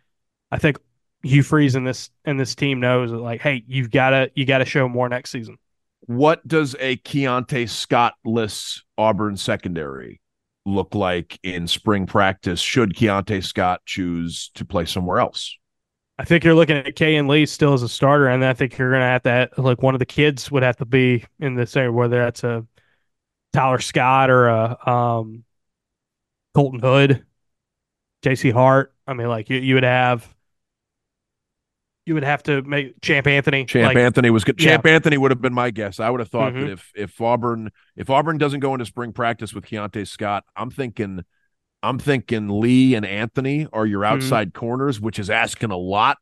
I 0.52 0.58
think 0.58 0.78
Hugh 1.24 1.44
Freeze 1.44 1.76
and 1.76 1.88
this 1.88 2.10
and 2.26 2.40
this 2.40 2.54
team 2.54 2.80
knows 2.80 3.12
that 3.12 3.18
like, 3.18 3.42
hey, 3.42 3.64
you've 3.68 3.92
gotta 3.92 4.30
you 4.36 4.46
gotta 4.46 4.66
show 4.66 4.88
more 4.88 5.10
next 5.10 5.32
season. 5.32 5.58
What 6.02 6.46
does 6.46 6.76
a 6.80 6.98
Keionte 6.98 7.70
Scott-less 7.70 8.82
Auburn 8.98 9.38
secondary 9.38 10.20
look 10.66 10.94
like 10.94 11.40
in 11.44 11.66
spring 11.68 12.06
practice? 12.06 12.60
Should 12.60 12.94
Keionte 12.94 13.42
Scott 13.42 13.82
choose 13.86 14.52
to 14.56 14.66
play 14.66 14.84
somewhere 14.84 15.20
else? 15.20 15.58
I 16.20 16.26
think 16.26 16.44
you're 16.44 16.54
looking 16.54 16.78
at 16.78 16.96
Kayin 16.96 17.30
Lee 17.30 17.46
still 17.46 17.74
as 17.74 17.84
a 17.84 17.90
starter, 17.90 18.28
and 18.28 18.44
I 18.46 18.54
think 18.54 18.78
you're 18.78 18.92
going 18.92 19.02
to 19.02 19.06
have 19.06 19.24
to 19.24 19.62
like 19.62 19.82
one 19.82 19.96
of 19.96 20.00
the 20.00 20.06
kids 20.06 20.52
would 20.52 20.62
have 20.62 20.78
to 20.78 20.86
be 20.86 21.26
in 21.40 21.56
the 21.56 21.66
same 21.66 21.94
whether 21.96 22.20
that's 22.20 22.44
a 22.44 22.68
Tyler 23.54 23.80
Scott 23.80 24.30
or 24.30 24.48
a 24.48 24.90
um, 24.90 25.44
Colton 26.54 26.80
Hood, 26.80 27.26
J.C. 28.24 28.50
Hart. 28.52 28.94
I 29.08 29.14
mean, 29.14 29.28
like 29.28 29.50
you, 29.50 29.58
you 29.58 29.76
would 29.76 29.84
have 29.84 30.28
you 32.06 32.14
would 32.14 32.24
have 32.24 32.44
to 32.44 32.62
make 32.64 33.00
Champ 33.02 33.28
Anthony. 33.28 33.66
Champ 33.66 33.96
like, 33.96 33.98
Anthony 33.98 34.30
was 34.30 34.44
good. 34.44 34.58
Champ 34.58 34.86
yeah. 34.86 34.94
Anthony 34.94 35.18
would 35.18 35.32
have 35.32 35.42
been 35.42 35.54
my 35.54 35.72
guess. 35.72 36.00
I 36.00 36.10
would 36.10 36.20
have 36.20 36.30
thought 36.30 36.54
mm-hmm. 36.54 36.66
that 36.66 36.72
if 36.72 36.92
if 36.96 37.22
Auburn 37.22 37.72
if 37.96 38.10
Auburn 38.10 38.38
doesn't 38.38 38.60
go 38.60 38.74
into 38.74 38.86
spring 38.86 39.14
practice 39.14 39.54
with 39.54 39.66
Keionte 39.66 40.08
Scott, 40.08 40.44
I'm 40.56 40.70
thinking 40.70 41.24
I'm 41.82 42.00
thinking 42.00 42.62
Lee 42.62 42.96
and 42.96 43.06
Anthony 43.06 43.68
are 43.72 43.86
your 43.86 44.04
Mm-hmm. 44.04 44.16
outside 44.16 44.54
corners, 44.54 45.00
which 45.00 45.20
is 45.20 45.30
asking 45.30 45.72
a 45.72 45.78
lot 45.78 46.18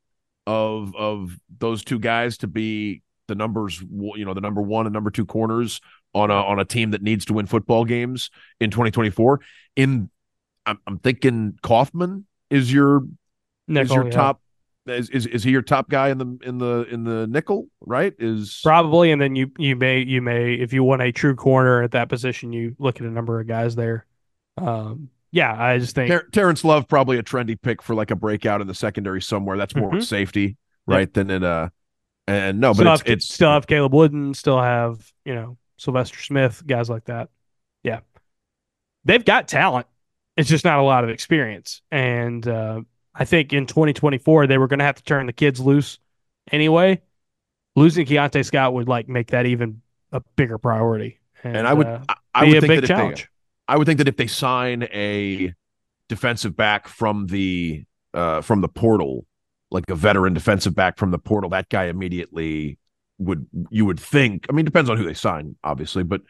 of 0.46 0.96
of 0.96 1.38
those 1.60 1.84
two 1.84 2.00
guys 2.00 2.38
to 2.40 2.48
be 2.48 3.02
the 3.28 3.36
numbers, 3.36 3.82
you 3.82 4.26
know, 4.26 4.34
the 4.34 4.42
number 4.42 4.62
one 4.62 4.86
and 4.86 4.94
number 4.94 5.10
two 5.10 5.26
corners 5.26 5.82
on 6.14 6.30
a 6.30 6.36
on 6.36 6.60
a 6.60 6.66
team 6.66 6.92
that 6.92 7.02
needs 7.02 7.26
to 7.26 7.34
win 7.34 7.46
football 7.48 7.86
games 7.86 8.30
in 8.60 8.70
2024. 8.70 9.40
In 9.76 10.10
I'm, 10.66 10.80
I'm 10.86 11.00
thinking 11.00 11.58
Kaufman 11.64 12.26
is 12.50 12.72
your 12.72 13.02
nickel, 13.68 13.84
is 13.84 13.96
your 13.96 14.06
yeah. 14.06 14.12
top 14.12 14.42
is, 14.88 15.10
is 15.10 15.26
is 15.28 15.44
he 15.44 15.52
your 15.52 15.62
top 15.62 15.90
guy 15.90 16.10
in 16.10 16.18
the 16.18 16.38
in 16.44 16.58
the 16.58 16.88
in 16.90 17.04
the 17.04 17.28
nickel 17.28 17.68
right 17.82 18.14
is 18.20 18.60
probably, 18.64 19.12
and 19.12 19.22
then 19.22 19.36
you 19.36 19.52
you 19.58 19.76
may 19.76 20.00
you 20.00 20.22
may 20.22 20.54
if 20.54 20.74
you 20.74 20.84
want 20.84 21.02
a 21.02 21.12
true 21.12 21.36
corner 21.36 21.84
at 21.84 21.92
that 21.92 22.10
position, 22.10 22.52
you 22.52 22.76
look 22.80 23.00
at 23.00 23.06
a 23.06 23.10
number 23.12 23.40
of 23.40 23.48
guys 23.48 23.76
there. 23.76 24.06
Um, 24.58 25.10
yeah, 25.32 25.56
I 25.58 25.78
just 25.78 25.96
think 25.96 26.10
Ter- 26.10 26.28
Terrence 26.32 26.64
Love 26.64 26.88
probably 26.88 27.18
a 27.18 27.24
trendy 27.24 27.60
pick 27.62 27.82
for 27.82 27.96
like 27.96 28.12
a 28.12 28.16
breakout 28.16 28.60
in 28.62 28.68
the 28.68 28.74
secondary 28.74 29.22
somewhere. 29.22 29.58
That's 29.58 29.76
more 29.76 29.92
Mhm. 29.92 30.04
safety, 30.04 30.58
right? 30.88 31.12
Than 31.14 31.30
in 31.30 31.44
a 31.44 31.72
and 32.28 32.60
no, 32.60 32.70
but 32.74 32.76
still 32.78 32.94
it's, 32.94 33.02
have, 33.02 33.10
it's 33.12 33.34
still 33.34 33.52
have 33.52 33.68
Caleb 33.68 33.94
Wooden, 33.94 34.34
still 34.34 34.62
have 34.62 35.12
you 35.26 35.36
know 35.36 35.58
Sylvester 35.78 36.20
Smith, 36.20 36.64
guys 36.66 36.90
like 36.90 37.06
that. 37.06 37.30
Yeah, 37.84 38.02
they've 39.06 39.24
got 39.24 39.48
talent. 39.48 39.88
It's 40.38 40.50
just 40.50 40.66
not 40.66 40.80
a 40.80 40.84
lot 40.84 41.04
of 41.04 41.10
experience, 41.10 41.82
and 41.92 42.48
uh, 42.48 42.82
I 43.14 43.26
think 43.26 43.54
in 43.54 43.66
2024 43.66 44.48
they 44.48 44.58
were 44.58 44.68
going 44.68 44.80
to 44.80 44.86
have 44.86 44.96
to 44.96 45.04
turn 45.04 45.26
the 45.26 45.34
kids 45.34 45.60
loose 45.60 46.00
anyway. 46.52 47.02
Losing 47.76 48.06
Keionte 48.06 48.46
Scott 48.46 48.74
would 48.74 48.88
like 48.88 49.08
make 49.08 49.28
that 49.28 49.46
even 49.46 49.82
a 50.12 50.22
bigger 50.36 50.58
priority, 50.58 51.20
and, 51.44 51.58
and 51.58 51.68
I 51.68 51.74
would 51.74 51.88
uh, 51.88 52.04
I, 52.34 52.46
would 52.46 52.58
a 52.58 52.62
think 52.62 52.70
big 52.70 52.78
that 52.78 52.84
if 52.84 52.88
they, 52.90 52.96
challenge. 52.96 53.30
I 53.68 53.78
would 53.78 53.86
think 53.86 53.98
that 54.00 54.08
if 54.10 54.18
they 54.18 54.28
sign 54.28 54.84
a 54.84 55.54
defensive 56.10 56.56
back 56.58 56.88
from 56.90 57.28
the 57.28 57.86
uh 58.14 58.42
from 58.42 58.60
the 58.60 58.68
portal, 58.68 59.26
like 59.70 59.90
a 59.90 59.96
veteran 59.96 60.34
defensive 60.34 60.76
back 60.76 60.98
from 60.98 61.12
the 61.12 61.20
portal, 61.20 61.50
that 61.52 61.70
guy 61.70 61.86
immediately 61.86 62.78
would 63.20 63.48
you 63.70 63.86
would 63.86 64.00
think. 64.00 64.46
I 64.50 64.54
mean, 64.54 64.66
depends 64.66 64.90
on 64.90 64.98
who 64.98 65.06
they 65.06 65.14
sign, 65.14 65.56
obviously, 65.64 66.04
but 66.04 66.22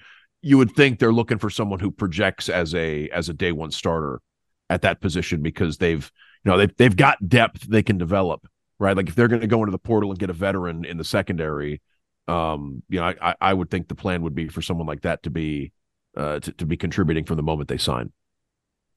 you 0.42 0.58
would 0.58 0.72
think 0.72 1.00
they're 1.00 1.14
looking 1.14 1.38
for 1.38 1.50
someone 1.50 1.80
who 1.80 1.92
projects 1.92 2.50
as 2.50 2.76
a 2.76 3.10
as 3.10 3.30
a 3.30 3.34
day 3.34 3.52
one 3.52 3.72
starter 3.72 4.22
at 4.70 4.82
that 4.84 5.02
position 5.02 5.42
because 5.42 5.78
they've 5.78 6.12
you 6.44 6.52
know 6.52 6.58
they've 6.58 6.76
they've 6.78 6.96
got 6.96 7.28
depth 7.28 7.64
they 7.68 7.84
can 7.84 7.98
develop 7.98 8.48
right. 8.80 8.96
Like 8.98 9.10
if 9.10 9.16
they're 9.16 9.28
going 9.28 9.42
to 9.42 9.48
go 9.48 9.60
into 9.60 9.72
the 9.72 9.78
portal 9.80 10.10
and 10.12 10.20
get 10.20 10.30
a 10.30 10.34
veteran 10.34 10.86
in 10.86 10.98
the 10.98 11.04
secondary, 11.04 11.82
um, 12.28 12.84
you 12.90 13.00
know, 13.00 13.14
I 13.22 13.36
I 13.40 13.54
would 13.54 13.70
think 13.70 13.88
the 13.88 13.96
plan 13.96 14.22
would 14.24 14.36
be 14.36 14.48
for 14.48 14.62
someone 14.62 14.88
like 14.88 15.02
that 15.02 15.24
to 15.24 15.30
be 15.30 15.72
uh 16.18 16.40
to, 16.40 16.52
to 16.54 16.66
be 16.66 16.78
contributing 16.78 17.26
from 17.26 17.38
the 17.38 17.44
moment 17.44 17.70
they 17.70 17.78
sign. 17.78 18.12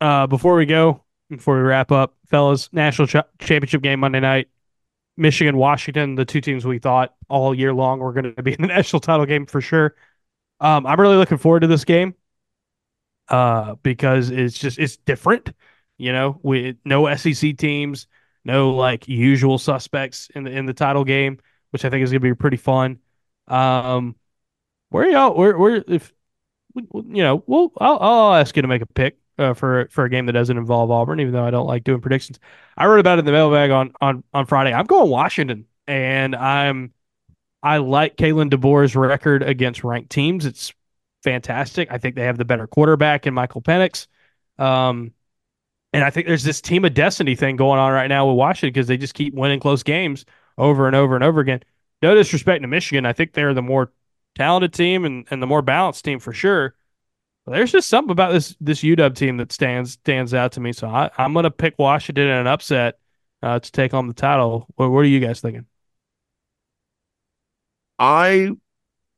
Uh, 0.00 0.26
before 0.26 0.54
we 0.54 0.66
go, 0.66 1.02
before 1.30 1.56
we 1.56 1.62
wrap 1.62 1.90
up, 1.92 2.14
fellas, 2.28 2.72
national 2.72 3.08
ch- 3.08 3.24
championship 3.38 3.82
game 3.82 4.00
Monday 4.00 4.20
night, 4.20 4.48
Michigan, 5.16 5.56
Washington, 5.56 6.14
the 6.16 6.24
two 6.24 6.40
teams 6.40 6.66
we 6.66 6.78
thought 6.78 7.14
all 7.28 7.54
year 7.54 7.74
long 7.74 8.00
were 8.00 8.12
going 8.12 8.34
to 8.34 8.42
be 8.42 8.54
in 8.54 8.62
the 8.62 8.68
national 8.68 9.00
title 9.00 9.26
game 9.26 9.46
for 9.46 9.60
sure. 9.60 9.94
Um, 10.60 10.86
I'm 10.86 11.00
really 11.00 11.16
looking 11.16 11.38
forward 11.38 11.60
to 11.60 11.66
this 11.68 11.84
game, 11.84 12.14
uh, 13.28 13.74
because 13.82 14.30
it's 14.30 14.58
just 14.58 14.78
it's 14.78 14.96
different. 14.96 15.50
You 15.96 16.12
know, 16.12 16.38
with 16.42 16.76
no 16.84 17.14
SEC 17.14 17.56
teams, 17.56 18.06
no 18.44 18.70
like 18.70 19.08
usual 19.08 19.58
suspects 19.58 20.28
in 20.34 20.44
the 20.44 20.50
in 20.50 20.66
the 20.66 20.74
title 20.74 21.04
game, 21.04 21.38
which 21.70 21.84
I 21.84 21.90
think 21.90 22.02
is 22.02 22.10
going 22.10 22.20
to 22.20 22.28
be 22.28 22.34
pretty 22.34 22.56
fun. 22.56 22.98
Um, 23.48 24.16
where 24.90 25.08
y'all? 25.08 25.34
Where 25.34 25.56
where 25.56 25.84
if 25.86 26.12
you 26.74 27.22
know, 27.22 27.42
well, 27.46 27.72
I'll, 27.78 27.98
I'll 28.00 28.34
ask 28.34 28.54
you 28.56 28.62
to 28.62 28.68
make 28.68 28.82
a 28.82 28.86
pick 28.86 29.18
uh, 29.38 29.54
for 29.54 29.88
for 29.90 30.04
a 30.04 30.10
game 30.10 30.26
that 30.26 30.32
doesn't 30.32 30.56
involve 30.56 30.90
Auburn, 30.90 31.20
even 31.20 31.32
though 31.32 31.44
I 31.44 31.50
don't 31.50 31.66
like 31.66 31.84
doing 31.84 32.00
predictions. 32.00 32.38
I 32.76 32.86
wrote 32.86 33.00
about 33.00 33.18
it 33.18 33.20
in 33.20 33.24
the 33.24 33.32
mailbag 33.32 33.70
on 33.70 33.92
on 34.00 34.24
on 34.32 34.46
Friday. 34.46 34.72
I'm 34.72 34.86
going 34.86 35.10
Washington, 35.10 35.66
and 35.86 36.34
I'm 36.34 36.92
I 37.62 37.78
like 37.78 38.16
Kalen 38.16 38.50
DeBoer's 38.50 38.94
record 38.94 39.42
against 39.42 39.84
ranked 39.84 40.10
teams. 40.10 40.46
It's 40.46 40.72
fantastic. 41.22 41.90
I 41.90 41.98
think 41.98 42.14
they 42.14 42.24
have 42.24 42.38
the 42.38 42.44
better 42.44 42.66
quarterback 42.66 43.26
in 43.26 43.34
Michael 43.34 43.62
Penix. 43.62 44.06
Um, 44.58 45.12
and 45.94 46.02
I 46.02 46.10
think 46.10 46.26
there's 46.26 46.42
this 46.42 46.60
team 46.60 46.84
of 46.84 46.92
destiny 46.92 47.36
thing 47.36 47.54
going 47.54 47.78
on 47.78 47.92
right 47.92 48.08
now 48.08 48.26
with 48.26 48.36
Washington 48.36 48.72
because 48.72 48.88
they 48.88 48.96
just 48.96 49.14
keep 49.14 49.32
winning 49.32 49.60
close 49.60 49.84
games 49.84 50.24
over 50.58 50.88
and 50.88 50.96
over 50.96 51.14
and 51.14 51.22
over 51.22 51.40
again. 51.40 51.62
No 52.02 52.16
disrespect 52.16 52.62
to 52.62 52.68
Michigan. 52.68 53.06
I 53.06 53.12
think 53.12 53.32
they're 53.32 53.54
the 53.54 53.62
more 53.62 53.92
talented 54.34 54.72
team 54.72 55.04
and, 55.04 55.24
and 55.30 55.40
the 55.40 55.46
more 55.46 55.62
balanced 55.62 56.04
team 56.04 56.18
for 56.18 56.32
sure. 56.32 56.74
But 57.46 57.52
there's 57.52 57.70
just 57.70 57.88
something 57.88 58.10
about 58.10 58.32
this 58.32 58.56
this 58.60 58.82
UW 58.82 59.14
team 59.14 59.36
that 59.36 59.52
stands 59.52 59.92
stands 59.92 60.34
out 60.34 60.50
to 60.52 60.60
me. 60.60 60.72
So 60.72 60.88
I, 60.88 61.10
I'm 61.16 61.32
going 61.32 61.44
to 61.44 61.50
pick 61.52 61.78
Washington 61.78 62.26
in 62.26 62.38
an 62.38 62.48
upset 62.48 62.98
uh, 63.40 63.60
to 63.60 63.72
take 63.72 63.94
on 63.94 64.08
the 64.08 64.14
title. 64.14 64.66
What, 64.74 64.90
what 64.90 65.00
are 65.00 65.04
you 65.04 65.20
guys 65.20 65.40
thinking? 65.40 65.66
I 68.00 68.50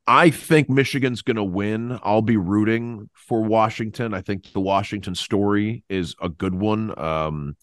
I 0.07 0.31
think 0.31 0.69
Michigan's 0.69 1.23
going 1.23 1.37
to 1.37 1.45
win. 1.45 1.99
I'll 2.03 2.23
be 2.23 2.37
rooting 2.37 3.11
for 3.13 3.43
Washington. 3.43 4.15
I 4.15 4.21
think 4.21 4.53
the 4.53 4.61
Washington 4.61 5.15
story 5.15 5.83
is 5.89 6.15
a 6.21 6.29
good 6.29 6.55
one. 6.55 6.97
Um, 6.99 7.57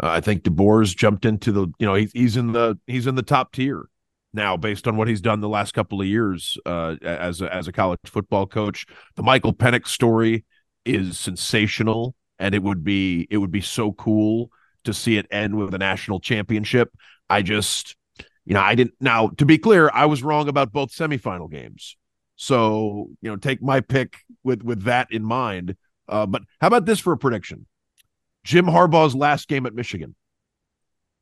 uh, 0.00 0.08
I 0.08 0.20
think 0.20 0.42
DeBoer's 0.42 0.94
jumped 0.94 1.24
into 1.24 1.50
the 1.50 1.66
you 1.78 1.86
know 1.86 1.94
he, 1.94 2.08
he's 2.12 2.36
in 2.36 2.52
the 2.52 2.78
he's 2.86 3.06
in 3.06 3.16
the 3.16 3.22
top 3.22 3.52
tier 3.52 3.88
now 4.32 4.56
based 4.56 4.86
on 4.86 4.96
what 4.96 5.08
he's 5.08 5.20
done 5.20 5.40
the 5.40 5.48
last 5.48 5.72
couple 5.72 6.00
of 6.00 6.06
years 6.06 6.56
uh, 6.66 6.94
as 7.02 7.40
a, 7.40 7.52
as 7.52 7.66
a 7.66 7.72
college 7.72 7.98
football 8.06 8.46
coach. 8.46 8.86
The 9.16 9.22
Michael 9.24 9.54
Penix 9.54 9.88
story 9.88 10.44
is 10.84 11.18
sensational, 11.18 12.14
and 12.38 12.54
it 12.54 12.62
would 12.62 12.84
be 12.84 13.26
it 13.30 13.38
would 13.38 13.50
be 13.50 13.60
so 13.60 13.92
cool 13.92 14.50
to 14.84 14.94
see 14.94 15.18
it 15.18 15.26
end 15.32 15.56
with 15.56 15.74
a 15.74 15.78
national 15.78 16.20
championship. 16.20 16.90
I 17.28 17.42
just 17.42 17.96
you 18.48 18.54
know, 18.54 18.62
I 18.62 18.74
didn't. 18.74 18.94
Now, 18.98 19.28
to 19.36 19.44
be 19.44 19.58
clear, 19.58 19.90
I 19.92 20.06
was 20.06 20.22
wrong 20.22 20.48
about 20.48 20.72
both 20.72 20.90
semifinal 20.90 21.50
games. 21.50 21.98
So, 22.36 23.10
you 23.20 23.28
know, 23.30 23.36
take 23.36 23.60
my 23.60 23.80
pick 23.80 24.16
with 24.42 24.62
with 24.62 24.84
that 24.84 25.08
in 25.10 25.22
mind. 25.22 25.76
Uh, 26.08 26.24
but 26.24 26.42
how 26.58 26.68
about 26.68 26.86
this 26.86 26.98
for 26.98 27.12
a 27.12 27.18
prediction? 27.18 27.66
Jim 28.44 28.64
Harbaugh's 28.64 29.14
last 29.14 29.48
game 29.48 29.66
at 29.66 29.74
Michigan. 29.74 30.14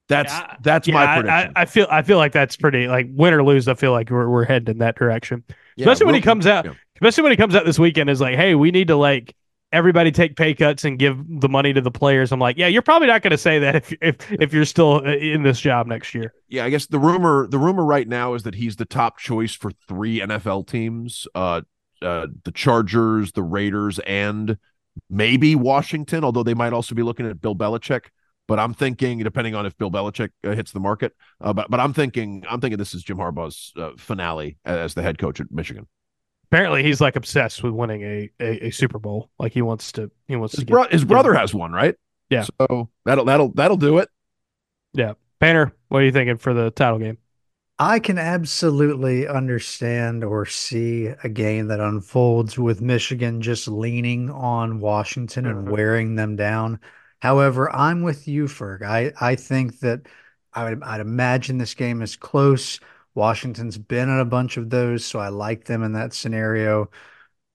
That's 0.09 0.33
Yeah, 0.33 0.55
that's 0.61 0.87
Yeah, 0.87 0.95
my 0.95 1.03
I, 1.03 1.21
prediction. 1.21 1.53
I, 1.57 1.63
I 1.63 1.65
feel 1.65 1.87
I 1.91 2.03
feel 2.03 2.19
like 2.19 2.31
that's 2.31 2.57
pretty 2.57 2.87
like 2.87 3.09
win 3.11 3.35
or 3.35 3.43
lose. 3.43 3.67
I 3.67 3.75
feel 3.75 3.91
like 3.91 4.09
we're 4.09 4.29
we're 4.29 4.45
heading 4.45 4.69
in 4.75 4.79
that 4.79 4.95
direction. 4.97 5.43
Yeah, 5.75 5.85
especially 5.85 6.07
when 6.07 6.15
he 6.15 6.21
comes 6.21 6.47
out. 6.47 6.65
yeah. 6.65 6.75
Especially 6.95 7.25
when 7.25 7.33
he 7.33 7.37
comes 7.37 7.57
out 7.57 7.67
this 7.67 7.79
weekend 7.79 8.09
is 8.09 8.21
like, 8.21 8.37
hey, 8.37 8.55
we 8.55 8.71
need 8.71 8.87
to 8.89 8.97
like 8.97 9.35
everybody 9.77 10.11
take 10.11 10.37
pay 10.37 10.55
cuts 10.55 10.85
and 10.85 10.99
give 10.99 11.23
the 11.29 11.49
money 11.49 11.73
to 11.73 11.81
the 11.81 11.91
players. 11.91 12.33
I'm 12.33 12.41
like, 12.41 12.57
yeah, 12.57 12.67
you're 12.67 12.83
probably 12.83 13.09
not 13.09 13.23
going 13.23 13.33
to 13.33 13.39
say 13.39 13.59
that 13.61 13.77
if 13.77 13.93
if 14.01 14.33
if 14.33 14.53
you're 14.53 14.65
still 14.65 15.03
uh, 15.05 15.13
in 15.13 15.43
this 15.43 15.61
job 15.61 15.87
next 15.87 16.15
year. 16.15 16.33
Yeah, 16.49 16.65
I 16.65 16.71
guess 16.71 16.87
the 16.87 16.99
rumor 16.99 17.47
the 17.47 17.59
rumor 17.59 17.85
right 17.85 18.09
now 18.09 18.35
is 18.35 18.43
that 18.45 18.55
he's 18.55 18.77
the 18.77 18.87
top 18.87 19.19
choice 19.19 19.55
for 19.55 19.71
three 19.87 20.21
NFL 20.21 20.67
teams: 20.67 21.27
uh, 21.35 21.61
uh, 22.03 22.27
the 22.45 22.53
Chargers, 22.53 23.33
the 23.33 23.43
Raiders, 23.43 23.99
and 24.01 24.57
maybe 25.11 25.55
Washington. 25.55 26.25
Although 26.25 26.43
they 26.43 26.55
might 26.55 26.73
also 26.73 26.95
be 26.95 27.03
looking 27.03 27.27
at 27.27 27.41
Bill 27.41 27.55
Belichick. 27.55 28.07
But 28.49 28.61
I'm 28.61 28.75
thinking, 28.75 29.19
depending 29.19 29.57
on 29.57 29.67
if 29.67 29.77
Bill 29.77 29.91
Belichick 29.91 30.31
uh, 30.45 30.55
hits 30.55 30.71
the 30.71 30.79
market, 30.81 31.13
uh, 31.41 31.53
but 31.53 31.69
but 31.69 31.81
I'm 31.81 31.93
thinking 31.93 32.45
I'm 32.49 32.61
thinking 32.61 32.79
this 32.79 32.95
is 32.95 33.03
Jim 33.03 33.19
Harbaugh's 33.19 33.73
uh, 33.77 33.91
finale 33.99 34.57
as 34.65 34.95
the 34.95 35.03
head 35.03 35.19
coach 35.19 35.41
at 35.41 35.51
Michigan. 35.51 35.89
Apparently, 36.51 36.83
he's 36.83 37.01
like 37.01 37.17
obsessed 37.17 37.63
with 37.63 37.73
winning 37.73 38.03
a, 38.03 38.31
a, 38.41 38.67
a 38.67 38.71
Super 38.71 38.99
Bowl. 38.99 39.31
Like 39.39 39.53
he 39.53 39.63
wants 39.63 39.93
to 39.93 40.11
he 40.29 40.37
wants 40.37 40.55
his, 40.55 40.65
to. 40.65 40.71
Bro- 40.71 40.85
get, 40.85 40.93
his 40.93 41.05
brother 41.05 41.35
has 41.35 41.53
one, 41.55 41.73
right? 41.73 41.95
Yeah. 42.31 42.45
So 42.61 42.89
that'll 43.05 43.25
that'll 43.25 43.49
that'll 43.53 43.77
do 43.77 43.99
it. 43.99 44.09
Yeah, 44.93 45.15
Painter, 45.41 45.73
what 45.89 46.03
are 46.03 46.05
you 46.05 46.13
thinking 46.13 46.39
for 46.39 46.55
the 46.55 46.71
title 46.71 46.99
game? 46.99 47.19
I 47.79 47.99
can 47.99 48.17
absolutely 48.17 49.29
understand 49.29 50.25
or 50.25 50.47
see 50.47 51.09
a 51.09 51.29
game 51.29 51.69
that 51.69 51.81
unfolds 51.81 52.59
with 52.59 52.81
Michigan 52.81 53.43
just 53.43 53.69
leaning 53.69 54.31
on 54.31 54.81
Washington 54.81 55.45
and 55.45 55.69
Mhm. 55.69 55.71
wearing 55.71 56.15
them 56.15 56.37
down. 56.37 56.81
However, 57.21 57.71
I'm 57.71 58.03
with 58.03 58.27
you, 58.27 58.45
Ferg. 58.45 58.83
I, 58.83 59.13
I 59.21 59.35
think 59.37 59.81
that 59.81 60.07
I 60.55 60.71
would, 60.71 60.83
I'd 60.83 61.01
imagine 61.01 61.59
this 61.59 61.75
game 61.75 62.01
is 62.01 62.17
close. 62.17 62.81
Washington's 63.17 63.79
been 63.79 64.09
in 64.09 64.19
a 64.19 64.25
bunch 64.25 64.57
of 64.57 64.71
those, 64.71 65.05
so 65.05 65.19
I 65.19 65.29
like 65.29 65.65
them 65.65 65.83
in 65.83 65.93
that 65.93 66.13
scenario. 66.13 66.91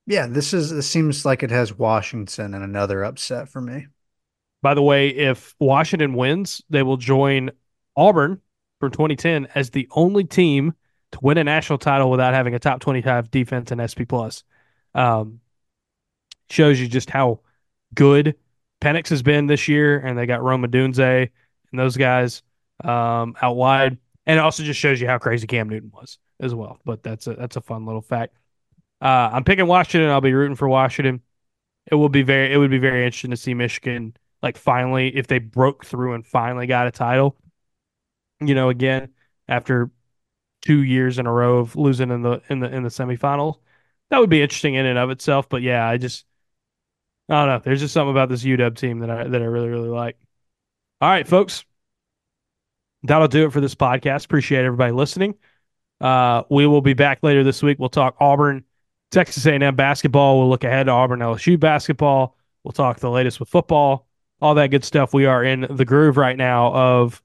Yeah, 0.06 0.26
this 0.26 0.52
is 0.52 0.70
this 0.70 0.90
seems 0.90 1.24
like 1.24 1.42
it 1.42 1.50
has 1.50 1.78
Washington 1.78 2.54
and 2.54 2.64
another 2.64 3.04
upset 3.04 3.48
for 3.48 3.60
me. 3.60 3.86
By 4.60 4.74
the 4.74 4.82
way, 4.82 5.08
if 5.08 5.54
Washington 5.60 6.14
wins, 6.14 6.62
they 6.68 6.82
will 6.82 6.96
join 6.96 7.50
Auburn 7.96 8.40
from 8.80 8.90
2010 8.90 9.48
as 9.54 9.70
the 9.70 9.88
only 9.92 10.24
team 10.24 10.74
to 11.12 11.18
win 11.22 11.38
a 11.38 11.44
national 11.44 11.78
title 11.78 12.10
without 12.10 12.34
having 12.34 12.54
a 12.54 12.58
top 12.58 12.80
25 12.80 13.30
defense 13.30 13.70
in 13.70 13.80
SP 13.80 14.02
plus. 14.08 14.44
Um, 14.94 15.40
shows 16.50 16.80
you 16.80 16.88
just 16.88 17.08
how 17.10 17.40
good 17.94 18.36
Penix 18.80 19.08
has 19.08 19.22
been 19.22 19.46
this 19.46 19.68
year, 19.68 19.98
and 19.98 20.18
they 20.18 20.26
got 20.26 20.42
Rome 20.42 20.64
Odunze 20.64 21.30
and 21.70 21.80
those 21.80 21.96
guys 21.96 22.42
um, 22.82 23.36
out 23.40 23.56
wide, 23.56 23.98
and 24.26 24.38
it 24.38 24.42
also 24.42 24.62
just 24.62 24.78
shows 24.78 25.00
you 25.00 25.06
how 25.06 25.18
crazy 25.18 25.46
Cam 25.46 25.68
Newton 25.68 25.90
was 25.92 26.18
as 26.40 26.54
well. 26.54 26.78
But 26.84 27.02
that's 27.02 27.26
a 27.26 27.34
that's 27.34 27.56
a 27.56 27.60
fun 27.60 27.86
little 27.86 28.02
fact. 28.02 28.36
Uh, 29.00 29.30
I'm 29.32 29.44
picking 29.44 29.66
Washington. 29.66 30.10
I'll 30.10 30.20
be 30.20 30.32
rooting 30.32 30.56
for 30.56 30.68
Washington. 30.68 31.22
It 31.90 31.96
will 31.96 32.08
be 32.08 32.22
very 32.22 32.52
it 32.52 32.56
would 32.56 32.70
be 32.70 32.78
very 32.78 33.04
interesting 33.04 33.32
to 33.32 33.36
see 33.36 33.54
Michigan 33.54 34.16
like 34.42 34.56
finally 34.56 35.14
if 35.16 35.26
they 35.26 35.38
broke 35.38 35.84
through 35.84 36.14
and 36.14 36.26
finally 36.26 36.66
got 36.66 36.86
a 36.86 36.90
title. 36.90 37.36
You 38.40 38.54
know, 38.54 38.68
again 38.68 39.10
after 39.48 39.90
two 40.62 40.82
years 40.82 41.18
in 41.18 41.26
a 41.26 41.32
row 41.32 41.58
of 41.58 41.76
losing 41.76 42.10
in 42.10 42.22
the 42.22 42.40
in 42.48 42.60
the 42.60 42.74
in 42.74 42.82
the 42.82 42.88
semifinals, 42.88 43.58
that 44.10 44.18
would 44.18 44.30
be 44.30 44.42
interesting 44.42 44.74
in 44.74 44.86
and 44.86 44.98
of 44.98 45.10
itself. 45.10 45.48
But 45.48 45.62
yeah, 45.62 45.86
I 45.86 45.98
just 45.98 46.24
I 47.28 47.44
don't 47.44 47.48
know. 47.48 47.60
There's 47.64 47.80
just 47.80 47.94
something 47.94 48.10
about 48.10 48.28
this 48.28 48.44
UW 48.44 48.76
team 48.76 49.00
that 49.00 49.10
I 49.10 49.24
that 49.24 49.42
I 49.42 49.46
really 49.46 49.68
really 49.68 49.88
like. 49.88 50.16
All 51.00 51.08
right, 51.08 51.26
folks, 51.26 51.64
that'll 53.02 53.28
do 53.28 53.46
it 53.46 53.52
for 53.52 53.60
this 53.60 53.74
podcast. 53.74 54.24
Appreciate 54.24 54.64
everybody 54.64 54.92
listening. 54.92 55.34
Uh, 56.00 56.42
we 56.50 56.66
will 56.66 56.80
be 56.80 56.94
back 56.94 57.20
later 57.22 57.44
this 57.44 57.62
week. 57.62 57.78
We'll 57.78 57.88
talk 57.88 58.16
Auburn, 58.18 58.64
Texas 59.10 59.46
A&M 59.46 59.76
basketball. 59.76 60.38
We'll 60.38 60.48
look 60.48 60.64
ahead 60.64 60.86
to 60.86 60.92
Auburn 60.92 61.20
LSU 61.20 61.58
basketball. 61.58 62.36
We'll 62.64 62.72
talk 62.72 62.98
the 62.98 63.10
latest 63.10 63.40
with 63.40 63.48
football, 63.48 64.08
all 64.40 64.54
that 64.54 64.68
good 64.68 64.84
stuff. 64.84 65.12
We 65.12 65.26
are 65.26 65.44
in 65.44 65.66
the 65.70 65.84
groove 65.84 66.16
right 66.16 66.36
now 66.36 66.72
of 66.72 67.22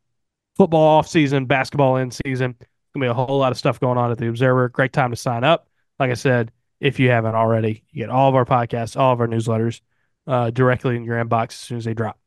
football 0.55 0.97
off 0.97 1.07
season, 1.07 1.45
basketball 1.45 1.97
in 1.97 2.11
season. 2.11 2.55
Gonna 2.93 3.05
be 3.05 3.09
a 3.09 3.13
whole 3.13 3.37
lot 3.37 3.51
of 3.51 3.57
stuff 3.57 3.79
going 3.79 3.97
on 3.97 4.11
at 4.11 4.17
the 4.17 4.27
Observer. 4.27 4.69
Great 4.69 4.93
time 4.93 5.11
to 5.11 5.15
sign 5.15 5.43
up. 5.43 5.67
Like 5.99 6.11
I 6.11 6.15
said, 6.15 6.51
if 6.79 6.99
you 6.99 7.09
haven't 7.09 7.35
already, 7.35 7.83
you 7.91 8.03
get 8.03 8.09
all 8.09 8.29
of 8.29 8.35
our 8.35 8.45
podcasts, 8.45 8.99
all 8.99 9.13
of 9.13 9.21
our 9.21 9.27
newsletters 9.27 9.81
uh, 10.25 10.49
directly 10.49 10.95
in 10.95 11.03
your 11.03 11.23
inbox 11.23 11.49
as 11.49 11.55
soon 11.55 11.77
as 11.77 11.85
they 11.85 11.93
drop. 11.93 12.19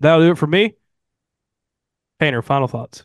That'll 0.00 0.20
do 0.20 0.32
it 0.32 0.38
for 0.38 0.46
me. 0.46 0.74
Painter, 2.18 2.42
final 2.42 2.68
thoughts. 2.68 3.04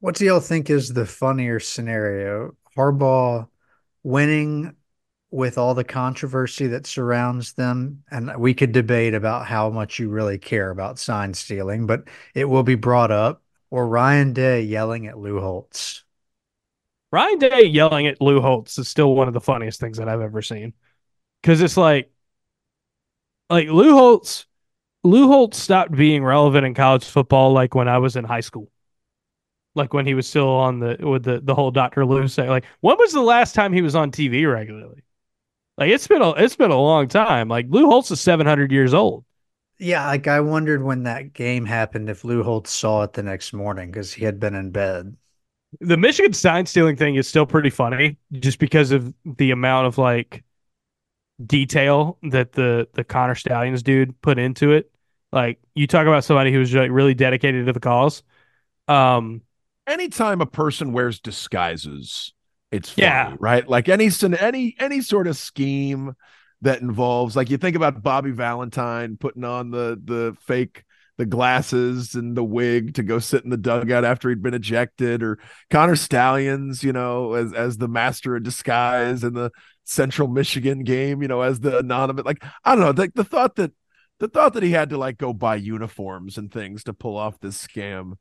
What 0.00 0.16
do 0.16 0.24
y'all 0.24 0.40
think 0.40 0.70
is 0.70 0.92
the 0.92 1.06
funnier 1.06 1.60
scenario? 1.60 2.56
Harbaugh 2.76 3.48
winning 4.02 4.74
with 5.30 5.56
all 5.56 5.74
the 5.74 5.84
controversy 5.84 6.66
that 6.68 6.86
surrounds 6.86 7.54
them, 7.54 8.04
and 8.10 8.36
we 8.36 8.52
could 8.54 8.72
debate 8.72 9.14
about 9.14 9.46
how 9.46 9.70
much 9.70 9.98
you 9.98 10.08
really 10.10 10.38
care 10.38 10.70
about 10.70 10.98
sign 10.98 11.32
stealing, 11.34 11.86
but 11.86 12.04
it 12.34 12.44
will 12.44 12.62
be 12.62 12.74
brought 12.74 13.10
up, 13.10 13.42
or 13.70 13.88
Ryan 13.88 14.32
Day 14.32 14.62
yelling 14.62 15.06
at 15.06 15.18
Lou 15.18 15.40
Holtz. 15.40 16.04
Ryan 17.10 17.38
Day 17.38 17.62
yelling 17.64 18.06
at 18.06 18.20
Lou 18.20 18.40
Holtz 18.40 18.78
is 18.78 18.88
still 18.88 19.14
one 19.14 19.28
of 19.28 19.34
the 19.34 19.40
funniest 19.40 19.80
things 19.80 19.98
that 19.98 20.08
I've 20.08 20.20
ever 20.20 20.42
seen. 20.42 20.74
Cause 21.42 21.60
it's 21.60 21.76
like 21.76 22.10
like 23.50 23.68
Lou 23.68 23.92
Holtz 23.94 24.46
Lou 25.04 25.28
Holtz 25.28 25.58
stopped 25.58 25.92
being 25.92 26.24
relevant 26.24 26.66
in 26.66 26.74
college 26.74 27.04
football 27.04 27.52
like 27.52 27.74
when 27.74 27.88
I 27.88 27.98
was 27.98 28.16
in 28.16 28.24
high 28.24 28.40
school. 28.40 28.70
Like 29.74 29.94
when 29.94 30.06
he 30.06 30.14
was 30.14 30.26
still 30.26 30.48
on 30.48 30.80
the 30.80 30.96
with 31.00 31.24
the, 31.24 31.40
the 31.40 31.54
whole 31.54 31.70
Dr. 31.70 32.04
Lou 32.04 32.28
say 32.28 32.48
like 32.48 32.64
when 32.80 32.96
was 32.98 33.12
the 33.12 33.22
last 33.22 33.54
time 33.54 33.72
he 33.72 33.80
was 33.82 33.94
on 33.94 34.10
TV 34.10 34.46
regularly? 34.46 35.02
Like 35.78 35.90
it's 35.90 36.06
been 36.08 36.22
a 36.22 36.30
it's 36.32 36.56
been 36.56 36.70
a 36.70 36.80
long 36.80 37.08
time. 37.08 37.48
Like 37.48 37.66
Lou 37.68 37.86
Holtz 37.86 38.10
is 38.10 38.20
seven 38.20 38.46
hundred 38.46 38.72
years 38.72 38.94
old. 38.94 39.24
Yeah, 39.78 40.06
like 40.06 40.26
I 40.28 40.40
wondered 40.40 40.82
when 40.82 41.02
that 41.02 41.32
game 41.34 41.64
happened 41.66 42.08
if 42.08 42.24
Lou 42.24 42.42
Holtz 42.42 42.70
saw 42.70 43.02
it 43.02 43.12
the 43.14 43.22
next 43.22 43.52
morning 43.52 43.90
because 43.90 44.12
he 44.14 44.24
had 44.24 44.38
been 44.40 44.54
in 44.54 44.70
bed. 44.70 45.16
the 45.80 45.96
Michigan 45.96 46.32
sign 46.32 46.66
stealing 46.66 46.96
thing 46.96 47.14
is 47.16 47.26
still 47.26 47.46
pretty 47.46 47.70
funny 47.70 48.16
just 48.34 48.58
because 48.58 48.90
of 48.92 49.12
the 49.24 49.50
amount 49.50 49.86
of 49.86 49.98
like 49.98 50.44
detail 51.46 52.18
that 52.22 52.52
the 52.52 52.88
the 52.94 53.04
Connor 53.04 53.34
Stalions 53.34 53.82
dude 53.82 54.20
put 54.22 54.38
into 54.38 54.72
it. 54.72 54.90
Like 55.32 55.60
you 55.74 55.86
talk 55.86 56.06
about 56.06 56.24
somebody 56.24 56.52
who's 56.52 56.74
like 56.74 56.90
really 56.90 57.14
dedicated 57.14 57.66
to 57.66 57.72
the 57.72 57.80
cause. 57.80 58.22
Um 58.88 59.42
Anytime 59.86 60.40
a 60.40 60.46
person 60.46 60.92
wears 60.92 61.18
disguises, 61.18 62.32
it's 62.70 62.88
funny, 62.88 63.02
Yeah. 63.02 63.36
right? 63.40 63.66
Like 63.68 63.88
any 63.88 64.10
any 64.38 64.76
any 64.78 65.00
sort 65.00 65.26
of 65.26 65.36
scheme 65.36 66.14
that 66.60 66.80
involves 66.80 67.34
like 67.34 67.50
you 67.50 67.56
think 67.58 67.74
about 67.74 68.02
Bobby 68.02 68.30
Valentine 68.30 69.16
putting 69.16 69.42
on 69.42 69.70
the 69.70 70.00
the 70.02 70.36
fake 70.40 70.84
the 71.18 71.26
glasses 71.26 72.14
and 72.14 72.36
the 72.36 72.44
wig 72.44 72.94
to 72.94 73.02
go 73.02 73.18
sit 73.18 73.44
in 73.44 73.50
the 73.50 73.56
dugout 73.56 74.04
after 74.04 74.28
he'd 74.28 74.42
been 74.42 74.54
ejected 74.54 75.22
or 75.22 75.38
Connor 75.70 75.96
Stalions, 75.96 76.82
you 76.82 76.92
know, 76.92 77.34
as 77.34 77.52
as 77.52 77.76
the 77.78 77.88
master 77.88 78.36
of 78.36 78.42
disguise 78.42 79.22
in 79.24 79.34
the 79.34 79.50
Central 79.84 80.28
Michigan 80.28 80.84
game, 80.84 81.22
you 81.22 81.28
know, 81.28 81.42
as 81.42 81.60
the 81.60 81.78
anonymous 81.78 82.24
like 82.24 82.42
I 82.64 82.74
don't 82.74 82.84
know, 82.84 83.02
like 83.02 83.14
the 83.14 83.24
thought 83.24 83.56
that 83.56 83.72
the 84.18 84.28
thought 84.28 84.54
that 84.54 84.62
he 84.62 84.70
had 84.70 84.90
to 84.90 84.98
like 84.98 85.18
go 85.18 85.32
buy 85.32 85.56
uniforms 85.56 86.38
and 86.38 86.50
things 86.52 86.84
to 86.84 86.92
pull 86.94 87.16
off 87.16 87.40
this 87.40 87.64
scam 87.64 88.14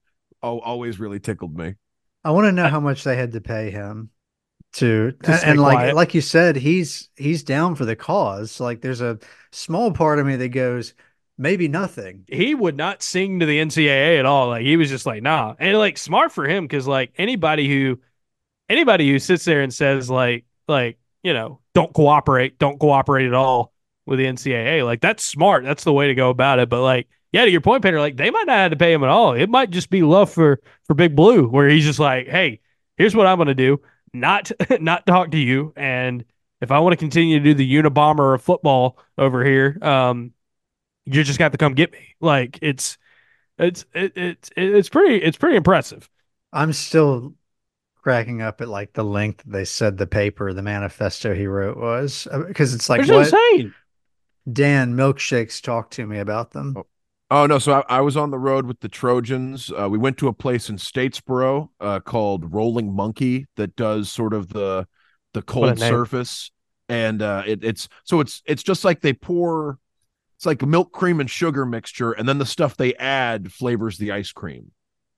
oh, 0.44 0.60
always 0.60 1.00
really 1.00 1.20
tickled 1.20 1.56
me. 1.56 1.76
I 2.24 2.32
want 2.32 2.46
to 2.46 2.52
know 2.52 2.68
how 2.68 2.80
much 2.80 3.04
they 3.04 3.16
had 3.16 3.32
to 3.34 3.42
pay 3.42 3.72
him 3.72 4.10
to, 4.74 5.14
To 5.24 5.34
and, 5.34 5.44
and 5.44 5.62
like 5.62 5.80
quiet. 5.80 5.96
like 5.96 6.14
you 6.14 6.22
said, 6.22 6.56
he's 6.56 7.10
he's 7.16 7.44
down 7.44 7.76
for 7.76 7.86
the 7.86 7.96
cause. 7.96 8.60
Like 8.60 8.82
there's 8.82 9.02
a 9.02 9.20
small 9.52 9.92
part 9.92 10.20
of 10.20 10.26
me 10.26 10.36
that 10.38 10.50
goes, 10.50 10.94
maybe 11.42 11.68
nothing. 11.68 12.24
he 12.28 12.54
would 12.54 12.78
not 12.78 13.02
sing 13.02 13.40
to 13.40 13.46
the 13.46 13.60
NCAA 13.60 14.20
at 14.20 14.26
all. 14.26 14.50
Like 14.50 14.62
he 14.62 14.78
was 14.78 14.90
just 14.90 15.06
like, 15.06 15.24
nah. 15.24 15.56
And 15.60 15.78
like 15.78 15.98
smart 15.98 16.32
for 16.32 16.48
him 16.48 16.66
because 16.66 16.88
like 16.88 17.14
anybody 17.18 17.68
who 17.68 18.00
anybody 18.70 19.10
who 19.10 19.18
sits 19.18 19.44
there 19.44 19.62
and 19.62 19.74
says 19.74 20.10
like 20.10 20.46
like, 20.68 21.00
you 21.24 21.34
know, 21.34 21.60
don't 21.74 21.94
cooperate, 21.94 22.60
don't 22.60 22.80
cooperate 22.80 23.26
at 23.26 23.34
all 23.34 23.74
with 24.06 24.20
the 24.20 24.26
NCAA, 24.26 24.86
like 24.86 25.02
that's 25.02 25.26
smart. 25.26 25.64
That's 25.64 25.84
the 25.84 25.94
way 25.94 26.08
to 26.08 26.16
go 26.16 26.30
about 26.30 26.60
it. 26.60 26.70
But 26.70 26.84
like, 26.84 27.08
yeah, 27.32 27.46
to 27.46 27.52
your 27.52 27.62
point, 27.62 27.84
Peter, 27.84 28.00
like 28.00 28.18
they 28.18 28.30
might 28.30 28.48
not 28.48 28.58
have 28.58 28.72
to 28.72 28.78
pay 28.78 28.94
him 28.94 29.04
at 29.04 29.10
all. 29.10 29.34
It 29.34 29.50
might 29.50 29.72
just 29.72 29.90
be 29.90 30.04
love 30.04 30.32
for 30.32 30.62
for 30.86 30.94
Big 30.94 31.16
Blue, 31.16 31.48
where 31.48 31.68
he's 31.68 31.86
just 31.86 32.00
like, 32.00 32.28
hey, 32.28 32.60
here's 32.98 33.16
what 33.16 33.26
I'm 33.26 33.40
gonna 33.40 33.56
do. 33.56 33.82
Not 34.14 34.52
not 34.80 35.08
talk 35.08 35.32
to 35.32 35.40
you. 35.40 35.74
And 35.76 36.24
if 36.62 36.70
I 36.70 36.80
want 36.80 36.94
to 36.94 36.98
continue 36.98 37.40
to 37.40 37.44
do 37.44 37.54
the 37.56 37.74
Unabomber 37.74 38.36
of 38.36 38.44
football 38.44 39.00
over 39.18 39.44
here, 39.44 39.80
um, 39.82 40.34
you're 41.06 41.24
just 41.24 41.40
got 41.40 41.52
to 41.52 41.58
come 41.58 41.74
get 41.74 41.92
me. 41.92 42.16
Like 42.20 42.60
it's 42.62 42.98
it's 43.58 43.86
it, 43.94 44.14
it's 44.16 44.50
it's 44.56 44.90
pretty 44.90 45.18
it's 45.24 45.38
pretty 45.38 45.58
impressive. 45.58 46.10
I'm 46.54 46.74
still 46.74 47.36
cracking 48.04 48.42
up 48.42 48.62
at 48.62 48.70
like 48.70 48.94
the 48.94 49.04
length 49.04 49.44
they 49.46 49.66
said 49.66 49.98
the 49.98 50.08
paper, 50.08 50.54
the 50.54 50.62
manifesto 50.62 51.34
he 51.36 51.48
wrote 51.48 51.78
was 51.78 52.28
because 52.48 52.74
it's 52.74 52.90
like 52.90 53.02
it's 53.02 53.12
what 53.12 53.28
insane. 53.34 53.76
Dan 54.52 54.96
milkshakes 54.96 55.62
talk 55.62 55.90
to 55.92 56.06
me 56.06 56.20
about 56.20 56.52
them. 56.52 56.76
Oh. 56.76 56.86
Oh 57.30 57.46
no! 57.46 57.60
So 57.60 57.72
I, 57.88 57.98
I 57.98 58.02
was 58.02 58.18
on 58.18 58.30
the 58.30 58.38
road 58.38 58.66
with 58.66 58.82
the 58.82 58.90
Trojans. 58.90 59.72
Uh, 59.72 59.88
we 59.90 59.98
went 59.98 60.18
to 60.18 60.28
a 60.28 60.34
place 60.34 60.70
in 60.70 60.76
Statesboro 60.76 61.70
uh, 61.80 62.02
called 62.02 62.54
Rolling 62.54 62.94
Monkey 62.94 63.48
that 63.56 63.76
does 63.78 64.12
sort 64.12 64.34
of 64.34 64.50
the 64.50 64.86
the 65.34 65.42
What 65.58 65.70
a 65.70 65.76
cold 65.76 65.80
name. 65.80 66.04
surface 66.04 66.52
and 66.90 67.22
uh, 67.22 67.44
it, 67.48 67.64
it's 67.64 67.88
so 68.04 68.20
it's 68.20 68.42
it's 68.46 68.64
just 68.64 68.84
like 68.84 69.00
they 69.00 69.14
pour 69.14 69.80
it's 70.42 70.46
like 70.48 70.66
milk 70.66 70.92
cream 70.92 71.20
and 71.20 71.30
sugar 71.30 71.68
mixture 71.68 72.14
and 72.14 72.28
then 72.28 72.40
the 72.40 72.48
stuff 72.48 72.76
they 72.76 72.96
add 72.96 73.54
flavors 73.54 74.00
the 74.00 74.12
ice 74.12 74.32
cream. 74.32 74.72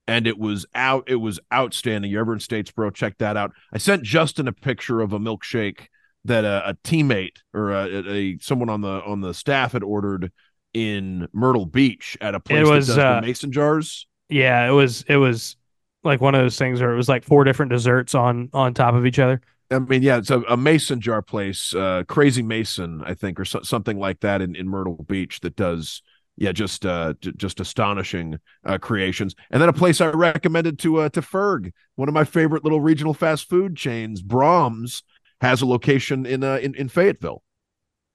And 0.06 0.28
it 0.28 0.38
was 0.38 0.66
out 0.76 1.06
it 1.08 1.16
was 1.16 1.40
outstanding. 1.54 2.12
You're 2.12 2.20
ever 2.20 2.34
in 2.34 2.40
statesboro 2.40 2.94
check 2.94 3.20
that 3.20 3.38
out. 3.38 3.54
I 3.72 3.78
sent 3.78 4.04
justin 4.04 4.50
a 4.50 4.52
picture 4.52 5.00
of 5.00 5.14
a 5.14 5.20
milkshake 5.20 5.88
that 6.26 6.44
a, 6.44 6.72
a 6.72 6.74
teammate 6.84 7.38
or 7.54 7.72
a, 7.72 7.86
a, 8.12 8.38
someone 8.40 8.68
on 8.68 8.82
the 8.82 9.02
on 9.06 9.22
the 9.22 9.34
staff 9.34 9.72
had 9.72 9.82
ordered 9.82 10.30
in 10.74 11.30
myrtle 11.32 11.68
beach 11.68 12.18
at 12.20 12.36
a 12.36 12.42
place 12.42 12.68
it 12.68 12.70
was, 12.70 12.88
that 12.88 12.96
does 12.96 13.00
uh, 13.06 13.22
the 13.22 13.28
mason 13.28 13.54
jars. 13.54 14.06
Yeah, 14.28 14.68
it 14.68 14.74
was 14.74 15.06
it 15.08 15.16
was 15.16 15.56
like 16.04 16.20
one 16.20 16.36
of 16.36 16.42
those 16.42 16.58
things 16.58 16.82
where 16.82 16.92
it 16.92 16.98
was 16.98 17.08
like 17.08 17.24
four 17.24 17.46
different 17.46 17.72
desserts 17.72 18.14
on 18.14 18.50
on 18.52 18.74
top 18.74 18.94
of 18.94 19.06
each 19.06 19.20
other. 19.20 19.40
I 19.74 19.80
mean, 19.80 20.04
yeah, 20.04 20.18
it's 20.18 20.30
a, 20.30 20.42
a 20.42 20.58
mason 20.58 21.02
jar 21.02 21.22
place, 21.22 21.74
uh, 21.76 22.04
Crazy 22.08 22.42
Mason, 22.44 23.02
I 23.06 23.14
think, 23.14 23.40
or 23.40 23.46
so, 23.46 23.62
something 23.62 23.98
like 24.00 24.20
that 24.22 24.42
in, 24.42 24.56
in 24.56 24.68
Myrtle 24.68 25.04
Beach 25.08 25.40
that 25.42 25.56
does, 25.56 26.02
yeah, 26.38 26.52
just 26.52 26.86
uh, 26.86 27.14
just 27.20 27.60
astonishing 27.60 28.40
uh, 28.66 28.78
creations. 28.78 29.36
And 29.52 29.62
then 29.62 29.70
a 29.70 29.74
place 29.74 30.02
I 30.02 30.08
recommended 30.08 30.80
to 30.80 30.98
uh, 31.02 31.10
to 31.10 31.22
Ferg, 31.22 31.72
one 31.96 32.08
of 32.08 32.14
my 32.14 32.24
favorite 32.24 32.64
little 32.64 32.82
regional 32.82 33.14
fast 33.14 33.50
food 33.50 33.76
chains, 33.76 34.22
Braum's, 34.22 35.04
has 35.42 35.62
a 35.62 35.66
location 35.66 36.26
in 36.26 36.44
uh, 36.44 36.58
in, 36.58 36.76
in 36.76 36.90
Fayetteville. 36.90 37.44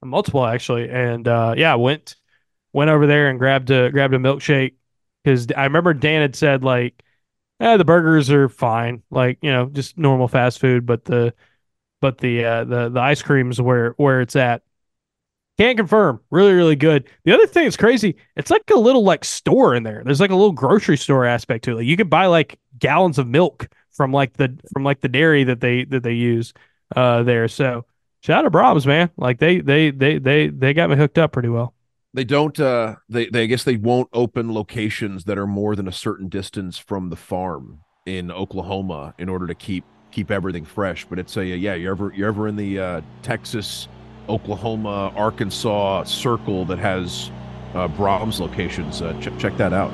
multiple 0.03 0.45
actually 0.45 0.89
and 0.89 1.27
uh 1.27 1.53
yeah 1.57 1.75
went 1.75 2.15
went 2.73 2.89
over 2.89 3.05
there 3.05 3.29
and 3.29 3.39
grabbed 3.39 3.69
a 3.69 3.91
grabbed 3.91 4.13
a 4.13 4.17
milkshake 4.17 4.75
because 5.23 5.47
i 5.57 5.63
remember 5.63 5.93
dan 5.93 6.21
had 6.21 6.35
said 6.35 6.63
like 6.63 7.03
eh, 7.59 7.75
the 7.77 7.83
burgers 7.85 8.31
are 8.31 8.47
fine 8.47 9.03
like 9.11 9.37
you 9.41 9.51
know 9.51 9.65
just 9.67 9.97
normal 9.97 10.27
fast 10.27 10.59
food 10.59 10.85
but 10.85 11.03
the 11.05 11.33
but 12.01 12.17
the 12.19 12.45
uh 12.45 12.63
the 12.63 12.89
the 12.89 12.99
ice 12.99 13.21
cream's 13.21 13.61
where 13.61 13.91
where 13.91 14.21
it's 14.21 14.35
at. 14.35 14.61
Can't 15.57 15.77
confirm. 15.77 16.21
Really 16.31 16.53
really 16.53 16.75
good. 16.75 17.09
The 17.25 17.33
other 17.33 17.47
thing 17.47 17.65
that's 17.65 17.77
crazy 17.77 18.15
it's 18.35 18.51
like 18.51 18.69
a 18.71 18.79
little 18.79 19.03
like 19.03 19.25
store 19.25 19.75
in 19.75 19.83
there. 19.83 20.01
There's 20.03 20.21
like 20.21 20.31
a 20.31 20.35
little 20.35 20.51
grocery 20.51 20.97
store 20.97 21.25
aspect 21.25 21.65
to 21.65 21.71
it. 21.71 21.75
Like 21.75 21.85
you 21.85 21.97
could 21.97 22.09
buy 22.09 22.27
like 22.27 22.59
gallons 22.77 23.19
of 23.19 23.27
milk 23.27 23.67
from 23.91 24.11
like 24.11 24.33
the 24.33 24.57
from 24.71 24.83
like 24.83 25.01
the 25.01 25.09
dairy 25.09 25.43
that 25.45 25.59
they 25.59 25.85
that 25.85 26.03
they 26.03 26.13
use 26.13 26.53
uh 26.95 27.23
there. 27.23 27.47
So 27.47 27.85
shout 28.21 28.39
out 28.39 28.41
to 28.43 28.51
Braum's, 28.51 28.87
man. 28.87 29.09
Like 29.17 29.39
they 29.39 29.59
they 29.59 29.91
they 29.91 30.17
they 30.17 30.47
they 30.47 30.73
got 30.73 30.89
me 30.89 30.95
hooked 30.95 31.17
up 31.17 31.33
pretty 31.33 31.49
well. 31.49 31.73
They 32.13 32.23
don't. 32.23 32.59
Uh, 32.59 32.95
they 33.07 33.27
they 33.27 33.43
I 33.43 33.45
guess 33.45 33.63
they 33.63 33.75
won't 33.75 34.09
open 34.13 34.53
locations 34.53 35.25
that 35.25 35.37
are 35.37 35.47
more 35.47 35.75
than 35.75 35.87
a 35.87 35.91
certain 35.91 36.27
distance 36.27 36.77
from 36.77 37.09
the 37.09 37.15
farm 37.15 37.81
in 38.05 38.31
Oklahoma 38.31 39.13
in 39.19 39.29
order 39.29 39.45
to 39.45 39.53
keep 39.53 39.85
keep 40.11 40.31
everything 40.31 40.65
fresh. 40.65 41.05
But 41.05 41.19
it's 41.19 41.35
a 41.37 41.45
yeah. 41.45 41.75
You're 41.75 41.91
ever 41.91 42.13
you're 42.15 42.27
ever 42.27 42.47
in 42.47 42.55
the 42.55 42.79
uh, 42.79 43.01
Texas, 43.21 43.87
Oklahoma, 44.27 45.11
Arkansas 45.15 46.03
circle 46.03 46.65
that 46.65 46.79
has 46.79 47.31
uh, 47.73 47.87
Braum's 47.87 48.39
locations. 48.39 49.01
Uh, 49.01 49.13
ch- 49.19 49.37
check 49.39 49.55
that 49.57 49.73
out. 49.73 49.91